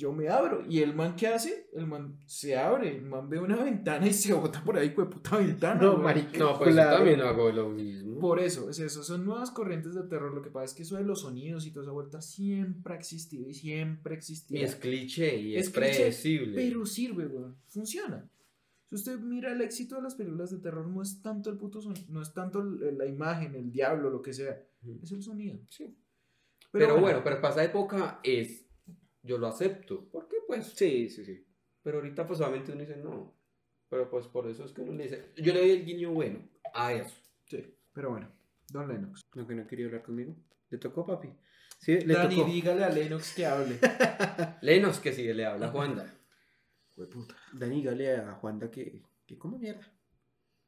Yo 0.01 0.11
me 0.11 0.27
abro. 0.29 0.63
¿Y 0.67 0.79
el 0.79 0.95
man 0.95 1.15
qué 1.15 1.27
hace? 1.27 1.69
El 1.73 1.85
man 1.85 2.17
se 2.25 2.57
abre, 2.57 2.89
el 2.97 3.03
man 3.03 3.29
ve 3.29 3.39
una 3.39 3.55
ventana 3.63 4.07
y 4.07 4.13
se 4.13 4.33
bota 4.33 4.63
por 4.63 4.75
ahí, 4.77 4.89
pues 4.89 5.07
puta 5.07 5.37
ventana. 5.37 5.79
No, 5.79 5.97
marica. 5.97 6.39
No, 6.39 6.57
pues 6.57 6.71
claro. 6.73 6.91
yo 6.91 6.97
también 6.97 7.21
hago 7.21 7.51
lo 7.51 7.69
mismo. 7.69 8.19
Por 8.19 8.39
eso, 8.39 8.69
es 8.69 8.79
eso, 8.79 9.03
son 9.03 9.23
nuevas 9.25 9.51
corrientes 9.51 9.93
de 9.93 10.03
terror. 10.03 10.33
Lo 10.33 10.41
que 10.41 10.49
pasa 10.49 10.65
es 10.65 10.73
que 10.73 10.81
eso 10.81 10.97
de 10.97 11.03
los 11.03 11.21
sonidos 11.21 11.67
y 11.67 11.71
toda 11.71 11.85
esa 11.85 11.91
vuelta 11.91 12.21
siempre 12.21 12.95
ha 12.95 12.97
existido 12.97 13.47
y 13.47 13.53
siempre 13.53 14.15
Y 14.15 14.17
existirá. 14.17 14.65
es 14.65 14.75
cliché 14.75 15.37
y 15.39 15.55
es, 15.55 15.67
Es 15.67 15.73
cliché, 15.73 15.95
predecible. 15.95 16.55
Pero 16.55 16.85
sirve, 16.85 17.27
weón. 17.27 17.57
Funciona. 17.67 18.27
Si 18.85 18.95
usted 18.95 19.19
mira 19.19 19.53
el 19.53 19.61
éxito 19.61 19.95
de 19.95 20.01
las 20.01 20.15
películas 20.15 20.49
de 20.49 20.57
terror, 20.57 20.87
no 20.87 21.01
es 21.01 21.21
tanto 21.21 21.49
el 21.49 21.57
puto 21.57 21.79
sonido, 21.79 22.05
no 22.09 22.21
es 22.21 22.33
tanto 22.33 22.61
la 22.63 23.05
imagen, 23.05 23.55
el 23.55 23.71
diablo, 23.71 24.09
lo 24.09 24.21
que 24.21 24.33
sea. 24.33 24.61
Es 25.01 25.11
el 25.11 25.21
sonido. 25.21 25.59
Sí. 25.69 25.95
Pero, 26.71 26.99
bueno, 26.99 27.21
pero 27.23 27.39
para 27.39 27.53
esa 27.53 27.63
época 27.63 28.19
es. 28.23 28.65
Yo 29.23 29.37
lo 29.37 29.47
acepto. 29.47 30.09
¿Por 30.09 30.27
qué? 30.27 30.37
Pues. 30.47 30.67
Sí, 30.75 31.09
sí, 31.09 31.23
sí. 31.25 31.45
Pero 31.83 31.97
ahorita, 31.97 32.27
pues 32.27 32.39
obviamente 32.41 32.71
uno 32.71 32.81
dice 32.81 32.97
no. 32.97 33.35
Pero 33.89 34.09
pues 34.09 34.27
por 34.27 34.47
eso 34.47 34.65
es 34.65 34.71
que 34.71 34.81
uno 34.81 34.93
le 34.93 35.03
dice. 35.03 35.31
Yo 35.37 35.53
le 35.53 35.59
doy 35.59 35.71
el 35.71 35.85
guiño 35.85 36.11
bueno 36.11 36.47
a 36.73 36.93
eso. 36.93 37.15
Sí, 37.45 37.75
pero 37.93 38.11
bueno. 38.11 38.31
Don 38.69 38.87
Lennox. 38.87 39.21
¿No 39.35 39.45
que 39.45 39.53
no 39.55 39.67
quería 39.67 39.87
hablar 39.87 40.03
conmigo? 40.03 40.35
¿Le 40.69 40.77
tocó, 40.77 41.05
papi? 41.05 41.29
Sí, 41.77 41.99
le 41.99 42.13
Dani, 42.13 42.35
tocó. 42.37 42.47
dígale 42.49 42.83
a 42.83 42.89
Lennox 42.89 43.35
que 43.35 43.45
hable. 43.45 43.79
Lenos 44.61 44.99
que 44.99 45.11
si 45.11 45.33
le 45.33 45.45
habla 45.45 45.67
a 45.67 45.71
Juanda. 45.71 46.13
Hueputa. 46.95 47.35
Dani, 47.53 47.77
dígale 47.77 48.15
a 48.15 48.33
Juanda 48.35 48.71
que, 48.71 49.03
que 49.25 49.37
coma 49.37 49.57
mierda. 49.57 49.91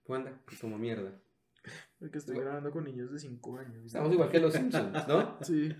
Juanda, 0.03 0.41
que 0.45 0.57
como 0.57 0.77
mierda. 0.77 1.17
Porque 1.99 2.17
estoy 2.17 2.37
grabando 2.37 2.71
con 2.71 2.83
niños 2.83 3.11
de 3.11 3.19
5 3.19 3.57
años. 3.57 3.85
Estamos 3.85 4.11
igual 4.11 4.29
que 4.29 4.39
los 4.39 4.53
Simpsons, 4.53 5.07
¿no? 5.07 5.37
Sí. 5.41 5.73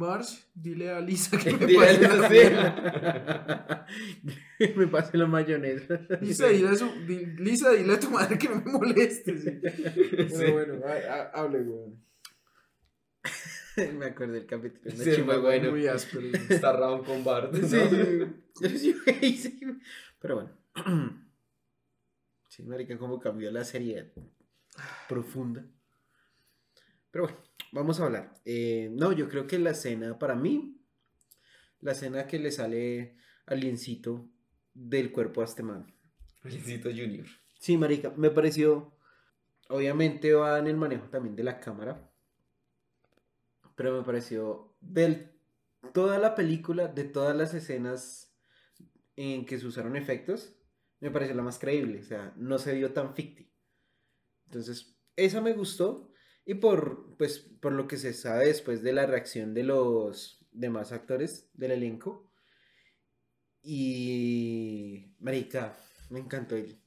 Marge, 0.00 0.34
dile 0.54 0.90
a 0.90 1.00
Lisa 1.00 1.36
que 1.38 1.52
me 1.58 1.74
pase 1.74 2.50
la- 2.50 3.86
me 4.76 4.86
pase 4.86 5.16
la 5.18 5.26
mayonesa. 5.26 6.00
Lisa, 6.22 6.48
dile 6.48 6.68
a, 6.70 6.74
su, 6.74 6.86
di- 7.06 7.26
Lisa, 7.36 7.70
dile 7.72 7.92
a 7.94 8.00
tu 8.00 8.10
madre 8.10 8.38
que 8.38 8.48
no 8.48 8.56
me 8.62 8.72
moleste. 8.72 9.38
sí. 9.38 9.50
Pero 10.10 10.28
Sí. 10.28 10.50
bueno, 10.52 10.80
ha- 10.86 11.12
ha- 11.14 11.30
hable, 11.40 11.58
weón. 11.60 12.02
me 13.98 14.06
acuerdo 14.06 14.34
del 14.34 14.46
capítulo. 14.46 14.90
Sí, 14.96 15.20
bueno. 15.22 15.70
Muy 15.70 15.86
áspero. 15.86 16.26
Está 16.48 16.72
round 16.76 17.04
con 17.04 17.22
Bart. 17.22 17.52
¿no? 17.52 17.68
Sí, 17.68 17.78
sí, 18.68 18.78
sí, 18.78 18.96
güey, 19.04 19.36
sí. 19.36 19.60
Pero 20.20 20.34
bueno. 20.36 20.50
Sí, 22.52 22.64
marica, 22.64 22.98
cómo 22.98 23.20
cambió 23.20 23.48
la 23.52 23.62
serie 23.64 24.12
profunda. 25.08 25.64
Pero 27.10 27.24
bueno, 27.24 27.38
vamos 27.72 28.00
a 28.00 28.04
hablar. 28.04 28.34
Eh, 28.44 28.90
no, 28.92 29.12
yo 29.12 29.28
creo 29.28 29.46
que 29.46 29.58
la 29.58 29.70
escena, 29.70 30.18
para 30.18 30.34
mí, 30.34 30.80
la 31.80 31.92
escena 31.92 32.26
que 32.26 32.38
le 32.38 32.52
sale 32.52 33.16
al 33.46 33.60
liencito 33.60 34.28
del 34.74 35.12
cuerpo 35.12 35.40
a 35.40 35.44
este 35.44 35.62
man. 35.62 35.92
Felicito 36.40 36.90
Junior. 36.90 37.26
Sí, 37.58 37.76
marica, 37.76 38.12
me 38.16 38.30
pareció, 38.30 38.96
obviamente 39.68 40.32
va 40.32 40.58
en 40.58 40.66
el 40.66 40.76
manejo 40.76 41.08
también 41.08 41.36
de 41.36 41.44
la 41.44 41.60
cámara, 41.60 42.10
pero 43.74 43.96
me 43.96 44.04
pareció 44.04 44.74
del 44.80 45.32
toda 45.92 46.18
la 46.18 46.34
película, 46.34 46.88
de 46.88 47.04
todas 47.04 47.36
las 47.36 47.54
escenas 47.54 48.34
en 49.16 49.44
que 49.44 49.58
se 49.58 49.66
usaron 49.66 49.96
efectos, 49.96 50.54
me 51.00 51.10
pareció 51.10 51.34
la 51.34 51.42
más 51.42 51.58
creíble, 51.58 52.00
o 52.00 52.04
sea, 52.04 52.32
no 52.36 52.58
se 52.58 52.74
vio 52.74 52.92
tan 52.92 53.14
ficti. 53.14 53.50
Entonces, 54.46 54.96
esa 55.16 55.40
me 55.40 55.52
gustó 55.52 56.09
y 56.50 56.54
por 56.54 57.14
pues 57.16 57.38
por 57.38 57.70
lo 57.70 57.86
que 57.86 57.96
se 57.96 58.12
sabe 58.12 58.46
después 58.46 58.82
de 58.82 58.92
la 58.92 59.06
reacción 59.06 59.54
de 59.54 59.62
los 59.62 60.44
demás 60.50 60.90
actores 60.90 61.48
del 61.54 61.70
elenco 61.70 62.28
y 63.62 65.14
marica, 65.20 65.76
me 66.08 66.18
encantó 66.18 66.56
el 66.56 66.82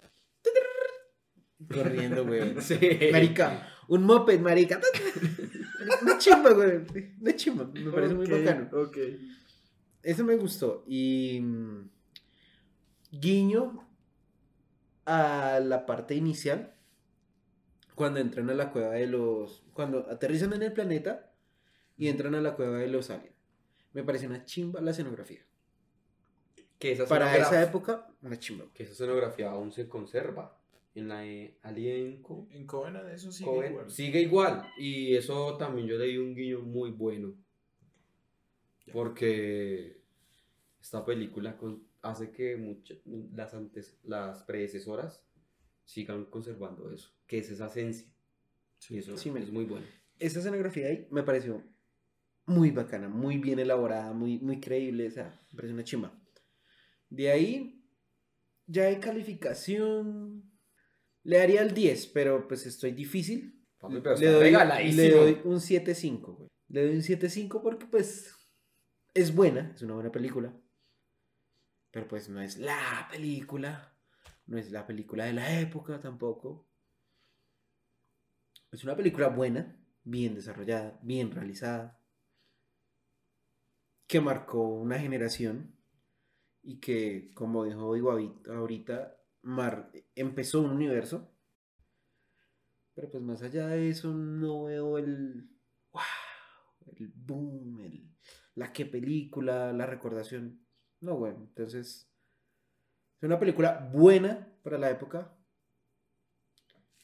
corriendo, 1.73 2.25
güey. 2.25 2.55
Sí. 2.59 2.77
Marica, 3.09 3.69
un 3.87 4.03
moped, 4.03 4.41
marica. 4.41 4.81
Una 6.01 6.17
chimba, 6.17 6.51
güey. 6.51 6.81
Una 7.21 7.33
chimba. 7.33 7.63
Me 7.73 7.89
parece 7.89 8.15
muy 8.15 8.27
bacano. 8.27 8.69
Ok. 8.73 8.97
Eso 10.01 10.25
me 10.25 10.35
gustó. 10.35 10.83
Y 10.87 11.39
mm, 11.39 11.89
guiño 13.11 13.87
a 15.05 15.61
la 15.63 15.85
parte 15.85 16.15
inicial. 16.15 16.75
Cuando 17.95 18.19
entran 18.19 18.49
a 18.49 18.53
la 18.53 18.71
cueva 18.71 18.91
de 18.95 19.07
los. 19.07 19.63
Cuando 19.73 20.09
aterrizan 20.09 20.53
en 20.53 20.63
el 20.63 20.73
planeta 20.73 21.31
y 21.97 22.07
entran 22.07 22.33
a 22.35 22.41
la 22.41 22.55
cueva 22.55 22.77
de 22.79 22.87
los 22.87 23.09
aliens. 23.09 23.35
Me 23.93 24.03
parece 24.03 24.25
una 24.27 24.43
chimba 24.45 24.81
la 24.81 24.91
escenografía. 24.91 25.45
Que 26.79 26.93
esa 26.93 27.05
Para 27.05 27.37
esa 27.37 27.61
época, 27.61 28.07
una 28.21 28.37
chimba. 28.39 28.65
Que 28.73 28.83
esa 28.83 28.93
escenografía 28.93 29.51
aún 29.51 29.71
se 29.71 29.87
conserva. 29.87 30.57
En 30.95 31.07
la 31.07 31.19
de 31.21 31.57
Alien 31.63 32.21
Co- 32.21 32.47
En 32.51 32.67
Covenant 32.67 33.07
eso. 33.09 33.29
Coven 33.43 33.71
igual. 33.71 33.89
sigue 33.89 34.21
igual. 34.21 34.67
Y 34.77 35.15
eso 35.15 35.57
también 35.57 35.87
yo 35.87 35.97
le 35.97 36.05
di 36.05 36.17
un 36.17 36.35
guiño 36.35 36.59
muy 36.61 36.91
bueno. 36.91 37.33
Porque 38.91 40.01
esta 40.81 41.05
película 41.05 41.55
con- 41.57 41.83
hace 42.01 42.31
que 42.31 42.57
muchas, 42.57 42.97
las, 43.33 43.53
antes, 43.53 43.97
las 44.03 44.43
predecesoras 44.43 45.23
sigan 45.83 46.25
conservando 46.25 46.91
eso. 46.91 47.11
Que 47.27 47.39
es 47.39 47.49
esa 47.49 47.67
esencia. 47.67 48.07
Y 48.89 48.97
eso 48.97 49.17
Sí, 49.17 49.29
es 49.29 49.51
muy 49.51 49.65
bueno. 49.65 49.85
Esa 50.19 50.39
escenografía 50.39 50.87
ahí 50.87 51.07
me 51.11 51.23
pareció 51.23 51.63
muy 52.45 52.71
bacana, 52.71 53.07
muy 53.07 53.37
bien 53.37 53.59
elaborada, 53.59 54.13
muy, 54.13 54.39
muy 54.39 54.59
creíble, 54.59 55.07
o 55.07 55.11
sea, 55.11 55.39
me 55.51 55.57
pareció 55.57 55.73
una 55.73 55.83
chimba. 55.83 56.21
De 57.09 57.31
ahí, 57.31 57.85
ya 58.65 58.85
de 58.85 58.99
calificación, 58.99 60.51
le 61.23 61.37
daría 61.37 61.61
el 61.61 61.73
10, 61.73 62.07
pero 62.07 62.47
pues 62.47 62.65
estoy 62.65 62.91
difícil. 62.91 63.65
Papi, 63.77 63.99
pero 64.01 64.17
le, 64.17 64.27
doy, 64.27 64.91
le 64.93 65.09
doy 65.09 65.41
un 65.43 65.59
7.5, 65.59 66.35
güey. 66.35 66.49
Le 66.69 66.85
doy 66.87 66.95
un 66.95 67.01
7.5 67.01 67.61
porque 67.61 67.85
pues 67.85 68.33
es 69.13 69.33
buena, 69.33 69.71
es 69.75 69.81
una 69.81 69.93
buena 69.93 70.11
película. 70.11 70.53
Pero 71.91 72.07
pues 72.07 72.27
no 72.29 72.41
es 72.41 72.57
la 72.57 73.07
película, 73.11 73.92
no 74.47 74.57
es 74.57 74.71
la 74.71 74.87
película 74.87 75.25
de 75.25 75.33
la 75.33 75.59
época 75.59 75.99
tampoco. 75.99 76.67
Es 78.73 78.83
una 78.83 78.93
película 78.93 79.29
buena, 79.29 79.79
bien 80.03 80.35
desarrollada, 80.35 80.99
bien 81.01 81.31
realizada, 81.31 81.97
que 84.07 84.21
marcó 84.21 84.61
una 84.69 84.97
generación 84.99 85.75
y 86.63 86.79
que, 86.79 87.31
como 87.35 87.65
dijo 87.65 87.95
Ivo 87.97 88.11
ahorita, 88.49 89.17
mar- 89.43 89.91
empezó 90.15 90.61
un 90.61 90.71
universo. 90.71 91.31
Pero 92.93 93.09
pues 93.09 93.23
más 93.23 93.41
allá 93.41 93.67
de 93.67 93.89
eso 93.89 94.13
no 94.13 94.63
veo 94.65 94.97
el 94.97 95.49
wow, 95.91 96.01
el 96.97 97.07
boom, 97.15 97.81
el, 97.81 98.09
la 98.55 98.71
que 98.73 98.85
película, 98.85 99.73
la 99.73 99.85
recordación. 99.85 100.65
No, 101.01 101.17
bueno, 101.17 101.39
entonces 101.41 102.12
es 103.23 103.27
una 103.27 103.39
película 103.39 103.89
buena 103.93 104.45
para 104.63 104.77
la 104.77 104.89
época 104.91 105.33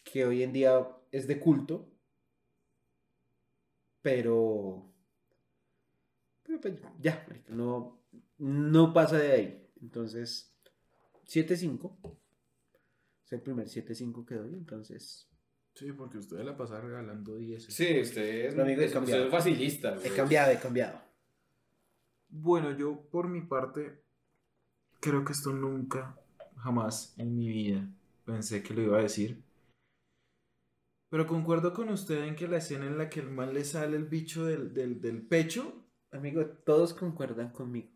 que 0.04 0.26
hoy 0.26 0.44
en 0.44 0.52
día 0.52 0.86
es 1.12 1.28
de 1.28 1.40
culto, 1.40 1.90
pero, 4.02 4.92
pero 6.44 6.60
pues, 6.62 6.74
ya, 7.00 7.26
no, 7.48 8.02
no 8.38 8.94
pasa 8.94 9.18
de 9.18 9.32
ahí. 9.32 9.72
Entonces, 9.82 10.54
7.5 11.26 12.18
es 13.26 13.32
el 13.34 13.42
primer 13.42 13.68
7.5 13.68 14.26
que 14.26 14.36
doy, 14.36 14.54
entonces 14.56 15.26
Sí, 15.76 15.94
porque 15.94 16.18
usted 16.18 16.40
la 16.40 16.58
pasa 16.58 16.82
regalando 16.82 17.38
10. 17.38 17.64
Sí, 17.64 18.02
usted 18.02 18.48
es, 18.48 18.54
Pero, 18.54 18.64
amigo, 18.64 18.82
he 18.82 18.86
es- 18.86 18.92
cambiado. 18.92 19.24
usted 19.24 19.38
es 19.38 19.44
facilista. 19.44 19.96
he 19.96 20.00
güey. 20.00 20.16
cambiado, 20.18 20.52
he 20.52 20.60
cambiado. 20.60 21.00
Bueno, 22.28 22.72
yo 22.76 23.00
por 23.10 23.30
mi 23.30 23.40
parte 23.42 24.04
creo 25.00 25.24
que 25.26 25.34
esto 25.34 25.52
nunca, 25.54 26.18
jamás 26.58 27.14
en 27.18 27.36
mi 27.36 27.48
vida 27.50 27.88
pensé 28.26 28.62
que 28.64 28.74
lo 28.74 28.82
iba 28.82 28.98
a 29.00 29.02
decir. 29.04 29.44
Pero 31.10 31.26
concuerdo 31.26 31.74
con 31.74 31.90
usted 31.90 32.24
en 32.26 32.36
que 32.36 32.48
la 32.48 32.58
escena 32.58 32.86
en 32.86 32.98
la 32.98 33.10
que 33.10 33.20
el 33.22 33.30
mal 33.32 33.54
le 33.54 33.66
sale 33.66 33.98
el 33.98 34.06
bicho 34.06 34.46
del, 34.46 34.74
del, 34.74 35.02
del 35.02 35.22
pecho, 35.28 35.86
Amigo, 36.12 36.44
todos 36.66 36.96
concuerdan 36.96 37.52
conmigo. 37.52 37.92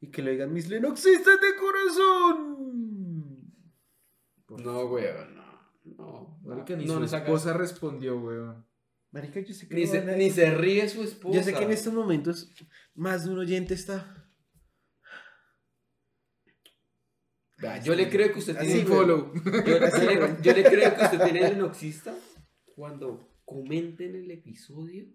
Y 0.00 0.10
que 0.10 0.22
lo 0.22 0.30
digan 0.30 0.54
mis 0.54 0.70
lenoxistas 0.70 1.38
de 1.38 1.54
corazón. 1.60 3.52
No, 4.48 4.88
güey, 4.88 5.04
no. 5.34 5.42
No, 5.84 6.40
marica, 6.42 6.74
ni 6.76 6.86
no 6.86 6.94
su 6.94 7.00
le 7.00 7.08
saca- 7.08 7.24
esposa 7.26 7.52
respondió, 7.52 8.18
weón. 8.18 8.64
Marica, 9.10 9.40
yo 9.40 9.52
sé 9.52 9.68
que 9.68 9.74
Ni 9.74 9.84
no 9.84 9.90
se, 9.90 10.16
ni 10.16 10.30
se 10.30 10.50
ríe 10.54 10.88
su 10.88 11.02
esposa. 11.02 11.36
Yo 11.36 11.42
sé 11.42 11.52
que 11.52 11.64
en 11.64 11.72
estos 11.72 11.92
momentos 11.92 12.50
más 12.94 13.24
de 13.26 13.32
un 13.32 13.38
oyente 13.40 13.74
está. 13.74 14.26
Vea, 17.51 17.51
Yo 17.84 17.94
le 17.94 18.08
creo 18.08 18.32
que 18.32 18.38
usted 18.38 18.56
tiene 18.58 18.82
güey. 18.82 18.84
follow. 18.86 19.32
Yo, 19.34 19.50
le, 19.78 20.42
yo 20.42 20.52
le 20.52 20.64
creo 20.64 20.94
que 20.96 21.04
usted 21.04 21.22
tiene 21.22 21.40
el 21.46 21.52
enoxista 21.54 22.14
cuando 22.74 23.28
comenten 23.44 24.14
el 24.16 24.30
episodio 24.30 25.06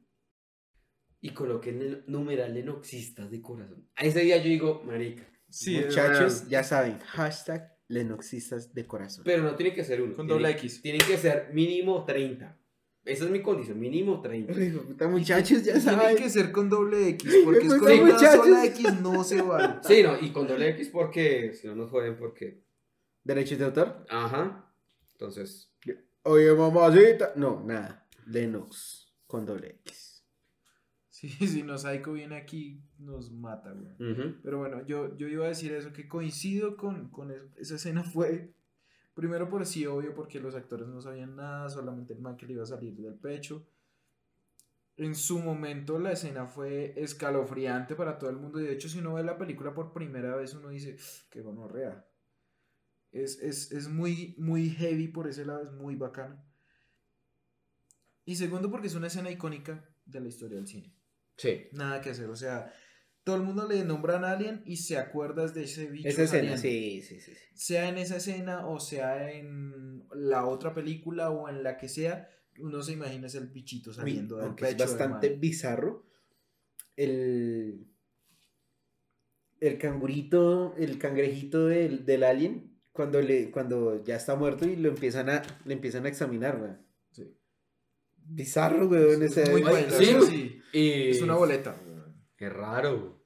y 1.19 1.29
coloquen 1.31 1.81
el 1.81 2.03
numeral 2.07 2.53
lenoxistas 2.53 3.31
de 3.31 3.41
corazón. 3.41 3.89
A 3.95 4.03
ese 4.03 4.21
día 4.21 4.37
yo 4.37 4.43
digo, 4.49 4.83
marica. 4.85 5.27
Sí, 5.49 5.79
Muchachos, 5.79 6.47
ya 6.49 6.63
saben, 6.63 6.99
hashtag 6.99 7.73
lenoxistas 7.87 8.73
de 8.73 8.85
corazón. 8.85 9.23
Pero 9.25 9.43
no 9.43 9.55
tiene 9.55 9.73
que 9.73 9.83
ser 9.83 10.01
uno. 10.01 10.15
Con 10.15 10.27
tiene- 10.27 10.41
doble 10.41 10.51
X. 10.57 10.81
Tienen 10.81 11.01
que 11.07 11.17
ser 11.17 11.49
mínimo 11.53 12.05
30. 12.05 12.57
Esa 13.07 13.25
es 13.25 13.29
mi 13.31 13.41
condición, 13.41 13.79
mínimo 13.79 14.21
30. 14.21 14.53
Uy, 14.53 14.63
hijo 14.65 14.79
de 14.79 14.85
puta, 14.85 15.07
muchachos, 15.07 15.63
ya 15.63 15.73
Tiene 15.73 15.79
saben. 15.81 16.17
que 16.17 16.29
ser 16.29 16.51
con 16.51 16.69
doble 16.69 17.07
X, 17.09 17.35
porque 17.45 17.59
es 17.61 17.67
Pues, 17.67 17.79
con 17.81 17.91
una 17.91 18.13
muchachos. 18.13 18.45
sola 18.45 18.65
X 18.65 19.01
no 19.01 19.23
se 19.23 19.41
vale. 19.41 19.75
Sí, 19.83 20.03
no, 20.03 20.19
y 20.19 20.31
con 20.31 20.47
doble 20.47 20.69
X 20.69 20.89
porque 20.89 21.53
si 21.53 21.67
no 21.67 21.75
nos 21.75 21.89
joden 21.89 22.15
porque... 22.17 22.63
¿Derechos 23.23 23.57
de 23.59 23.65
autor? 23.65 24.05
Ajá. 24.09 24.71
Entonces, 25.11 25.71
Oye, 26.23 26.53
mamacita. 26.53 27.33
No, 27.35 27.63
nada. 27.65 28.05
Lenox 28.25 29.13
con 29.25 29.45
doble 29.45 29.79
X. 29.85 30.23
Sí, 31.09 31.29
si 31.47 31.63
no 31.63 31.77
Psycho 31.77 32.13
viene 32.13 32.35
aquí, 32.35 32.81
nos 32.99 33.31
mata, 33.31 33.71
güey. 33.71 34.35
Pero 34.43 34.59
bueno, 34.59 34.85
yo, 34.85 35.15
yo 35.17 35.27
iba 35.27 35.45
a 35.45 35.49
decir 35.49 35.71
eso, 35.73 35.91
que 35.93 36.07
coincido 36.07 36.75
con, 36.77 37.09
con 37.09 37.31
es- 37.31 37.43
esa 37.57 37.75
escena 37.75 38.03
fue, 38.03 38.53
primero 39.17 39.49
por 39.49 39.65
sí 39.65 39.83
obvio, 39.87 40.13
porque 40.13 40.39
los 40.39 40.53
actores 40.53 40.87
no 40.87 41.01
sabían 41.01 41.35
nada, 41.35 41.67
solamente 41.71 42.13
el 42.13 42.19
man 42.19 42.37
que 42.37 42.45
le 42.45 42.53
iba 42.53 42.61
a 42.61 42.67
salir 42.67 42.95
del 42.95 43.15
pecho. 43.15 43.67
En 44.95 45.15
su 45.15 45.39
momento 45.39 45.97
la 45.97 46.11
escena 46.11 46.45
fue 46.45 46.93
escalofriante 46.95 47.95
para 47.95 48.19
todo 48.19 48.29
el 48.29 48.37
mundo, 48.37 48.59
y 48.59 48.65
de 48.65 48.73
hecho 48.73 48.87
si 48.87 48.99
uno 48.99 49.15
ve 49.15 49.23
la 49.23 49.35
película 49.35 49.73
por 49.73 49.91
primera 49.91 50.35
vez 50.35 50.53
uno 50.53 50.69
dice, 50.69 50.97
qué 51.31 51.41
gonorrea. 51.41 52.07
Es, 53.11 53.39
es, 53.41 53.71
es 53.71 53.87
muy, 53.87 54.35
muy 54.37 54.69
heavy 54.69 55.07
por 55.07 55.27
ese 55.27 55.45
lado, 55.45 55.63
es 55.63 55.71
muy 55.71 55.95
bacano. 55.95 56.39
Y 58.23 58.35
segundo 58.35 58.69
porque 58.69 58.85
es 58.85 58.93
una 58.93 59.07
escena 59.07 59.31
icónica 59.31 59.83
de 60.05 60.19
la 60.19 60.27
historia 60.27 60.57
del 60.57 60.67
cine 60.67 60.93
Sí. 61.37 61.69
nada 61.71 62.01
que 62.01 62.11
hacer. 62.11 62.29
O 62.29 62.35
sea, 62.35 62.71
todo 63.27 63.35
el 63.35 63.43
mundo 63.43 63.67
le 63.67 63.83
nombran 63.83 64.23
Alien 64.23 64.63
y 64.65 64.77
se 64.77 64.97
acuerdas 64.97 65.53
de 65.53 65.65
ese 65.65 65.87
bicho. 65.87 66.07
Esa 66.07 66.23
escena, 66.23 66.55
saliendo. 66.57 66.61
sí, 66.61 67.01
sí, 67.01 67.19
sí. 67.19 67.33
sí. 67.33 67.41
Sea 67.53 67.89
en 67.89 67.97
esa 67.97 68.15
escena 68.15 68.65
o 68.65 68.79
sea 68.79 69.29
en 69.33 70.05
la 70.15 70.45
otra 70.45 70.73
película 70.73 71.29
o 71.29 71.49
en 71.49 71.61
la 71.61 71.77
que 71.77 71.89
sea, 71.89 72.29
uno 72.59 72.81
se 72.81 72.93
imagina 72.93 73.27
ese 73.27 73.41
bichito 73.41 73.91
saliendo 73.93 74.37
del 74.37 74.51
es 74.51 74.53
pecho. 74.55 74.67
del 74.77 74.77
bastante 74.77 75.29
man. 75.31 75.39
bizarro. 75.41 76.05
El. 76.95 77.85
El 79.59 79.77
cangurito, 79.77 80.73
el 80.77 80.97
cangrejito 80.97 81.65
del, 81.67 82.05
del 82.05 82.23
alien, 82.23 82.79
cuando, 82.93 83.21
le, 83.21 83.51
cuando 83.51 84.03
ya 84.03 84.15
está 84.15 84.35
muerto 84.35 84.65
y 84.65 84.75
lo 84.77 84.87
empiezan 84.89 85.29
a, 85.29 85.41
le 85.65 85.73
empiezan 85.73 86.05
a 86.05 86.09
examinar, 86.09 86.61
weón. 86.61 86.77
Sí. 87.11 87.35
Bizarro, 88.23 88.87
weón. 88.87 89.21
Es 89.23 89.35
ese- 89.37 89.51
muy 89.51 89.63
bueno, 89.63 89.87
sí. 89.97 90.03
eso 90.05 90.21
sí. 90.27 90.59
Y... 90.71 91.09
Es 91.09 91.21
una 91.21 91.35
boleta. 91.35 91.75
Qué 92.37 92.49
raro. 92.49 93.23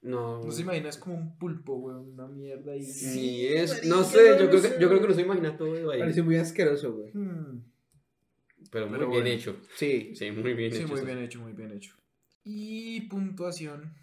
No. 0.00 0.42
No 0.42 0.50
se 0.50 0.62
imagina, 0.62 0.88
es 0.88 0.96
como 0.96 1.14
un 1.16 1.38
pulpo, 1.38 1.74
weón, 1.74 2.10
una 2.14 2.26
mierda 2.26 2.74
y... 2.76 2.80
Ni 2.80 3.44
es, 3.46 3.84
no 3.86 4.02
sé, 4.02 4.36
yo 4.38 4.48
creo, 4.50 4.62
que, 4.62 4.80
yo 4.80 4.88
creo 4.88 5.00
que 5.00 5.08
no 5.08 5.14
se 5.14 5.22
imagina 5.22 5.56
todo 5.56 5.90
ahí. 5.90 6.00
Parece 6.00 6.22
muy 6.22 6.36
asqueroso, 6.36 6.92
güey. 6.92 7.12
Hmm. 7.12 7.62
Pero 8.70 8.86
muy 8.86 8.98
Pero 8.98 9.10
bien 9.10 9.22
bueno. 9.22 9.26
hecho. 9.36 9.56
Sí. 9.76 10.12
Sí, 10.16 10.30
muy 10.32 10.54
bien 10.54 10.72
Sí, 10.72 10.78
hecho. 10.78 10.88
muy 10.88 10.96
eso. 10.96 11.06
bien 11.06 11.18
hecho, 11.18 11.40
muy 11.40 11.52
bien 11.52 11.72
hecho. 11.72 11.94
Y 12.44 13.02
puntuación, 13.02 13.94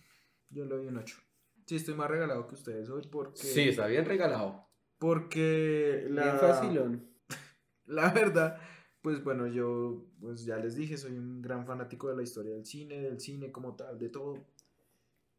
yo 0.50 0.66
le 0.66 0.76
doy 0.76 0.88
un 0.88 0.98
8. 0.98 1.18
Sí, 1.66 1.76
estoy 1.76 1.96
más 1.96 2.10
regalado 2.10 2.48
que 2.48 2.56
ustedes 2.56 2.90
hoy 2.90 3.04
porque... 3.12 3.38
Sí, 3.40 3.70
está 3.70 3.88
bien 3.88 4.06
regalado. 4.06 4.70
Porque 4.98 6.06
la... 6.10 6.24
Bien 6.24 6.38
facilón. 6.40 7.10
La 7.86 8.12
verdad, 8.14 8.60
pues 9.02 9.24
bueno, 9.24 9.48
yo 9.48 10.06
pues 10.20 10.46
ya 10.46 10.58
les 10.58 10.76
dije, 10.76 10.98
soy 10.98 11.14
un 11.14 11.42
gran 11.42 11.66
fanático 11.66 12.10
de 12.10 12.16
la 12.16 12.24
historia 12.24 12.54
del 12.54 12.66
cine, 12.66 13.02
del 13.02 13.20
cine 13.20 13.52
como 13.52 13.76
tal, 13.76 13.98
de 13.98 14.10
todo. 14.10 14.46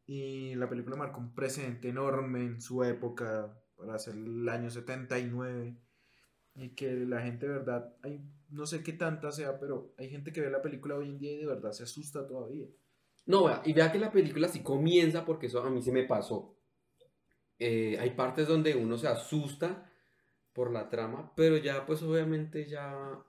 Y 0.07 0.55
la 0.55 0.69
película 0.69 0.97
marcó 0.97 1.21
un 1.21 1.35
precedente 1.35 1.89
enorme 1.89 2.41
en 2.41 2.61
su 2.61 2.83
época, 2.83 3.57
para 3.77 3.99
ser 3.99 4.15
el 4.15 4.49
año 4.49 4.71
79. 4.71 5.77
Y 6.57 6.71
que 6.71 6.93
la 7.07 7.23
gente, 7.23 7.47
de 7.47 7.53
verdad, 7.53 7.95
hay, 8.03 8.21
no 8.51 8.67
sé 8.67 8.83
qué 8.83 8.93
tanta 8.93 9.31
sea, 9.31 9.59
pero 9.59 9.95
hay 9.99 10.11
gente 10.11 10.33
que 10.33 10.41
ve 10.41 10.51
la 10.51 10.63
película 10.63 10.97
hoy 10.97 11.09
en 11.09 11.19
día 11.19 11.33
y 11.33 11.39
de 11.39 11.47
verdad 11.47 11.73
se 11.73 11.85
asusta 11.85 12.27
todavía. 12.27 12.67
No, 13.27 13.49
y 13.65 13.73
vea 13.73 13.93
que 13.93 13.99
la 13.99 14.11
película 14.11 14.49
sí 14.49 14.63
comienza 14.63 15.25
porque 15.25 15.47
eso 15.47 15.63
a 15.63 15.71
mí 15.71 15.83
se 15.83 15.93
me 15.93 16.05
pasó. 16.05 16.57
Eh, 17.59 17.99
hay 18.01 18.11
partes 18.11 18.49
donde 18.49 18.75
uno 18.75 18.99
se 18.99 19.07
asusta 19.07 19.91
por 20.53 20.73
la 20.73 20.89
trama, 20.89 21.33
pero 21.37 21.57
ya 21.57 21.87
pues 21.87 22.03
obviamente 22.03 22.67
ya 22.67 23.23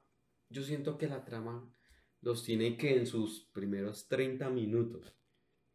yo 0.52 0.64
siento 0.64 0.98
que 0.98 1.07
la 1.07 1.23
trama 1.23 1.73
los 2.22 2.44
tiene 2.44 2.78
que 2.78 2.98
en 2.98 3.07
sus 3.07 3.49
primeros 3.53 4.07
30 4.07 4.49
minutos, 4.49 5.15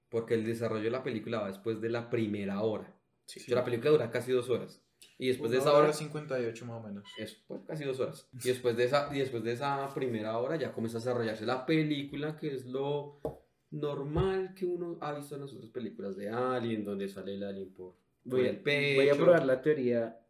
porque 0.09 0.35
el 0.35 0.45
desarrollo 0.45 0.85
de 0.85 0.91
la 0.91 1.03
película 1.03 1.41
va 1.41 1.49
después 1.49 1.81
de 1.81 1.91
la 1.91 2.09
primera 2.09 2.63
hora. 2.63 2.95
Sí. 3.27 3.41
La 3.53 3.65
película 3.65 3.91
dura 3.91 4.11
casi 4.11 4.33
dos 4.33 4.49
horas. 4.49 4.83
Y 5.19 5.29
después 5.29 5.51
de 5.51 5.59
Una 5.59 5.67
esa 5.71 5.77
hora... 5.77 5.93
58 5.93 6.67
más 6.67 6.85
o 6.85 6.87
menos. 6.87 7.05
Eso, 7.19 7.37
pues, 7.47 7.63
casi 7.67 7.85
dos 7.85 7.99
horas. 8.01 8.29
Y 8.33 8.49
después, 8.49 8.77
de 8.77 8.85
esa, 8.85 9.09
y 9.15 9.19
después 9.19 9.43
de 9.43 9.53
esa 9.53 9.93
primera 9.95 10.39
hora 10.39 10.57
ya 10.57 10.73
comienza 10.73 10.99
a 10.99 11.01
desarrollarse 11.01 11.45
la 11.45 11.67
película, 11.67 12.37
que 12.37 12.55
es 12.55 12.67
lo 12.67 13.21
normal 13.71 14.55
que 14.55 14.67
uno 14.67 14.99
ha 15.01 15.13
visto 15.13 15.35
en 15.35 15.43
las 15.43 15.53
otras 15.53 15.71
películas 15.71 16.17
de 16.17 16.29
Alien, 16.31 16.85
donde 16.85 17.09
sale 17.09 17.35
el 17.35 17.43
Alien 17.43 17.75
por, 17.75 17.97
Voy, 18.25 18.47
el 18.47 18.61
pecho. 18.61 19.01
voy 19.01 19.09
a 19.09 19.15
probar 19.15 19.47
la 19.47 19.61
teoría 19.61 20.21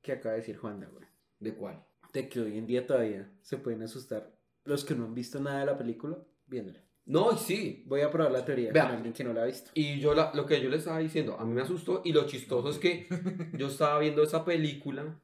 que 0.00 0.12
acaba 0.12 0.34
de 0.34 0.40
decir 0.40 0.56
Juanda, 0.56 0.86
güey. 0.88 1.06
¿De 1.38 1.54
cuál? 1.54 1.84
De 2.12 2.28
que 2.28 2.40
hoy 2.40 2.58
en 2.58 2.66
día 2.66 2.86
todavía 2.86 3.30
se 3.42 3.56
pueden 3.58 3.82
asustar 3.82 4.32
los 4.64 4.84
que 4.84 4.94
no 4.94 5.04
han 5.04 5.14
visto 5.14 5.40
nada 5.40 5.60
de 5.60 5.66
la 5.66 5.78
película 5.78 6.18
viéndola. 6.46 6.80
No, 7.06 7.32
y 7.32 7.36
sí. 7.38 7.84
Voy 7.86 8.02
a 8.02 8.10
probar 8.10 8.30
la 8.32 8.44
teoría 8.44 8.72
Vea. 8.72 8.84
con 8.86 8.96
alguien 8.96 9.12
que 9.12 9.24
no 9.24 9.32
la 9.32 9.42
ha 9.42 9.46
visto. 9.46 9.70
Y 9.74 9.98
yo 10.00 10.14
la- 10.14 10.32
lo 10.34 10.46
que 10.46 10.60
yo 10.60 10.68
le 10.68 10.76
estaba 10.76 10.98
diciendo, 10.98 11.36
a 11.38 11.44
mí 11.44 11.52
me 11.54 11.62
asustó 11.62 12.02
y 12.04 12.12
lo 12.12 12.26
chistoso 12.26 12.68
es 12.70 12.78
que 12.78 13.08
yo 13.54 13.68
estaba 13.68 13.98
viendo 13.98 14.22
esa 14.22 14.44
película 14.44 15.18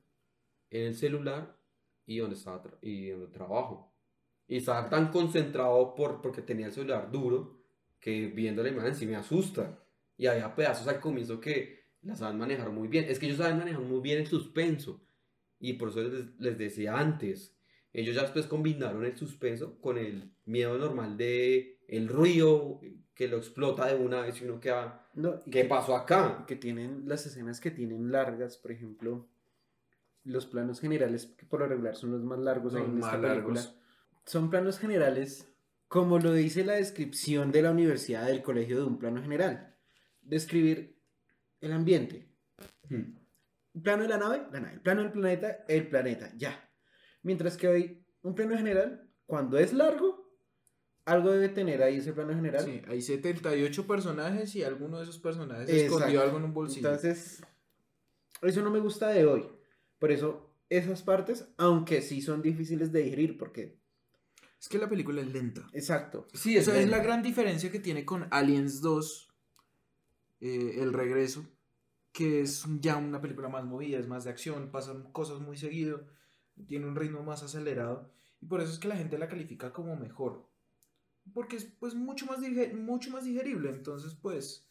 en 0.71 0.87
el 0.87 0.95
celular 0.95 1.57
y 2.07 2.19
donde 2.19 2.37
estaba 2.37 2.63
y 2.83 3.09
donde 3.11 3.27
trabajo. 3.29 3.93
Y 4.49 4.57
estaba 4.59 4.89
tan 4.89 5.11
concentrado 5.11 5.95
por, 5.95 6.21
porque 6.23 6.41
tenía 6.43 6.67
el 6.67 6.73
celular 6.73 7.11
duro 7.11 7.61
que 8.01 8.29
viendo 8.29 8.63
la 8.63 8.69
imagen 8.71 8.95
sí 8.95 9.07
me 9.07 9.17
asusta. 9.17 9.79
Y 10.17 10.27
había 10.27 10.55
pedazos 10.55 10.87
al 10.89 11.01
comienzo 11.01 11.41
que 11.41 11.85
la 12.03 12.15
saben 12.17 12.39
manejar 12.39 12.71
muy 12.71 12.89
bien. 12.89 13.05
Es 13.09 13.19
que 13.19 13.27
ellos 13.27 13.39
saben 13.39 13.59
manejar 13.59 13.83
muy 13.83 14.01
bien 14.01 14.19
el 14.19 14.27
suspenso. 14.27 15.01
Y 15.59 15.75
por 15.75 15.89
eso 15.91 16.03
les, 16.03 16.39
les 16.39 16.59
decía 16.59 16.99
antes, 16.99 17.57
ellos 17.93 18.15
ya 18.15 18.23
después 18.23 18.47
combinaron 18.47 19.05
el 19.05 19.17
suspenso 19.17 19.81
con 19.81 19.97
el 19.99 20.33
miedo 20.45 20.77
normal 20.79 21.17
de 21.17 21.79
el 21.89 22.09
ruido 22.09 22.81
que 23.15 23.29
lo 23.29 23.39
explota 23.39 23.87
de 23.87 23.95
una 23.97 24.21
vez 24.21 24.41
y 24.41 24.45
uno 24.45 24.61
queda... 24.61 25.09
No, 25.15 25.43
y 25.47 25.51
¿Qué 25.51 25.63
que- 25.63 25.69
pasó 25.69 25.97
acá? 25.97 26.45
Que 26.47 26.57
tienen 26.57 27.09
las 27.09 27.25
escenas 27.27 27.61
que 27.61 27.71
tienen 27.71 28.13
largas, 28.13 28.59
por 28.59 28.73
ejemplo, 28.73 29.27
los 30.25 30.45
planos 30.47 30.81
generales, 30.81 31.27
que 31.39 31.47
por 31.47 31.61
lo 31.61 31.69
regular 31.69 31.97
son 31.97 32.11
los 32.11 32.23
más 32.23 32.39
largos 32.39 32.75
Los 32.75 32.83
en 32.87 32.99
esta 32.99 33.13
película. 33.13 33.33
largos. 33.61 33.75
Son 34.27 34.51
planos 34.51 34.79
generales, 34.79 35.49
como 35.89 36.19
lo 36.19 36.33
dice 36.35 36.65
la 36.65 36.75
descripción 36.75 37.53
de 37.53 37.63
la 37.63 37.71
universidad 37.71 38.27
del 38.27 38.43
colegio 38.43 38.77
de 38.77 38.85
un 38.85 38.99
plano 38.99 39.23
general. 39.23 39.75
Describir 40.21 40.99
el 41.63 41.73
ambiente. 41.73 42.29
Hmm. 42.91 43.15
Plano 43.83 44.03
de 44.03 44.09
la 44.09 44.19
nave, 44.19 44.43
la 44.53 44.61
nave. 44.61 44.75
El 44.75 44.81
plano 44.81 45.03
del 45.03 45.13
planeta, 45.13 45.65
el 45.69 45.89
planeta, 45.89 46.33
ya. 46.37 46.71
Mientras 47.23 47.57
que 47.57 47.69
hoy, 47.69 48.07
un 48.23 48.35
plano 48.35 48.57
general, 48.57 49.11
cuando 49.27 49.59
es 49.59 49.73
largo, 49.73 50.27
algo 51.05 51.31
debe 51.31 51.49
tener 51.49 51.83
ahí 51.83 51.97
ese 51.97 52.13
plano 52.13 52.35
general. 52.35 52.65
Sí, 52.65 52.83
hay 52.89 53.03
78 53.03 53.87
personajes 53.87 54.55
y 54.57 54.65
alguno 54.65 54.99
de 54.99 55.05
esos 55.05 55.19
personajes 55.19 55.69
Exacto. 55.69 55.97
escondió 55.97 56.23
algo 56.23 56.39
en 56.39 56.45
un 56.45 56.55
bolsillo. 56.55 56.89
Entonces, 56.89 57.43
eso 58.43 58.63
no 58.63 58.71
me 58.71 58.81
gusta 58.81 59.09
de 59.09 59.25
hoy. 59.25 59.47
Por 59.99 60.11
eso, 60.11 60.53
esas 60.69 61.03
partes, 61.03 61.47
aunque 61.57 62.03
sí 62.03 62.21
son 62.21 62.43
difíciles 62.43 62.93
de 62.93 63.03
digerir, 63.03 63.39
porque... 63.39 63.79
es 64.61 64.69
que 64.69 64.79
la 64.79 64.89
película 64.89 65.23
es 65.23 65.29
lenta. 65.33 65.69
Exacto. 65.73 66.27
Sí, 66.35 66.59
O 66.59 66.63
sea, 66.63 66.79
es 66.79 66.89
la 66.89 66.99
gran 66.99 67.23
diferencia 67.23 67.71
que 67.71 67.81
tiene 67.81 68.05
con 68.05 68.27
Aliens 68.31 68.81
2, 68.81 69.29
eh, 70.41 70.79
El 70.81 70.93
Regreso, 70.93 71.47
que 72.17 72.41
es 72.41 72.65
ya 72.81 72.97
una 72.97 73.21
película 73.21 73.51
más 73.51 73.67
movida, 73.67 73.99
es 73.99 74.09
más 74.09 74.25
de 74.25 74.31
acción, 74.31 74.71
pasan 74.71 75.13
cosas 75.13 75.39
muy 75.39 75.59
seguido, 75.59 76.07
tiene 76.67 76.87
un 76.87 76.97
ritmo 76.97 77.23
más 77.23 77.43
acelerado, 77.43 78.11
y 78.41 78.47
por 78.47 78.63
eso 78.63 78.73
es 78.73 78.79
que 78.79 78.89
la 78.89 78.97
gente 78.97 79.19
la 79.19 79.29
califica 79.29 79.71
como 79.71 79.97
mejor. 79.97 80.49
Porque 81.35 81.57
es 81.57 81.67
pues 81.79 81.95
mucho 81.95 82.25
más, 82.25 82.39
mucho 82.73 83.11
más 83.11 83.27
digerible, 83.27 83.69
entonces 83.69 84.15
pues 84.15 84.67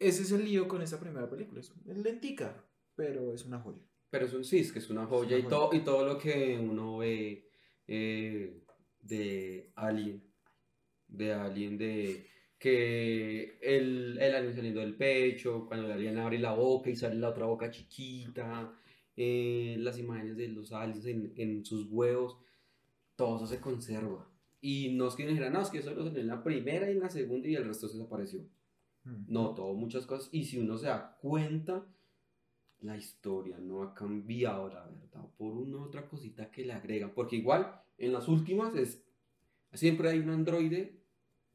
ese 0.00 0.22
es 0.22 0.32
el 0.32 0.44
lío 0.44 0.66
con 0.66 0.82
esta 0.82 0.98
primera 0.98 1.30
película, 1.30 1.60
es 1.60 1.72
lentica, 1.86 2.60
pero 2.96 3.32
es 3.32 3.44
una 3.44 3.60
joya. 3.60 3.82
Pero 4.10 4.26
es 4.26 4.34
un 4.34 4.44
sí, 4.44 4.58
es 4.58 4.72
que 4.72 4.80
es 4.80 4.90
una 4.90 5.06
joya 5.06 5.36
una 5.36 5.46
y, 5.46 5.48
todo, 5.48 5.74
y 5.74 5.80
todo 5.84 6.04
lo 6.04 6.18
que 6.18 6.58
uno 6.58 6.98
ve 6.98 7.48
eh, 7.86 8.64
de 9.00 9.70
Alien, 9.76 10.24
de 11.06 11.34
Alien, 11.34 11.78
de 11.78 12.28
que 12.58 13.58
el, 13.60 14.18
el 14.18 14.34
alien 14.34 14.54
saliendo 14.54 14.80
del 14.80 14.96
pecho, 14.96 15.66
cuando 15.66 15.86
el 15.86 15.92
alien 15.92 16.18
abre 16.18 16.38
la 16.38 16.54
boca 16.54 16.90
y 16.90 16.96
sale 16.96 17.16
la 17.16 17.28
otra 17.30 17.46
boca 17.46 17.70
chiquita, 17.70 18.72
eh, 19.16 19.76
las 19.78 19.98
imágenes 19.98 20.36
de 20.36 20.48
los 20.48 20.72
aliens 20.72 21.06
en, 21.06 21.32
en 21.36 21.64
sus 21.64 21.86
huevos, 21.90 22.38
todo 23.16 23.36
eso 23.36 23.46
se 23.46 23.60
conserva. 23.60 24.28
Y 24.60 24.90
no 24.94 25.08
es 25.08 25.14
que 25.14 25.26
dijeran, 25.26 25.52
no, 25.52 25.60
es 25.60 25.70
que 25.70 25.78
eso 25.78 25.94
lo 25.94 26.04
salió 26.04 26.20
en 26.20 26.26
la 26.26 26.42
primera 26.42 26.88
y 26.88 26.92
en 26.92 27.00
la 27.00 27.10
segunda 27.10 27.48
y 27.48 27.54
el 27.54 27.66
resto 27.66 27.88
se 27.88 27.98
desapareció. 27.98 28.40
Mm. 29.04 29.24
No, 29.28 29.54
todo, 29.54 29.74
muchas 29.74 30.06
cosas. 30.06 30.28
Y 30.32 30.44
si 30.44 30.58
uno 30.58 30.76
se 30.76 30.86
da 30.86 31.16
cuenta, 31.20 31.86
la 32.80 32.96
historia 32.96 33.58
no 33.58 33.82
ha 33.82 33.94
cambiado, 33.94 34.68
la 34.68 34.86
verdad, 34.86 35.28
por 35.36 35.52
una 35.52 35.82
otra 35.82 36.08
cosita 36.08 36.50
que 36.50 36.64
le 36.64 36.72
agregan. 36.72 37.12
Porque 37.14 37.36
igual, 37.36 37.80
en 37.98 38.12
las 38.12 38.28
últimas, 38.28 38.74
es 38.74 39.06
siempre 39.72 40.08
hay 40.08 40.18
un 40.18 40.30
androide, 40.30 41.00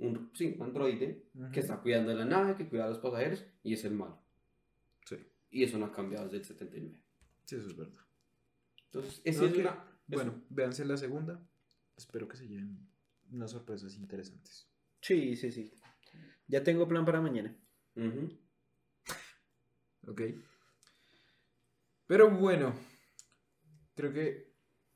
un, 0.02 0.32
sí, 0.34 0.56
un 0.57 0.64
androide, 0.64 1.26
que 1.53 1.60
está 1.60 1.78
cuidando 1.82 2.14
la 2.14 2.26
nave, 2.26 2.56
que 2.56 2.68
cuida 2.68 2.86
a 2.86 2.90
los 2.90 2.99
pasajeros, 2.99 3.45
y 3.64 3.73
es 3.73 3.84
el 3.86 3.94
malo. 3.94 4.22
Sí, 5.06 5.18
Y 5.49 5.64
eso 5.64 5.78
no 5.78 5.86
ha 5.86 5.91
cambiado 5.91 6.26
desde 6.26 6.38
el 6.38 6.45
79. 6.45 6.99
sí, 7.45 7.56
eso 7.56 7.68
es 7.68 7.76
verdad. 7.76 8.02
Entonces, 8.86 9.22
esa 9.23 9.45
es. 9.45 9.53
Bueno, 10.07 10.44
véanse 10.49 10.84
la 10.86 10.98
segunda. 10.98 11.41
Espero 11.95 12.28
que 12.28 12.36
se 12.38 12.48
lleven 12.48 12.88
unas 13.32 13.52
sorpresas 13.52 13.95
interesantes. 13.95 14.68
Sí, 15.02 15.36
sí, 15.36 15.52
sí. 15.52 15.73
Ya 16.48 16.64
tengo 16.64 16.88
plan 16.88 17.06
para 17.06 17.22
mañana. 17.22 17.56
Ujú. 17.95 18.38
Ok. 20.07 20.22
Pero 22.07 22.30
bueno, 22.30 22.73
creo 23.95 24.11
que 24.11 24.53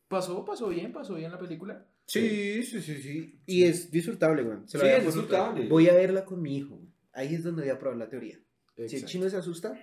pasó, 0.07 0.43
pasó 0.43 0.67
bien, 0.67 0.91
pasó 0.91 1.15
bien 1.15 1.31
la 1.31 1.39
película. 1.39 1.87
Sí, 2.07 2.63
sí, 2.63 2.81
sí, 2.81 3.01
sí. 3.01 3.39
Y 3.45 3.63
es 3.63 3.89
disfrutable, 3.91 4.43
güey. 4.43 4.57
Se 4.65 4.77
lo 4.77 4.83
Sí, 4.83 4.89
es 4.91 5.05
disfrutable. 5.05 5.67
Voy 5.67 5.89
a 5.89 5.93
verla 5.93 6.23
con 6.25 6.41
mi 6.41 6.57
hijo. 6.57 6.79
Ahí 7.13 7.33
es 7.35 7.43
donde 7.43 7.63
voy 7.63 7.71
a 7.71 7.79
probar 7.79 7.97
la 7.97 8.09
teoría. 8.09 8.39
Si 8.87 8.95
el 8.97 9.05
chino 9.05 9.29
se 9.29 9.37
asusta, 9.37 9.77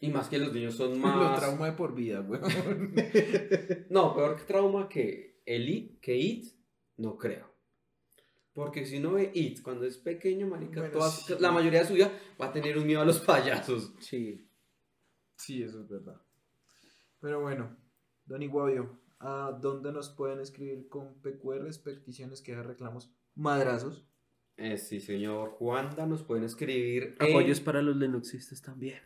Y 0.00 0.10
más 0.10 0.28
que 0.28 0.38
los 0.38 0.52
niños 0.52 0.74
son 0.74 0.90
Lo 1.00 1.06
más... 1.06 1.40
trauma 1.40 1.66
de 1.66 1.72
por 1.72 1.94
vida, 1.94 2.20
güey. 2.20 2.40
No, 3.90 4.14
peor 4.14 4.36
que 4.36 4.44
trauma 4.44 4.88
que 4.88 5.40
el 5.46 5.68
It, 5.68 6.00
que 6.00 6.16
It, 6.16 6.46
no 6.98 7.16
creo. 7.16 7.52
Porque 8.52 8.86
si 8.86 8.98
uno 8.98 9.12
ve 9.14 9.30
It 9.34 9.62
cuando 9.62 9.84
es 9.86 9.96
pequeño, 9.98 10.46
marica, 10.46 10.80
Bueno, 10.80 10.92
toda- 10.98 11.10
sí. 11.10 11.34
la 11.40 11.50
mayoría 11.50 11.80
de 11.80 11.86
su 11.86 11.94
vida 11.94 12.12
va 12.40 12.46
a 12.46 12.52
tener 12.52 12.78
un 12.78 12.86
miedo 12.86 13.00
a 13.00 13.04
los 13.04 13.20
payasos. 13.20 13.92
sí. 14.00 14.46
Sí, 15.36 15.64
eso 15.64 15.80
es 15.80 15.88
verdad. 15.88 16.20
Pero 17.20 17.40
bueno, 17.40 17.76
Don 18.24 18.40
Iguavio, 18.42 19.00
¿a 19.24 19.58
dónde 19.60 19.90
nos 19.92 20.10
pueden 20.10 20.40
escribir 20.40 20.88
con 20.88 21.14
PQRs, 21.22 21.78
peticiones, 21.78 22.42
quejas, 22.42 22.66
reclamos, 22.66 23.10
madrazos? 23.34 24.06
Eh, 24.56 24.78
sí, 24.78 25.00
señor 25.00 25.50
Juanda, 25.50 26.06
nos 26.06 26.22
pueden 26.22 26.44
escribir. 26.44 27.16
en- 27.18 27.28
Apoyos 27.30 27.60
para 27.60 27.82
los 27.82 27.96
Linuxistas 27.96 28.62
también. 28.62 29.00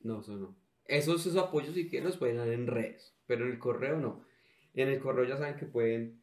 No, 0.00 0.20
eso 0.20 0.36
no. 0.36 0.56
Esos, 0.86 1.22
esos 1.26 1.36
apoyos, 1.36 1.74
si 1.74 1.88
quieren, 1.88 2.06
los 2.08 2.18
pueden 2.18 2.36
dar 2.36 2.48
en 2.48 2.66
redes, 2.66 3.16
pero 3.26 3.46
en 3.46 3.52
el 3.52 3.58
correo 3.58 3.98
no. 3.98 4.24
En 4.74 4.88
el 4.88 5.00
correo 5.00 5.24
ya 5.24 5.38
saben 5.38 5.56
que 5.56 5.64
pueden 5.66 6.22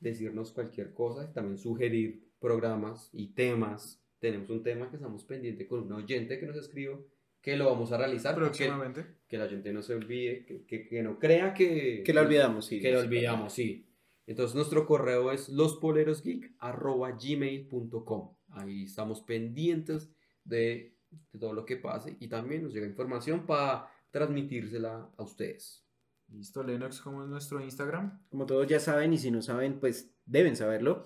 decirnos 0.00 0.52
cualquier 0.52 0.92
cosa 0.92 1.24
y 1.30 1.32
también 1.32 1.58
sugerir 1.58 2.28
programas 2.40 3.10
y 3.12 3.28
temas. 3.34 4.02
Tenemos 4.18 4.50
un 4.50 4.62
tema 4.62 4.90
que 4.90 4.96
estamos 4.96 5.22
pendiente 5.24 5.68
con 5.68 5.80
un 5.84 5.92
oyente 5.92 6.40
que 6.40 6.46
nos 6.46 6.56
escribió, 6.56 7.06
que 7.44 7.56
lo 7.58 7.66
vamos 7.66 7.92
a 7.92 7.98
realizar. 7.98 8.34
Próximamente. 8.34 9.18
Que 9.28 9.36
la 9.36 9.46
gente 9.46 9.70
no 9.70 9.82
se 9.82 9.94
olvide, 9.94 10.46
que, 10.46 10.64
que, 10.64 10.88
que 10.88 11.02
no 11.02 11.18
crea 11.18 11.52
que... 11.52 12.02
Que 12.02 12.14
la 12.14 12.22
olvidamos, 12.22 12.64
sí. 12.64 12.80
Que 12.80 12.90
la 12.90 13.00
olvidamos, 13.00 13.52
sí. 13.52 13.86
Entonces 14.26 14.54
nuestro 14.54 14.86
correo 14.86 15.30
es 15.30 15.50
lospolerosgeek.gmail.com 15.50 18.36
Ahí 18.48 18.84
estamos 18.84 19.20
pendientes 19.20 20.10
de, 20.42 20.96
de 21.32 21.38
todo 21.38 21.52
lo 21.52 21.66
que 21.66 21.76
pase 21.76 22.16
y 22.18 22.28
también 22.28 22.62
nos 22.62 22.72
llega 22.72 22.86
información 22.86 23.44
para 23.44 23.90
transmitírsela 24.10 25.12
a 25.14 25.22
ustedes. 25.22 25.84
Listo, 26.28 26.62
Lennox, 26.62 27.02
como 27.02 27.24
es 27.24 27.28
nuestro 27.28 27.60
Instagram. 27.60 28.26
Como 28.30 28.46
todos 28.46 28.66
ya 28.66 28.80
saben, 28.80 29.12
y 29.12 29.18
si 29.18 29.30
no 29.30 29.42
saben, 29.42 29.80
pues 29.80 30.16
deben 30.24 30.56
saberlo. 30.56 31.04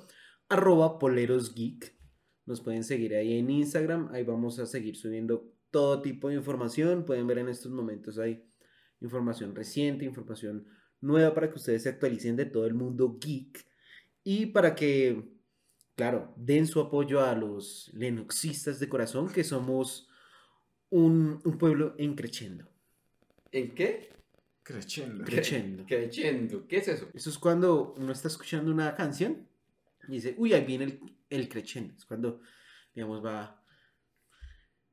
Arroba 0.49 1.01
polerosgeek. 1.01 1.99
Nos 2.47 2.61
pueden 2.61 2.85
seguir 2.85 3.17
ahí 3.17 3.39
en 3.39 3.51
Instagram. 3.51 4.11
Ahí 4.13 4.23
vamos 4.23 4.61
a 4.61 4.67
seguir 4.67 4.95
subiendo 4.95 5.58
todo 5.71 6.03
tipo 6.03 6.29
de 6.29 6.37
información. 6.37 7.05
Pueden 7.05 7.27
ver 7.27 7.39
en 7.39 7.49
estos 7.49 7.71
momentos 7.73 8.19
hay 8.19 8.45
información 9.01 9.55
reciente, 9.55 10.05
información 10.05 10.67
nueva 11.01 11.35
para 11.35 11.49
que 11.49 11.57
ustedes 11.57 11.83
se 11.83 11.91
actualicen 11.91 12.37
de 12.37 12.47
todo 12.47 12.67
el 12.67 12.75
mundo 12.75 13.19
geek. 13.21 13.67
Y 14.25 14.47
para 14.47 14.75
que, 14.75 15.25
claro, 15.97 16.35
den 16.37 16.67
su 16.67 16.81
apoyo 16.81 17.25
a 17.25 17.35
los 17.35 17.91
lenoxistas 17.95 18.81
de 18.81 18.89
corazón, 18.89 19.31
que 19.31 19.45
somos 19.45 20.09
un, 20.91 21.41
un 21.45 21.59
pueblo 21.59 21.95
en 21.99 22.15
creciendo. 22.15 22.69
¿En 23.53 23.75
qué? 23.75 24.11
Crescendo. 24.63 25.25
Crescendo. 25.25 25.85
Creciendo. 25.89 26.67
¿Qué 26.67 26.79
es 26.79 26.89
eso? 26.89 27.09
Eso 27.15 27.31
es 27.31 27.39
cuando 27.39 27.95
uno 27.97 28.13
está 28.13 28.29
escuchando 28.29 28.71
una 28.71 28.95
canción 28.95 29.49
y 30.09 30.13
dice, 30.13 30.35
uy, 30.37 30.53
ahí 30.53 30.65
viene 30.65 30.85
el, 30.85 31.01
el 31.31 31.49
crescendo. 31.49 31.95
Es 31.97 32.05
cuando, 32.05 32.41
digamos, 32.95 33.25
va. 33.25 33.65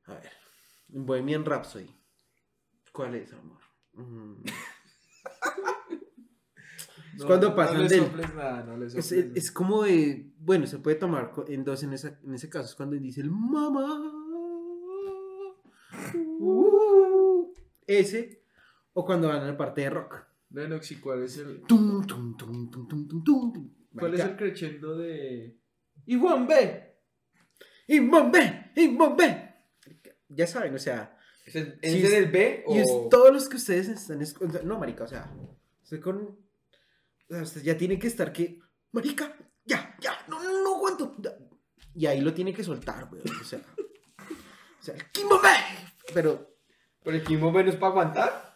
A 0.04 0.14
ver. 0.14 0.45
Bohemian 0.88 1.44
Rhapsody. 1.44 1.90
¿Cuál 2.92 3.14
es, 3.16 3.32
amor? 3.32 3.58
Mm, 3.94 4.42
Es 7.16 7.24
cuando 7.24 7.56
pasan 7.56 7.78
no 7.82 7.88
del- 7.88 8.00
soples 8.04 8.34
nada, 8.34 8.62
no 8.64 8.84
Es, 8.84 8.92
soples 8.92 9.12
es- 9.12 9.24
nada. 9.26 9.32
es 9.36 9.50
como 9.50 9.82
de. 9.84 10.32
Bueno, 10.38 10.66
se 10.66 10.78
puede 10.78 10.96
tomar 10.96 11.32
en 11.48 11.64
dos 11.64 11.82
en, 11.82 11.94
esa- 11.94 12.18
en 12.22 12.34
ese 12.34 12.50
caso. 12.50 12.68
Es 12.68 12.74
cuando 12.74 12.94
dice 12.96 13.22
el 13.22 13.30
mamá. 13.30 14.12
uh, 16.38 17.52
ese. 17.86 18.42
O 18.92 19.04
cuando 19.04 19.28
van 19.28 19.42
a 19.42 19.46
la 19.46 19.56
parte 19.56 19.82
de 19.82 19.90
rock. 19.90 20.26
Lennox, 20.50 20.90
¿y 20.92 20.96
cuál 20.96 21.22
es 21.22 21.36
el, 21.38 21.62
Tum, 21.62 22.06
tum, 22.06 22.36
tum, 22.36 22.70
tum, 22.70 22.88
tum, 22.88 23.08
tum, 23.08 23.24
tum. 23.24 23.74
cuál 23.98 24.14
es 24.14 24.20
Marica. 24.20 24.24
el 24.24 24.36
crescendo 24.36 24.96
de... 24.96 25.58
¡Y 26.06 26.16
Juan 26.18 26.46
B! 26.46 26.94
¡Y 27.88 27.98
bombe! 28.00 28.72
¡Y 28.76 28.96
bombe! 28.96 29.45
Ya 30.28 30.46
saben, 30.46 30.74
o 30.74 30.78
sea. 30.78 31.16
¿Es 31.46 31.54
el, 31.56 31.78
Sí, 31.82 31.98
es 31.98 32.04
es- 32.04 32.12
el 32.12 32.30
B 32.30 32.64
o...? 32.66 32.74
Y 32.74 32.78
es 32.80 32.86
todos 33.10 33.32
los 33.32 33.48
que 33.48 33.56
ustedes 33.56 33.88
están 33.88 34.20
escuchando. 34.22 34.62
No, 34.64 34.78
marica, 34.78 35.04
o 35.04 35.08
sea. 35.08 35.32
Usted 35.82 36.00
con. 36.00 36.16
O 36.18 37.34
sea, 37.34 37.42
usted 37.42 37.62
ya 37.62 37.76
tiene 37.76 37.98
que 37.98 38.06
estar 38.08 38.32
que. 38.32 38.58
Marica, 38.92 39.36
ya, 39.64 39.96
ya, 40.00 40.16
no, 40.28 40.42
no, 40.42 40.62
no 40.62 40.76
aguanto. 40.76 41.14
ya". 41.18 41.32
Y 41.94 42.06
ahí 42.06 42.20
lo 42.20 42.34
tiene 42.34 42.52
que 42.52 42.64
soltar, 42.64 43.08
weón. 43.12 43.24
O 43.40 43.44
sea. 43.44 43.60
O 44.80 44.82
sea, 44.82 44.94
el. 44.94 45.02
Pero, 46.14 46.56
¿Pero 47.02 47.16
el 47.16 47.22
quimo 47.24 47.50
menos 47.52 47.76
para 47.76 47.90
aguantar? 47.92 48.46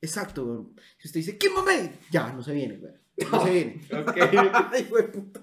exacto, 0.00 0.44
weón. 0.44 0.76
Si 0.98 1.08
usted 1.08 1.20
dice 1.20 1.38
¡Kimombe! 1.38 1.98
Ya, 2.10 2.32
no 2.32 2.42
se 2.42 2.52
viene, 2.54 2.78
weón. 2.78 3.00
No 3.30 3.44
se 3.44 3.50
viene. 3.50 3.80
Ok. 3.92 4.16
Ay, 4.72 4.84
de 4.84 5.02
puta. 5.04 5.40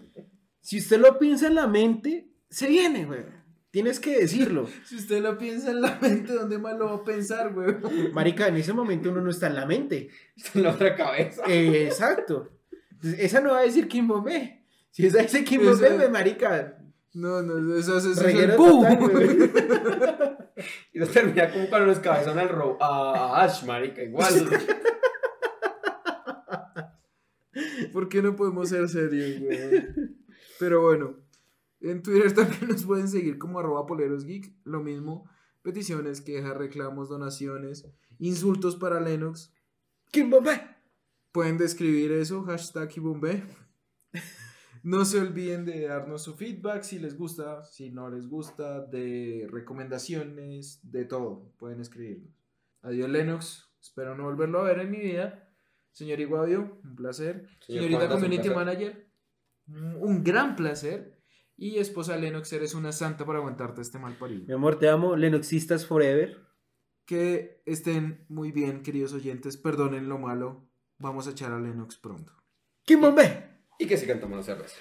Si 0.61 0.79
usted 0.79 0.97
lo 0.99 1.17
piensa 1.19 1.47
en 1.47 1.55
la 1.55 1.67
mente, 1.67 2.31
se 2.49 2.67
viene, 2.67 3.05
weón. 3.05 3.36
Tienes 3.77 3.99
que 3.99 4.17
decirlo. 4.21 4.67
Si 4.85 4.95
usted 4.95 5.21
lo 5.21 5.37
piensa 5.37 5.69
en 5.69 5.81
la 5.81 5.99
mente, 6.01 6.33
¿dónde 6.33 6.57
más 6.57 6.75
lo 6.79 6.85
va 6.87 6.95
a 6.95 7.03
pensar, 7.03 7.53
güey? 7.53 7.75
Marica, 8.11 8.47
en 8.47 8.57
ese 8.57 8.73
momento 8.73 9.11
uno 9.11 9.21
no 9.21 9.29
está 9.29 9.45
en 9.45 9.53
la 9.55 9.67
mente. 9.67 10.09
Está 10.35 10.57
en 10.57 10.63
la 10.63 10.71
otra 10.71 10.95
cabeza. 10.95 11.43
Eh, 11.47 11.83
exacto. 11.85 12.49
Entonces, 12.93 13.19
esa 13.19 13.39
no 13.39 13.51
va 13.51 13.59
a 13.59 13.61
decir 13.61 13.87
Kimbombe. 13.87 14.63
Si 14.89 15.05
esa 15.05 15.19
dice 15.21 15.43
Kimbombe, 15.43 15.85
Esa- 15.85 15.95
me 15.95 16.09
marica. 16.09 16.75
No, 17.13 17.43
no, 17.43 17.75
eso 17.77 17.99
eso- 17.99 18.13
eso 18.13 18.27
es 18.27 18.33
el 18.35 18.55
¡pum! 18.55 18.83
Y 20.91 20.97
no 20.97 21.05
termina 21.05 21.51
como 21.51 21.69
cuando 21.69 21.85
nos 21.89 21.99
cabezan 21.99 22.39
al 22.39 22.49
ro 22.49 22.79
a, 22.81 23.37
a 23.37 23.43
Ash, 23.43 23.63
marica, 23.63 24.01
igual. 24.01 24.33
¿Por 27.93 28.09
qué 28.09 28.23
no 28.23 28.35
podemos 28.35 28.69
ser 28.69 28.89
serios, 28.89 29.39
güey? 29.39 29.85
Pero 30.59 30.81
bueno, 30.81 31.17
en 31.81 32.01
Twitter 32.01 32.31
también 32.35 32.67
nos 32.69 32.83
pueden 32.83 33.07
seguir 33.07 33.37
como 33.37 33.59
arroba 33.59 33.85
polerosgeek. 33.85 34.53
Lo 34.63 34.81
mismo, 34.81 35.29
peticiones, 35.61 36.21
quejas, 36.21 36.55
reclamos, 36.57 37.09
donaciones, 37.09 37.87
insultos 38.19 38.75
para 38.75 38.99
Lennox. 38.99 39.53
Kimbombe. 40.11 40.61
Pueden 41.31 41.57
describir 41.57 42.11
eso, 42.13 42.43
hashtag 42.43 42.91
y 42.95 42.99
bombe. 42.99 43.43
No 44.83 45.03
se 45.03 45.19
olviden 45.19 45.65
de 45.65 45.81
darnos 45.81 46.23
su 46.23 46.35
feedback 46.35 46.83
si 46.83 46.97
les 46.97 47.17
gusta, 47.17 47.65
si 47.65 47.89
no 47.89 48.09
les 48.09 48.29
gusta, 48.29 48.79
de 48.85 49.45
recomendaciones, 49.51 50.79
de 50.83 51.03
todo. 51.03 51.51
Pueden 51.57 51.81
escribirnos. 51.81 52.31
Adiós, 52.83 53.09
Lennox. 53.09 53.69
Espero 53.81 54.15
no 54.15 54.23
volverlo 54.23 54.59
a 54.59 54.63
ver 54.63 54.79
en 54.79 54.91
mi 54.91 54.99
vida. 54.99 55.49
Señor 55.91 56.21
Iguadio, 56.21 56.79
un 56.85 56.95
placer. 56.95 57.49
Señor 57.65 57.83
Señorita 57.83 58.07
Community 58.07 58.49
placer. 58.49 58.55
Manager, 58.55 59.07
un 59.99 60.23
gran 60.23 60.55
placer. 60.55 61.16
Y 61.57 61.79
esposa 61.79 62.15
Lennox, 62.15 62.53
eres 62.53 62.75
una 62.75 62.91
santa 62.91 63.25
por 63.25 63.35
aguantarte 63.35 63.81
este 63.81 63.97
mal 63.97 64.15
parido. 64.15 64.45
Mi 64.45 64.53
amor, 64.53 64.77
te 64.77 64.89
amo. 64.89 65.15
Lenoxistas 65.15 65.87
forever. 65.87 66.45
Que 67.05 67.63
estén 67.65 68.25
muy 68.29 68.51
bien, 68.51 68.83
queridos 68.83 69.13
oyentes. 69.13 69.57
Perdonen 69.57 70.07
lo 70.07 70.19
malo. 70.19 70.69
Vamos 70.99 71.27
a 71.27 71.31
echar 71.31 71.51
a 71.51 71.59
Lennox 71.59 71.97
pronto. 71.97 72.33
Kimbombe. 72.83 73.57
y 73.79 73.87
que 73.87 73.97
sigan 73.97 74.19
tomando 74.19 74.43
cerveza. 74.43 74.77